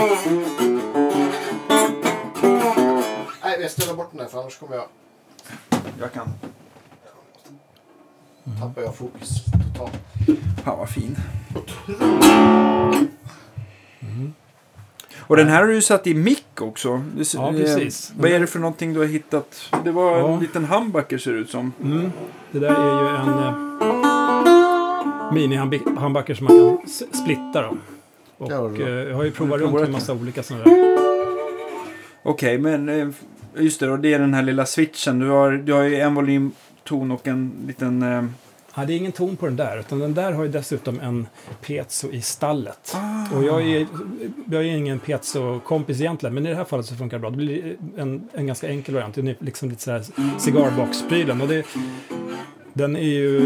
Nej, 3.43 3.61
jag 3.61 3.71
ställer 3.71 3.95
bort 3.95 4.09
den 4.11 4.19
där 4.19 4.27
för 4.27 4.41
annars 4.41 4.59
kommer 4.59 4.77
jag 4.77 4.85
Jag 6.01 6.13
kan. 6.13 6.29
Tappar 8.61 8.83
jag 8.83 8.95
fokus 8.97 9.45
totalt. 9.75 9.99
Fan 10.65 10.79
vad 10.79 10.89
fin. 10.89 11.17
Och 15.19 15.37
den 15.37 15.49
här 15.49 15.61
har 15.61 15.69
du 15.69 15.83
satt 15.83 16.07
i 16.07 16.15
mick 16.15 16.61
också. 16.61 17.03
Det, 17.17 17.35
Ja, 17.35 17.49
eh, 17.51 17.57
precis. 17.57 18.13
Vad 18.19 18.31
är 18.31 18.41
det 18.41 18.47
för 18.47 18.59
någonting 18.59 18.93
du 18.93 18.99
har 19.01 19.07
hittat? 19.07 19.71
Det 19.85 19.91
var 19.91 20.19
en 20.19 20.33
Ja. 20.33 20.41
liten 20.41 20.65
humbucker 20.65 21.19
ser 21.19 21.33
det 21.33 21.39
ut 21.39 21.51
som. 21.51 21.73
Mm. 21.83 22.13
Det 22.53 22.59
där 22.59 22.69
är 22.69 23.03
ju 23.03 23.09
en 23.17 23.29
eh, 23.39 23.55
mini-handbacker 25.33 26.35
som 26.35 26.47
man 26.47 26.57
kan 26.59 26.89
splitta. 27.23 27.63
Då. 27.63 27.77
Och, 28.39 28.81
eh, 28.81 29.09
jag 29.09 29.17
har 29.17 29.25
ju 29.25 29.31
provat 29.31 29.59
Prova 29.61 29.65
runt 29.65 29.73
med 29.75 29.83
en 29.85 29.93
massa 29.93 30.13
olika 30.13 30.43
sådana 30.43 30.65
där. 30.65 30.99
Okej, 32.23 32.59
men 32.59 32.89
eh, 32.89 33.09
just 33.57 33.81
det, 33.81 33.91
och 33.91 33.99
det 33.99 34.15
är 34.15 34.19
den 34.19 34.35
här 34.35 34.43
lilla 34.43 34.67
switchen. 34.67 35.19
Du 35.19 35.29
har, 35.29 35.53
du 35.53 35.73
har 35.73 35.83
ju 35.83 35.97
en 36.01 36.15
volymton 36.89 37.11
och 37.11 37.27
en 37.27 37.53
liten... 37.67 38.03
Eh, 38.03 38.25
Ja, 38.75 38.85
det 38.85 38.93
är 38.93 38.97
ingen 38.97 39.13
ton 39.13 39.37
på 39.37 39.47
den 39.47 39.57
där, 39.57 39.79
utan 39.79 39.99
den 39.99 40.15
där 40.15 40.33
har 40.33 40.43
ju 40.43 40.49
dessutom 40.49 41.01
en 41.01 41.27
piezo 41.61 42.11
i 42.11 42.21
stallet. 42.21 42.95
Ah. 42.95 43.37
Och 43.37 43.45
jag 43.45 43.63
är, 43.63 43.87
jag 44.51 44.63
är 44.63 44.77
ingen 44.77 45.01
piezo-kompis 45.01 46.01
egentligen, 46.01 46.35
men 46.35 46.47
i 46.47 46.51
det 46.51 46.57
här 46.57 46.65
fallet 46.65 46.87
så 46.87 46.95
funkar 46.97 47.17
det 47.17 47.21
bra. 47.21 47.31
Det 47.31 47.37
blir 47.37 47.77
en, 47.97 48.29
en 48.33 48.47
ganska 48.47 48.69
enkel 48.69 48.95
variant. 48.95 49.15
Den 49.15 49.29
är 49.29 49.37
liksom 49.39 49.69
lite 49.69 49.83
sådär 49.83 50.05
cigarbox-prylen. 50.39 51.41
Och 51.41 51.49
det, 51.49 51.67
den 52.73 52.97
är 52.97 53.01
ju, 53.01 53.41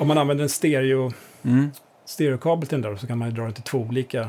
om 0.00 0.08
man 0.08 0.18
använder 0.18 0.42
en 0.42 0.48
stereo, 0.48 1.12
mm. 1.42 1.70
stereokabel 2.04 2.68
till 2.68 2.82
den 2.82 2.92
där 2.92 2.98
så 2.98 3.06
kan 3.06 3.18
man 3.18 3.28
ju 3.28 3.34
dra 3.34 3.42
den 3.42 3.52
till 3.52 3.62
två 3.62 3.78
olika. 3.78 4.28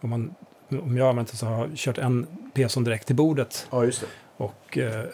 Om, 0.00 0.10
man, 0.10 0.34
om 0.68 0.96
jag 0.96 1.04
har 1.04 1.10
använt 1.10 1.30
det 1.30 1.36
så 1.36 1.46
har 1.46 1.58
jag 1.58 1.76
kört 1.76 1.98
en 1.98 2.26
piezo 2.54 2.80
direkt 2.80 3.06
till 3.06 3.16
bordet 3.16 3.66
Ja, 3.70 3.84
just 3.84 4.00
det. 4.00 4.06
och 4.36 4.78
eh, 4.78 5.00
eh, 5.00 5.04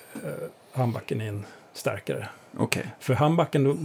handbacken 0.73 1.21
i 1.21 1.27
en 1.27 1.45
starkare. 1.77 2.29
Okej. 2.59 2.87
För 3.01 3.15
handbacken, 3.15 3.65
då, 3.65 3.77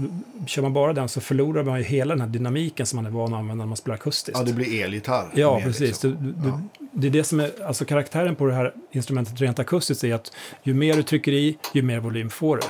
kör 0.48 0.62
man 0.62 0.74
bara 0.74 0.94
den 0.94 1.10
så 1.10 1.22
förlorar 1.22 1.64
man 1.64 1.78
ju 1.78 1.84
hela 1.84 2.14
den 2.14 2.22
här 2.22 2.28
dynamiken 2.28 2.86
som 2.86 2.96
man 2.98 3.06
är 3.06 3.10
van 3.10 3.34
att 3.34 3.40
använda 3.40 3.64
när 3.64 3.68
man 3.68 3.78
spelar 3.78 3.96
akustiskt. 3.96 4.40
Ja, 4.40 4.46
det 4.46 4.54
blir 4.54 4.84
elgitarr. 4.84 5.32
Ja, 5.36 5.58
mer, 5.58 5.66
precis. 5.66 5.88
liksom. 5.88 6.18
Du, 6.20 6.32
du, 6.32 6.50
Ja. 6.50 6.62
Det 6.94 7.08
är 7.08 7.12
det 7.12 7.24
som 7.24 7.40
är, 7.40 7.52
alltså 7.66 7.86
karaktären 7.86 8.36
på 8.36 8.46
det 8.46 8.54
här 8.54 8.74
instrumentet 8.92 9.42
rent 9.42 9.60
akustiskt 9.60 10.04
är 10.04 10.14
att 10.14 10.32
ju 10.64 10.74
mer 10.74 10.96
du 10.96 11.04
trycker 11.04 11.32
i, 11.32 11.58
ju 11.74 11.82
mer 11.82 12.00
volym 12.00 12.30
får 12.30 12.58
du. 12.58 12.64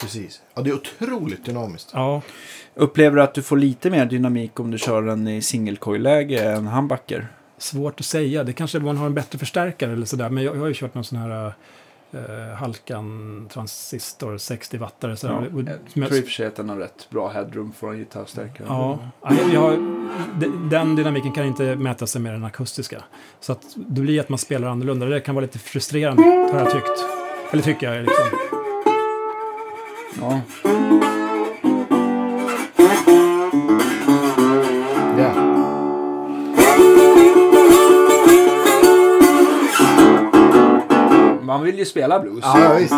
Precis. 0.00 0.42
Ja, 0.54 0.62
det 0.62 0.70
är 0.70 0.74
otroligt 0.74 1.44
dynamiskt. 1.44 1.90
Ja, 1.92 2.22
Upplever 2.74 3.16
du 3.16 3.22
att 3.22 3.34
du 3.34 3.42
får 3.42 3.56
lite 3.56 3.90
mer 3.90 4.06
dynamik 4.06 4.60
om 4.60 4.70
du 4.70 4.78
kör 4.78 5.02
den 5.02 5.28
i 5.28 5.42
single-coil-läge 5.42 6.52
än 6.52 6.66
humbucker? 6.66 7.28
svårt 7.58 8.00
att 8.00 8.06
säga. 8.06 8.44
Det 8.44 8.52
kanske 8.52 8.78
man 8.78 8.96
har 8.96 9.06
en 9.06 9.14
bättre 9.14 9.38
förstärkare 9.38 9.92
eller 9.92 10.06
sådär. 10.06 10.30
Men 10.30 10.44
jag, 10.44 10.56
jag 10.56 10.60
har 10.60 10.68
ju 10.68 10.74
kört 10.74 10.94
någon 10.94 11.04
sån 11.04 11.18
här 11.18 11.52
uh, 12.14 12.54
Halkan 12.54 13.48
transistor 13.52 14.38
60 14.38 14.78
wattare. 14.78 15.16
Så 15.16 15.26
Ja, 15.26 15.44
jag 15.94 16.08
tror 16.08 16.18
i 16.18 16.20
och 16.20 16.24
för 16.24 16.30
sig 16.30 16.46
att 16.46 16.56
den 16.56 16.68
har 16.68 16.76
rätt 16.76 17.10
bra 17.10 17.28
headroom 17.28 17.72
för 17.72 17.90
en 17.90 17.98
gitarrstärkare. 17.98 18.66
Ja, 18.68 18.98
ja, 19.22 19.34
jag 19.52 19.78
den 20.70 20.96
dynamiken 20.96 21.32
kan 21.32 21.46
inte 21.46 21.76
mäta 21.76 22.06
sig 22.06 22.20
med 22.20 22.32
den 22.32 22.44
akustiska. 22.44 23.02
Så 23.40 23.52
att 23.52 23.62
det 23.76 24.00
blir 24.00 24.20
att 24.20 24.28
man 24.28 24.38
spelar 24.38 24.68
annorlunda. 24.68 25.06
Det 25.06 25.20
kan 25.20 25.34
vara 25.34 25.42
lite 25.42 25.58
frustrerande, 25.58 26.22
har 26.22 26.58
jag 26.58 26.70
tyckt. 26.70 27.04
Eller 27.50 27.62
tycker 27.62 27.92
jag. 27.92 28.04
Liksom. 28.04 28.26
Ja. 30.20 30.40
Man 41.42 41.62
vill 41.62 41.78
ju 41.78 41.84
spela 41.84 42.20
blues. 42.20 42.44
Ja, 42.44 42.74
visst. 42.78 42.94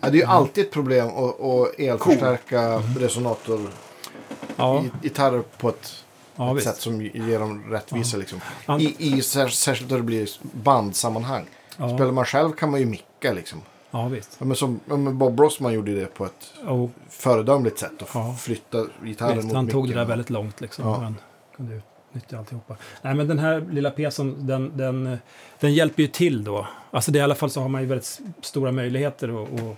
Det 0.00 0.16
är 0.16 0.20
ju 0.20 0.24
alltid 0.24 0.64
ett 0.64 0.70
problem 0.70 1.08
att, 1.08 1.40
att 1.40 1.78
elförstärka 1.78 2.82
resonatorgitarrer 2.98 5.36
Ja, 5.36 5.42
på 5.58 5.68
ett 5.68 6.04
ja 6.36 6.60
sätt 6.60 6.80
som 6.80 7.02
ger 7.02 7.38
dem 7.38 7.64
rättvisa. 7.70 8.16
Liksom. 8.16 8.40
Ja. 8.66 8.80
I, 8.80 8.96
i, 8.98 9.20
sär- 9.20 9.48
särskilt 9.48 9.90
när 9.90 9.96
det 9.98 10.04
blir 10.04 10.28
bandsammanhang. 10.42 11.46
Ja, 11.80 11.88
Spelar 11.96 12.12
man 12.12 12.24
själv 12.24 12.52
kan 12.52 12.70
man 12.70 12.80
ju 12.80 12.86
micka 12.86 13.32
liksom. 13.32 13.60
ja 13.90 14.08
visst. 14.08 14.36
Ja, 14.38 14.44
men 14.46 14.56
som 14.56 14.80
ja, 14.88 14.96
men 14.96 15.18
Bob 15.18 15.40
Rossman 15.40 15.72
gjorde 15.72 15.94
det 15.94 16.14
på 16.14 16.24
ett 16.24 16.52
Och, 16.68 16.90
föredömligt 17.08 17.78
sätt. 17.78 18.02
Att 18.02 18.08
Ja. 18.14 18.34
flytta 18.38 18.86
gitarren 19.02 19.34
visst 19.36 19.46
mot 19.46 19.56
han 19.56 19.68
tog 19.68 19.88
det 19.88 19.94
där 19.94 20.04
väldigt 20.04 20.30
långt 20.30 20.60
liksom. 20.60 20.84
Ja. 20.88 21.00
Men 21.00 21.16
kunde 21.56 21.80
utnyttja 22.12 22.38
alltihopa. 22.38 22.76
Nej, 23.02 23.14
men 23.14 23.28
den 23.28 23.38
här 23.38 23.66
lilla 23.70 23.90
pjäsen, 23.90 24.46
den, 24.46 24.76
den, 24.76 25.18
den 25.60 25.74
hjälper 25.74 26.02
ju 26.02 26.08
till 26.08 26.44
då. 26.44 26.66
Alltså 26.90 27.10
det, 27.12 27.18
i 27.18 27.22
alla 27.22 27.34
fall 27.34 27.50
så 27.50 27.60
har 27.60 27.68
man 27.68 27.80
ju 27.82 27.86
väldigt 27.86 28.20
stora 28.40 28.72
möjligheter 28.72 29.42
att, 29.42 29.52
att, 29.60 29.76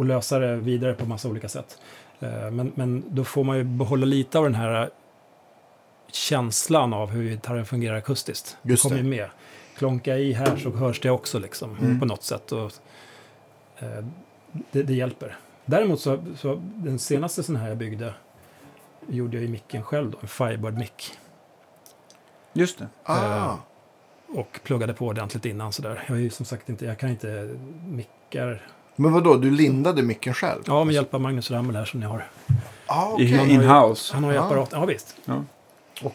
att 0.00 0.06
lösa 0.06 0.38
det 0.38 0.56
vidare 0.56 0.94
på 0.94 1.04
massa 1.06 1.28
olika 1.28 1.48
sätt. 1.48 1.78
Eh, 2.20 2.50
Men, 2.50 2.72
men 2.74 3.04
då 3.08 3.24
får 3.24 3.44
man 3.44 3.56
ju 3.56 3.64
behålla 3.64 4.06
lite 4.06 4.38
av 4.38 4.44
den 4.44 4.54
här 4.54 4.90
känslan 6.12 6.92
av 6.94 7.10
hur 7.10 7.22
gitarren 7.30 7.66
fungerar 7.66 7.96
akustiskt. 7.96 8.56
Just 8.62 8.82
kommer 8.82 8.96
det. 8.96 9.02
ju 9.02 9.08
med. 9.08 9.28
Klonka 9.78 10.16
i 10.18 10.32
här 10.32 10.56
så 10.56 10.70
hörs 10.70 11.00
det 11.00 11.10
också 11.10 11.38
liksom 11.38 11.76
Mm. 11.78 12.00
på 12.00 12.06
något 12.06 12.22
sätt. 12.22 12.52
Och, 12.52 12.72
eh, 13.78 14.04
det, 14.72 14.82
det 14.82 14.94
hjälper. 14.94 15.36
Däremot 15.64 16.00
så, 16.00 16.24
så 16.38 16.62
den 16.74 16.98
senaste 16.98 17.42
sån 17.42 17.56
här 17.56 17.68
jag 17.68 17.76
byggde 17.76 18.14
gjorde 19.08 19.36
jag 19.36 19.44
i 19.44 19.48
micken 19.48 19.82
själv 19.82 20.10
då, 20.10 20.18
en 20.20 20.28
Firebird-mick. 20.28 21.12
Just 22.52 22.78
det. 22.78 22.88
Ah, 23.02 23.54
Och 24.28 24.60
pluggade 24.62 24.94
på 24.94 25.06
ordentligt 25.06 25.44
innan 25.44 25.72
sådär. 25.72 26.04
Jag 26.08 26.16
är 26.16 26.20
ju 26.20 26.30
som 26.30 26.46
sagt 26.46 26.68
inte, 26.68 26.84
jag 26.84 26.98
kan 26.98 27.10
inte 27.10 27.56
mickar. 27.88 28.66
men 28.96 29.12
vad 29.12 29.24
då? 29.24 29.34
Du 29.36 29.50
lindade 29.50 30.02
micken 30.02 30.34
själv? 30.34 30.62
Ja, 30.66 30.84
med 30.84 30.94
hjälp 30.94 31.14
av 31.14 31.20
Magnus 31.20 31.50
Rammel 31.50 31.76
här 31.76 31.84
som 31.84 32.00
ni 32.00 32.06
har. 32.06 32.28
Ah, 32.86 33.18
ju- 33.18 33.50
In-house. 33.50 34.14
Han 34.14 34.24
har 34.24 34.32
ju 34.32 34.38
Ah. 34.38 34.44
apparat, 34.44 34.68
ja 34.72 34.84
visst. 34.84 35.16
Och 35.24 35.34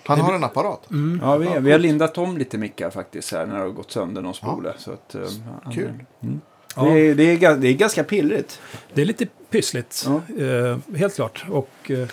Han 0.05 0.19
har 0.19 0.33
en 0.33 0.43
apparat? 0.43 0.89
Mm. 0.91 1.19
Ja, 1.23 1.37
vi, 1.37 1.45
Ja, 1.45 1.59
vi 1.59 1.71
har 1.71 1.79
lindat 1.79 2.17
om 2.17 2.37
lite 2.37 2.57
mickar 2.57 2.89
faktiskt 2.89 3.31
här 3.31 3.45
när 3.45 3.55
det 3.55 3.61
har 3.61 3.69
gått 3.69 3.91
sönder 3.91 4.21
någon 4.21 4.33
spole. 4.33 4.73
Så 4.77 4.91
att, 4.91 5.15
eh, 5.15 5.21
han- 5.63 5.73
Kul. 5.73 5.93
Mm. 6.23 6.41
Ja. 6.75 6.83
Det, 6.83 6.99
är, 6.99 7.15
det, 7.15 7.23
är, 7.23 7.37
ga- 7.37 7.57
det 7.57 7.67
är 7.67 7.73
ganska 7.73 8.03
pillrigt. 8.03 8.59
Det 8.93 9.01
är 9.01 9.05
lite 9.05 9.25
pyssligt, 9.49 10.07
Ja. 10.07 10.43
eh, 10.45 10.77
helt 10.97 11.15
klart. 11.15 11.45
Och, 11.49 11.69
eh, 11.91 11.99
eh, 11.99 12.07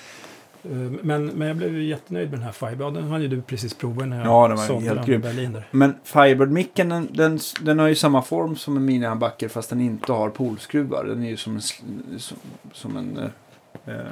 men, 1.02 1.26
men 1.26 1.48
jag 1.48 1.56
blev 1.56 1.74
ju 1.74 1.84
jättenöjd 1.84 2.30
med 2.30 2.38
den 2.38 2.44
här 2.44 2.52
Firebird. 2.52 2.80
Ja, 2.86 2.90
Den 2.90 3.04
hade 3.10 3.22
ju 3.22 3.28
du 3.28 3.42
precis 3.42 3.74
provat 3.74 4.08
när 4.08 4.16
jag 4.18 4.26
Ja, 4.26 4.48
den 4.48 4.56
var 4.56 4.64
sålde 4.66 4.86
helt 4.88 4.98
den 5.00 5.04
i 5.04 5.10
grym. 5.10 5.20
Berlin 5.20 5.52
där. 5.52 5.68
Men 5.70 5.94
Firebird-micken 6.04 6.88
den, 6.88 7.08
den, 7.12 7.38
den 7.60 7.78
har 7.78 7.88
ju 7.88 7.94
samma 7.94 8.22
form 8.22 8.56
som 8.56 8.76
en 8.76 8.84
mini-handbacker 8.90 9.48
fast 9.48 9.70
den 9.70 9.80
inte 9.80 10.12
har 10.12 10.30
polskruvar. 10.30 11.04
Den 11.04 11.22
är 11.22 11.28
ju 11.28 11.36
som 11.36 11.54
en, 11.56 11.62
som, 12.18 12.36
som 12.72 12.96
en 12.96 13.16
eh, 13.18 13.94
eh, 13.94 14.04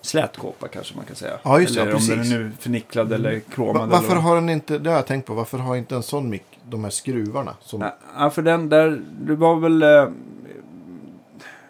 slätkåpa 0.00 0.68
kanske 0.68 0.96
man 0.96 1.04
kan 1.04 1.16
säga. 1.16 1.38
Ja, 1.42 1.60
just 1.60 1.74
det, 1.74 1.80
eller 1.82 1.94
om 1.94 2.06
den 2.08 2.20
är 2.20 2.24
nu 2.24 2.50
förnicklad 2.58 3.12
eller 3.12 3.40
kromad. 3.40 3.76
Va- 3.76 3.86
varför 3.86 4.10
eller, 4.12 4.20
har 4.20 4.34
den 4.34 4.48
inte, 4.48 4.78
det 4.78 4.90
har 4.90 4.96
jag 4.96 5.06
tänkt 5.06 5.26
på, 5.26 5.34
varför 5.34 5.58
har 5.58 5.76
inte 5.76 5.94
en 5.94 6.02
sån 6.02 6.30
mick 6.30 6.58
de 6.70 6.84
här 6.84 6.90
skruvarna? 6.90 7.54
Som, 7.60 7.80
Ja, 7.80 7.96
Ja, 8.18 8.30
för 8.30 8.42
den 8.42 8.68
där, 8.68 9.00
det 9.20 9.34
var 9.34 9.56
väl... 9.56 9.82
Eh, 9.82 10.08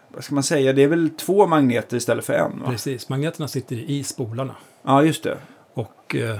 vad 0.07 0.23
ska 0.23 0.33
man 0.35 0.43
säga? 0.43 0.73
Det 0.73 0.83
är 0.83 0.87
väl 0.87 1.09
två 1.09 1.47
magneter 1.47 1.97
istället 1.97 2.25
för 2.25 2.33
en 2.33 2.59
va? 2.59 2.69
Precis, 2.71 3.09
magneterna 3.09 3.47
sitter 3.47 3.75
i 3.75 4.03
spolarna. 4.03 4.55
Ja, 4.83 5.03
just 5.03 5.23
det. 5.23 5.37
Och 5.73 6.15
eh, 6.15 6.39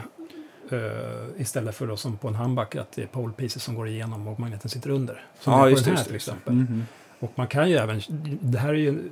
Eh, 0.72 1.42
istället 1.42 1.76
för 1.76 1.88
då 1.88 1.98
som 1.98 2.18
på 2.18 2.28
en 2.28 2.36
handback 2.36 2.76
att 2.76 2.92
det 2.92 3.02
är 3.04 3.08
pole 3.08 3.34
pieces 3.34 3.64
som 3.64 3.76
går 3.76 3.88
igenom 3.88 4.28
och 4.28 4.39
magneten 4.39 4.70
sitter 4.70 4.89
under. 4.89 5.26
Som 5.39 5.54
Ja, 5.54 5.60
på 5.62 5.70
just 5.70 5.86
den 5.86 5.94
det, 5.94 5.98
här 5.98 5.98
just 5.98 6.08
till 6.08 6.16
exempel. 6.16 6.54
Mhm. 6.54 6.86
Och 7.20 7.32
man 7.36 7.48
kan 7.48 7.70
ju 7.70 7.76
även, 7.76 8.02
det 8.42 8.58
här 8.58 8.70
är 8.70 8.74
ju, 8.74 9.10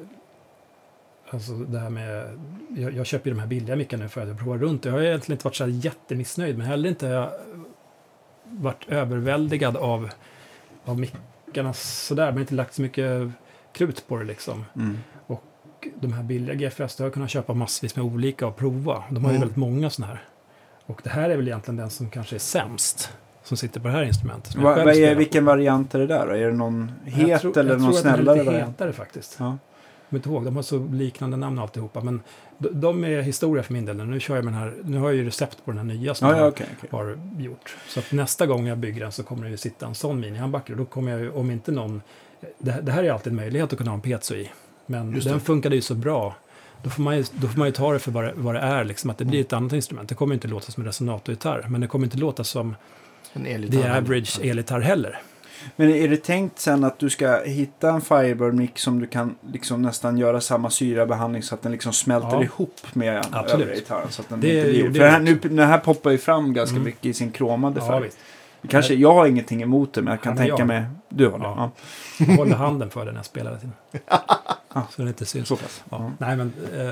alltså 1.32 1.52
det 1.54 1.80
här 1.80 1.90
med, 1.90 2.40
jag, 2.78 2.94
jag 2.94 3.06
köper 3.06 3.30
ju 3.30 3.34
de 3.36 3.40
här 3.40 3.48
billiga 3.48 3.76
mickarna 3.76 4.04
nu 4.04 4.10
för 4.10 4.22
att 4.22 4.28
jag 4.28 4.40
provar 4.40 4.58
runt. 4.58 4.86
Jag 4.86 4.92
har 4.94 5.02
egentligen 5.02 5.36
inte 5.38 5.46
varit 5.46 5.56
så 5.56 5.64
här 5.64 5.72
jättemissnöjd, 5.72 6.58
men 6.58 6.68
heller 6.68 6.90
inte 6.90 7.08
jag 7.08 7.30
varit 8.44 8.86
överväldigad 8.90 9.78
av, 9.78 10.10
av 10.86 11.00
mickarna 11.00 11.74
sådär, 11.74 12.32
men 12.32 12.40
inte 12.42 12.54
lagt 12.56 12.74
så 12.74 12.82
mycket 12.82 13.30
krut 13.74 14.08
på 14.08 14.18
det 14.18 14.26
liksom. 14.26 14.66
Mm. 14.76 14.98
Och 15.28 15.44
de 16.02 16.14
här 16.14 16.24
billiga 16.24 16.56
GFS, 16.70 17.00
har 17.00 17.06
jag 17.06 17.14
kunnat 17.14 17.30
köpa 17.30 17.54
massvis 17.54 17.96
med 17.96 18.06
olika 18.06 18.48
och 18.48 18.56
prova. 18.58 19.04
De 19.10 19.16
har 19.26 19.32
ju 19.32 19.36
Mm. 19.38 19.40
väldigt 19.42 19.58
många 19.58 19.90
sådana 19.90 20.14
här. 20.14 20.24
Och 20.86 21.02
det 21.04 21.10
här 21.10 21.30
är 21.30 21.36
väl 21.38 21.48
egentligen 21.48 21.78
den 21.78 21.90
som 21.90 22.10
kanske 22.10 22.36
är 22.36 22.40
sämst, 22.40 23.12
som 23.44 23.58
sitter 23.58 23.80
på 23.80 23.88
det 23.88 23.94
här 23.94 24.04
instrumentet. 24.04 24.56
jag 24.56 24.62
Va, 24.62 24.94
är, 24.94 25.16
vilken 25.16 25.46
variant 25.46 25.96
är 25.96 26.00
det 26.00 26.08
där 26.08 26.28
då? 26.28 26.34
Är 26.34 26.46
det 26.48 26.54
någon 26.54 26.92
Jag 27.06 27.12
het 27.12 27.42
tror- 27.42 27.58
eller 27.58 27.72
jag 27.72 27.82
någon 27.82 27.92
tror 27.92 27.98
att 28.00 28.04
den 28.04 28.14
är 28.14 28.16
snällare 28.18 28.38
lite 28.38 28.52
variant? 28.52 28.70
hetare 28.70 28.94
faktiskt. 28.94 29.36
Ja. 29.40 29.58
Kommer 30.10 30.20
inte 30.20 30.30
ihåg, 30.30 30.46
de 30.46 30.56
har 30.56 30.64
så 30.64 30.88
liknande 30.92 31.38
namn 31.38 31.60
alltihopa. 31.60 32.02
Men 32.02 32.22
de, 32.58 32.70
de 32.82 33.04
är 33.04 33.22
historia 33.22 33.64
för 33.64 33.74
min 33.74 33.86
del. 33.86 33.98
Nu 33.98 34.20
kör 34.20 34.36
jag 34.36 34.46
med 34.46 34.54
den 34.54 34.62
här, 34.62 34.74
nu 34.84 34.98
har 34.98 35.10
jag 35.10 35.16
ju 35.16 35.26
recept 35.26 35.66
på 35.66 35.72
den 35.72 35.78
här 35.78 35.86
nya 35.86 36.14
som 36.16 36.28
Ja, 36.30 36.36
jag 36.38 36.44
ja, 36.46 36.48
okej. 36.50 36.68
okej. 36.78 36.90
har 36.92 37.20
gjort. 37.40 37.76
Så 37.88 38.00
att 38.00 38.12
nästa 38.12 38.46
gång 38.46 38.68
jag 38.68 38.78
bygger 38.78 39.02
den 39.02 39.12
så 39.12 39.24
kommer 39.24 39.44
det 39.44 39.50
ju 39.50 39.58
sitta 39.58 39.86
en 39.86 39.96
sån 39.96 40.20
mini-handbacker. 40.26 40.76
Då 40.76 40.86
kommer 40.86 41.12
jag 41.12 41.22
ju, 41.22 41.32
om 41.32 41.52
inte 41.52 41.72
någon, 41.72 42.02
det, 42.60 42.80
det 42.82 42.92
här 42.92 43.04
är 43.04 43.12
alltid 43.12 43.32
en 43.34 43.36
möjlighet 43.38 43.72
att 43.74 43.78
kunna 43.78 43.92
ha 43.92 43.96
en 43.96 44.02
piezo 44.02 44.36
i. 44.36 44.50
Men 44.86 45.14
Just 45.14 45.28
den 45.28 45.34
det. 45.38 45.40
funkade 45.44 45.76
ju 45.76 45.82
så 45.82 45.96
bra. 45.96 46.36
Då 46.84 46.90
får 46.90 47.02
man 47.02 47.18
ju, 47.18 47.24
då 47.34 47.48
får 47.48 47.58
man 47.60 47.68
ju 47.68 47.72
ta 47.72 47.94
det 47.94 48.00
för 48.00 48.12
vad 48.12 48.24
det, 48.24 48.34
vad 48.36 48.56
det 48.56 48.60
är, 48.62 48.84
liksom, 48.84 49.10
att 49.10 49.18
det 49.18 49.26
blir 49.26 49.42
ett 49.42 49.54
annat 49.54 49.74
instrument. 49.74 50.10
Det 50.10 50.16
kommer 50.16 50.34
inte 50.34 50.48
låta 50.48 50.72
som 50.72 50.82
en 50.84 50.88
resonatorgitarr, 50.88 51.66
men 51.70 51.82
det 51.82 51.88
kommer 51.88 52.06
inte 52.06 52.18
låta 52.18 52.44
som 52.44 52.76
En 53.34 53.46
elgitarr. 53.46 53.82
the 53.84 53.90
average 53.90 54.40
elgitarr 54.44 54.80
heller. 54.80 55.20
Men 55.76 55.90
är 55.90 56.08
det 56.08 56.18
tänkt 56.24 56.60
sen 56.60 56.84
att 56.84 57.00
du 57.00 57.10
ska 57.10 57.42
hitta 57.44 57.90
en 57.90 58.02
Firebird 58.02 58.54
mick 58.54 58.80
som 58.80 59.00
du 59.00 59.08
kan 59.08 59.36
liksom 59.52 59.82
nästan 59.82 60.18
göra 60.18 60.42
samma 60.42 60.70
syrabehandling 60.70 61.44
så 61.44 61.56
att 61.56 61.62
den 61.62 61.72
liksom 61.72 61.94
smälter 61.94 62.30
Ja. 62.34 62.44
ihop 62.44 62.76
med 62.94 63.26
Absolut. 63.32 63.52
övriga 63.62 63.80
gitarren? 63.80 64.08
Så 64.12 64.22
att 64.22 64.30
den 64.30 64.40
Det 64.40 64.56
inte 64.58 64.70
blir, 64.70 64.80
gjorde 64.80 64.94
för 65.00 65.06
jag. 65.06 65.12
här, 65.12 65.20
nu, 65.20 65.36
den 65.36 65.60
här 65.68 65.78
poppar 65.78 66.12
ju 66.12 66.18
fram 66.18 66.54
ganska 66.54 66.76
Mm. 66.76 66.86
mycket 66.86 67.06
i 67.06 67.14
sin 67.14 67.32
kromade 67.32 67.80
Ja, 67.80 67.88
färg. 67.88 68.04
visst. 68.04 68.18
Kanske, 68.68 68.94
jag 68.94 69.14
har 69.14 69.26
ingenting 69.28 69.62
emot 69.62 69.94
det, 69.94 70.02
men 70.02 70.12
jag 70.12 70.22
kan 70.22 70.34
Ja, 70.34 70.38
tänka 70.38 70.56
jag- 70.58 70.68
mig... 70.68 70.84
Du 71.10 71.28
har 71.28 71.40
det? 71.40 71.44
Ja. 71.46 71.72
Ja. 72.20 72.26
Jag 72.26 72.36
håller 72.36 72.56
handen 72.56 72.90
för 72.90 73.06
den 73.06 73.14
när 73.14 73.20
jag 73.20 73.26
spelar. 73.26 73.60
Ah. 74.08 74.82
Så 74.90 75.02
den 75.02 75.08
inte 75.08 75.26
syns. 75.26 75.48
Så 75.48 75.56
pass. 75.56 75.84
Ja. 75.90 75.98
Ja. 76.00 76.12
Nej, 76.28 76.38
men, 76.38 76.54
eh, 76.74 76.92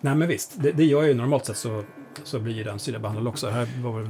nej 0.00 0.14
men 0.14 0.28
visst, 0.28 0.52
det, 0.56 0.72
det 0.72 0.84
gör 0.84 0.98
jag 1.00 1.08
ju 1.08 1.14
normalt 1.14 1.46
sett 1.46 1.56
så, 1.56 1.84
så 2.24 2.38
blir 2.38 2.64
den 2.64 2.78
syrabehandlad 2.78 3.26
också. 3.28 3.50
Här 3.50 3.68
var 3.82 4.08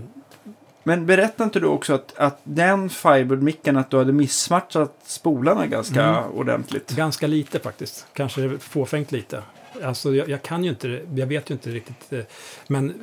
Men 0.84 1.06
berättade 1.06 1.44
inte 1.44 1.60
du 1.60 1.66
också 1.66 1.94
att, 1.94 2.14
att 2.18 2.40
den 2.44 2.90
Firebird-micken, 2.90 3.76
att 3.76 3.90
du 3.90 3.96
hade 3.98 4.12
missmatchat 4.12 4.96
spolarna 5.04 5.66
ganska 5.66 6.02
Mm. 6.04 6.30
ordentligt? 6.32 6.90
ganska 6.96 7.26
lite 7.26 7.58
faktiskt, 7.58 8.06
kanske 8.12 8.58
fåfängt 8.58 9.12
lite. 9.12 9.42
Alltså 9.84 10.14
jag, 10.14 10.28
jag 10.28 10.42
kan 10.42 10.64
ju 10.64 10.70
inte, 10.70 11.00
jag 11.14 11.26
vet 11.26 11.50
ju 11.50 11.54
inte 11.54 11.70
riktigt. 11.70 12.12
eh, 12.12 12.20
Men 12.66 12.94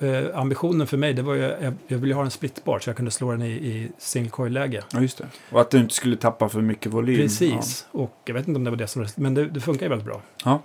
eh, 0.00 0.38
ambitionen 0.38 0.86
för 0.86 0.96
mig, 0.96 1.14
det 1.14 1.22
var 1.22 1.34
ju, 1.34 1.40
jag, 1.42 1.74
jag 1.86 1.98
ville 1.98 2.14
ha 2.14 2.24
en 2.24 2.30
splitbar 2.30 2.78
så 2.78 2.88
jag 2.90 2.96
kunde 2.96 3.10
slå 3.10 3.30
den 3.30 3.42
i, 3.42 3.50
i 3.50 3.88
single 3.98 4.30
coil-läge. 4.30 4.82
Ja, 4.92 5.00
just 5.00 5.18
det. 5.18 5.26
Och 5.52 5.60
att 5.60 5.70
du 5.70 5.78
inte 5.78 5.94
skulle 5.94 6.16
tappa 6.16 6.48
för 6.48 6.60
mycket 6.60 6.92
volym. 6.92 7.16
Precis, 7.16 7.86
och 7.92 8.16
jag 8.24 8.34
vet 8.34 8.48
inte 8.48 8.58
om 8.58 8.64
det 8.64 8.70
var 8.70 8.76
det 8.76 8.86
som 8.86 9.06
men 9.16 9.34
det, 9.34 9.44
det 9.48 9.60
funkar 9.60 9.86
ju 9.86 9.90
väldigt 9.90 10.06
bra. 10.06 10.20
Ja. 10.44 10.62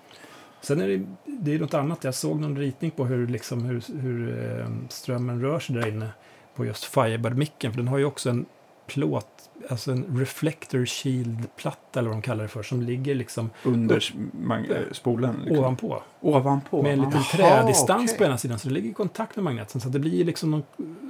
Sen 0.61 0.81
är 0.81 0.87
det, 0.87 1.05
det 1.25 1.53
är 1.55 1.59
något 1.59 1.73
annat, 1.73 2.03
jag 2.03 2.15
såg 2.15 2.39
någon 2.41 2.57
ritning 2.57 2.91
på 2.91 3.05
hur, 3.05 3.27
liksom, 3.27 3.65
hur, 3.65 3.83
hur 4.01 4.49
eh, 4.59 4.67
strömmen 4.89 5.41
rör 5.41 5.59
sig 5.59 5.75
där 5.75 5.87
inne 5.87 6.09
på 6.55 6.65
just 6.65 6.83
Firebird-micken, 6.85 7.71
för 7.71 7.77
den 7.77 7.87
har 7.87 7.97
ju 7.97 8.05
också 8.05 8.29
en 8.29 8.45
plåt, 8.87 9.27
alltså 9.69 9.91
en 9.91 10.19
reflector 10.19 10.85
shield-platta 10.85 11.99
eller 11.99 12.09
vad 12.09 12.17
de 12.17 12.21
kallar 12.21 12.43
det 12.43 12.47
för, 12.49 12.63
som 12.63 12.81
ligger 12.81 13.15
liksom 13.15 13.49
Ja. 13.63 13.69
Under 13.71 14.13
mag- 14.41 14.71
eh, 14.71 14.81
spolen. 14.91 15.35
Liksom. 15.43 15.57
ovanpå. 15.59 16.03
Ovanpå? 16.21 16.81
Med 16.83 16.93
en 16.93 17.01
liten 17.01 17.23
trädistans 17.23 18.11
okej. 18.11 18.17
på 18.17 18.23
ena 18.23 18.37
sidan, 18.37 18.59
så 18.59 18.67
det 18.67 18.73
ligger 18.73 18.89
i 18.89 18.93
kontakt 18.93 19.35
med 19.35 19.43
magneten. 19.43 19.81
Så 19.81 19.89
det 19.89 19.99
blir 19.99 20.25
liksom 20.25 20.51
någon, 20.51 20.63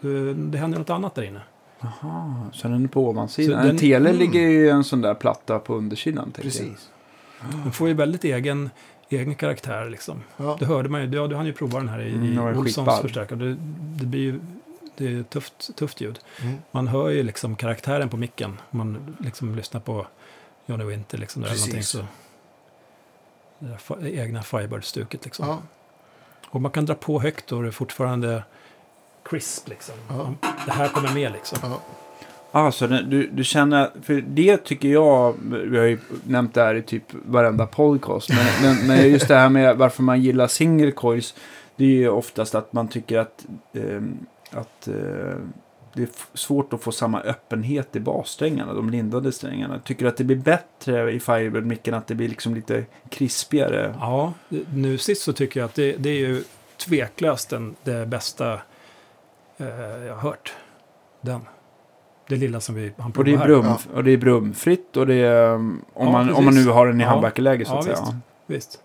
eh, 0.03 0.35
det 0.35 0.57
händer 0.57 0.79
något 0.79 0.89
annat 0.89 1.15
där 1.15 1.23
inne. 1.23 1.41
Jaha, 1.79 2.45
så 2.53 2.67
den 2.67 2.83
är 2.83 2.87
på 2.87 3.09
ovansidan. 3.09 3.55
Så 3.55 3.61
en 3.61 3.67
den- 3.67 3.77
tele 3.77 4.09
mm. 4.09 4.19
ligger 4.19 4.39
ju 4.41 4.69
en 4.69 4.83
sån 4.83 5.01
där 5.01 5.13
platta 5.13 5.59
på 5.59 5.75
undersidan. 5.75 6.23
tänker 6.31 6.41
jag. 6.41 6.43
Precis. 6.69 6.89
Den 7.63 7.71
får 7.71 7.87
ju 7.87 7.93
väldigt 7.93 8.23
egen, 8.23 8.69
egen 9.09 9.35
karaktär 9.35 9.89
liksom. 9.89 10.23
Ja. 10.37 10.57
Det 10.59 10.65
hörde 10.65 10.89
man 10.89 11.01
ju, 11.01 11.07
du, 11.07 11.27
du 11.27 11.35
hann 11.35 11.45
ju 11.45 11.53
prova 11.53 11.79
den 11.79 11.89
här 11.89 12.01
i, 12.01 12.13
Mm, 12.13 12.33
i 12.55 12.57
Olssons 12.57 13.01
förstärkare. 13.01 13.39
Det, 13.39 13.55
det 13.99 14.05
blir 14.05 14.21
ju 14.21 14.39
det 14.97 15.07
är 15.07 15.23
tufft, 15.23 15.75
tufft 15.75 16.01
ljud. 16.01 16.19
Mm. 16.41 16.57
Man 16.71 16.87
hör 16.87 17.09
ju 17.09 17.23
liksom 17.23 17.55
karaktären 17.55 18.09
på 18.09 18.17
micken. 18.17 18.61
Man 18.71 19.17
liksom 19.19 19.55
lyssnar 19.55 19.81
på 19.81 20.07
Johnny 20.65 20.83
Winter 20.83 21.17
liksom. 21.17 21.43
Eller 21.43 21.51
Precis. 21.51 21.67
någonting, 21.67 21.83
så, 21.83 21.97
det 23.59 23.67
där 23.67 23.77
fa- 23.77 24.19
egna 24.19 24.41
Firebird-stuket 24.41 25.25
liksom. 25.25 25.47
Ja. 25.47 25.61
Och 26.49 26.61
man 26.61 26.71
kan 26.71 26.85
dra 26.85 26.95
på 26.95 27.21
högt 27.21 27.51
och 27.51 27.61
det 27.61 27.67
är 27.67 27.71
fortfarande 27.71 28.43
crisp 29.23 29.69
liksom. 29.69 29.95
Ja. 30.09 30.33
Det 30.65 30.71
här 30.71 30.87
kommer 30.87 31.13
med 31.13 31.31
liksom. 31.31 31.59
Ja. 32.51 32.71
Så 32.71 32.87
den, 32.87 33.09
du, 33.09 33.27
du 33.27 33.43
känner, 33.43 33.91
för 34.03 34.21
det 34.27 34.57
tycker 34.57 34.87
jag, 34.87 35.35
vi 35.41 35.77
har 35.77 35.85
ju 35.85 35.99
nämnt 36.23 36.53
det 36.53 36.61
här 36.61 36.75
i 36.75 36.81
typ 36.81 37.03
varenda 37.11 37.65
podcast, 37.65 38.29
men, 38.29 38.45
men, 38.61 38.87
men 38.87 39.09
just 39.11 39.27
det 39.27 39.35
här 39.35 39.49
med 39.49 39.77
varför 39.77 40.03
man 40.03 40.21
gillar 40.21 40.47
single 40.47 40.91
coils, 40.91 41.35
det 41.75 41.83
är 41.83 41.89
ju 41.89 42.09
oftast 42.09 42.55
att 42.55 42.73
man 42.73 42.87
tycker 42.87 43.19
att, 43.19 43.45
ehm, 43.73 44.25
att 44.55 44.87
eh, 44.87 44.93
det 45.95 46.01
är 46.03 46.09
svårt 46.33 46.73
att 46.73 46.81
få 46.83 46.91
samma 46.91 47.21
öppenhet 47.21 47.95
i 47.95 47.99
bassträngarna, 47.99 48.73
de 48.73 48.89
lindade 48.89 49.31
strängarna. 49.31 49.79
Tycker 49.79 50.05
du 50.05 50.09
att 50.09 50.17
det 50.17 50.23
blir 50.23 50.35
bättre 50.37 51.11
i 51.11 51.19
Firebird-micken, 51.19 51.93
att 51.93 52.07
det 52.07 52.15
blir 52.15 52.27
liksom 52.29 52.55
lite 52.55 52.85
krispigare? 53.09 53.95
Ja, 53.99 54.33
nu 54.73 54.97
sist 54.97 55.21
så 55.21 55.33
tycker 55.33 55.59
jag 55.59 55.67
att 55.67 55.75
det, 55.75 55.95
det 55.97 56.09
är 56.09 56.19
ju 56.19 56.43
tveklöst 56.77 57.49
den, 57.49 57.75
det 57.83 58.05
bästa 58.05 58.53
eh, 59.57 59.67
jag 60.07 60.13
har 60.15 60.21
hört. 60.21 60.53
Den. 61.21 61.41
Det 62.27 62.35
lilla 62.35 62.59
som 62.59 62.75
vi 62.75 62.93
han 62.97 63.11
Och 63.11 63.23
det, 63.25 63.31
är 63.33 63.37
provar 63.37 63.55
här. 63.55 63.61
brum, 63.61 63.65
Ja. 63.65 63.77
och 63.97 64.03
det 64.03 64.11
är 64.11 64.17
brumfritt 64.17 64.97
och 64.97 65.07
det 65.07 65.13
är, 65.15 65.53
om, 65.55 65.81
Ja, 65.95 66.11
man, 66.11 66.33
om 66.33 66.45
man 66.45 66.55
nu 66.55 66.65
har 66.67 66.87
den 66.87 67.01
i 67.01 67.03
Ja. 67.03 67.09
handbackerläge 67.09 67.65
så 67.65 67.71
Ja, 67.73 67.77
att 67.79 67.83
säga. 67.85 67.95
visst. 67.95 68.13
Visst. 68.45 68.82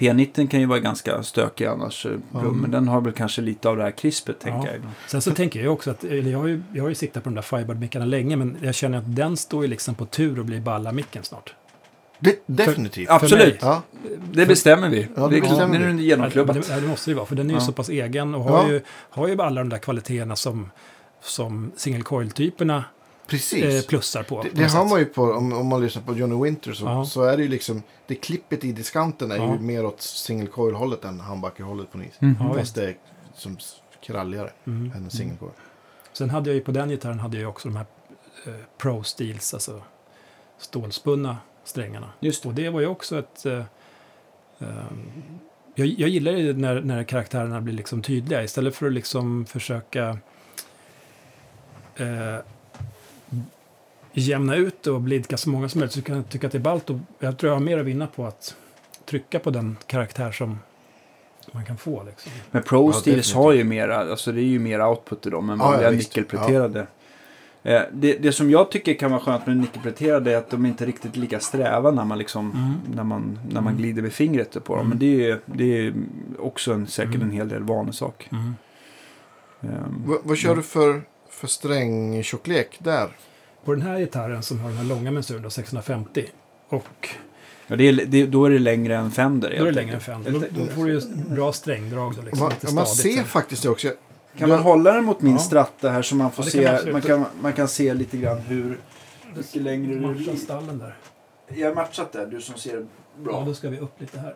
P90 0.00 0.48
kan 0.48 0.60
ju 0.60 0.66
vara 0.66 0.78
ganska 0.78 1.22
stökig 1.22 1.64
annars, 1.66 2.06
brum, 2.30 2.58
men 2.60 2.70
den 2.70 2.88
har 2.88 3.00
väl 3.00 3.12
kanske 3.12 3.42
lite 3.42 3.68
av 3.68 3.76
det 3.76 3.82
här 3.82 3.90
krispet, 3.90 4.40
tänker 4.40 4.68
Ja. 4.68 4.74
jag. 4.74 4.82
Sen 5.10 5.22
så 5.22 5.30
tänker 5.30 5.62
jag 5.64 5.72
också 5.72 5.90
att, 5.90 6.04
eller 6.04 6.30
jag 6.30 6.38
har 6.38 6.46
ju, 6.46 6.62
jag 6.72 6.82
har 6.84 6.88
ju 6.88 6.94
siktat 6.94 7.24
på 7.24 7.30
de 7.30 7.34
där 7.34 7.42
Firebird-mickarna 7.42 8.04
länge, 8.06 8.36
men 8.36 8.56
jag 8.62 8.74
känner 8.74 8.98
att 8.98 9.16
den 9.16 9.36
står 9.36 9.62
ju 9.62 9.68
liksom 9.68 9.94
på 9.94 10.06
tur 10.06 10.40
att 10.40 10.46
bli 10.46 10.60
balla-micken 10.60 11.22
snart. 11.22 11.54
De, 12.18 12.34
definitivt. 12.46 13.08
Ja. 13.08 13.14
Absolut. 13.14 13.44
mig. 13.46 13.58
Ja. 13.60 13.82
Det 14.32 14.46
bestämmer 14.46 14.88
vi. 14.88 15.08
Ja, 15.16 15.28
det 15.28 15.34
det, 15.34 15.40
bestämmer 15.40 15.78
det 15.78 15.84
är 15.84 15.86
vi. 15.86 15.90
en 15.92 15.98
Ja, 15.98 16.04
genomklubbat. 16.04 16.68
det, 16.68 16.80
det 16.80 16.86
måste 16.88 17.10
det 17.10 17.14
vara, 17.14 17.26
för 17.26 17.36
den 17.36 17.46
är 17.46 17.50
ju 17.50 17.56
Ja. 17.56 17.60
så 17.66 17.72
pass 17.72 17.88
egen 17.88 18.34
och 18.34 18.44
har, 18.44 18.64
Ja. 18.64 18.70
ju, 18.72 18.80
har 19.10 19.28
ju 19.28 19.42
alla 19.42 19.60
de 19.60 19.68
där 19.68 19.78
kvaliteterna 19.78 20.36
som, 20.36 20.70
som 21.22 21.72
single 21.76 22.02
coil-typerna 22.02 22.84
Precis. 23.30 23.64
eh, 23.84 23.88
plussar 23.88 24.22
på. 24.22 24.42
det 24.42 24.48
det 24.52 24.62
har 24.62 24.68
sätt. 24.68 24.90
man 24.90 24.98
ju 24.98 25.04
på, 25.04 25.22
om, 25.22 25.52
om 25.52 25.66
man 25.66 25.80
lyssnar 25.82 26.02
på 26.02 26.14
Johnny 26.16 26.44
Winter 26.44 26.72
så, 26.72 26.84
Ja. 26.84 27.04
så 27.04 27.22
är 27.22 27.36
det 27.36 27.42
ju 27.42 27.48
liksom, 27.48 27.82
det 28.06 28.14
klippet 28.14 28.64
i 28.64 28.72
diskanten 28.72 29.30
är 29.30 29.36
Ja. 29.36 29.52
ju 29.52 29.58
mer 29.58 29.84
åt 29.86 30.00
single 30.00 30.46
coil-hållet 30.46 31.04
än 31.04 31.20
humbucker-hållet 31.20 31.92
på 31.92 31.98
något 31.98 32.06
vis. 32.06 32.20
Mhm. 32.20 32.34
Ja, 32.40 32.54
Fast 32.54 32.74
det 32.74 32.84
är 32.84 32.96
som 33.34 33.58
kralligare 34.00 34.50
Mm. 34.66 34.92
än 34.96 35.04
en 35.04 35.10
single 35.10 35.36
coil. 35.36 35.50
Sen 36.12 36.30
hade 36.30 36.50
jag 36.50 36.54
ju 36.54 36.60
på 36.60 36.70
den 36.72 36.88
gitarren 36.88 37.20
hade 37.20 37.36
jag 37.36 37.40
ju 37.40 37.46
också 37.46 37.68
de 37.68 37.76
här 37.76 37.86
eh, 38.46 38.52
Pro 38.78 39.02
Steels, 39.02 39.54
alltså 39.54 39.82
stålspunna 40.58 41.36
strängarna. 41.64 42.10
Just 42.20 42.42
det. 42.42 42.48
Och 42.48 42.54
det 42.54 42.68
var 42.68 42.80
ju 42.80 42.86
också 42.86 43.18
ett... 43.18 43.46
Eh, 43.46 43.58
eh, 44.58 44.68
jag, 45.74 45.86
jag 45.86 46.08
gillar 46.08 46.32
ju 46.32 46.52
när, 46.56 46.80
när 46.80 47.04
karaktärerna 47.04 47.60
blir 47.60 47.74
liksom 47.74 48.02
tydliga 48.02 48.42
istället 48.44 48.74
för 48.74 48.86
att 48.86 48.92
liksom 48.92 49.46
försöka 49.46 50.18
eh, 51.96 52.36
jämna 54.12 54.56
ut 54.56 54.86
och 54.86 55.00
blidka 55.00 55.36
så 55.36 55.50
många 55.50 55.68
som 55.68 55.78
möjligt 55.78 55.92
så 55.94 56.02
kan 56.02 56.16
jag 56.16 56.28
tycka 56.28 56.46
att 56.46 56.52
det 56.52 56.58
är 56.58 56.62
ballt 56.62 56.90
och 56.90 56.96
jag 57.18 57.38
tror 57.38 57.48
jag 57.50 57.56
har 57.56 57.60
mer 57.64 57.78
att 57.78 57.86
vinna 57.86 58.06
på 58.06 58.26
att 58.26 58.54
trycka 59.06 59.38
på 59.38 59.50
den 59.50 59.76
karaktär 59.86 60.32
som 60.32 60.58
man 61.52 61.64
kan 61.64 61.76
få. 61.76 62.02
Liksom. 62.04 62.32
Men 62.50 62.62
Pro 62.62 62.86
Ja, 62.88 62.92
Steels 62.92 63.34
har 63.34 63.52
ju 63.52 63.64
mera, 63.64 63.96
alltså 63.96 64.32
det 64.32 64.40
är 64.40 64.44
ju 64.44 64.58
mer 64.58 64.86
output 64.86 65.26
i 65.26 65.30
dem 65.30 65.50
än 65.50 65.58
Ja, 65.58 65.64
ja, 65.64 65.70
vanliga 65.70 65.90
visst. 65.90 66.10
nickelpläterade. 66.10 66.86
Eh, 67.62 67.82
det, 67.92 68.12
det 68.18 68.32
som 68.32 68.50
jag 68.50 68.70
tycker 68.70 68.94
kan 68.94 69.10
vara 69.10 69.20
skönt 69.20 69.46
med 69.46 69.56
nickelpläterade 69.56 70.32
är 70.32 70.36
att 70.36 70.50
de 70.50 70.66
inte 70.66 70.84
är 70.84 70.86
riktigt 70.86 71.16
lika 71.16 71.40
sträva 71.40 71.90
när 71.90 72.04
man, 72.04 72.18
liksom, 72.18 72.50
Mm. 72.52 72.96
när 72.96 73.04
man, 73.04 73.38
när 73.48 73.60
man 73.60 73.72
Mm. 73.72 73.76
glider 73.76 74.02
med 74.02 74.12
fingret 74.12 74.64
på 74.64 74.72
dem. 74.76 74.78
Mm. 74.86 74.88
Men 74.88 74.98
det 74.98 75.30
är, 75.30 75.40
det 75.46 75.78
är 75.86 75.94
också 76.38 76.72
en, 76.72 76.86
säkert 76.86 77.14
Mm. 77.14 77.26
en 77.28 77.34
hel 77.34 77.48
del 77.48 77.62
vanesak. 77.62 78.28
Mm. 78.32 78.54
Ehm, 79.62 80.04
Va, 80.06 80.16
vad 80.22 80.36
kör 80.38 80.48
ja. 80.48 80.54
du 80.54 80.62
för, 80.62 81.02
för 81.30 81.46
strängtjocklek 81.46 82.76
där? 82.78 83.08
På 83.64 83.72
den 83.74 83.82
här 83.82 83.98
gitarren 83.98 84.42
som 84.42 84.60
har 84.60 84.68
den 84.68 84.78
här 84.78 84.84
långa 84.84 85.10
mensuren, 85.10 85.42
då, 85.42 85.50
650, 85.50 86.26
och 86.68 87.08
Ja, 87.66 87.76
det 87.76 87.88
är, 87.88 87.92
det, 88.06 88.26
då 88.26 88.44
är 88.44 88.50
det 88.50 88.58
längre 88.58 88.96
än 88.96 89.10
Fender. 89.10 89.50
då 89.58 89.62
är 89.62 89.66
det 89.66 89.72
längre 89.72 89.94
än 89.94 90.00
fem. 90.00 90.22
Då, 90.24 90.30
då 90.50 90.66
får 90.66 90.84
du 90.84 90.92
ju 90.92 91.00
bra 91.28 91.52
strängdrag 91.52 92.14
då, 92.16 92.22
liksom, 92.22 92.38
man 92.40 92.50
lite 92.50 92.74
man 92.74 92.86
stadigt. 92.86 93.16
ser 93.16 93.22
så. 93.22 93.28
faktiskt 93.28 93.62
det 93.62 93.68
också. 93.68 93.88
Kan 94.38 94.48
man 94.48 94.58
hålla 94.58 94.92
den 94.92 95.04
mot 95.04 95.20
min 95.20 95.32
Ja. 95.32 95.38
stratta 95.38 95.90
här 95.90 96.02
så 96.02 96.14
man 96.16 96.30
får 96.32 96.56
Ja, 96.56 96.72
det 96.72 96.82
kan 96.84 96.92
man 96.92 97.02
se, 97.02 97.08
kan, 97.08 97.24
man 97.40 97.52
kan 97.52 97.68
se 97.68 97.94
lite 97.94 98.16
grann 98.16 98.38
hur 98.38 98.78
mycket 99.36 99.62
längre 99.62 100.00
Matcha 100.00 100.14
blir. 100.14 100.36
stallen 100.36 100.78
där. 100.78 100.96
Jag 101.54 101.68
har 101.68 101.74
matchat 101.74 102.12
där, 102.12 102.26
du 102.26 102.40
som 102.40 102.54
ser 102.54 102.86
Ja, 103.26 103.42
då 103.46 103.54
ska 103.54 103.68
vi 103.68 103.78
upp 103.78 104.00
lite 104.00 104.20
här. 104.20 104.34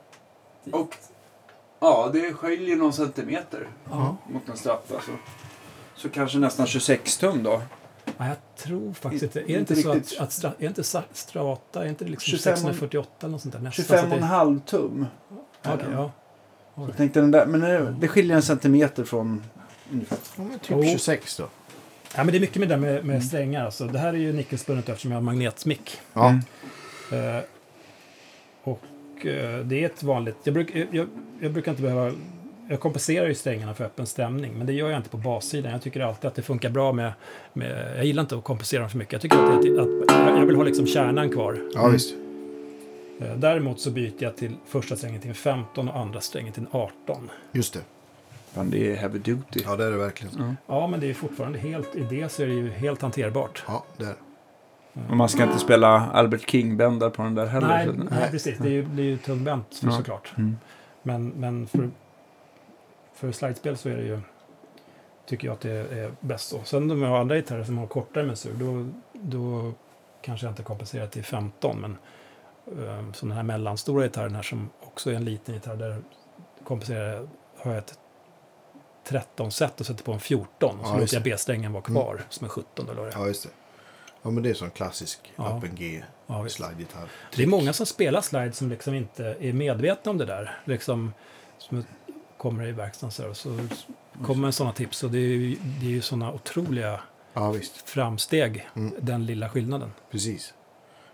Och 0.71 0.95
ja, 1.81 2.11
det 2.13 2.33
skiljer 2.33 2.77
någon 2.77 2.93
centimeter 2.93 3.69
Ja. 3.91 4.17
mot 4.29 4.49
en 4.49 4.57
stratta. 4.57 4.95
Så, 5.01 5.11
så 5.97 6.09
kanske 6.09 6.39
nästan 6.39 6.67
26 6.67 7.17
tum 7.17 7.43
då. 7.43 7.63
Ja, 8.19 8.27
jag 8.29 8.37
tror 8.57 8.93
faktiskt 8.93 9.23
Inte- 9.25 9.41
inte. 9.41 9.53
Är 9.53 9.55
det 9.55 9.61
inte 9.61 9.73
inte 9.75 9.83
så 10.09 10.23
att, 10.23 10.27
att 10.29 10.33
stra, 10.33 10.53
är 10.59 10.67
inte 10.67 10.85
strata, 11.13 11.85
är 11.85 11.89
inte 11.89 12.05
liksom 12.05 12.31
25 12.31 12.57
648 12.57 13.11
eller 13.21 13.31
något 13.33 13.43
sånt 13.43 13.55
där? 13.55 13.61
Nästan, 13.61 13.85
25 13.85 14.01
så 14.01 14.11
och 14.11 14.17
en 14.17 14.23
halv 14.23 14.61
tum. 14.61 15.07
Okej, 15.65 15.87
ja. 15.93 16.13
Så 16.75 16.81
jag 16.81 16.97
tänkte 16.97 17.21
den 17.21 17.31
där, 17.31 17.47
men 17.47 17.61
det, 17.61 17.95
det 18.01 18.09
skiljer 18.09 18.37
en 18.37 18.43
centimeter 18.43 19.05
från 19.05 19.43
ungefär. 19.93 20.19
Ja, 20.37 20.45
typ 20.63 20.71
Jo. 20.71 20.83
26 20.85 21.37
då. 21.37 21.45
ja, 22.17 22.25
men 22.25 22.27
det 22.27 22.39
är 22.39 22.41
mycket 22.41 22.57
med 22.57 22.69
det 22.69 22.75
där 22.75 22.81
med, 22.81 22.95
Mm. 22.95 23.07
med 23.07 23.25
strängar. 23.25 23.65
Alltså. 23.65 23.87
Det 23.87 23.99
här 23.99 24.09
är 24.09 24.19
ju 24.19 24.33
nickelspunnet 24.33 24.89
eftersom 24.89 25.11
jag 25.11 25.17
har 25.17 25.23
magnetsmick. 25.23 26.01
Ja. 26.13 26.29
Mm. 27.11 27.37
Eh, 27.37 27.43
och 28.63 29.27
eh, 29.27 29.59
det 29.65 29.83
är 29.83 29.87
ett 29.87 30.03
vanligt... 30.03 30.37
Jag, 30.45 30.55
bruk, 30.55 30.71
jag, 30.75 30.87
jag, 30.91 31.09
jag 31.41 31.53
brukar 31.53 31.71
inte 31.73 31.83
behöva... 31.83 32.13
Jag 32.69 32.81
kompenserar 32.81 33.27
ju 33.29 33.35
strängarna 33.35 33.75
för 33.75 33.85
öppen 33.85 34.07
stämning, 34.07 34.53
men 34.59 34.67
det 34.67 34.73
gör 34.73 34.91
jag 34.91 34.99
inte 34.99 35.09
på 35.09 35.17
bassidan. 35.17 35.73
Jag 35.73 35.83
tycker 35.83 36.01
alltid 36.01 36.29
att 36.29 36.35
det 36.35 36.43
funkar 36.43 36.71
bra 36.71 36.93
med... 36.93 37.13
med 37.53 37.95
jag 37.97 38.05
gillar 38.05 38.21
inte 38.23 38.37
att 38.37 38.45
kompensera 38.45 38.81
dem 38.81 38.91
för 38.91 38.99
mycket. 38.99 39.13
Jag 39.13 39.23
tycker 39.23 39.37
att, 39.37 39.63
det, 39.63 39.81
att 39.83 40.39
jag 40.39 40.47
vill 40.47 40.57
ha 40.57 40.63
liksom 40.63 40.87
kärnan 40.87 41.31
kvar. 41.31 41.59
Ja, 41.75 41.89
visst. 41.89 42.15
Eh, 43.21 43.37
Däremot 43.37 43.81
så 43.81 43.91
byter 43.91 44.13
jag 44.19 44.37
till 44.37 44.53
första 44.67 44.97
strängen 44.97 45.21
till 45.21 45.29
en 45.31 45.35
15 45.35 45.89
och 45.89 45.97
andra 45.97 46.21
strängen 46.21 46.53
till 46.53 46.63
en 46.63 46.69
18. 46.71 47.31
Just 47.53 47.75
det. 47.75 47.81
Fan, 48.53 48.71
det 48.71 48.93
är 48.93 48.97
heavy 48.97 49.19
duty. 49.19 49.61
Ja, 49.65 49.77
det 49.77 49.85
är 49.85 49.91
det 49.91 49.97
verkligen. 49.97 50.57
Ja, 50.67 50.87
men 50.87 51.01
det 51.01 51.11
är 51.11 51.15
fortfarande 51.15 51.59
helt... 51.59 51.97
I 51.97 52.01
det 52.11 52.29
så 52.33 52.43
är 52.43 52.47
det 52.47 52.53
ju 52.55 52.71
helt 52.71 53.03
hanterbart. 53.03 53.65
Ja, 53.67 53.85
det 53.97 54.05
är 54.05 54.09
det. 54.09 54.15
Och 55.11 55.17
man 55.17 55.29
ska 55.29 55.43
inte 55.43 55.59
spela 55.59 55.89
Albert 56.11 56.51
King-bändar 56.51 57.11
på 57.11 57.23
den 57.23 57.35
där 57.35 57.47
heller. 57.47 57.69
Nej, 57.69 57.87
så- 57.87 57.93
nej, 57.93 58.31
precis. 58.31 58.59
Det 58.59 58.69
är 58.69 58.73
ju, 58.73 58.83
det 58.85 59.03
är 59.03 59.07
ju 59.07 59.17
tungbänt 59.17 59.81
Ja. 59.83 59.91
såklart. 59.93 60.33
Mm. 60.39 60.57
Men, 61.03 61.29
men 61.29 61.67
för, 61.67 61.91
för 63.33 63.39
slidespel 63.39 63.77
så 63.77 63.89
är 63.89 63.97
det 63.97 64.03
ju... 64.03 64.21
Tycker 65.27 65.47
jag 65.49 65.55
att 65.55 65.61
det 65.61 65.71
är 65.71 66.13
bäst 66.21 66.49
så. 66.49 66.61
Sen 66.65 66.89
de 66.89 67.03
har 67.03 67.19
andra 67.19 67.37
gitarrer 67.37 67.65
som 67.65 67.79
har 67.79 67.87
kortare 67.87 68.25
mensur, 68.25 68.53
då, 68.55 68.89
då 69.13 69.73
kanske 70.23 70.47
jag 70.47 70.53
inte 70.53 70.63
kompenserar 70.63 71.07
till 71.07 71.25
15. 71.25 71.81
Men 71.81 71.97
um, 72.89 73.15
som 73.15 73.29
den 73.29 73.37
här 73.37 73.43
mellanstora 73.43 74.03
gitarren 74.05 74.35
här 74.35 74.43
som 74.43 74.71
också 74.81 75.11
är 75.11 75.15
en 75.15 75.25
liten 75.25 75.55
gitarr, 75.55 75.77
där 75.77 75.97
kompenserar 76.65 77.13
jag, 77.15 77.29
har 77.57 77.71
jag 77.71 77.79
ett 77.79 77.99
13 79.05 79.51
set 79.51 79.81
och 79.81 79.87
sätter 79.87 80.05
på 80.05 80.13
en 80.13 80.21
14. 80.21 80.81
Och 80.81 80.87
så 80.87 80.93
Ja, 80.95 80.99
låter 81.01 81.15
jag. 81.15 81.23
B-strängen 81.23 81.73
vara 81.73 81.83
kvar 81.83 82.23
som 82.29 82.45
en 82.45 82.51
17. 82.51 82.89
Eller. 82.89 83.11
Ja, 83.15 83.27
just 83.27 83.43
det. 83.43 83.49
Ja, 84.23 84.31
men 84.31 84.43
det 84.43 84.51
är 84.51 84.55
sån 84.55 84.71
klassisk 84.71 85.33
Ja. 85.37 85.45
And 85.51 85.79
G 85.79 86.03
Ja, 86.27 86.49
slide-gitarr. 86.49 87.09
Det 87.37 87.43
är 87.43 87.47
många 87.47 87.73
som 87.73 87.87
spelar 87.87 88.21
slide 88.21 88.53
som 88.53 88.69
liksom 88.71 88.95
inte 88.95 89.37
är 89.41 89.53
medvetna 89.53 90.11
om 90.11 90.19
det 90.19 90.25
där. 90.25 90.59
Liksom, 90.65 91.13
som 91.59 91.85
kommer 92.45 92.67
i 92.67 92.73
verkstaden 92.73 93.35
så, 93.35 93.59
kommer 94.25 94.51
sådana 94.51 94.73
tips. 94.75 95.03
Och 95.03 95.11
det 95.11 95.19
är 95.19 95.21
ju, 95.29 95.57
det 95.81 95.87
är 95.87 95.91
ju 95.91 96.01
sådana 96.03 96.33
otroliga 96.33 97.01
Ja, 97.37 97.55
framsteg, 97.85 98.69
Mm. 98.77 98.95
den 99.01 99.27
lilla 99.27 99.49
skillnaden. 99.49 99.93
Precis. 100.11 100.55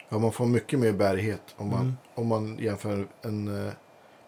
Ja, 0.09 0.19
man 0.19 0.33
får 0.33 0.47
mycket 0.47 0.79
mer 0.79 0.93
bärighet 0.93 1.43
om 1.57 1.69
man, 1.71 1.81
Mm. 1.81 1.97
om 2.15 2.27
man 2.27 2.59
jämför 2.59 3.07
en, 3.23 3.67
eh, 3.67 3.73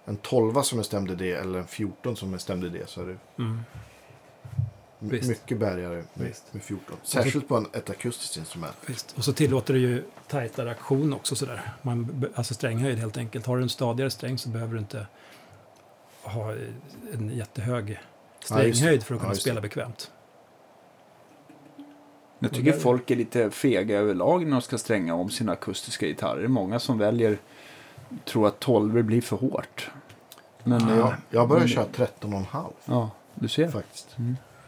en 0.04 0.16
12 0.16 0.62
som 0.62 0.78
är 0.78 0.82
stämd 0.82 1.10
i 1.10 1.14
det 1.14 1.32
eller 1.32 1.58
en 1.58 1.66
14 1.66 2.16
som 2.16 2.34
är 2.34 2.38
stämd 2.38 2.64
i 2.64 2.68
det. 2.68 2.88
Så 2.88 3.00
är 3.02 3.06
det 3.06 3.16
Mm. 3.42 3.60
Visst. 4.98 5.28
mycket 5.28 5.58
bärigare 5.58 6.04
med, 6.14 6.26
Visst. 6.28 6.54
med 6.54 6.62
14. 6.62 6.96
Särskilt 7.02 7.48
på 7.48 7.56
en, 7.56 7.66
ett 7.72 7.90
akustiskt 7.90 8.36
instrument. 8.36 8.76
Visst. 8.86 9.14
Och 9.18 9.24
så 9.24 9.32
tillåter 9.32 9.74
det 9.74 9.80
ju 9.80 10.04
tajtare 10.28 10.70
aktion 10.70 11.12
också 11.12 11.34
sådär. 11.36 11.72
Man, 11.82 12.24
alltså 12.34 12.54
stränghöjd 12.54 12.98
helt 12.98 13.16
enkelt. 13.16 13.46
Har 13.46 13.56
du 13.56 13.62
en 13.62 13.68
stadigare 13.68 14.10
sträng 14.10 14.38
så 14.38 14.48
behöver 14.48 14.72
du 14.74 14.78
inte 14.80 15.06
ha 16.22 16.52
en 17.12 17.30
jättehög 17.34 17.90
Ja, 18.50 18.56
det. 18.56 18.74
stränghöjd 18.74 19.02
för 19.02 19.14
att 19.14 19.18
Ja, 19.18 19.22
kunna 19.22 19.34
det. 19.34 19.40
spela 19.40 19.60
bekvämt. 19.60 20.10
Jag 22.38 22.52
tycker 22.52 22.72
folk 22.72 23.10
är 23.10 23.16
lite 23.16 23.50
fega 23.50 23.98
överlag 23.98 24.44
när 24.44 24.50
de 24.52 24.60
ska 24.62 24.78
stränga 24.78 25.14
om 25.14 25.30
sina 25.30 25.52
akustiska 25.52 26.06
gitarrer. 26.06 26.48
Många 26.48 26.78
som 26.78 26.98
väljer, 26.98 27.38
tror 28.24 28.46
att 28.46 28.60
12 28.60 29.02
blir 29.04 29.20
för 29.20 29.36
hårt. 29.36 29.90
Men 30.64 30.84
Men 30.86 30.98
ja, 30.98 31.04
jag, 31.04 31.12
jag 31.30 31.48
börjar 31.48 31.66
köra 31.66 31.84
13,5 31.84 32.64
ja 32.84 33.10
du 33.34 33.48
ser. 33.48 33.68
faktiskt. 33.68 34.16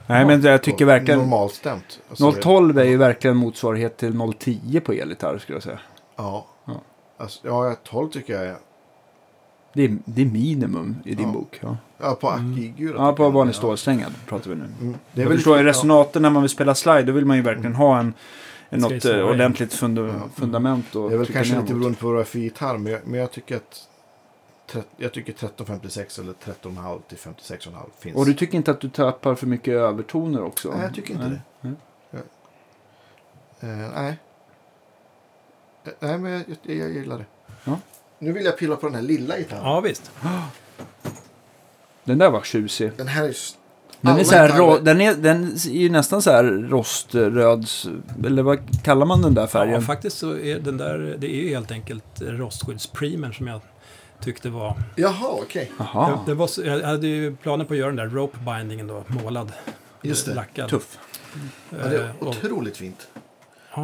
Nej, 0.07 0.25
men 0.27 0.43
jag 0.43 0.63
tycker 0.63 0.85
verkligen... 0.85 1.21
Normalstämt. 1.21 2.01
Alltså, 2.11 2.33
012 2.33 2.79
är 2.79 2.85
ju 2.85 2.97
verkligen 2.97 3.37
motsvarighet 3.37 3.97
till 3.97 4.33
010 4.39 4.81
på 4.81 4.93
elgitarr 4.93 5.39
skulle 5.39 5.57
jag 5.57 5.63
säga. 5.63 5.81
Ja. 6.17 6.47
Ja. 6.65 6.81
Alltså, 7.17 7.47
ja, 7.49 7.77
12 7.85 8.11
tycker 8.11 8.33
jag 8.33 8.47
är... 8.47 8.57
Det 9.75 9.83
är, 9.85 9.99
det 10.05 10.23
är 10.23 10.27
minimum 10.27 10.97
i 11.05 11.15
din 11.15 11.27
Ja. 11.27 11.33
bok. 11.33 11.59
Ja, 11.63 11.77
Ja, 11.99 12.15
på 12.15 12.31
Mm. 12.31 12.53
Akigura. 12.53 12.97
ja 12.99 13.13
på 13.13 13.23
jag. 13.23 13.31
vanlig 13.31 13.55
stålsträngad 13.55 14.13
pratar 14.27 14.51
vi 14.51 14.57
nu. 14.57 14.65
Mm. 14.81 14.95
Det 15.13 15.21
är 15.21 15.23
jag 15.25 15.29
väl 15.29 15.39
förstår, 15.39 15.57
i 15.57 15.59
lite- 15.59 15.69
resonaten 15.69 16.23
när 16.23 16.31
man 16.31 16.43
vill 16.43 16.51
spela 16.51 16.75
slide 16.75 17.03
då 17.03 17.13
vill 17.13 17.25
man 17.27 17.37
ju 17.37 17.43
verkligen 17.43 17.75
ha 17.75 17.99
en, 17.99 18.15
en 18.69 18.81
ju 18.81 18.89
något 18.95 19.05
eh, 19.05 19.21
ordentligt 19.21 19.73
funda, 19.75 20.03
Ja. 20.03 20.13
fundament. 20.35 20.87
Ja. 20.93 21.01
Och 21.01 21.09
Det 21.11 21.15
är 21.17 21.19
väl 21.19 21.27
kanske 21.27 21.55
lite 21.61 21.73
mot. 21.75 21.81
beroende 21.81 21.99
på 21.99 22.07
vad 22.07 22.17
det 22.17 22.21
är 22.21 22.25
för 22.25 22.39
gitarr. 22.39 22.79
Men 22.79 22.93
jag, 22.93 23.01
men 23.05 23.21
jag 23.21 23.31
tycker 23.31 23.57
att... 23.57 23.89
Jag 24.97 25.13
tycker 25.13 25.33
1356 25.33 26.19
eller 26.19 26.33
13,5 26.33 27.01
till 27.09 27.19
56,5 27.19 27.71
finns. 27.99 28.17
Och 28.17 28.27
du 28.27 28.35
tycker 28.35 28.57
inte 28.57 28.71
att 28.71 28.81
du 28.81 28.89
tappar 28.89 29.35
för 29.35 29.47
mycket 29.47 29.75
övertoner 29.75 30.43
också? 30.43 30.71
Nej, 30.71 30.81
jag 30.83 30.95
tycker 30.95 31.15
inte 31.15 31.29
Nej. 31.29 31.41
det. 31.61 31.73
Nej. 32.11 32.23
Eh, 33.61 33.91
nej. 33.95 34.19
Eh, 35.85 35.93
nej, 36.01 36.19
men 36.19 36.33
jag, 36.33 36.43
jag, 36.63 36.77
jag 36.77 36.91
gillar 36.91 37.19
det. 37.19 37.25
Ja. 37.65 37.79
Nu 38.25 38.33
vill 38.33 38.45
jag 38.45 38.59
pilla 38.59 38.77
på 38.77 38.87
den 38.87 38.95
här 38.95 39.03
lilla 39.03 39.37
gitarren. 39.39 39.63
Ja, 39.65 39.81
visst. 39.81 40.11
Den 42.05 42.19
där 42.19 42.31
var 42.31 42.43
tjusig. 42.43 42.91
Den 42.97 43.09
här 43.09 43.25
är... 43.25 43.29
s- 43.31 43.57
Den 44.01 44.19
är, 44.19 44.25
så 44.25 44.35
här, 44.37 44.59
ro, 44.59 44.79
den, 44.79 45.01
är, 45.01 45.15
den 45.15 45.45
är 45.53 45.69
ju 45.71 45.91
nästan 45.91 46.23
så 46.23 46.31
här 46.31 46.45
roströd, 46.45 47.67
eller 48.27 48.43
vad 48.43 48.83
kallar 48.85 49.07
man 49.07 49.23
den 49.23 49.35
där 49.35 49.43
Ja, 49.43 49.47
färgen? 49.47 49.83
faktiskt 49.83 50.19
så 50.19 50.37
är 50.39 50.59
den 50.59 50.77
där, 50.77 51.17
det 51.19 51.27
är 51.27 51.43
ju 51.43 51.49
helt 51.49 51.71
enkelt 51.71 52.05
rostskyddsprimer 52.21 53.33
som 53.33 53.47
jag 53.47 53.61
tyckte 54.21 54.49
var... 54.51 54.75
Jaha, 54.97 55.29
okej. 55.43 55.73
Jaha, 55.79 56.11
Jag, 56.11 56.19
det 56.27 56.35
var 56.35 56.47
så, 56.47 56.63
jag 56.65 56.81
hade 56.83 57.07
ju 57.07 57.37
planer 57.37 57.65
på 57.65 57.73
att 57.75 57.79
göra 57.79 57.89
den 57.93 57.97
där 57.97 58.07
rope 58.17 58.39
bindingen 58.39 58.87
då, 58.87 59.05
målad. 59.09 59.53
Just 60.03 60.27
det. 60.27 60.35
Lackad. 60.35 60.69
tuff. 60.71 60.99
Ja, 61.71 61.77
det 61.89 61.97
är 61.97 62.03
Eh, 62.21 62.29
otroligt 62.29 62.77
fint. 62.77 63.09
Ja, 63.77 63.83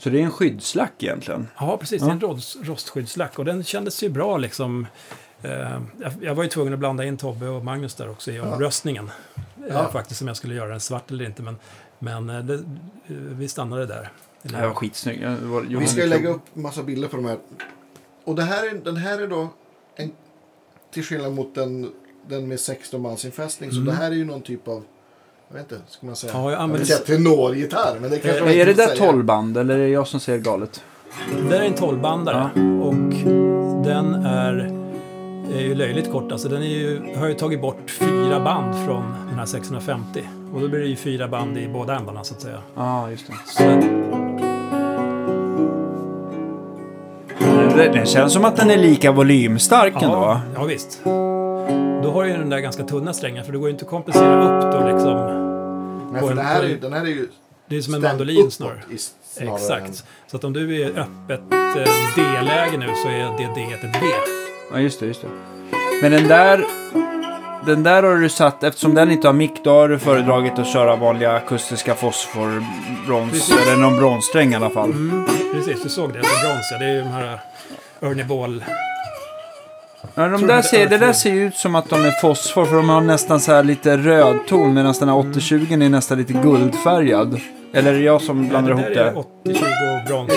Så 0.00 0.10
det 0.10 0.20
är 0.20 0.24
en 0.24 0.30
skyddslack 0.30 0.92
egentligen? 1.02 1.48
Ja, 1.58 1.76
precis. 1.76 2.02
Det 2.02 2.08
är 2.08 2.12
en 2.12 2.20
rost, 2.20 2.56
rostskyddslack 2.62 3.38
och 3.38 3.44
den 3.44 3.64
kändes 3.64 4.02
ju 4.02 4.08
bra 4.08 4.36
liksom. 4.36 4.86
Eh, 5.42 5.80
jag, 6.20 6.34
var 6.34 6.42
ju 6.42 6.48
tvungen 6.48 6.72
att 6.72 6.78
blanda 6.78 7.04
in 7.04 7.16
Tobbe 7.16 7.48
och 7.48 7.64
Magnus 7.64 7.94
där 7.94 8.10
också 8.10 8.30
i 8.30 8.40
omröstningen. 8.40 9.10
Eh, 9.36 9.42
Ja. 9.68 9.88
faktiskt 9.92 10.20
om 10.22 10.28
jag 10.28 10.36
skulle 10.36 10.54
göra 10.54 10.68
den 10.70 10.80
svart 10.80 11.10
eller 11.10 11.24
inte. 11.24 11.42
Men, 11.42 11.56
men 11.98 12.30
eh, 12.30 12.38
det, 12.44 12.62
vi 13.08 13.48
stannade 13.48 13.86
där. 13.86 14.12
Det 14.42 14.56
här 14.56 14.66
var 14.66 14.74
skitsnygg. 14.74 15.26
Var, 15.42 15.60
Vi 15.80 15.86
ska 15.86 16.00
ju 16.00 16.06
lägga 16.06 16.28
upp 16.28 16.42
massa 16.56 16.82
bilder 16.82 17.08
på 17.08 17.16
de 17.16 17.24
här. 17.24 17.38
Och 18.24 18.34
det 18.34 18.42
här 18.42 18.66
är, 18.66 18.74
den 18.74 18.96
här 18.96 19.18
är 19.20 19.26
då, 19.28 19.48
en, 19.96 20.12
till 20.92 21.04
skillnad 21.04 21.32
mot 21.32 21.54
den, 21.54 21.92
den 22.28 22.48
med 22.48 22.60
16 22.60 23.02
bandsinfästning, 23.02 23.70
så 23.70 23.76
Mm. 23.76 23.86
det 23.86 23.92
här 23.92 24.10
är 24.10 24.14
ju 24.14 24.24
någon 24.24 24.42
typ 24.42 24.68
av, 24.68 24.84
jag 25.52 25.56
vet 25.58 25.72
inte, 25.72 25.84
ska 25.88 26.06
man 26.06 26.16
säga? 26.16 26.32
Ja, 26.32 26.38
jag 26.38 26.44
jag 26.44 26.50
vill 26.50 26.58
använder... 26.58 26.86
säga 26.86 26.98
tenorgitarr, 26.98 27.96
men 28.00 28.10
det 28.10 28.18
kanske 28.18 28.38
Eh, 28.38 28.44
man 28.44 28.54
Är 28.54 28.58
inte 28.58 28.72
det 28.72 28.76
där 28.76 28.88
får 28.88 28.96
säga. 28.96 29.10
12 29.12 29.24
band 29.24 29.56
eller 29.56 29.74
är 29.74 29.78
det 29.78 29.88
jag 29.88 30.06
som 30.06 30.20
säger 30.20 30.38
galet? 30.38 30.82
Det 31.50 31.56
är 31.56 31.62
en 31.62 31.74
12-bandare 31.74 32.50
och 32.82 32.94
den 33.84 34.14
är, 34.14 34.72
är 35.54 35.60
ju 35.60 35.74
löjligt 35.74 36.12
kort. 36.12 36.32
Alltså 36.32 36.48
den 36.48 36.62
är 36.62 36.66
ju, 36.66 37.14
har 37.16 37.28
ju 37.28 37.34
tagit 37.34 37.60
bort 37.60 37.90
fyra 37.90 38.40
band 38.40 38.86
från 38.86 39.14
den 39.28 39.38
här 39.38 39.46
650. 39.46 40.22
Och 40.54 40.60
då 40.60 40.68
blir 40.68 40.80
det 40.80 40.86
ju 40.86 40.96
fyra 40.96 41.28
band 41.28 41.58
i 41.58 41.68
båda 41.68 41.96
ändarna 41.96 42.24
så 42.24 42.34
att 42.34 42.40
säga. 42.40 42.58
Ja, 42.76 42.82
ah, 42.82 43.10
just 43.10 43.26
det. 43.26 43.34
Så 43.46 43.62
det 47.76 48.08
känns 48.08 48.32
som 48.32 48.44
att 48.44 48.56
den 48.56 48.70
är 48.70 48.78
lika 48.78 49.12
volymstark 49.12 50.02
ändå. 50.02 50.16
ja, 50.16 50.40
ja, 50.54 50.64
visst. 50.64 51.00
Då 52.02 52.10
har 52.10 52.24
ju 52.24 52.32
den 52.32 52.50
där 52.50 52.58
ganska 52.58 52.82
tunna 52.84 53.12
strängar 53.12 53.42
för 53.42 53.52
det 53.52 53.58
går 53.58 53.68
ju 53.68 53.72
inte 53.72 53.84
att 53.84 53.90
kompensera 53.90 54.44
upp 54.44 54.72
då 54.72 54.92
liksom. 54.92 55.16
Nej, 56.12 56.22
för 56.28 56.34
det 56.34 56.42
här 56.42 56.62
är, 56.62 56.68
ju- 56.68 56.78
den 56.78 56.92
här 56.92 57.00
är 57.00 57.06
ju 57.06 57.28
Det 57.68 57.76
är 57.76 57.80
som 57.80 57.94
en 57.94 58.02
mandolin 58.02 58.50
snarare. 58.50 58.80
Exakt. 59.40 60.04
Så 60.26 60.36
att 60.36 60.44
om 60.44 60.52
du 60.52 60.82
är 60.82 60.88
öppet 60.90 61.40
eh, 61.52 61.92
D-läge 62.16 62.76
nu 62.78 62.86
så 63.02 63.08
är 63.08 63.18
det 63.18 63.54
D 63.54 63.66
ett 63.74 63.92
D. 63.92 63.98
Ja, 64.72 64.78
just 64.80 65.00
det, 65.00 65.06
just 65.06 65.22
det. 65.22 65.28
Men 66.02 66.12
den 66.12 66.28
där... 66.28 66.64
Den 67.66 67.82
där 67.82 68.02
har 68.02 68.16
du 68.16 68.28
satt, 68.28 68.64
eftersom 68.64 68.94
den 68.94 69.10
inte 69.10 69.28
har 69.28 69.32
mick, 69.32 69.64
då 69.64 69.70
har 69.70 69.88
du 69.88 69.98
föredragit 69.98 70.58
att 70.58 70.66
köra 70.72 70.96
vanliga 70.96 71.32
akustiska 71.32 71.94
fosforbrons, 71.94 73.30
Precis. 73.32 73.66
eller 73.66 73.76
någon 73.76 73.96
bronssträng 73.96 74.52
i 74.52 74.56
alla 74.56 74.70
fall. 74.70 74.90
Mm, 74.90 75.26
precis, 75.52 75.82
du 75.82 75.88
såg 75.88 76.08
det. 76.12 76.18
Det 76.18 76.26
är 76.26 76.48
brons, 76.52 76.68
ja. 76.72 76.78
Det 76.78 76.84
är 76.84 76.92
ju 76.92 76.98
de 77.00 77.08
här 77.08 77.40
Ernie 78.00 78.24
Ball 78.24 78.64
Ja, 80.14 80.28
de 80.28 80.46
där 80.46 80.56
det 80.56 80.62
ser, 80.62 80.88
det 80.88 80.98
där 80.98 81.12
ser 81.12 81.34
ju 81.34 81.46
ut 81.46 81.54
som 81.54 81.74
att 81.74 81.88
de 81.88 82.04
är 82.04 82.10
fosfor 82.10 82.64
för 82.64 82.76
de 82.76 82.88
har 82.88 83.00
nästan 83.00 83.40
så 83.40 83.52
här 83.52 83.64
lite 83.64 83.96
röd 83.96 84.38
ton 84.48 84.74
medan 84.74 84.94
den 84.98 85.08
här 85.08 85.16
8020 85.16 85.72
är 85.72 85.88
nästan 85.88 86.18
lite 86.18 86.32
guldfärgad. 86.32 87.40
Eller 87.72 87.94
är 87.94 87.98
det 87.98 88.04
jag 88.04 88.22
som 88.22 88.48
blandar 88.48 88.72
ihop 88.72 88.82
det 88.82 88.88
det? 88.88 88.94
där 88.94 89.06
är 89.06 90.04
80-20 90.04 90.06
brons 90.06 90.30
va? 90.30 90.36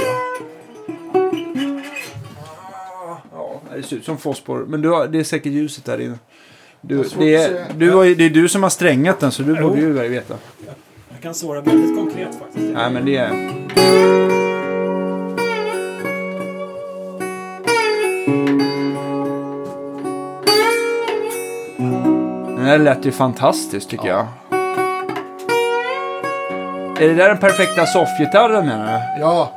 Ja, 3.33 3.61
det 3.75 3.83
ser 3.83 3.95
ut 3.95 4.05
som 4.05 4.17
fosfor. 4.17 4.65
Men 4.67 4.81
du 4.81 4.89
har, 4.89 5.07
det 5.07 5.19
är 5.19 5.23
säkert 5.23 5.51
ljuset 5.51 5.85
där 5.85 6.01
inne. 6.01 6.19
Du, 6.81 7.03
det, 7.17 7.35
är, 7.35 7.65
du 7.77 7.91
har, 7.91 8.05
det 8.05 8.25
är 8.25 8.29
du 8.29 8.49
som 8.49 8.63
har 8.63 8.69
strängat 8.69 9.19
den 9.19 9.31
så 9.31 9.43
du 9.43 9.61
borde 9.61 9.81
ju 9.81 9.93
veta. 9.93 10.35
Jag 11.11 11.21
kan 11.21 11.33
svara 11.33 11.61
väldigt 11.61 11.97
konkret 11.97 12.39
faktiskt. 12.39 12.73
Nej 12.73 12.91
men 12.91 13.05
det 13.05 13.17
är... 13.17 14.42
här 22.73 22.79
lät 22.79 23.05
ju 23.05 23.11
fantastiskt 23.11 23.89
tycker 23.89 24.07
jag. 24.07 24.25
Är 26.99 27.07
det 27.07 27.13
där 27.13 27.27
den 27.29 27.37
perfekta 27.37 27.85
soffgitarren 27.85 28.65
menar 28.67 28.85
du? 28.85 29.21
Ja, 29.21 29.51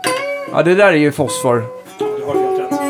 Ja, 0.53 0.63
det 0.63 0.75
där 0.75 0.87
är 0.87 0.93
ju 0.97 1.13
fosfor. 1.13 1.65
Du 1.99 2.25
har 2.25 2.35
helt 2.35 2.61
rätt. 2.61 2.81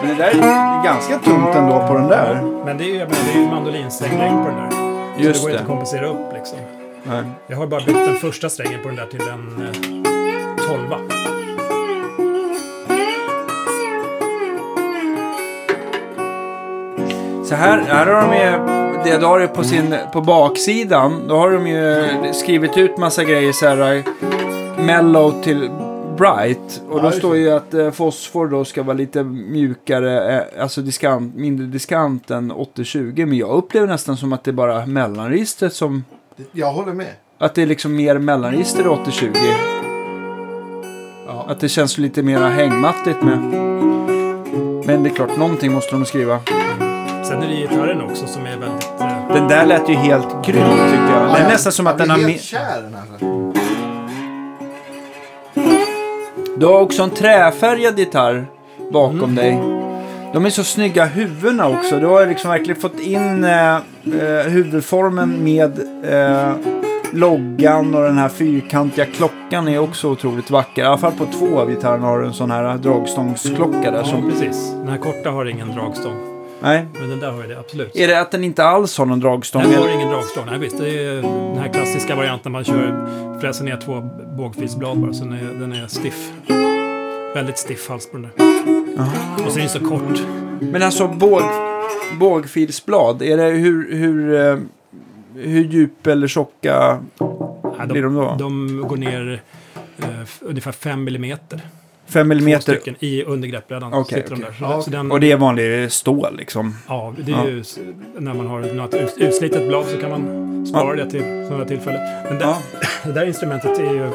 Men 0.00 0.08
det 0.08 0.14
där 0.14 0.30
är 0.30 0.84
ganska 0.84 1.18
tungt 1.18 1.54
ändå 1.54 1.86
på 1.88 1.94
den 1.94 2.08
där. 2.08 2.42
Men 2.64 2.78
det 2.78 2.84
är 2.84 2.88
ju 2.88 2.96
jag 2.98 3.08
menar, 3.10 3.22
det 3.32 3.38
är 3.38 3.42
ju 3.42 3.48
mandolinstränglängd 3.50 4.44
på 4.44 4.48
den 4.50 4.56
där. 4.56 4.70
Så 4.70 5.12
det 5.18 5.22
Just 5.24 5.42
går 5.42 5.48
det. 5.48 5.52
inte 5.52 5.62
att 5.62 5.68
kompensera 5.68 6.06
upp 6.06 6.32
liksom. 6.34 6.58
Nej. 7.02 7.22
Jag 7.46 7.56
har 7.56 7.66
bara 7.66 7.80
byggt 7.80 7.98
den 8.06 8.16
första 8.16 8.48
strängen 8.48 8.82
på 8.82 8.88
den 8.88 8.96
där 8.96 9.06
till 9.06 9.20
en 9.20 9.66
eh, 9.66 10.68
12. 10.68 10.80
Så 17.44 17.54
här, 17.54 17.78
här 17.78 18.06
har 18.06 18.22
de 18.22 18.36
ju, 18.36 18.50
det 19.04 19.18
du 19.18 19.26
har 19.26 19.40
det 19.40 19.48
på, 19.48 19.64
sin, 19.64 19.94
på 20.12 20.20
baksidan, 20.20 21.28
då 21.28 21.36
har 21.36 21.50
de 21.50 21.66
ju 21.66 22.32
skrivit 22.32 22.76
ut 22.76 22.98
massa 22.98 23.24
grejer 23.24 23.52
så 23.52 23.66
här, 23.66 24.02
mellow 24.86 25.42
till 25.42 25.70
bright. 26.16 26.82
Och 26.90 27.02
då 27.02 27.10
står 27.10 27.36
ju 27.36 27.50
att 27.50 27.74
eh, 27.74 27.90
fosfor 27.90 28.48
då 28.48 28.64
ska 28.64 28.82
vara 28.82 28.96
lite 28.96 29.24
mjukare, 29.24 30.36
eh, 30.36 30.62
alltså 30.62 30.80
diskant, 30.80 31.34
mindre 31.34 31.66
diskant 31.66 32.30
än 32.30 32.50
8020. 32.50 33.26
Men 33.26 33.38
jag 33.38 33.50
upplever 33.50 33.86
nästan 33.86 34.16
som 34.16 34.32
att 34.32 34.44
det 34.44 34.50
är 34.50 34.52
bara 34.52 34.86
mellanregistret 34.86 35.74
som, 35.74 36.04
jag 36.52 36.72
håller 36.72 36.92
med. 36.92 37.12
att 37.38 37.54
det 37.54 37.62
är 37.62 37.66
liksom 37.66 37.96
mer 37.96 38.18
mellanregister 38.18 38.84
i 38.84 38.88
8020. 38.88 39.32
Ja. 41.26 41.46
Att 41.48 41.60
det 41.60 41.68
känns 41.68 41.98
lite 41.98 42.22
mer 42.22 42.38
hängmattigt 42.38 43.22
med. 43.22 43.38
Men 44.86 45.02
det 45.02 45.08
är 45.10 45.14
klart, 45.14 45.36
någonting 45.36 45.72
måste 45.72 45.92
de 45.92 46.04
skriva. 46.04 46.40
Sen 47.28 47.42
är 47.42 47.48
det 47.48 47.54
gitarren 47.54 48.02
också 48.02 48.26
som 48.26 48.46
är 48.46 48.56
väldigt... 48.56 48.90
Eh, 49.00 49.34
Den 49.34 49.48
där 49.48 49.66
lät 49.66 49.88
ju 49.88 49.94
helt 49.94 50.28
grym 50.46 50.64
tycker 50.90 51.12
jag. 51.12 51.34
Det 51.34 51.38
är 51.38 51.48
nästan 51.48 51.72
som 51.72 51.86
att 51.86 51.98
den 51.98 52.10
har... 52.10 52.18
Helt 52.18 52.42
kär 52.42 52.82
den 52.82 52.94
här. 52.94 53.34
Du 56.56 56.66
har 56.66 56.80
också 56.80 57.02
en 57.02 57.10
träfärgad 57.10 57.98
gitarr 57.98 58.46
bakom 58.92 59.34
dig. 59.34 59.60
De 60.32 60.46
är 60.46 60.50
så 60.50 60.64
snygga 60.64 61.04
huvudena 61.04 61.68
också. 61.68 62.00
Du 62.00 62.06
har 62.06 62.26
liksom 62.26 62.50
verkligen 62.50 62.80
fått 62.80 63.00
in 63.00 63.44
eh, 63.44 63.74
eh, 63.74 63.80
huvudformen 64.46 65.44
med 65.44 65.78
eh, 66.04 66.52
loggan 67.12 67.94
och 67.94 68.02
den 68.02 68.18
här 68.18 68.28
fyrkantiga 68.28 69.06
klockan 69.06 69.68
är 69.68 69.78
också 69.78 70.08
otroligt 70.08 70.50
vacker. 70.50 70.82
I 70.82 70.86
alla 70.86 70.98
fall 70.98 71.12
på 71.12 71.26
två 71.38 71.58
av 71.58 71.70
gitarrerna 71.70 72.06
har 72.06 72.18
du 72.18 72.26
en 72.26 72.32
sån 72.34 72.50
här 72.50 72.76
dragstångsklocka 72.76 73.90
där. 73.90 73.98
ja, 73.98 74.04
Som, 74.04 74.30
precis. 74.30 74.72
Den 74.72 74.88
här 74.88 74.98
korta 74.98 75.30
har 75.30 75.44
ingen 75.44 75.72
dragstång. 75.74 76.33
Nej. 76.64 76.86
Men 77.00 77.10
den 77.10 77.20
där 77.20 77.30
har 77.30 77.42
ju 77.42 77.48
det, 77.48 77.58
absolut. 77.58 77.96
Är 77.96 78.08
det 78.08 78.20
att 78.20 78.30
den 78.30 78.44
inte 78.44 78.64
alls 78.64 78.98
har 78.98 79.06
någon 79.06 79.20
dragstång? 79.20 79.62
Den 79.62 79.74
har 79.74 79.88
ingen 79.88 80.08
dragstång. 80.08 80.46
Nej, 80.46 80.58
visst. 80.58 80.78
Det 80.78 81.04
är 81.04 81.22
den 81.22 81.58
här 81.58 81.72
klassiska 81.72 82.16
varianten. 82.16 82.52
Man 82.52 82.64
kör, 82.64 83.06
fräser 83.40 83.64
ner 83.64 83.76
två 83.76 84.00
bågfilsblad 84.36 84.98
bara. 84.98 85.12
Så 85.12 85.24
den 85.24 85.32
är, 85.32 85.60
den 85.60 85.72
är 85.72 85.86
stiff. 85.86 86.32
Väldigt 87.34 87.58
stiff 87.58 87.88
hals 87.88 88.10
på 88.10 88.16
den 88.16 88.22
där. 88.22 89.46
Och 89.46 89.52
så 89.52 89.58
är 89.58 89.60
den 89.60 89.68
så 89.68 89.80
kort. 89.80 90.22
Men 90.60 90.82
alltså 90.82 91.08
båg, 91.08 91.42
bågfilsblad, 92.20 93.22
är 93.22 93.36
det 93.36 93.42
hur, 93.42 93.96
hur, 93.96 94.34
eh, 94.34 94.58
hur 95.34 95.64
djup 95.64 96.06
eller 96.06 96.28
tjocka 96.28 97.02
Nej, 97.78 97.86
blir 97.86 98.02
de 98.02 98.14
då? 98.14 98.36
De 98.38 98.84
går 98.88 98.96
ner 98.96 99.42
eh, 99.98 100.06
ungefär 100.40 100.72
5 100.72 101.04
millimeter. 101.04 101.60
5 102.14 102.30
Två 102.30 102.34
mm? 102.46 102.60
stycken 102.60 102.94
i 103.00 103.22
under 103.24 103.48
greppbrädan. 103.48 103.94
Okej, 103.94 104.18
sitter 104.22 104.30
de 104.30 104.42
okej. 104.42 104.46
där. 104.60 104.66
Så, 104.66 104.72
Ja, 104.74 104.82
så 104.82 104.90
den, 104.90 105.10
Och 105.12 105.20
det 105.20 105.32
är 105.32 105.36
vanlig 105.36 105.92
stål 105.92 106.36
liksom? 106.36 106.74
Ja, 106.88 107.14
det 107.18 107.32
är 107.32 107.36
Ja. 107.36 107.48
ju 107.48 107.62
när 108.18 108.34
man 108.34 108.46
har 108.46 108.60
något 108.60 108.94
ut- 108.94 109.14
utslitet 109.18 109.68
blad 109.68 109.86
så 109.86 109.96
kan 109.96 110.10
man 110.10 110.66
spara 110.66 110.96
det 110.96 111.10
till 111.10 111.46
sådana 111.48 111.64
tillfällen. 111.64 112.00
Men 112.28 112.38
det, 112.38 112.44
Ja. 112.44 112.58
det 113.04 113.12
där 113.12 113.26
instrumentet 113.26 113.78
är 113.78 113.94
ju, 113.94 114.10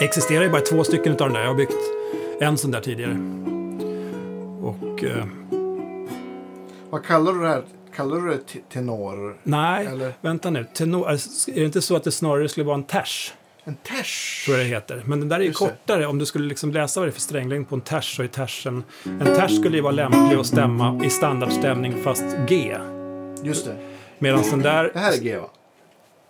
existerar 0.00 0.42
ju 0.44 0.50
bara 0.50 0.60
två 0.62 0.84
stycken 0.84 1.12
av 1.12 1.18
de 1.18 1.32
där. 1.32 1.40
Jag 1.40 1.48
har 1.48 1.54
byggt 1.54 1.74
en 2.40 2.58
sån 2.58 2.70
där 2.70 2.80
tidigare. 2.80 3.16
Och 4.62 5.04
eh, 5.04 5.24
Vad 6.90 7.04
kallar 7.04 7.32
du 7.32 7.40
det 7.42 7.48
här? 7.48 7.62
Kallar 7.96 8.16
du 8.16 8.30
det 8.30 8.36
te- 8.38 8.58
tenor? 8.72 9.36
nej, 9.42 9.86
Eller 9.86 10.12
vänta 10.20 10.50
nu. 10.50 10.66
Tenor, 10.74 11.10
är 11.10 11.18
det 11.54 11.64
inte 11.64 11.80
så 11.82 11.96
att 11.96 12.04
det 12.04 12.10
snarare 12.10 12.48
skulle 12.48 12.66
vara 12.66 12.74
en 12.76 12.84
ters? 12.84 13.32
En 13.68 13.76
ters? 13.76 14.42
Tror 14.44 14.56
jag 14.56 14.66
det 14.66 14.70
heter. 14.70 15.02
Men 15.06 15.20
den 15.20 15.28
där 15.28 15.40
är 15.40 15.44
ju 15.44 15.52
kortare. 15.52 16.06
Om 16.06 16.18
du 16.18 16.26
skulle 16.26 16.48
liksom 16.48 16.72
läsa 16.72 17.00
vad 17.00 17.08
det 17.08 17.10
är 17.10 17.12
för 17.12 17.20
stränglängd 17.20 17.68
på 17.68 17.74
en 17.74 17.80
ters 17.80 18.16
så 18.16 18.22
är 18.22 18.26
tersen... 18.26 18.84
En 19.04 19.26
ters 19.26 19.56
skulle 19.56 19.76
ju 19.76 19.82
vara 19.82 19.92
lämplig 19.92 20.38
att 20.38 20.46
stämma 20.46 21.04
i 21.04 21.10
standardstämning 21.10 22.02
fast 22.02 22.24
G. 22.48 22.76
Just 23.42 23.66
det. 23.66 23.76
Medan 24.18 24.42
den 24.50 24.62
där... 24.62 24.90
Det 24.92 24.98
här 24.98 25.12
är 25.12 25.20
G 25.20 25.38
va? 25.38 25.50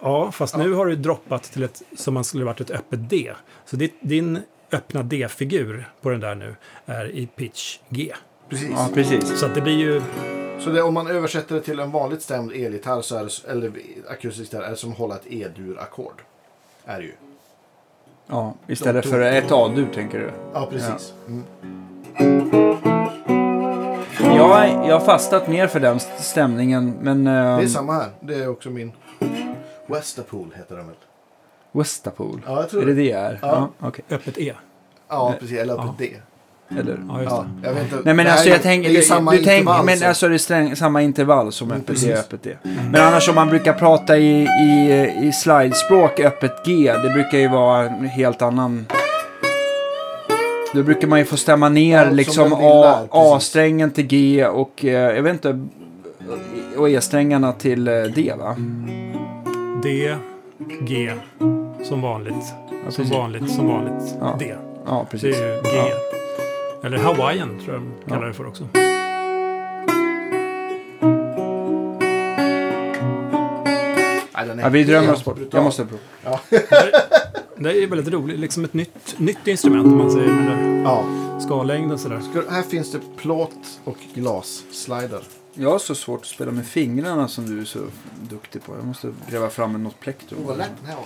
Ja, 0.01 0.33
fast 0.33 0.57
nu 0.57 0.73
har 0.73 0.87
du 0.87 0.97
droppat 0.97 1.43
till 1.43 1.63
ett 1.63 1.83
som 1.97 2.15
man 2.15 2.25
skulle 2.25 2.45
varit 2.45 2.61
ett 2.61 2.71
öppet 2.71 3.11
D. 3.11 3.33
Så 3.65 3.77
ditt, 3.77 3.97
din 4.01 4.39
öppna 4.73 5.03
D-figur 5.03 5.89
på 6.03 6.11
den 6.11 6.21
där 6.21 6.35
nu 6.35 6.57
är 6.87 7.11
i 7.11 7.27
pitch 7.27 7.79
G. 7.89 8.13
Precis. 8.49 8.71
Ja, 8.71 8.89
precis. 8.95 9.39
Så 9.39 9.47
att 9.47 9.55
det 9.55 9.61
blir 9.61 9.79
ju... 9.79 10.03
Så 10.61 10.71
det, 10.71 10.83
om 10.83 10.95
man 10.95 11.07
översätter 11.07 11.55
det 11.55 11.61
till 11.61 11.79
en 11.79 11.91
vanligt 11.91 12.23
stämd 12.23 12.53
elgitarr 12.53 13.03
så 13.03 13.17
är 13.17 13.25
det, 13.25 13.51
eller 13.51 13.73
akustisk 14.09 14.53
gitarr 14.53 14.63
är 14.63 14.71
det 14.71 14.77
som 14.77 14.93
att 14.93 14.99
hålla 14.99 15.15
ett 15.15 15.27
E-dur-ackord. 15.27 16.23
Är 16.85 16.99
det 16.99 17.05
ju. 17.05 17.13
Ja, 18.29 18.55
istället 18.67 19.07
för 19.07 19.21
ett 19.21 19.53
A-dur 19.53 19.89
tänker 19.95 20.19
du? 20.19 20.31
Ja, 20.55 20.69
precis. 20.71 21.13
Mm. 21.29 21.45
Jag, 24.21 24.87
jag 24.89 24.99
har 24.99 25.05
fastnat 25.05 25.49
mer 25.49 25.67
för 25.67 25.81
den 25.81 26.01
stämningen, 26.01 26.95
men... 27.01 27.25
Det 27.25 27.31
är 27.31 27.61
Uh, 27.61 27.67
samma 27.67 27.93
här. 27.93 28.09
Det 28.21 28.35
är 28.35 28.49
också 28.49 28.71
min 28.71 28.93
Westerpool 29.87 30.55
heter 30.57 30.77
den 30.77 30.87
väl? 30.87 30.97
Westapool. 31.73 32.41
Ja, 32.47 32.61
jag 32.61 32.71
tror 32.71 32.83
Är 32.83 32.87
det 32.87 32.95
det 32.95 33.03
jag 33.09 33.21
är? 33.21 33.39
Ja. 33.43 33.69
Ja, 33.79 33.87
okej. 33.89 34.05
Öppet 34.11 34.39
E. 34.39 34.53
Ja, 35.09 35.35
precis. 35.41 35.59
Eller 35.59 35.75
öppet 35.75 35.87
Ja. 35.87 35.95
D. 35.99 36.17
Eller? 36.71 36.99
Ja, 37.09 37.21
just 37.23 37.31
Ja, 37.31 37.45
det. 37.63 37.69
jag 37.69 37.75
vet 37.75 37.83
inte. 37.83 37.97
Nej 38.05 38.15
men 38.15 38.27
Det 38.27 38.33
alltså 38.33 38.49
är- 38.49 38.53
jag 38.53 38.63
tänker, 38.63 38.91
det 38.91 38.99
är 38.99 39.03
samma 39.03 39.31
du 39.31 39.37
tänk, 39.37 39.49
intervall, 39.61 39.85
men 39.85 39.99
så- 39.99 40.07
alltså 40.07 40.29
det 40.29 40.35
är 40.35 40.39
sträng, 40.39 40.77
samma 40.77 41.03
intervall 41.03 41.53
som 41.53 41.67
Mm, 41.69 41.77
öppet 41.81 41.87
precis. 41.95 42.09
D 42.09 42.15
öppet 42.15 42.43
D. 42.43 42.57
Men 42.93 43.01
annars 43.01 43.29
om 43.29 43.35
man 43.35 43.49
brukar 43.49 43.73
prata 43.73 44.19
i, 44.19 44.43
i, 44.43 45.11
i 45.23 45.33
slidespråk 45.33 46.21
öppet 46.21 46.53
G, 46.67 46.93
det 47.03 47.11
brukar 47.11 47.39
ju 47.39 47.49
vara 47.49 47.87
en 47.89 48.05
helt 48.09 48.43
annan... 48.43 48.87
Då 50.75 50.83
brukar 50.83 51.09
man 51.09 51.19
ju 51.19 51.25
få 51.25 51.37
stämma 51.37 51.69
ner 51.69 51.99
Ja, 51.99 52.05
som 52.07 52.17
liksom. 52.17 52.53
A-strängen 53.11 53.91
till 53.91 54.07
G 54.07 54.47
och 54.47 54.85
eh, 54.85 54.91
jag 54.91 55.23
vet 55.23 55.33
inte, 55.33 55.67
och 56.77 56.91
E-strängarna 56.91 57.53
till 57.53 57.89
eh, 57.89 57.95
D 58.03 58.33
va? 58.39 58.57
D, 59.83 60.15
G, 60.81 61.13
som 61.85 62.03
vanligt. 62.03 62.35
Ja, 62.85 62.91
Som 62.91 63.09
vanligt, 63.09 63.51
som 63.51 63.69
vanligt. 63.69 64.15
Ja. 64.21 64.37
D. 64.39 64.55
Ja, 64.87 65.07
Det 65.11 65.11
precis. 65.11 65.41
är 65.41 65.47
ju 65.49 65.55
G. 65.55 65.93
Ja. 66.81 66.87
Eller 66.87 66.99
Hawaiian 66.99 67.59
tror 67.65 67.75
jag 67.75 67.83
de 67.83 68.09
kallar 68.09 68.23
Ja. 68.23 68.29
det 68.29 68.35
för 68.35 68.47
också. 68.47 68.69
Ja, 74.63 74.69
vi 74.69 74.85
drömmer 74.85 75.13
oss 75.13 75.25
bort. 75.25 75.39
Jag 75.51 75.65
måste 75.65 75.87
prova. 75.87 76.41
Det 77.61 77.83
är 77.83 77.87
väldigt 77.87 78.15
roligt. 78.15 78.39
Liksom 78.41 78.65
ett 78.65 78.75
nytt, 78.75 79.15
nytt 79.19 79.47
instrument 79.47 79.87
om 79.87 79.99
man 79.99 80.11
säger 80.11 80.33
med 80.33 80.47
den 80.59 80.83
Ja. 80.83 81.05
där 81.33 81.41
skallängden 81.41 81.99
sådär. 81.99 82.21
Ska, 82.21 82.51
här 82.51 82.63
finns 82.63 82.93
det 82.93 82.99
plåt 83.17 83.81
och 83.85 83.97
glas. 84.15 84.65
Slider. 84.73 85.21
Jag 85.55 85.71
har 85.71 85.79
så 85.79 85.95
svårt 85.95 86.21
att 86.21 86.27
spela 86.27 86.51
med 86.51 86.67
fingrarna 86.67 87.29
som 87.29 87.47
du 87.47 87.61
är 87.61 87.65
så 87.65 87.79
duktig 88.31 88.65
på. 88.65 88.75
Jag 88.77 88.87
måste 88.87 89.13
gräva 89.31 89.51
fram 89.51 89.83
något 89.83 90.01
plektrum. 90.01 90.41
Oh, 90.47 90.57
lätt 90.57 90.71
den 90.81 90.87
här 90.91 90.97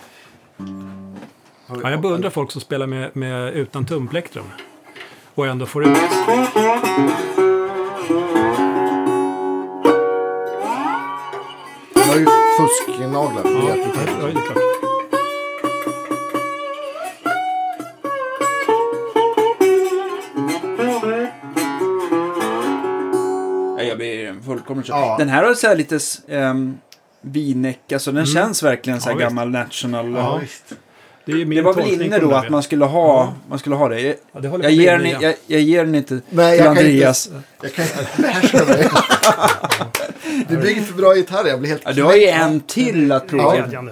Ja, 1.83 1.91
jag 1.91 2.01
beundrar 2.01 2.31
folk 2.31 2.51
som 2.51 2.61
spelar 2.61 2.87
med, 2.87 3.17
med, 3.17 3.55
utan 3.55 3.87
tumplektrum 3.87 4.45
och 5.35 5.47
ändå 5.47 5.67
får 5.67 5.85
ut... 5.85 5.99
Jag 11.95 12.03
har 12.03 12.17
ju 12.17 12.27
fusknaglar. 12.59 13.43
Ja, 13.45 13.75
det 13.75 13.83
är 13.83 14.33
klart. 14.33 14.59
Ja, 23.79 23.83
Jag 23.83 23.99
blir 23.99 24.41
fullkomligt 24.47 24.87
kär. 24.87 25.19
Den 25.19 25.29
här 25.29 25.45
har 25.45 25.55
så 25.55 25.67
här 25.67 25.77
lite 25.77 25.99
um, 26.29 26.79
vinäck, 27.21 27.93
alltså 27.93 28.13
den 28.13 28.25
mm. 28.25 28.35
känns 28.35 28.63
verkligen 28.63 29.01
så 29.01 29.11
här 29.11 29.21
Ja, 29.21 29.29
gammal 29.29 29.51
national. 29.51 30.13
Ja. 30.13 30.41
Det, 31.25 31.33
är 31.33 31.37
min 31.37 31.51
Det 31.57 31.63
var 31.63 31.75
väl 31.75 32.03
inne 32.03 32.19
då 32.19 32.33
att 32.33 32.49
man 32.51 32.63
skulle 32.63 32.85
ha, 32.85 33.09
Ja. 33.25 33.35
man 33.49 33.59
skulle 33.59 33.77
ha 33.77 33.89
det. 33.89 34.01
Jag, 34.01 34.17
Ja, 34.33 34.41
det 34.41 34.49
jag, 34.63 34.71
ger 34.73 34.99
den, 34.99 35.21
jag, 35.21 35.35
jag 35.47 35.61
ger 35.61 35.85
den 35.85 35.95
inte 35.95 36.21
Nej, 36.31 36.57
till 36.59 36.65
jag 36.67 36.77
kan 36.77 36.85
Andreas. 36.85 37.27
inte. 37.27 37.43
Jag 37.63 37.73
kan 37.75 37.85
inte 37.85 38.23
behärska 38.23 38.65
mig. 38.65 38.89
Du 40.49 40.57
bygger 40.57 40.83
för 40.83 40.95
bra 40.95 41.17
gitarr. 41.17 41.49
Jag 41.49 41.61
blir 41.61 41.71
helt 41.71 41.83
Ja, 41.85 41.93
du 41.93 42.03
har 42.03 42.15
ju 42.17 42.27
en 42.27 42.61
till 42.61 43.13
att 43.13 43.29
prova. 43.29 43.57
Ja. 43.73 43.83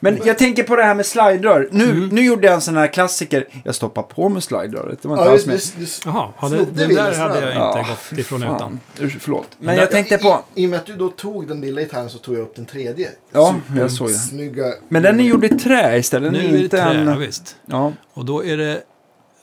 Men 0.00 0.20
jag 0.24 0.38
tänker 0.38 0.62
på 0.62 0.76
det 0.76 0.82
här 0.82 0.94
med 0.94 1.06
slide-rör. 1.06 1.68
Nu, 1.72 1.84
Mm. 1.84 2.08
nu 2.08 2.24
gjorde 2.24 2.46
jag 2.46 2.54
en 2.54 2.60
sån 2.60 2.76
här 2.76 2.86
klassiker. 2.86 3.48
Jag 3.64 3.74
stoppar 3.74 4.02
på 4.02 4.28
med 4.28 4.42
slide-röret. 4.42 5.02
Det 5.02 5.08
var 5.08 5.16
inte 5.16 5.28
Ja, 5.28 5.32
alls 5.32 5.46
med. 5.46 5.52
just, 5.54 5.78
just. 5.78 6.06
Jaha, 6.06 6.28
ja, 6.42 6.48
det, 6.48 6.56
den 6.56 6.94
där 6.94 7.18
hade 7.18 7.40
jag 7.40 7.48
inte 7.48 7.58
Ja, 7.58 7.86
gått 8.10 8.18
ifrån 8.18 8.42
utan. 8.42 8.80
Förlåt. 9.20 9.46
Men 9.58 9.66
Men 9.66 9.76
jag 9.76 9.90
tänkte 9.90 10.18
på... 10.18 10.40
I, 10.54 10.62
I 10.62 10.66
och 10.66 10.70
med 10.70 10.78
att 10.78 10.86
du 10.86 10.96
då 10.96 11.08
tog 11.08 11.48
den 11.48 11.60
lilla 11.60 11.80
gitarren 11.80 12.10
så 12.10 12.18
tog 12.18 12.34
jag 12.34 12.42
upp 12.42 12.56
den 12.56 12.66
tredje. 12.66 13.10
Ja, 13.32 13.54
jag 13.76 13.90
såg 13.92 14.08
det. 14.08 14.14
Snygga. 14.14 14.64
Men 14.88 15.02
den 15.02 15.20
är 15.20 15.24
gjord 15.24 15.44
i 15.44 15.48
trä 15.48 15.98
istället. 15.98 16.32
Nu 16.32 16.38
är 16.38 16.52
det 16.52 16.58
inte 16.58 16.76
trä, 16.76 16.94
ja, 17.04 17.12
en... 17.12 17.18
visst. 17.18 17.56
Ja, 17.66 17.92
Och 18.14 18.24
då 18.24 18.44
är 18.44 18.56
det 18.56 18.82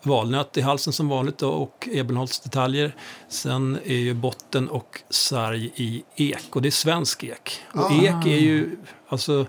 valnöt 0.04 0.58
i 0.58 0.62
halsen 0.62 0.94
som 0.94 1.10
vanligt 1.10 1.38
då, 1.38 1.50
och 1.50 1.90
ebenholtsdetaljer. 1.92 2.96
Sen 3.30 3.80
är 3.86 3.96
ju 3.96 4.14
botten 4.14 4.70
och 4.70 5.02
sarg 5.10 5.72
i 5.76 6.04
ek 6.16 6.46
och 6.56 6.62
det 6.62 6.70
är 6.70 6.72
svensk 6.72 7.24
ek. 7.24 7.60
Och 7.74 7.92
Ah. 7.92 8.04
ek 8.04 8.26
är 8.26 8.40
ju, 8.40 8.70
alltså, 9.10 9.46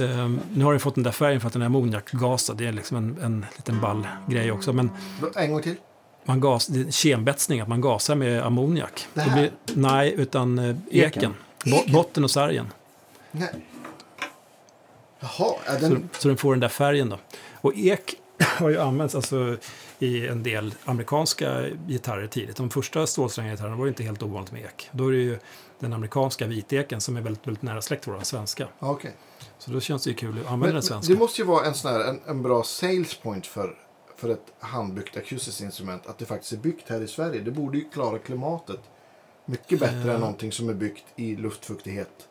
ehm, 0.00 0.40
nu 0.54 0.64
har 0.64 0.72
den 0.72 0.80
fått 0.80 0.94
den 0.94 1.04
där 1.04 1.10
färgen 1.10 1.40
för 1.40 1.46
att 1.46 1.52
den 1.52 1.62
är 1.62 1.66
ammoniakgasad. 1.66 2.56
Det 2.56 2.66
är 2.66 2.72
liksom 2.72 2.96
en, 2.96 3.18
en 3.22 3.46
liten 3.56 3.80
ball 3.80 4.06
grej 4.28 4.52
också. 4.52 4.72
Men 4.72 4.90
En 5.36 5.52
gång 5.52 5.62
till. 5.62 5.76
man 6.24 6.40
gas, 6.40 6.66
det 6.66 6.80
är 6.80 6.90
kembetsning, 6.90 7.60
att 7.60 7.68
man 7.68 7.80
gasar 7.80 8.14
med 8.14 8.42
ammoniak. 8.46 9.06
Det 9.14 9.20
Det 9.20 9.30
här? 9.30 9.38
blir, 9.38 9.50
nej, 9.74 10.14
utan 10.16 10.58
eh, 10.58 10.64
eken. 10.90 11.08
Eken. 11.08 11.34
Bo, 11.64 11.76
Eken? 11.76 11.92
botten 11.92 12.24
och 12.24 12.30
sargen. 12.30 12.66
Nej. 13.30 13.48
Jaha, 15.20 15.54
är 15.66 15.78
Så, 15.78 15.88
den... 15.88 16.08
så 16.18 16.28
den 16.28 16.36
får 16.36 16.52
den 16.52 16.60
där 16.60 16.68
färgen 16.68 17.08
då. 17.08 17.18
Och 17.54 17.72
ek 17.76 18.14
har 18.42 18.68
ju 18.70 18.80
använts 18.80 19.14
alltså, 19.14 19.56
i 19.98 20.26
en 20.28 20.42
del 20.42 20.74
amerikanska 20.84 21.62
gitarrer 21.88 22.26
tidigt. 22.26 22.56
De 22.56 22.70
första 22.70 23.06
stålsträngargitarrerna 23.06 23.76
var 23.76 23.84
ju 23.84 23.88
inte 23.88 24.02
helt 24.02 24.22
ovanligt 24.22 24.52
med 24.52 24.62
ek. 24.62 24.88
Då 24.92 25.08
är 25.08 25.12
det 25.12 25.18
ju 25.18 25.38
den 25.78 25.92
amerikanska 25.92 26.46
viteken 26.46 27.00
som 27.00 27.16
är 27.16 27.20
väldigt, 27.20 27.46
väldigt 27.46 27.62
nära 27.62 27.82
släkt 27.82 28.06
vår 28.08 28.20
svenska. 28.22 28.66
Okej. 28.78 29.14
Så 29.64 29.70
då 29.70 29.80
känns 29.80 30.04
det 30.04 30.10
ju 30.10 30.16
kul 30.16 30.30
att 30.30 30.36
använda 30.46 30.66
Men, 30.66 30.74
den 30.74 30.82
svenska. 30.82 31.12
det 31.12 31.18
måste 31.18 31.40
ju 31.40 31.46
vara 31.46 31.66
en 31.66 31.74
sån 31.74 31.90
här, 31.92 32.00
en, 32.00 32.20
en 32.26 32.42
bra 32.42 32.62
sales 32.62 33.14
point 33.14 33.46
för, 33.46 33.78
för 34.16 34.28
ett 34.28 34.52
handbyggt 34.60 35.16
akustiskt 35.16 35.60
instrument. 35.60 36.06
Att 36.06 36.18
det 36.18 36.24
faktiskt 36.24 36.52
är 36.52 36.56
byggt 36.56 36.88
här 36.88 37.00
i 37.00 37.08
Sverige. 37.08 37.40
Det 37.40 37.50
borde 37.50 37.78
ju 37.78 37.90
klara 37.90 38.18
klimatet 38.18 38.80
mycket 39.44 39.80
bättre 39.80 40.08
Eh. 40.08 40.14
än 40.14 40.20
någonting 40.20 40.52
som 40.52 40.68
är 40.68 40.74
byggt 40.74 41.04
i 41.16 41.36
luftfuktighet. 41.36 42.28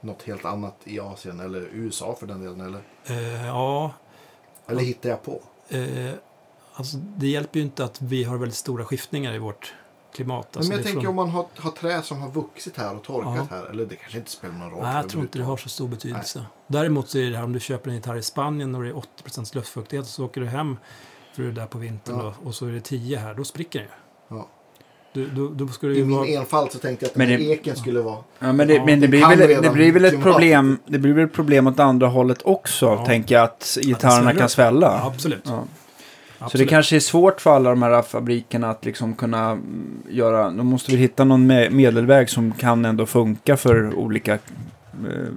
Något 0.00 0.22
helt 0.22 0.44
annat 0.44 0.76
i 0.84 1.00
Asien 1.00 1.40
eller 1.40 1.60
USA 1.72 2.16
för 2.20 2.26
den 2.26 2.40
delen. 2.40 2.60
Eller, 2.60 2.82
Eh, 3.06 3.46
ja, 3.46 3.92
eller 4.66 4.80
hittar 4.82 5.08
jag 5.10 5.22
på? 5.22 5.40
eh, 5.68 6.12
alltså, 6.74 6.96
det 6.96 7.26
hjälper 7.26 7.58
ju 7.58 7.64
inte 7.64 7.84
att 7.84 8.02
vi 8.02 8.24
har 8.24 8.36
väldigt 8.36 8.56
stora 8.58 8.84
skiftningar 8.84 9.34
i 9.34 9.38
vårt 9.38 9.74
klimat. 10.16 10.46
Men 10.52 10.58
Alltså, 10.58 10.72
jag 10.72 10.78
det 10.78 10.82
är 10.82 10.84
tänker 10.84 11.00
från- 11.00 11.08
om 11.08 11.16
man 11.16 11.30
har, 11.30 11.46
har 11.56 11.70
trä 11.70 12.02
som 12.02 12.22
har 12.22 12.30
vuxit 12.30 12.76
här 12.76 12.94
och 12.96 13.02
torkat 13.02 13.46
Ja. 13.50 13.56
här. 13.56 13.64
Eller 13.70 13.86
det 13.86 13.96
kanske 13.96 14.18
inte 14.18 14.30
spelar 14.30 14.54
någon 14.54 14.70
roll. 14.70 14.82
Nej, 14.82 14.96
jag 14.96 15.08
tror 15.08 15.22
inte 15.22 15.38
det 15.38 15.44
har 15.44 15.56
så 15.56 15.68
stor 15.68 15.88
betydelse. 15.88 16.44
Däremot 16.66 17.08
så 17.08 17.18
är 17.18 17.30
det 17.30 17.36
här 17.36 17.44
om 17.44 17.52
du 17.52 17.60
köper 17.60 17.90
en 17.90 17.96
gitarr 17.96 18.16
i 18.16 18.22
Spanien 18.22 18.74
och 18.74 18.82
det 18.82 18.88
är 18.88 18.94
80% 18.94 19.54
luftfuktighet 19.54 20.04
och 20.04 20.10
så 20.10 20.24
åker 20.24 20.40
du 20.40 20.46
hem 20.46 20.76
för 21.34 21.42
du 21.42 21.48
är 21.48 21.52
där 21.52 21.66
på 21.66 21.78
vintern 21.78 22.16
Ja. 22.18 22.22
då, 22.42 22.48
och 22.48 22.54
så 22.54 22.66
är 22.66 22.70
det 22.72 22.80
10 22.80 23.18
här, 23.18 23.34
då 23.34 23.44
spricker 23.44 23.78
den 23.78 23.88
ju. 23.88 24.36
Ja. 24.36 24.48
Du, 25.12 25.26
du, 25.28 25.48
du 25.80 25.96
I 25.96 26.04
min 26.04 26.16
vara... 26.16 26.26
enfald 26.28 26.72
så 26.72 26.78
tänkte 26.78 27.04
jag 27.04 27.10
att 27.10 27.16
Men 27.16 27.28
den 27.28 27.38
här 27.40 27.46
det- 27.48 27.52
eken 27.54 27.76
skulle 27.76 28.00
vara... 28.00 28.18
ja 28.38 28.52
men, 28.52 28.68
det, 28.68 28.74
Ja, 28.74 28.84
men 28.84 29.00
det, 29.00 29.06
det 29.06 29.08
blir 29.10 29.26
väl, 29.36 29.62
det 29.62 29.70
blir 29.70 29.92
väl 29.92 30.04
ett 30.04 30.22
problem. 30.22 30.78
Det 30.86 30.98
blir 30.98 31.12
väl 31.12 31.24
ett 31.24 31.32
problem 31.32 31.66
åt 31.66 31.80
andra 31.80 32.06
hållet 32.08 32.38
också. 32.44 32.86
Ja. 32.86 33.06
Tänker 33.06 33.34
jag 33.34 33.44
att 33.44 33.78
gitarrerna 33.82 34.22
sväller 34.22 34.38
kan 34.40 34.48
svälla. 34.48 35.12
Ja, 35.44 35.64
absolut. 36.38 36.50
Så 36.52 36.58
det 36.58 36.64
kanske 36.64 36.96
är 36.96 37.00
svårt 37.00 37.40
för 37.40 37.50
alla 37.50 37.70
de 37.70 37.82
här 37.82 38.02
fabrikerna 38.02 38.70
att 38.70 38.84
liksom 38.84 39.14
kunna 39.14 39.50
mm, 39.50 40.02
göra, 40.10 40.50
de 40.50 40.66
måste 40.66 40.90
väl 40.90 41.00
hitta 41.00 41.24
någon 41.24 41.50
me- 41.50 41.70
medelväg 41.70 42.30
som 42.30 42.52
kan 42.52 42.84
ändå 42.84 43.06
funka 43.06 43.56
för 43.56 43.94
olika 43.94 44.34
eh, 44.34 44.38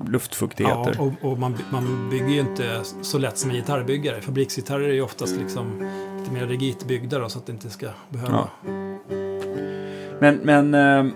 luftfuktigheter. 0.08 0.96
Ja, 0.98 1.04
och, 1.22 1.32
och 1.32 1.40
man, 1.40 1.58
man 1.72 2.10
bygger 2.12 2.30
ju 2.30 2.40
inte 2.40 2.64
så 3.02 3.18
lätt 3.18 3.38
som 3.38 3.50
en 3.50 3.56
gitarrbyggare. 3.56 4.22
Fabriksgitarrer 4.22 4.90
är 4.90 4.94
ju 4.94 5.02
oftast 5.02 5.38
liksom 5.38 5.90
lite 6.20 6.32
mer 6.32 6.48
rigitt 6.48 6.88
byggda 6.88 7.20
då, 7.20 7.30
så 7.30 7.40
att 7.40 7.46
det 7.46 7.52
inte 7.52 7.70
ska 7.70 7.88
behöva... 8.10 8.32
Ja. 8.32 8.70
Men, 10.20 10.40
men 10.44 10.74
eh, 10.74 11.12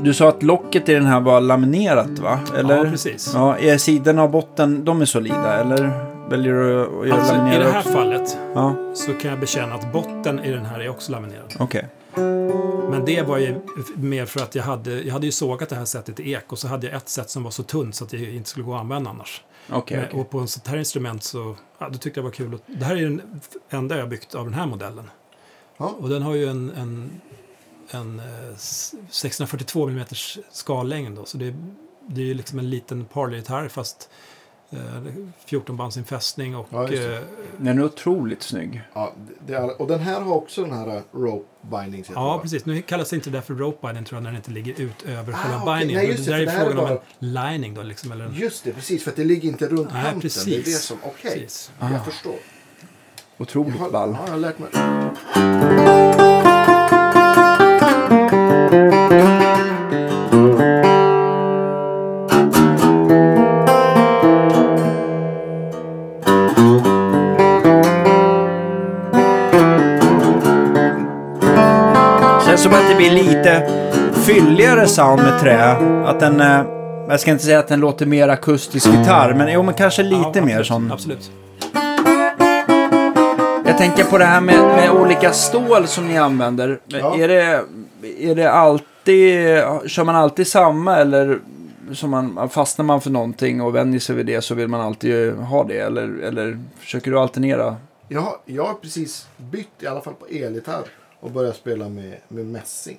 du 0.00 0.14
sa 0.14 0.28
att 0.28 0.42
locket 0.42 0.88
i 0.88 0.94
den 0.94 1.06
här 1.06 1.20
var 1.20 1.40
laminerat 1.40 2.18
va? 2.18 2.40
Eller? 2.58 2.76
Ja, 2.76 2.90
precis. 2.90 3.30
Ja, 3.34 3.58
är 3.58 3.78
sidorna 3.78 4.22
och 4.22 4.30
botten, 4.30 4.84
de 4.84 5.00
är 5.00 5.04
solida 5.04 5.60
eller 5.60 6.11
väljer 6.32 6.52
du 6.52 6.82
att 7.00 7.08
göra 7.08 7.18
Alltså, 7.20 7.34
I 7.34 7.38
det 7.38 7.70
här 7.70 7.78
också? 7.78 7.90
fallet 7.92 8.38
Ja, 8.54 8.74
så 8.94 9.12
kan 9.14 9.30
jag 9.30 9.40
bekänna 9.40 9.74
att 9.74 9.92
botten 9.92 10.38
i 10.44 10.50
den 10.50 10.64
här 10.64 10.80
är 10.80 10.88
också 10.88 11.12
laminerad. 11.12 11.54
okej. 11.58 11.88
Men 12.90 13.04
det 13.04 13.22
var 13.22 13.38
ju 13.38 13.60
mer 13.94 14.26
för 14.26 14.40
att 14.40 14.54
jag 14.54 14.62
hade, 14.62 15.02
jag 15.02 15.12
hade 15.12 15.26
ju 15.26 15.32
sågat 15.32 15.68
det 15.68 15.76
här 15.76 15.84
sättet 15.84 16.20
i 16.20 16.32
ek 16.32 16.52
och 16.52 16.58
så 16.58 16.68
hade 16.68 16.86
jag 16.86 16.96
ett 16.96 17.08
sätt 17.08 17.30
som 17.30 17.42
var 17.42 17.50
så 17.50 17.62
tunt 17.62 17.94
så 17.94 18.04
att 18.04 18.10
det 18.10 18.34
inte 18.34 18.48
skulle 18.50 18.64
gå 18.66 18.74
att 18.74 18.80
använda 18.80 19.10
annars. 19.10 19.44
Okej, 19.70 19.96
Men, 19.96 20.06
okej. 20.08 20.20
och 20.20 20.30
på 20.30 20.38
en 20.38 20.48
sånt 20.48 20.66
här 20.66 20.76
instrument 20.76 21.22
så 21.22 21.56
ja, 21.78 21.88
då 21.88 21.98
tyckte 21.98 22.08
jag 22.20 22.24
det 22.24 22.28
var 22.28 22.30
kul. 22.30 22.54
Att, 22.54 22.62
det 22.66 22.84
här 22.84 22.96
är 22.96 23.00
den 23.02 23.22
enda 23.70 23.96
jag 23.98 24.08
byggt 24.08 24.34
av 24.34 24.44
den 24.44 24.54
här 24.54 24.66
modellen. 24.66 25.10
Ja. 25.78 25.94
Och 25.98 26.08
den 26.08 26.22
har 26.22 26.34
ju 26.34 26.46
en, 26.48 26.70
en, 26.76 27.10
en 27.90 28.18
eh, 28.20 28.54
s- 28.54 28.94
642 29.10 29.88
mm 29.88 30.04
skallängd 30.52 31.16
då, 31.16 31.24
så 31.24 31.38
det, 31.38 31.54
det 32.06 32.20
är 32.20 32.24
ju 32.26 32.34
liksom 32.34 32.58
en 32.58 32.70
liten 32.70 33.04
parley-gitarr 33.04 33.68
fast 33.68 34.08
eh, 34.10 34.16
14 35.44 35.76
bands 35.76 35.96
infästning 35.96 36.56
och 36.56 36.66
Ja, 36.70 36.88
eh, 36.92 37.18
Den 37.58 37.78
är 37.78 37.84
otroligt 37.84 38.42
snygg. 38.42 38.82
Ja, 38.94 39.12
det 39.46 39.54
är, 39.54 39.80
och 39.80 39.86
den 39.88 40.00
här 40.00 40.20
har 40.20 40.34
också 40.34 40.62
den 40.64 40.72
här 40.72 40.96
uh, 40.96 41.02
rope 41.12 41.46
det, 41.90 42.04
Ja, 42.14 42.38
precis. 42.42 42.64
Nu 42.66 42.82
kallas 42.82 43.10
det 43.10 43.16
inte 43.16 43.30
det 43.30 43.42
för 43.42 43.54
rope 43.54 43.86
binding 43.86 44.04
tror 44.04 44.16
jag 44.16 44.22
när 44.22 44.30
den 44.30 44.36
inte 44.36 44.50
ligger 44.50 44.80
ut 44.80 45.02
över 45.02 45.32
Ah, 45.32 45.36
själva 45.36 45.62
okej. 45.62 45.78
bindingen. 45.78 46.02
Nej, 46.04 46.16
det 46.16 46.22
det, 46.24 46.30
där 46.30 46.40
är 46.40 46.44
det 46.46 46.50
här 46.50 46.60
är 46.60 46.64
frågan 46.70 46.78
om 46.78 46.88
bara- 46.88 47.00
en 47.48 47.52
lining 47.52 47.74
då 47.74 47.82
liksom. 47.82 48.12
Eller 48.12 48.24
en, 48.24 48.34
Just 48.34 48.64
det, 48.64 48.72
precis. 48.72 49.04
För 49.04 49.10
att 49.10 49.16
det 49.16 49.24
ligger 49.24 49.48
inte 49.48 49.68
runt 49.68 49.88
Nej, 49.92 50.02
kanten. 50.02 50.20
precis. 50.20 50.44
Det 50.44 50.54
är 50.56 50.62
det 50.64 50.70
som... 50.70 50.96
Okej, 51.02 51.32
precis. 51.40 51.72
Ah. 51.78 51.90
jag 51.92 52.04
förstår. 52.04 52.34
Otroligt 53.38 53.74
Jag 53.74 53.82
har, 53.82 53.90
ball. 53.90 54.10
ja, 54.18 54.22
jag 54.26 54.32
har 54.32 54.38
lärt 54.38 54.58
mig. 54.58 54.68
Blir 73.10 73.22
lite 73.22 73.70
fylligare 74.26 74.86
sound 74.86 75.22
med 75.22 75.40
trä. 75.40 75.70
Att 76.06 76.20
den... 76.20 76.40
eh, 76.40 76.62
Jag 77.08 77.20
ska 77.20 77.30
inte 77.30 77.44
säga 77.44 77.58
att 77.58 77.68
den 77.68 77.80
låter 77.80 78.06
mer 78.06 78.28
akustisk 78.28 78.86
gitarr, 78.86 79.34
men 79.34 79.52
jo, 79.52 79.62
men 79.62 79.74
kanske 79.74 80.02
lite 80.02 80.30
Ja, 80.34 80.44
mer 80.44 80.58
absolut, 80.60 80.66
sån. 80.66 80.92
Absolut. 80.92 81.30
Jag 83.66 83.78
tänker 83.78 84.04
på 84.04 84.18
det 84.18 84.24
här 84.24 84.40
med, 84.40 84.58
med 84.60 84.90
olika 84.90 85.32
stål 85.32 85.86
som 85.86 86.08
ni 86.08 86.18
använder. 86.18 86.80
Ja. 86.86 87.16
Är, 87.18 87.28
det, 87.28 87.64
är 88.20 88.34
det 88.34 88.52
alltid... 88.52 89.46
Kör 89.86 90.04
man 90.04 90.16
alltid 90.16 90.46
samma 90.46 90.96
eller 90.96 91.38
som 91.92 92.10
man, 92.10 92.48
fastnar 92.48 92.84
man 92.84 93.00
för 93.00 93.10
någonting 93.10 93.60
och 93.62 93.74
vänjer 93.74 94.00
sig 94.00 94.16
vid 94.16 94.26
det 94.26 94.42
så 94.42 94.54
vill 94.54 94.68
man 94.68 94.80
alltid 94.80 95.34
ha 95.34 95.64
det? 95.64 95.78
Eller, 95.78 96.22
eller 96.22 96.58
försöker 96.78 97.10
du 97.10 97.18
alternera? 97.18 97.76
Jag 98.08 98.20
har, 98.20 98.36
jag 98.44 98.64
har 98.64 98.74
precis 98.74 99.26
bytt, 99.36 99.68
i 99.80 99.86
alla 99.86 100.00
fall 100.00 100.14
på 100.14 100.26
elgitarr, 100.26 100.82
och 101.22 101.30
börjat 101.30 101.56
spela 101.56 101.88
med, 101.88 102.16
med 102.28 102.46
mässing. 102.46 102.98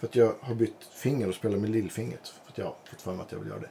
För 0.00 0.06
att 0.06 0.16
jag 0.16 0.32
har 0.40 0.54
bytt 0.54 0.76
finger 0.94 1.28
och 1.28 1.34
spelar 1.34 1.58
med 1.58 1.70
lillfingret. 1.70 2.32
För 2.44 2.52
att 2.52 2.58
jag 2.58 2.64
har 2.64 2.74
fått 2.90 3.00
för 3.00 3.12
mig 3.12 3.22
att 3.22 3.32
jag 3.32 3.38
vill 3.38 3.48
göra 3.48 3.60
det. 3.60 3.70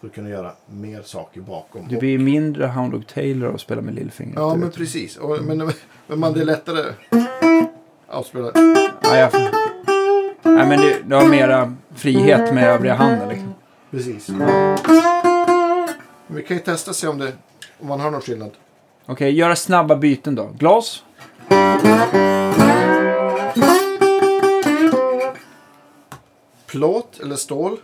För 0.00 0.06
att 0.06 0.14
kunna 0.14 0.28
göra 0.28 0.52
mer 0.66 1.02
saker 1.02 1.40
bakom. 1.40 1.88
Du 1.88 1.98
blir 1.98 2.18
mindre 2.18 2.66
Hound 2.66 2.92
Dog 2.92 3.06
Taylor 3.06 3.54
att 3.54 3.60
spela 3.60 3.82
med 3.82 3.94
lillfingret. 3.94 4.36
Ja, 4.36 4.54
men 4.54 4.70
precis. 4.70 5.16
Och, 5.16 5.44
men, 5.44 5.72
men 6.06 6.20
man, 6.20 6.32
det 6.32 6.40
är 6.40 6.44
lättare 6.44 6.92
att 8.06 8.26
spela. 8.26 8.50
Ja, 9.02 9.16
jag... 9.16 9.32
Nej, 10.42 10.66
men 10.66 10.80
du, 10.80 11.02
du 11.06 11.14
har 11.14 11.28
mera 11.28 11.76
frihet 11.94 12.54
med 12.54 12.68
övriga 12.68 12.94
handen. 12.94 13.28
Liksom. 13.28 13.54
Precis. 13.90 14.28
Men 14.28 14.78
vi 16.26 16.42
kan 16.42 16.56
ju 16.56 16.62
testa 16.62 16.90
och 16.90 16.96
se 16.96 17.08
om, 17.08 17.18
det, 17.18 17.32
om 17.80 17.88
man 17.88 18.00
har 18.00 18.10
någon 18.10 18.20
skillnad. 18.20 18.50
Okej, 19.06 19.30
göra 19.30 19.56
snabba 19.56 19.96
byten 19.96 20.34
då. 20.34 20.50
Glas. 20.58 21.04
Plåt 26.70 27.20
eller 27.22 27.36
stål. 27.36 27.76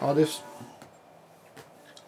Ja, 0.00 0.14
det 0.14 0.22
är... 0.22 0.28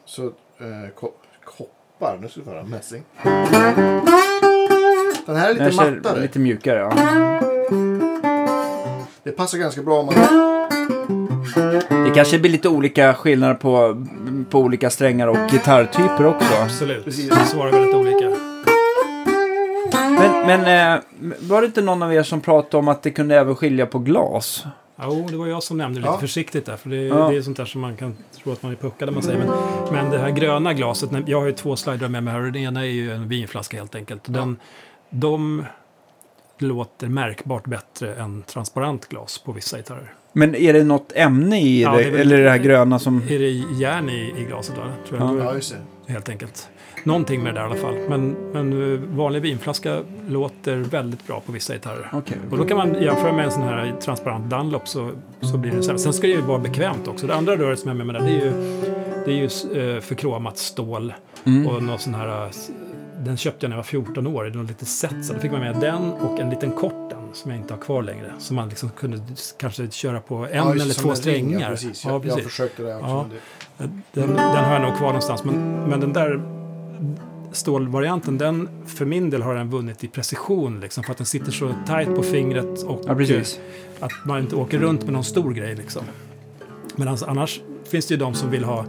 Så, 0.05 0.25
eh, 0.27 0.91
ko- 0.95 1.13
koppar. 1.45 2.19
Nu 2.23 2.29
ska 2.29 2.41
vi 2.41 2.45
få 2.45 2.51
höra 2.51 2.65
mässing. 2.65 3.03
Den 5.27 5.37
här 5.37 5.51
är 5.51 5.55
lite 5.55 5.77
mattare. 5.77 6.21
lite 6.21 6.39
mjukare. 6.39 6.79
Ja. 6.79 6.93
Det 9.23 9.33
passar 9.33 9.59
ganska 9.59 9.83
bra 9.83 9.99
om 10.01 10.07
man... 10.07 10.15
Det 12.05 12.11
kanske 12.15 12.39
blir 12.39 12.51
lite 12.51 12.69
olika 12.69 13.15
skillnader 13.15 13.55
på, 13.55 14.05
på 14.51 14.59
olika 14.59 14.91
strängar 14.91 15.27
och 15.29 15.37
gitarrtyper 15.51 16.27
också. 16.27 16.55
Absolut. 16.63 17.05
Precis. 17.05 17.29
Det 17.31 17.45
svarar 17.47 17.73
väldigt 17.73 17.95
olika. 17.95 18.37
Men, 20.47 20.61
eh, 20.97 21.03
var 21.41 21.61
det 21.61 21.67
inte 21.67 21.83
någon 21.83 22.03
av 22.03 22.15
er 22.15 22.23
som 22.23 22.41
pratade 22.41 22.77
om 22.77 22.89
att 22.89 23.03
det 23.03 23.11
kunde 23.11 23.37
även 23.39 23.57
skilja 23.57 23.87
på 23.87 23.99
glas? 23.99 24.65
Jo, 25.03 25.27
det 25.31 25.37
var 25.37 25.47
jag 25.47 25.63
som 25.63 25.79
nämnde 25.79 26.01
det 26.01 26.03
lite 26.03 26.13
Ja. 26.15 26.19
försiktigt 26.21 26.67
där. 26.67 26.77
För 26.77 26.91
det, 26.91 26.97
Ja. 26.97 27.29
det 27.29 27.37
är 27.37 27.43
sånt 27.43 27.57
där 27.57 27.65
som 27.65 27.81
man 27.81 27.97
kan 27.97 28.17
tro 28.43 28.53
att 28.53 28.63
man 28.63 28.73
är 28.73 28.77
puckad 28.77 29.09
när 29.09 29.13
man 29.13 29.23
säger. 29.23 29.39
Men, 29.39 29.49
men 29.95 30.11
det 30.11 30.19
här 30.19 30.31
gröna 30.31 30.73
glaset, 30.75 31.11
jag 31.27 31.41
har 31.41 31.47
ju 31.47 31.53
två 31.53 31.77
slidrar 31.77 32.09
med 32.09 32.23
mig 32.23 32.33
här. 32.35 32.41
och 32.47 32.53
Den 32.53 32.63
ena 32.63 32.81
är 32.81 32.91
ju 32.91 33.13
en 33.13 33.29
vinflaska 33.29 33.77
helt 33.77 33.95
enkelt. 33.95 34.21
Den, 34.25 34.57
De 35.11 35.65
låter 36.59 37.07
märkbart 37.09 37.65
bättre 37.67 38.15
än 38.15 38.43
transparent 38.43 39.09
glas 39.09 39.39
på 39.39 39.53
vissa 39.53 39.77
gitarrer. 39.77 40.13
Men 40.33 40.55
är 40.55 40.73
det 40.73 40.85
något 40.85 41.13
ämne 41.15 41.61
i 41.61 41.83
Ja, 41.83 41.93
det? 41.97 42.11
det 42.11 42.19
eller 42.21 42.39
är 42.39 42.45
det 42.45 42.51
här 42.51 42.59
gröna 42.59 42.99
som... 42.99 43.23
Är 43.29 43.39
det 43.39 43.49
järn 43.51 44.09
i, 44.11 44.35
i 44.39 44.45
glaset 44.45 44.75
då? 44.77 44.83
Tror 45.09 45.21
jag. 45.21 45.39
Ja. 45.41 45.45
Ja, 45.45 45.55
just 45.55 45.77
det. 46.07 46.13
Helt 46.13 46.29
enkelt. 46.29 46.69
Någonting 47.05 47.43
med 47.43 47.55
det 47.55 47.61
där 47.61 47.67
i 47.67 47.71
alla 47.71 47.81
fall. 47.81 47.95
Men, 48.09 48.37
men 48.53 48.93
eh, 48.95 49.01
vanlig 49.01 49.43
vinflaska 49.43 50.01
låter 50.29 50.77
väldigt 50.77 51.27
bra 51.27 51.41
på 51.47 51.53
vissa 51.53 51.73
gitarrer. 51.73 52.11
Okej. 52.13 52.37
Och 52.51 52.59
då 52.59 52.65
kan 52.65 52.77
man 52.77 52.95
jämföra 53.03 53.33
med 53.33 53.45
en 53.45 53.51
sån 53.51 53.63
här 53.63 53.95
transparent 54.01 54.51
Dunlop 54.51 54.89
så, 54.89 55.11
så 55.41 55.57
blir 55.59 55.73
det 55.73 55.87
här. 55.87 55.97
Sen 55.97 56.13
ska 56.13 56.27
det 56.27 56.33
ju 56.33 56.41
vara 56.41 56.59
bekvämt 56.59 57.09
också. 57.09 57.27
Det 57.27 57.35
andra 57.35 57.57
röret 57.57 57.79
som 57.79 57.89
jag 57.89 57.97
med 57.97 58.07
mig 58.07 58.15
där, 58.21 58.27
det 58.27 58.31
är 58.41 58.45
ju, 58.45 58.53
det 59.25 59.33
är 59.33 59.37
ju 59.37 59.95
eh, 59.97 60.01
förkromat 60.01 60.59
stål 60.59 61.13
Mm. 61.47 61.67
och 61.67 61.83
någon 61.83 61.99
sån 61.99 62.15
här, 62.15 62.45
eh, 62.45 62.51
den 63.19 63.37
köpte 63.37 63.67
jag 63.67 63.71
när 63.71 63.77
jag 63.77 63.83
var 63.83 63.85
14 63.85 64.27
år, 64.27 64.45
det 64.45 64.59
var 64.59 64.65
lite 64.65 64.85
set, 64.85 65.25
så 65.25 65.33
då 65.33 65.39
fick 65.41 65.51
man 65.53 65.61
med 65.61 65.77
den 65.81 66.13
och 66.13 66.41
en 66.41 66.51
liten 66.51 66.73
korten 66.73 67.19
som 67.33 67.51
jag 67.51 67.61
inte 67.61 67.75
har 67.75 67.81
kvar 67.81 68.03
längre. 68.03 68.33
Som 68.39 68.57
man 68.57 68.69
liksom 68.69 68.89
kunde 68.91 69.19
kanske 69.59 69.91
köra 69.91 70.21
på 70.21 70.35
en 70.37 70.49
Ja, 70.57 70.73
eller 70.73 70.95
två 70.95 71.15
strängar. 71.15 71.61
Ja, 71.61 71.67
precis. 71.69 72.05
Ja, 72.05 72.11
Jag, 72.11 72.17
jag 72.27 72.35
precis. 72.35 72.51
försökte 72.51 72.83
det 72.83 72.95
också. 72.97 73.07
Ja. 73.09 73.27
Den, 73.79 74.03
den 74.35 74.37
har 74.65 74.73
jag 74.73 74.83
nog 74.83 74.97
kvar 74.97 75.07
någonstans. 75.07 75.45
Men, 75.45 75.73
men 75.89 76.01
den 76.01 76.13
där 76.13 76.41
stålvarianten, 77.53 78.39
den 78.39 78.69
för 78.87 79.05
min 79.05 79.31
del 79.31 79.43
har 79.43 79.55
den 79.55 79.71
vunnit 79.71 80.05
i 80.05 80.09
precision. 80.09 80.81
Liksom, 80.81 81.05
för 81.05 81.11
att 81.13 81.19
den 81.19 81.27
sitter 81.27 81.53
så 81.53 81.75
tajt 81.87 82.15
på 82.15 82.23
fingret 82.23 82.83
och 82.83 83.03
Ja, 83.07 83.15
precis. 83.15 83.61
att 84.01 84.13
man 84.25 84.39
inte 84.41 84.57
åker 84.57 84.79
runt 84.79 85.05
med 85.05 85.13
någon 85.13 85.25
stor 85.25 85.53
grej. 85.55 85.75
Liksom. 85.75 86.03
Medan 86.97 87.19
annars 87.27 87.61
finns 87.91 88.07
det 88.07 88.15
ju 88.15 88.19
de 88.21 88.35
som 88.35 88.51
vill 88.51 88.65
ha 88.65 88.85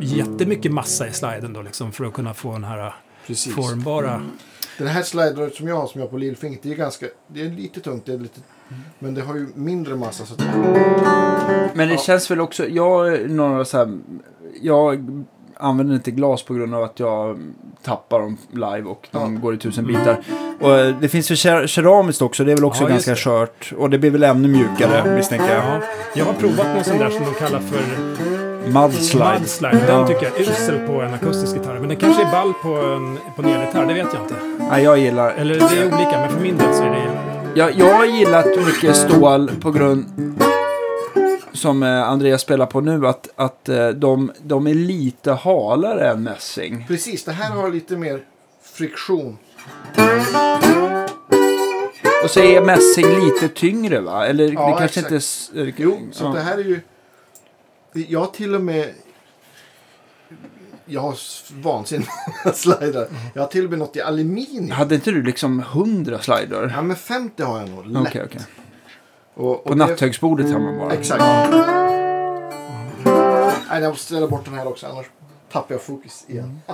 jättemycket 0.00 0.72
massa 0.72 1.08
i 1.08 1.12
sliden 1.12 1.52
då, 1.52 1.62
liksom, 1.62 1.92
för 1.92 2.04
att 2.04 2.12
kunna 2.12 2.34
få 2.34 2.52
den 2.52 2.64
här 2.64 2.94
Precis. 3.26 3.54
formbara... 3.54 4.22
Det 4.78 4.88
här 4.88 5.02
slideret 5.02 5.54
som 5.54 5.68
jag 5.68 5.76
har 5.76 5.86
som 5.86 6.00
jag 6.00 6.06
har 6.06 6.10
på 6.10 6.18
lillfingret, 6.18 6.62
det 6.62 6.70
är 6.72 6.76
ganska, 6.76 7.06
det 7.28 7.40
är 7.40 7.50
lite 7.50 7.80
tungt, 7.80 8.06
det 8.06 8.12
är 8.12 8.18
lite, 8.18 8.40
men 8.98 9.14
det 9.14 9.22
har 9.22 9.34
ju 9.34 9.46
mindre 9.54 9.96
massa. 9.96 10.26
Så 10.26 10.34
att, 10.34 10.40
Men 11.74 11.88
det 11.88 11.94
Ja. 11.94 12.00
känns 12.00 12.30
väl 12.30 12.40
också... 12.40 12.68
Jag, 12.68 13.14
är 13.14 13.28
några 13.28 13.64
så 13.64 13.76
här, 13.78 13.98
jag 14.62 15.24
använder 15.58 15.94
inte 15.94 16.10
glas 16.10 16.42
på 16.42 16.54
grund 16.54 16.74
av 16.74 16.82
att 16.82 17.00
jag 17.00 17.38
tappar 17.84 18.18
dem 18.20 18.36
live 18.52 18.82
och 18.88 19.08
de 19.10 19.34
Ja. 19.34 19.40
går 19.40 19.54
i 19.54 19.58
tusen 19.58 19.86
bitar. 19.86 20.16
Och 20.60 20.78
eh, 20.78 20.94
det 21.00 21.08
finns 21.08 21.30
ju 21.30 21.34
ker- 21.34 21.66
keramiskt 21.66 22.22
också. 22.22 22.44
Det 22.44 22.52
är 22.52 22.56
väl 22.56 22.64
också 22.64 22.82
Ja, 22.82 22.88
ganska 22.88 23.14
skört. 23.16 23.72
Och 23.78 23.90
det 23.90 23.98
blir 23.98 24.10
väl 24.10 24.22
ännu 24.22 24.48
mjukare 24.48 25.14
misstänker 25.16 25.54
jag. 25.54 25.64
Ja, 25.64 25.80
jag 26.14 26.24
har 26.24 26.32
provat 26.32 26.66
någon 26.74 26.84
sån 26.84 26.98
där 26.98 27.10
som 27.10 27.24
de 27.24 27.34
kallar 27.34 27.60
för 27.60 27.80
Mudslide. 28.72 29.38
mudslide. 29.38 29.86
Den 29.86 30.06
tycker 30.06 30.22
jag 30.24 30.36
är 30.36 30.40
usel 30.40 30.78
på 30.86 30.92
en 31.00 31.14
akustisk 31.14 31.56
gitarr. 31.56 31.78
Men 31.78 31.88
den 31.88 31.96
kanske 31.98 32.22
är 32.22 32.30
ball 32.32 32.52
på 32.62 32.68
en, 32.68 33.18
på 33.36 33.42
en 33.42 33.48
elgitarr, 33.48 33.86
det 33.86 33.94
vet 33.94 34.06
jag 34.14 34.22
inte. 34.22 34.34
Nej, 34.70 34.84
jag 34.84 34.98
gillar... 34.98 35.30
Eller 35.30 35.54
det 35.54 35.60
är 35.64 35.86
olika, 35.86 36.20
men 36.20 36.28
för 36.30 36.40
min 36.40 36.58
del 36.58 36.74
så 36.74 36.82
är 36.82 36.90
det... 36.90 37.18
Jag, 37.54 37.74
jag 37.74 37.94
har 37.94 38.04
gillat 38.04 38.46
mycket 38.66 38.96
stål 38.96 39.50
på 39.60 39.70
grund 39.70 40.04
som 41.52 41.82
eh, 41.82 42.02
Andreas 42.08 42.42
spelar 42.42 42.66
på 42.66 42.80
nu 42.80 43.06
att, 43.06 43.28
att 43.36 43.68
eh, 43.68 43.88
de, 43.88 44.32
de 44.42 44.66
är 44.66 44.74
lite 44.74 45.32
halare 45.32 46.10
än 46.10 46.22
mässing. 46.22 46.84
precis, 46.88 47.24
det 47.24 47.32
här 47.32 47.50
har 47.50 47.70
lite 47.70 47.96
mer 47.96 48.20
friktion. 48.62 49.38
Och 52.24 52.30
så 52.30 52.40
är 52.40 52.60
mässing 52.60 53.06
lite 53.24 53.48
tyngre 53.48 54.00
va? 54.00 54.26
Eller 54.26 54.44
Ja, 54.52 54.70
det 54.70 54.78
kanske 54.78 55.00
exakt. 55.00 55.50
inte... 55.54 55.68
eh, 55.68 55.74
Jo, 55.76 55.98
så 56.12 56.24
ja. 56.24 56.28
det 56.28 56.40
här 56.40 56.58
är 56.58 56.64
ju... 56.64 56.80
Jag 57.92 58.20
har 58.20 58.26
till 58.26 58.54
och 58.54 58.60
med... 58.60 58.90
Jag 60.84 61.00
har 61.00 61.14
vansinniga 61.62 62.08
slidar. 62.54 63.08
Jag 63.34 63.42
har 63.42 63.48
till 63.48 63.64
och 63.64 63.70
med 63.70 63.78
något 63.78 63.96
i 63.96 64.00
aluminium. 64.00 64.70
Hade 64.70 64.94
inte 64.94 65.10
du 65.10 65.22
liksom 65.22 65.60
100 65.60 66.18
slider? 66.18 66.72
Ja, 66.76 66.82
men 66.82 66.96
50 66.96 67.42
har 67.42 67.60
jag 67.60 67.68
nog. 67.68 67.86
Lätt. 67.86 68.06
Okej, 68.08 68.22
okej. 68.24 68.40
Och, 69.38 69.50
och 69.56 69.64
På 69.64 69.70
det- 69.70 69.76
natthögsbordet 69.76 70.50
hemma 70.50 70.78
bara. 70.78 70.92
Exakt. 70.92 71.24
Nej, 73.70 73.82
jag 73.82 73.90
måste 73.90 74.04
ställa 74.04 74.28
bort 74.28 74.44
den 74.44 74.54
här 74.54 74.66
också, 74.68 74.86
annars 74.86 75.06
tappar 75.52 75.74
jag 75.74 75.82
fokus 75.82 76.24
igen. 76.28 76.60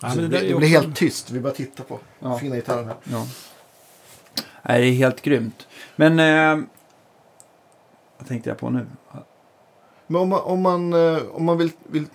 Ja, 0.00 0.10
Så 0.10 0.16
men 0.20 0.30
det, 0.30 0.36
är 0.36 0.40
blir, 0.40 0.48
det 0.52 0.54
blir 0.58 0.68
helt 0.68 0.96
tyst. 0.96 1.30
Vi 1.30 1.40
bara 1.40 1.52
tittar 1.52 1.84
på 1.84 1.98
Ja. 2.18 2.38
fina 2.38 2.56
gitarren 2.56 2.86
här. 2.86 2.96
Ja. 3.04 3.26
Nej, 4.62 4.80
det 4.80 4.86
är 4.86 4.92
helt 4.92 5.22
grymt. 5.22 5.66
Men... 5.96 6.20
Eh, 6.20 6.64
vad 8.18 8.28
tänkte 8.28 8.50
jag 8.50 8.58
på 8.58 8.70
nu? 8.70 8.86
Men 10.06 10.20
om 10.20 10.28
man, 10.28 10.40
om 10.40 10.60
man, 10.62 10.92
eh, 10.92 11.22
om 11.32 11.44
man 11.44 11.58
vill, 11.58 11.70
vill 11.86 12.06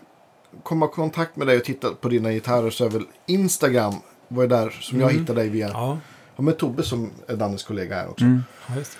komma 0.63 0.85
i 0.85 0.89
kontakt 0.89 1.35
med 1.35 1.47
dig 1.47 1.57
och 1.57 1.63
titta 1.63 1.91
på 1.93 2.09
dina 2.09 2.31
gitarrer 2.31 2.69
så 2.69 2.85
är 2.85 2.89
väl 2.89 3.05
Instagram 3.25 3.93
var 4.35 4.47
det 4.47 4.55
där 4.55 4.69
som 4.69 4.99
jag 4.99 5.09
Mm. 5.09 5.21
hittade 5.21 5.39
dig 5.41 5.49
via. 5.49 5.67
Ja, 5.67 5.97
Och 6.35 6.43
med 6.43 6.57
Tobbe 6.57 6.83
som 6.83 7.11
är 7.27 7.35
Dannes 7.35 7.63
kollega 7.63 7.95
här 7.95 8.07
också. 8.09 8.25
Mm. 8.25 8.43
ja, 8.67 8.75
just. 8.75 8.97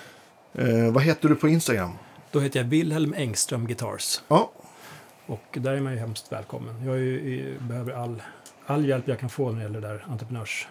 det. 0.52 0.62
Eh, 0.86 0.92
vad 0.92 1.02
heter 1.02 1.28
du 1.28 1.34
på 1.34 1.48
Instagram? 1.48 1.92
Då 2.30 2.40
heter 2.40 2.60
jag 2.60 2.66
Wilhelm 2.66 3.14
Engström 3.16 3.66
Guitars. 3.66 4.20
Ja, 4.28 4.50
Och 5.26 5.42
där 5.52 5.72
är 5.72 5.80
man 5.80 5.92
ju 5.92 5.98
hemskt 5.98 6.32
välkommen. 6.32 6.84
Jag 6.84 6.94
är 6.94 7.00
ju, 7.00 7.58
behöver 7.60 7.92
all, 7.92 8.22
all 8.66 8.86
hjälp 8.86 9.08
jag 9.08 9.18
kan 9.18 9.28
få 9.28 9.50
när 9.50 9.56
det 9.58 9.62
gäller 9.62 9.80
där 9.80 10.04
entreprenörs... 10.08 10.68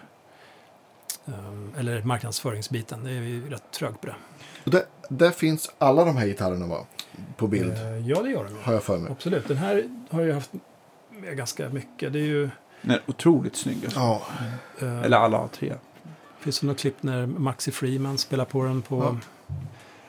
ehm, 1.26 1.72
eller 1.78 2.02
marknadsföringsbiten. 2.02 3.04
Det 3.04 3.10
är 3.10 3.14
ju 3.20 3.50
rätt 3.50 3.70
trögt 3.72 4.00
på 4.00 4.06
det. 4.06 4.14
och 4.64 4.70
där, 4.70 4.82
där 5.08 5.30
finns 5.30 5.70
alla 5.78 6.04
de 6.04 6.16
här 6.16 6.26
gitarrerna 6.26 6.66
va? 6.66 6.86
På 7.36 7.46
bild, 7.46 7.72
Eh, 7.72 8.08
ja, 8.08 8.22
det 8.22 8.30
gör 8.30 8.44
de. 8.44 8.54
har 8.62 8.72
jag 8.72 8.82
för 8.82 8.98
mig. 8.98 9.12
Absolut. 9.12 9.48
Den 9.48 9.56
här 9.56 9.88
har 10.10 10.22
jag 10.22 10.34
haft 10.34 10.50
med 11.10 11.36
ganska 11.36 11.68
mycket. 11.68 12.12
Det 12.12 12.18
är 12.18 12.22
ju... 12.22 12.50
Den 12.82 12.90
är 12.90 13.00
otroligt 13.06 13.56
snygg. 13.56 13.84
alltså. 13.84 14.00
Ja, 14.00 14.22
eh, 14.80 15.02
Eller 15.02 15.16
alla 15.16 15.48
tre. 15.48 15.74
finns 16.38 16.60
det 16.60 16.66
något 16.66 16.78
klipp 16.78 17.02
när 17.02 17.26
Maxi 17.26 17.70
Freeman 17.72 18.18
spelar 18.18 18.44
på 18.44 18.64
den 18.64 18.82
på 18.82 19.02
Ja. 19.02 19.16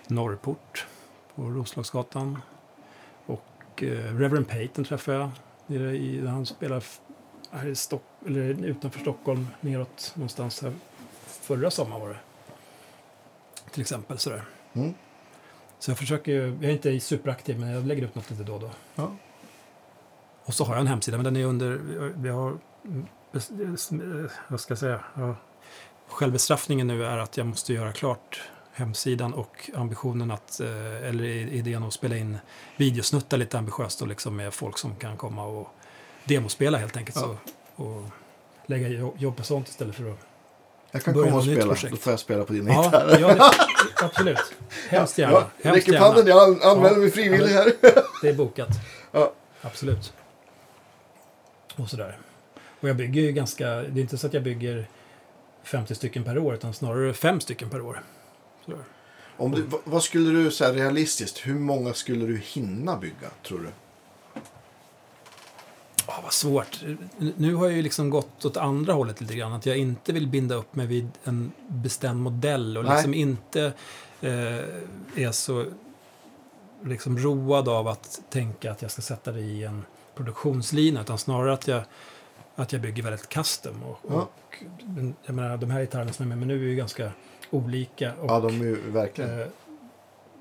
Norrport 0.07 0.85
på 1.35 1.41
Roslagsgatan. 1.41 2.41
Och 3.25 3.83
eh, 3.83 3.87
Reverend 4.17 4.47
Payton 4.47 4.85
träffade 4.85 5.17
jag 5.17 5.29
nere 5.67 5.97
i, 5.97 6.21
när 6.21 6.31
han 6.31 6.45
spelar 6.45 6.83
här 7.51 7.67
i 7.67 7.75
Stock, 7.75 8.03
eller 8.25 8.65
utanför 8.65 8.99
Stockholm 8.99 9.47
neråt 9.61 10.11
någonstans 10.15 10.61
här. 10.61 10.73
Förra 11.25 11.71
sommaren 11.71 12.01
var 12.01 12.09
det. 12.09 12.17
Till 13.71 13.81
exempel 13.81 14.17
sådär. 14.17 14.41
Mm. 14.73 14.93
Så 15.79 15.91
jag 15.91 15.97
försöker 15.97 16.31
ju, 16.31 16.47
jag 16.61 16.63
är 16.63 16.69
inte 16.69 16.99
superaktiv 16.99 17.59
men 17.59 17.69
jag 17.69 17.85
lägger 17.87 18.03
ut 18.03 18.15
något 18.15 18.29
lite 18.29 18.43
då 18.43 18.53
och 18.53 18.59
då. 18.59 18.69
Ja. 18.95 19.11
Och 20.47 20.53
så 20.53 20.63
har 20.63 20.73
jag 20.73 20.81
en 20.81 20.87
hemsida 20.87 21.17
men 21.17 21.23
den 21.23 21.35
är 21.35 21.45
under, 21.45 21.79
vi 22.15 22.29
har, 22.29 22.57
vad 24.47 24.59
ska 24.59 24.71
jag 24.71 24.77
säga, 24.79 24.99
ja, 25.15 25.35
självbestraffningen 26.09 26.87
nu 26.87 27.05
är 27.05 27.17
att 27.17 27.37
jag 27.37 27.45
måste 27.47 27.73
göra 27.73 27.91
klart 27.91 28.41
hemsidan 28.73 29.33
och 29.33 29.69
ambitionen 29.75 30.31
att, 30.31 30.59
eh, 30.59 31.07
eller 31.07 31.23
idén 31.25 31.83
att 31.83 31.93
spela 31.93 32.17
in 32.17 32.37
videosnuttar 32.77 33.37
lite 33.37 33.57
ambitiöst 33.57 34.01
och 34.01 34.07
liksom 34.07 34.35
med 34.35 34.53
folk 34.53 34.77
som 34.77 34.95
kan 34.95 35.17
komma 35.17 35.45
och 35.45 35.67
demospela 36.25 36.77
helt 36.77 36.97
enkelt. 36.97 37.15
Ja. 37.15 37.35
Så, 37.77 37.83
och 37.83 38.03
lägga 38.65 38.87
jo- 38.87 39.15
jobb 39.17 39.37
på 39.37 39.43
sånt 39.43 39.67
istället 39.69 39.95
för 39.95 40.11
att... 40.11 40.17
jag 40.91 41.03
kan 41.03 41.13
Börja 41.13 41.27
komma 41.27 41.37
och 41.37 41.43
spela. 41.43 41.61
projekt. 41.73 41.91
Då 41.91 41.97
får 41.97 42.13
jag 42.13 42.19
spela 42.19 42.43
på 42.45 42.53
dina 42.53 42.71
Ja, 42.73 42.83
gitarrer. 42.83 43.19
ja 43.19 43.51
absolut. 44.03 44.53
Hemskt 44.89 45.17
gärna. 45.17 45.33
Ja, 45.33 45.47
Hemskt 45.63 45.77
räcker 45.77 45.93
gärna. 45.93 46.05
padden, 46.07 46.27
jag 46.27 46.43
an- 46.49 46.61
anmäler 46.63 46.95
Ja. 46.95 46.97
mig 47.01 47.11
frivillig 47.11 47.47
här. 47.53 47.71
Det 48.21 48.29
är 48.29 48.33
bokat. 48.33 48.69
Ja. 49.11 49.33
Absolut. 49.61 50.13
Och 51.77 51.89
sådär. 51.89 52.17
Och 52.79 52.89
jag 52.89 52.95
bygger 52.95 53.21
ju 53.21 53.31
ganska, 53.31 53.65
det 53.69 53.99
är 53.99 54.01
inte 54.01 54.17
så 54.17 54.27
att 54.27 54.33
jag 54.33 54.43
bygger 54.43 54.87
50 55.63 55.95
stycken 55.95 56.23
per 56.23 56.37
år 56.37 56.53
utan 56.53 56.73
snarare 56.73 57.13
fem 57.13 57.39
stycken 57.41 57.69
per 57.69 57.81
år. 57.81 58.03
Sådär. 58.65 58.79
Om 59.37 59.51
du, 59.51 59.65
vad- 59.83 60.03
skulle 60.03 60.29
du 60.43 60.51
säga 60.51 60.73
realistiskt, 60.73 61.37
hur 61.47 61.59
många 61.59 61.93
skulle 61.93 62.25
du 62.25 62.37
hinna 62.37 62.97
bygga, 62.97 63.29
tror 63.43 63.59
du? 63.59 63.69
Ah, 66.05 66.21
vad 66.23 66.33
svårt. 66.33 66.83
Nu 67.37 67.53
har 67.55 67.65
jag 67.65 67.75
ju 67.75 67.81
liksom 67.81 68.09
gått 68.09 68.45
åt 68.45 68.57
andra 68.57 68.93
hållet 68.93 69.21
lite 69.21 69.35
grann. 69.35 69.53
Att 69.53 69.65
jag 69.65 69.77
inte 69.77 70.13
vill 70.13 70.27
binda 70.27 70.55
upp 70.55 70.75
mig 70.75 70.85
vid 70.87 71.09
en 71.23 71.51
bestämd 71.67 72.21
modell 72.21 72.77
och 72.77 72.83
Nej. 72.85 72.93
liksom 72.95 73.13
inte 73.13 73.73
eh, 74.21 74.57
är 75.15 75.31
så 75.31 75.65
liksom 76.85 77.17
road 77.17 77.69
av 77.69 77.87
att 77.87 78.21
tänka 78.29 78.71
att 78.71 78.81
jag 78.81 78.91
ska 78.91 79.01
sätta 79.01 79.31
det 79.31 79.39
i 79.39 79.63
en 79.63 79.85
produktionslina. 80.17 81.01
Utan 81.01 81.17
snarare 81.17 81.53
att 81.53 81.67
jag, 81.67 81.83
att 82.55 82.71
jag 82.73 82.81
bygger 82.81 83.03
väldigt 83.03 83.29
custom. 83.29 83.83
Och, 83.83 83.99
Ja. 84.09 84.15
och 84.15 84.63
jag 85.25 85.35
menar, 85.35 85.57
de 85.57 85.69
här 85.69 85.79
gitarrerna 85.81 86.13
som 86.13 86.25
är 86.25 86.29
med 86.35 86.37
mig 86.37 86.47
nu 86.47 86.63
är 86.65 86.69
ju 86.69 86.75
ganska 86.75 87.11
olika. 87.49 88.13
Och, 88.13 88.29
Ja, 88.29 88.39
de 88.39 88.61
är 88.61 88.65
ju 88.65 88.91
verkligen... 88.91 89.39
eh, 89.41 89.47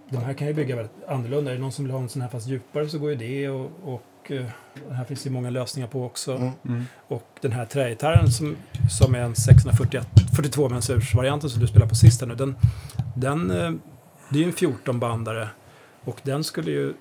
de 0.09 0.17
här 0.17 0.35
kan 0.35 0.47
jag 0.47 0.57
bygga 0.57 0.77
väldigt 0.77 1.09
annorlunda. 1.09 1.51
Är 1.51 1.55
det 1.55 1.61
någon 1.61 1.73
som 1.73 1.85
vill 1.85 1.93
ha 1.93 2.01
en 2.01 2.09
sån 2.09 2.23
här 2.23 2.29
fast 2.29 2.47
djupare 2.47 2.89
så 2.89 2.99
går 2.99 3.11
ju 3.11 3.17
det. 3.17 3.49
Och, 3.49 3.71
och 3.85 4.31
eh, 4.31 4.47
den 4.87 4.97
här 4.97 5.05
finns 5.05 5.23
det 5.23 5.29
ju 5.29 5.33
många 5.33 5.51
lösningar 5.51 5.89
på 5.89 6.05
också. 6.05 6.37
Mm. 6.37 6.51
Mm. 6.69 6.85
Och 7.09 7.27
den 7.41 7.53
här 7.53 7.65
trägitarren 7.67 8.31
som, 8.31 8.57
som 8.99 9.15
är 9.15 9.19
en 9.19 9.35
642 9.37 10.69
mensursvarianten 10.69 11.51
som 11.51 11.61
du 11.61 11.67
spelar 11.67 11.87
på 11.87 11.95
sist 11.95 12.21
här 12.21 12.29
nu. 12.29 12.35
Den, 12.35 12.57
den, 13.17 13.51
eh, 13.51 13.73
det 14.31 14.39
är 14.39 14.43
ju 14.43 14.45
en 14.45 14.53
14-bandare 14.53 15.49
och 16.05 16.21
den 16.23 16.45
skulle 16.45 16.71
ju 16.71 16.95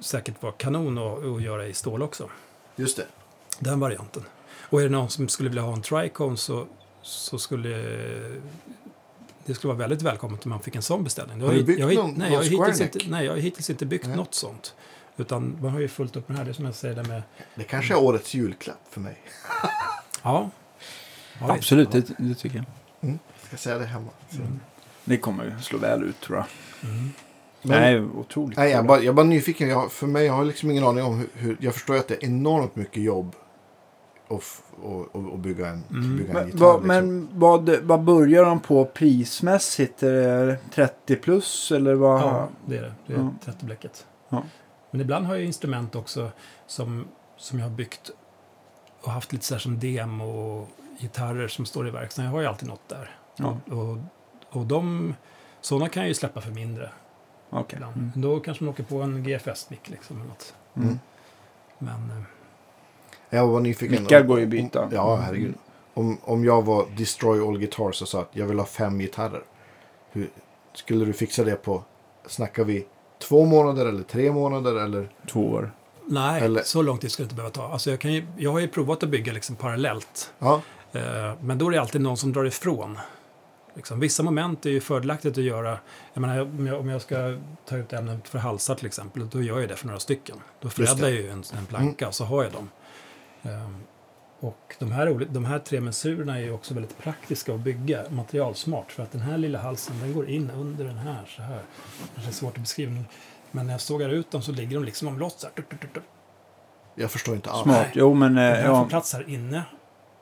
säkert 0.00 0.42
vara 0.42 0.52
kanon 0.52 0.98
att, 0.98 1.24
att 1.24 1.42
göra 1.42 1.66
i 1.66 1.74
stål 1.74 2.02
också. 2.02 2.28
Just 2.76 2.96
det. 2.96 3.06
Den 3.58 3.80
varianten. 3.80 4.24
Och 4.70 4.80
är 4.80 4.84
det 4.84 4.90
någon 4.90 5.10
som 5.10 5.28
skulle 5.28 5.48
vilja 5.48 5.62
ha 5.62 5.72
en 5.72 5.82
tricone 5.82 6.36
så, 6.36 6.66
så 7.02 7.38
skulle 7.38 7.68
det 9.44 9.54
skulle 9.54 9.68
vara 9.68 9.78
väldigt 9.78 10.02
välkommet 10.02 10.44
om 10.44 10.50
man 10.50 10.60
fick 10.60 10.76
en 10.76 10.82
sån 10.82 11.04
beställning. 11.04 11.40
Har 11.40 11.52
du 11.54 11.62
byggt 11.64 11.80
jag, 11.80 11.86
har- 11.86 11.94
någon- 11.94 12.14
nej, 12.16 12.30
någon 12.30 12.32
jag 12.32 12.38
har 12.38 12.42
hittills 12.44 12.58
square 12.60 12.86
neck? 12.86 12.94
inte, 12.96 13.10
nej, 13.10 13.24
jag 13.26 13.32
har 13.32 13.38
hittills 13.38 13.70
inte 13.70 13.86
byggt 13.86 14.06
Nej. 14.06 14.16
något 14.16 14.34
sånt. 14.34 14.74
Utan 15.16 15.58
man 15.62 15.70
har 15.72 15.80
ju 15.80 15.88
fullt 15.88 16.16
upp 16.16 16.28
med 16.28 16.36
det 16.36 16.38
här. 16.42 16.48
Det 16.48 16.54
som 16.54 16.64
jag 16.64 16.74
säger 16.74 16.94
det 16.94 17.02
med... 17.04 17.22
Det 17.54 17.64
kanske 17.64 17.94
är 17.94 17.98
årets 18.02 18.34
julklapp 18.34 18.80
för 18.90 19.00
mig. 19.00 19.18
Ja. 20.22 20.50
ja. 21.40 21.52
Absolut, 21.52 21.90
det, 21.92 22.06
det 22.18 22.34
tycker 22.34 22.56
jag. 22.56 22.66
Ska 23.00 23.50
jag 23.50 23.60
säga 23.60 23.78
det 23.78 23.86
hemma. 23.86 24.08
Mm. 24.32 24.60
Det 25.04 25.16
kommer 25.16 25.44
ju 25.44 25.52
slå 25.62 25.78
väl 25.78 26.02
ut 26.02 26.20
tror 26.20 26.38
jag. 26.38 26.46
Mm. 26.90 27.12
Men- 27.62 27.80
Nej, 27.80 28.00
otroligt. 28.00 28.56
Nej, 28.58 28.70
jag 28.70 28.86
bara, 28.86 29.00
jag 29.00 29.14
bara 29.14 29.26
nyfiken. 29.26 29.68
Jag, 29.68 29.92
för 29.92 30.06
mig, 30.06 30.26
jag 30.26 30.32
har 30.32 30.44
liksom 30.44 30.70
ingen 30.70 30.84
aning 30.84 31.04
om 31.04 31.18
hur, 31.18 31.28
hur... 31.34 31.56
Jag 31.60 31.74
förstår 31.74 31.96
ju 31.96 32.00
att 32.00 32.08
det 32.08 32.14
är 32.14 32.24
enormt 32.24 32.76
mycket 32.76 33.02
jobb 33.02 33.34
att 34.28 34.38
f- 34.38 34.62
och, 34.82 35.00
och, 35.16 35.32
och 35.32 35.38
bygga 35.38 35.68
en, 35.68 35.84
Mm. 35.90 36.16
bygga 36.16 36.28
en 36.30 36.34
Men, 36.36 36.46
gitarr. 36.46 36.58
vad, 36.60 36.74
liksom. 36.74 36.86
men 36.86 37.28
vad, 37.32 37.68
vad 37.82 38.02
börjar 38.04 38.44
de 38.44 38.60
på 38.60 38.84
prismässigt? 38.84 40.02
Är 40.02 40.46
det 40.46 40.58
30 40.74 41.16
plus 41.16 41.72
eller 41.72 41.94
vad? 41.94 42.20
Ja, 42.20 42.48
det 42.66 42.76
är 42.76 42.82
det. 42.82 42.92
Det 43.06 43.12
är 43.14 43.18
Ja. 43.18 43.32
30 43.44 43.64
bläcket. 43.64 44.06
Ja. 44.28 44.42
Men 44.90 45.00
ibland 45.00 45.26
har 45.26 45.34
jag 45.34 45.44
instrument 45.44 45.94
också 45.96 46.30
som, 46.66 47.04
som 47.36 47.58
jag 47.58 47.66
har 47.66 47.74
byggt 47.76 48.10
och 49.02 49.10
haft 49.10 49.32
lite 49.32 49.44
så 49.44 49.54
här 49.54 49.58
som 49.60 49.78
demo 49.78 50.24
och 50.24 50.68
gitarrer 51.00 51.48
som 51.48 51.66
står 51.66 51.88
i 51.88 51.90
verkstaden. 51.90 52.30
Jag 52.30 52.36
har 52.36 52.40
ju 52.40 52.46
alltid 52.46 52.68
något 52.68 52.88
där. 52.88 53.16
Ja. 53.36 53.56
Och, 53.70 53.98
och 54.58 54.66
de, 54.66 55.14
sådana 55.60 55.88
kan 55.88 56.00
jag 56.02 56.08
ju 56.08 56.14
släppa 56.14 56.40
för 56.40 56.50
mindre 56.50 56.90
Ibland. 57.72 57.96
Mm. 57.96 58.10
Då 58.14 58.40
kanske 58.40 58.64
man 58.64 58.74
åker 58.74 58.82
på 58.82 59.02
en 59.02 59.22
GFS-mick 59.24 59.88
liksom. 59.90 60.16
Eller 60.16 60.28
något. 60.28 60.54
Mm. 60.76 60.98
Men 61.78 62.10
eh, 62.10 62.22
Jag 63.38 63.46
var 63.46 63.60
nyfiken. 63.60 64.02
Mickar 64.02 64.20
om- 64.20 64.26
går 64.26 64.38
ju 64.38 64.44
att 64.44 64.50
byta. 64.50 64.88
Ja, 64.92 65.16
herregud. 65.16 65.54
Om, 65.94 66.18
om 66.22 66.44
jag 66.44 66.62
var 66.64 66.86
Destroy 66.96 67.48
All 67.48 67.58
Guitars 67.58 68.02
och 68.02 68.08
sa 68.08 68.20
att 68.20 68.28
jag 68.32 68.46
vill 68.46 68.58
ha 68.58 68.66
fem 68.66 68.98
gitarrer. 68.98 69.42
Hur, 70.12 70.30
skulle 70.74 71.04
du 71.04 71.12
fixa 71.12 71.44
det 71.44 71.56
på, 71.56 71.84
snackar 72.26 72.64
vi 72.64 72.86
två 73.18 73.44
månader 73.44 73.86
eller 73.86 74.02
tre 74.02 74.32
månader 74.32 74.74
eller? 74.84 75.08
Två 75.30 75.46
år. 75.50 75.70
nej, 76.06 76.42
Eller- 76.42 76.62
så 76.62 76.82
lång 76.82 76.98
tid 76.98 77.12
skulle 77.12 77.24
det 77.24 77.26
inte 77.26 77.34
behöva 77.36 77.52
ta. 77.52 77.68
Alltså 77.72 77.90
jag, 77.90 78.00
kan 78.00 78.12
ju, 78.12 78.26
jag 78.36 78.52
har 78.52 78.58
ju 78.60 78.68
provat 78.68 79.02
att 79.02 79.08
bygga 79.08 79.32
liksom 79.32 79.56
parallellt. 79.56 80.32
Ja, 80.38 80.62
Eh, 80.92 81.34
Men 81.40 81.58
då 81.58 81.66
är 81.66 81.70
det 81.70 81.80
alltid 81.80 82.00
någon 82.00 82.16
som 82.16 82.32
drar 82.32 82.44
ifrån. 82.44 82.98
Liksom, 83.78 84.00
vissa 84.00 84.22
moment 84.22 84.66
är 84.66 84.70
ju 84.70 84.80
fördelaktigt 84.80 85.38
att 85.38 85.44
göra. 85.44 85.78
Jag 86.14 86.20
menar, 86.20 86.40
om, 86.40 86.66
jag, 86.66 86.80
om 86.80 86.88
jag 86.88 87.02
ska 87.02 87.38
ta 87.64 87.76
ut 87.76 87.92
ämnet 87.92 88.28
för 88.28 88.38
halsar 88.38 88.74
till 88.74 88.86
exempel, 88.86 89.28
då 89.28 89.42
gör 89.42 89.60
jag 89.60 89.68
det 89.68 89.76
för 89.76 89.86
några 89.86 90.00
stycken. 90.00 90.36
Då 90.60 90.68
förädlar 90.68 91.08
jag 91.08 91.16
ju 91.16 91.30
en, 91.30 91.44
en 91.58 91.66
planka 91.66 92.08
och 92.08 92.14
så 92.14 92.24
har 92.24 92.42
jag 92.42 92.52
dem. 92.52 92.70
Ehm, 93.42 93.76
och 94.40 94.74
de 94.78 94.92
här, 94.92 95.26
de 95.30 95.44
här 95.44 95.58
tre 95.58 95.80
mensurerna 95.80 96.38
är 96.38 96.42
ju 96.42 96.52
också 96.52 96.74
väldigt 96.74 96.98
praktiska 96.98 97.54
att 97.54 97.60
bygga 97.60 98.04
materialsmart. 98.10 98.92
För 98.92 99.02
att 99.02 99.12
den 99.12 99.20
här 99.20 99.38
lilla 99.38 99.58
halsen, 99.58 100.00
den 100.00 100.12
går 100.12 100.28
in 100.28 100.50
under 100.50 100.84
den 100.84 100.98
här 100.98 101.26
så 101.36 101.42
här. 101.42 101.62
Det 102.14 102.28
är 102.28 102.32
svårt 102.32 102.54
att 102.54 102.60
beskriva. 102.60 102.92
Men 103.50 103.66
när 103.66 103.74
jag 103.74 103.80
sågar 103.80 104.08
ut 104.08 104.30
dem 104.30 104.42
så 104.42 104.52
ligger 104.52 104.76
de 104.76 104.84
liksom 104.84 105.08
omlott 105.08 105.40
så 105.40 105.46
här. 105.56 105.64
Jag 106.94 107.10
förstår 107.10 107.34
inte 107.34 107.50
alls. 107.50 107.62
Smart. 107.62 107.88
Jo, 107.92 108.14
men 108.14 108.34
Den 108.34 108.44
eh, 108.44 108.54
här 108.54 108.66
får 108.66 108.74
ja. 108.74 108.88
plats 108.88 109.12
här 109.12 109.28
inne. 109.28 109.62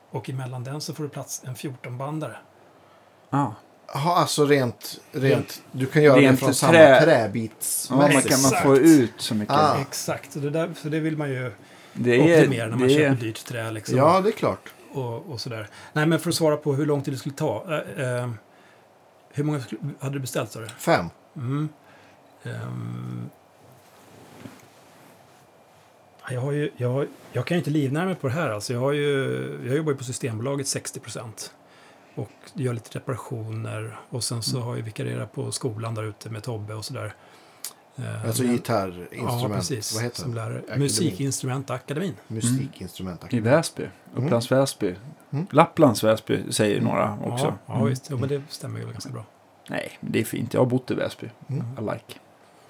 Och 0.09 0.29
emellan 0.29 0.63
den 0.63 0.81
så 0.81 0.93
får 0.93 1.03
du 1.03 1.09
plats 1.09 1.41
en 1.45 1.55
14-bandare. 1.55 2.37
Ah. 3.29 3.51
Jaha, 3.93 4.15
alltså 4.15 4.45
rent, 4.45 4.99
rent, 5.11 5.61
du 5.71 5.85
kan 5.85 6.03
göra 6.03 6.17
Rent 6.17 6.39
det 6.39 6.45
från 6.45 6.53
samma 6.53 6.73
trä- 6.73 7.03
träbits. 7.03 7.87
Ja, 7.89 7.95
man 7.95 8.05
Exakt. 8.11 8.29
kan 8.29 8.41
man 8.41 8.51
få 8.63 8.77
ut 8.77 9.13
så 9.17 9.35
mycket. 9.35 9.55
Ah. 9.55 9.77
Exakt, 9.81 10.31
så 10.33 10.39
det, 10.39 10.49
där, 10.49 10.69
så 10.81 10.89
det 10.89 10.99
vill 10.99 11.17
man 11.17 11.29
ju 11.29 11.51
Det 11.93 12.15
är, 12.15 12.39
optimera 12.39 12.65
när 12.67 12.77
man 12.77 12.87
det 12.87 12.93
köper 12.93 13.05
är, 13.05 13.15
dyrt 13.15 13.45
trä. 13.45 13.71
Liksom, 13.71 13.97
Ja, 13.97 14.21
det 14.21 14.29
är 14.29 14.31
klart. 14.31 14.73
och, 14.93 15.31
och 15.31 15.41
sådär. 15.41 15.67
Nej, 15.93 16.05
men 16.05 16.19
för 16.19 16.29
att 16.29 16.35
svara 16.35 16.57
på 16.57 16.73
hur 16.73 16.85
lång 16.85 17.01
tid 17.01 17.13
det 17.13 17.17
skulle 17.17 17.35
ta. 17.35 17.65
Eh, 17.97 18.03
eh, 18.23 18.29
hur 19.33 19.43
många 19.43 19.61
hade 19.99 20.13
du 20.15 20.19
beställt, 20.19 20.53
du? 20.53 20.67
Fem. 20.77 21.05
Mm. 21.35 21.69
Ehm. 22.43 23.29
jag, 26.29 26.41
har 26.41 26.51
ju, 26.51 26.71
jag, 26.77 27.07
jag 27.31 27.45
kan 27.45 27.55
ju 27.55 27.59
inte 27.59 27.69
livnära 27.71 28.05
mig 28.05 28.15
på 28.15 28.27
det 28.27 28.33
här. 28.33 28.49
Alltså 28.49 28.73
jag, 28.73 28.79
har 28.79 28.91
ju, 28.91 29.59
jag 29.65 29.75
jobbar 29.77 29.91
ju 29.91 29.97
på 29.97 30.03
Systembolaget 30.03 30.67
60 30.67 30.99
procent. 30.99 31.51
Och 32.17 32.29
gör 32.53 32.73
lite 32.73 32.97
reparationer. 32.99 33.99
Och 34.09 34.23
sen 34.23 34.43
så 34.43 34.59
har 34.59 34.75
jag 34.77 34.83
vikarierat 34.83 35.31
på 35.33 35.51
skolan 35.51 35.95
där 35.95 36.03
ute 36.03 36.29
med 36.29 36.43
Tobbe 36.43 36.73
och 36.73 36.85
sådär. 36.85 37.13
Eh, 37.95 38.25
Alltså 38.25 38.43
men- 38.43 38.51
gitarrinstrument. 38.51 39.41
Ja, 39.41 39.49
precis. 39.49 39.93
Vad 39.95 40.03
heter 40.03 40.21
som 40.21 40.31
det? 40.31 40.35
lärare. 40.35 40.57
Akademin. 40.59 40.79
Musikinstrumentakademin. 40.81 42.13
Musikinstrument. 42.27 43.33
I 43.33 43.39
Väsby. 43.39 43.83
Upplands 44.15 44.51
Väsby. 44.51 44.95
Mm. 45.31 45.47
Lapplands 45.51 46.03
Väsby 46.03 46.51
säger 46.51 46.81
några 46.81 47.17
också. 47.23 47.45
Ja, 47.45 47.57
ja 47.65 47.73
Mm. 47.75 47.87
visst. 47.87 48.07
Jo, 48.11 48.17
men 48.17 48.29
det 48.29 48.41
stämmer 48.49 48.79
ju 48.79 48.85
ganska 48.91 49.09
bra. 49.09 49.25
Nej, 49.69 49.97
men 49.99 50.11
det 50.11 50.19
är 50.19 50.23
fint. 50.23 50.53
Jag 50.53 50.61
har 50.61 50.65
bott 50.65 50.91
i 50.91 50.93
Väsby. 50.93 51.29
Mm. 51.47 51.65
I 51.77 51.81
like. 51.81 52.19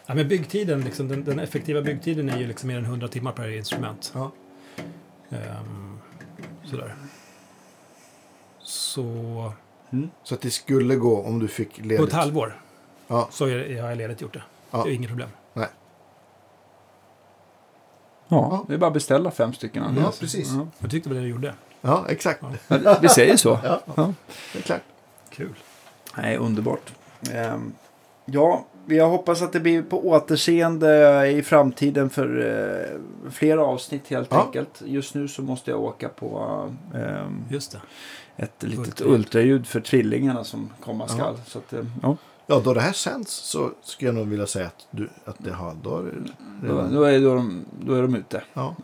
Ja, 0.06 0.14
men 0.16 0.28
byggtiden, 0.28 0.82
liksom, 0.82 1.08
den, 1.08 1.24
den 1.24 1.39
effektiva 1.39 1.82
byggtiden 1.82 2.30
är 2.30 2.38
ju 2.39 2.48
liksom 2.48 2.68
mer 2.68 2.78
än 2.78 2.86
100 2.86 3.08
timmar 3.08 3.32
per 3.32 3.50
instrument. 3.58 4.12
Ja. 4.16 4.32
Ehm, 5.30 6.00
sådär. 6.66 6.95
Så 8.68 9.51
Så 10.24 10.36
att 10.36 10.41
det 10.41 10.51
skulle 10.51 10.95
gå 10.95 11.22
om 11.22 11.39
du 11.39 11.47
fick 11.47 11.78
ledigt. 11.78 11.97
på 11.97 12.03
ett 12.03 12.13
halvår 12.13 12.61
Ja, 13.07 13.28
så 13.32 13.45
är, 13.45 13.82
har 13.82 13.89
jag 13.89 13.97
ledigt 13.97 14.22
gjort 14.22 14.34
det. 14.34 14.43
Ja. 14.72 14.84
Det 14.84 14.89
är 14.91 14.93
inget 14.93 15.09
problem. 15.09 15.30
Ja, 15.53 15.65
Ja. 18.28 18.65
det 18.68 18.74
är 18.74 18.78
bara 18.78 18.88
att 18.88 18.93
beställa 18.93 19.32
fem 19.32 19.53
stycken. 19.53 19.84
ja 20.01 20.11
precis. 20.20 20.51
Ja. 20.53 20.68
Jag 20.80 20.91
tyckte 20.91 21.09
väl 21.09 21.18
det 21.18 21.24
du 21.24 21.30
gjorde. 21.30 21.53
Ja, 21.82 22.05
exakt. 22.09 22.43
Ja. 22.68 22.97
Vi 23.01 23.09
säger 23.09 23.38
så. 23.38 23.59
Ja. 23.63 23.82
Ja. 23.95 24.13
Det 24.54 24.59
är 24.59 24.63
klart. 24.63 24.82
Kul. 25.29 25.54
Nej, 26.17 26.37
underbart. 26.37 26.93
Ehm, 27.33 27.74
ja, 28.25 28.66
jag 28.86 29.09
hoppas 29.09 29.42
att 29.42 29.54
det 29.54 29.59
blir 29.59 29.82
på 29.83 30.08
återseende 30.08 31.28
i 31.28 31.43
framtiden 31.43 32.09
för 32.09 32.39
eh, 33.25 33.29
flera 33.32 33.62
avsnitt 33.66 34.08
helt 34.08 34.32
Ja. 34.32 34.43
enkelt. 34.46 34.82
Just 34.86 35.16
nu 35.16 35.28
så 35.28 35.42
måste 35.42 35.71
jag 35.71 35.82
åka 35.82 36.09
på 36.09 36.39
ehm, 36.96 37.43
Just 37.50 37.71
det. 37.71 37.79
Ett 38.38 38.64
litet 38.64 38.86
Ultraljud. 38.88 39.16
ultraljud 39.20 39.68
för 39.68 39.80
tvillingarna 39.82 40.43
som 40.43 40.70
komma 40.84 41.08
skall. 41.08 41.38
Så 41.47 41.58
att, 41.58 41.74
eh, 41.74 41.80
ja, 42.01 42.18
Ja, 42.50 42.62
då 42.64 42.74
det 42.74 42.82
här 42.82 42.93
sänds 42.93 43.32
så 43.32 43.72
skulle 43.84 44.08
jag 44.09 44.16
nog 44.16 44.28
vilja 44.28 44.47
säga 44.47 44.68
att, 44.68 44.88
du, 44.92 45.09
att 45.26 45.36
det 45.38 45.51
har... 45.51 45.76
Då 45.84 45.97
är 45.97 46.04
det 46.04 46.12
då, 46.62 46.68
redan, 46.68 46.93
då, 46.93 47.04
är, 47.04 47.20
då, 47.22 47.36
de, 47.36 47.66
då 47.82 47.93
är 47.93 48.01
de 48.01 48.16
ute. 48.16 48.43
ja. 48.54 48.76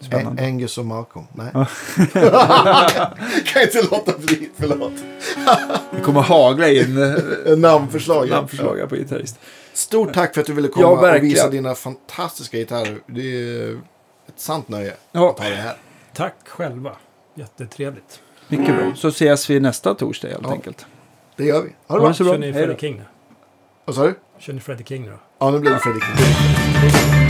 Spännande. 0.00 0.42
A- 0.42 0.46
Angus 0.46 0.78
och 0.78 0.86
Malcolm. 0.86 1.26
Nej. 1.34 1.50
Ja. 1.54 1.66
kan 3.44 3.62
inte 3.62 3.82
låta 3.90 4.18
bli. 4.18 4.50
Förlåt. 4.56 4.92
Det 5.92 6.00
kommer 6.00 6.20
hagla 6.20 6.68
in 6.68 7.02
eh, 7.46 7.56
Namnförslag. 7.58 8.28
ja. 8.28 8.34
namnförslag 8.36 8.88
på 8.88 8.94
gitarrist. 8.96 9.38
Stort 9.72 10.12
tack 10.14 10.34
för 10.34 10.40
att 10.40 10.46
du 10.46 10.52
ville 10.52 10.68
komma 10.68 10.86
Ja, 11.08 11.16
och 11.16 11.22
visa 11.22 11.50
dina 11.50 11.74
fantastiska 11.74 12.56
gitarrer. 12.56 12.98
Det 13.06 13.20
är 13.22 13.72
ett 14.28 14.40
sant 14.40 14.68
nöje 14.68 14.94
Ja, 15.12 15.30
att 15.30 15.38
ha 15.38 15.48
det 15.48 15.54
här. 15.56 15.76
Tack 16.14 16.34
själva. 16.48 16.92
Jättetrevligt. 17.34 18.20
Mycket 18.48 18.76
bra. 18.76 18.92
Så 18.96 19.08
ses 19.08 19.50
vi 19.50 19.60
nästa 19.60 19.94
torsdag 19.94 20.28
helt 20.28 20.40
Ja. 20.42 20.52
enkelt. 20.52 20.86
Det 21.36 21.44
gör 21.44 21.62
vi. 21.62 21.74
Ha 21.86 21.94
det 21.96 22.00
bra. 22.00 22.14
Kör 22.14 22.38
ni 22.38 22.46
Hej 22.46 22.52
Freddie 22.54 22.72
då. 22.72 22.78
King 22.78 22.96
nu? 22.96 23.04
Vad 23.84 23.94
sa 23.96 24.02
du? 24.02 24.14
Kör 24.38 24.52
ni 24.52 24.60
Freddie 24.60 24.84
King 24.84 25.06
då? 25.06 25.12
Ja, 25.38 25.50
nu 25.50 25.58
blev 25.58 25.72
det 25.72 25.78
Fredrik. 25.80 26.04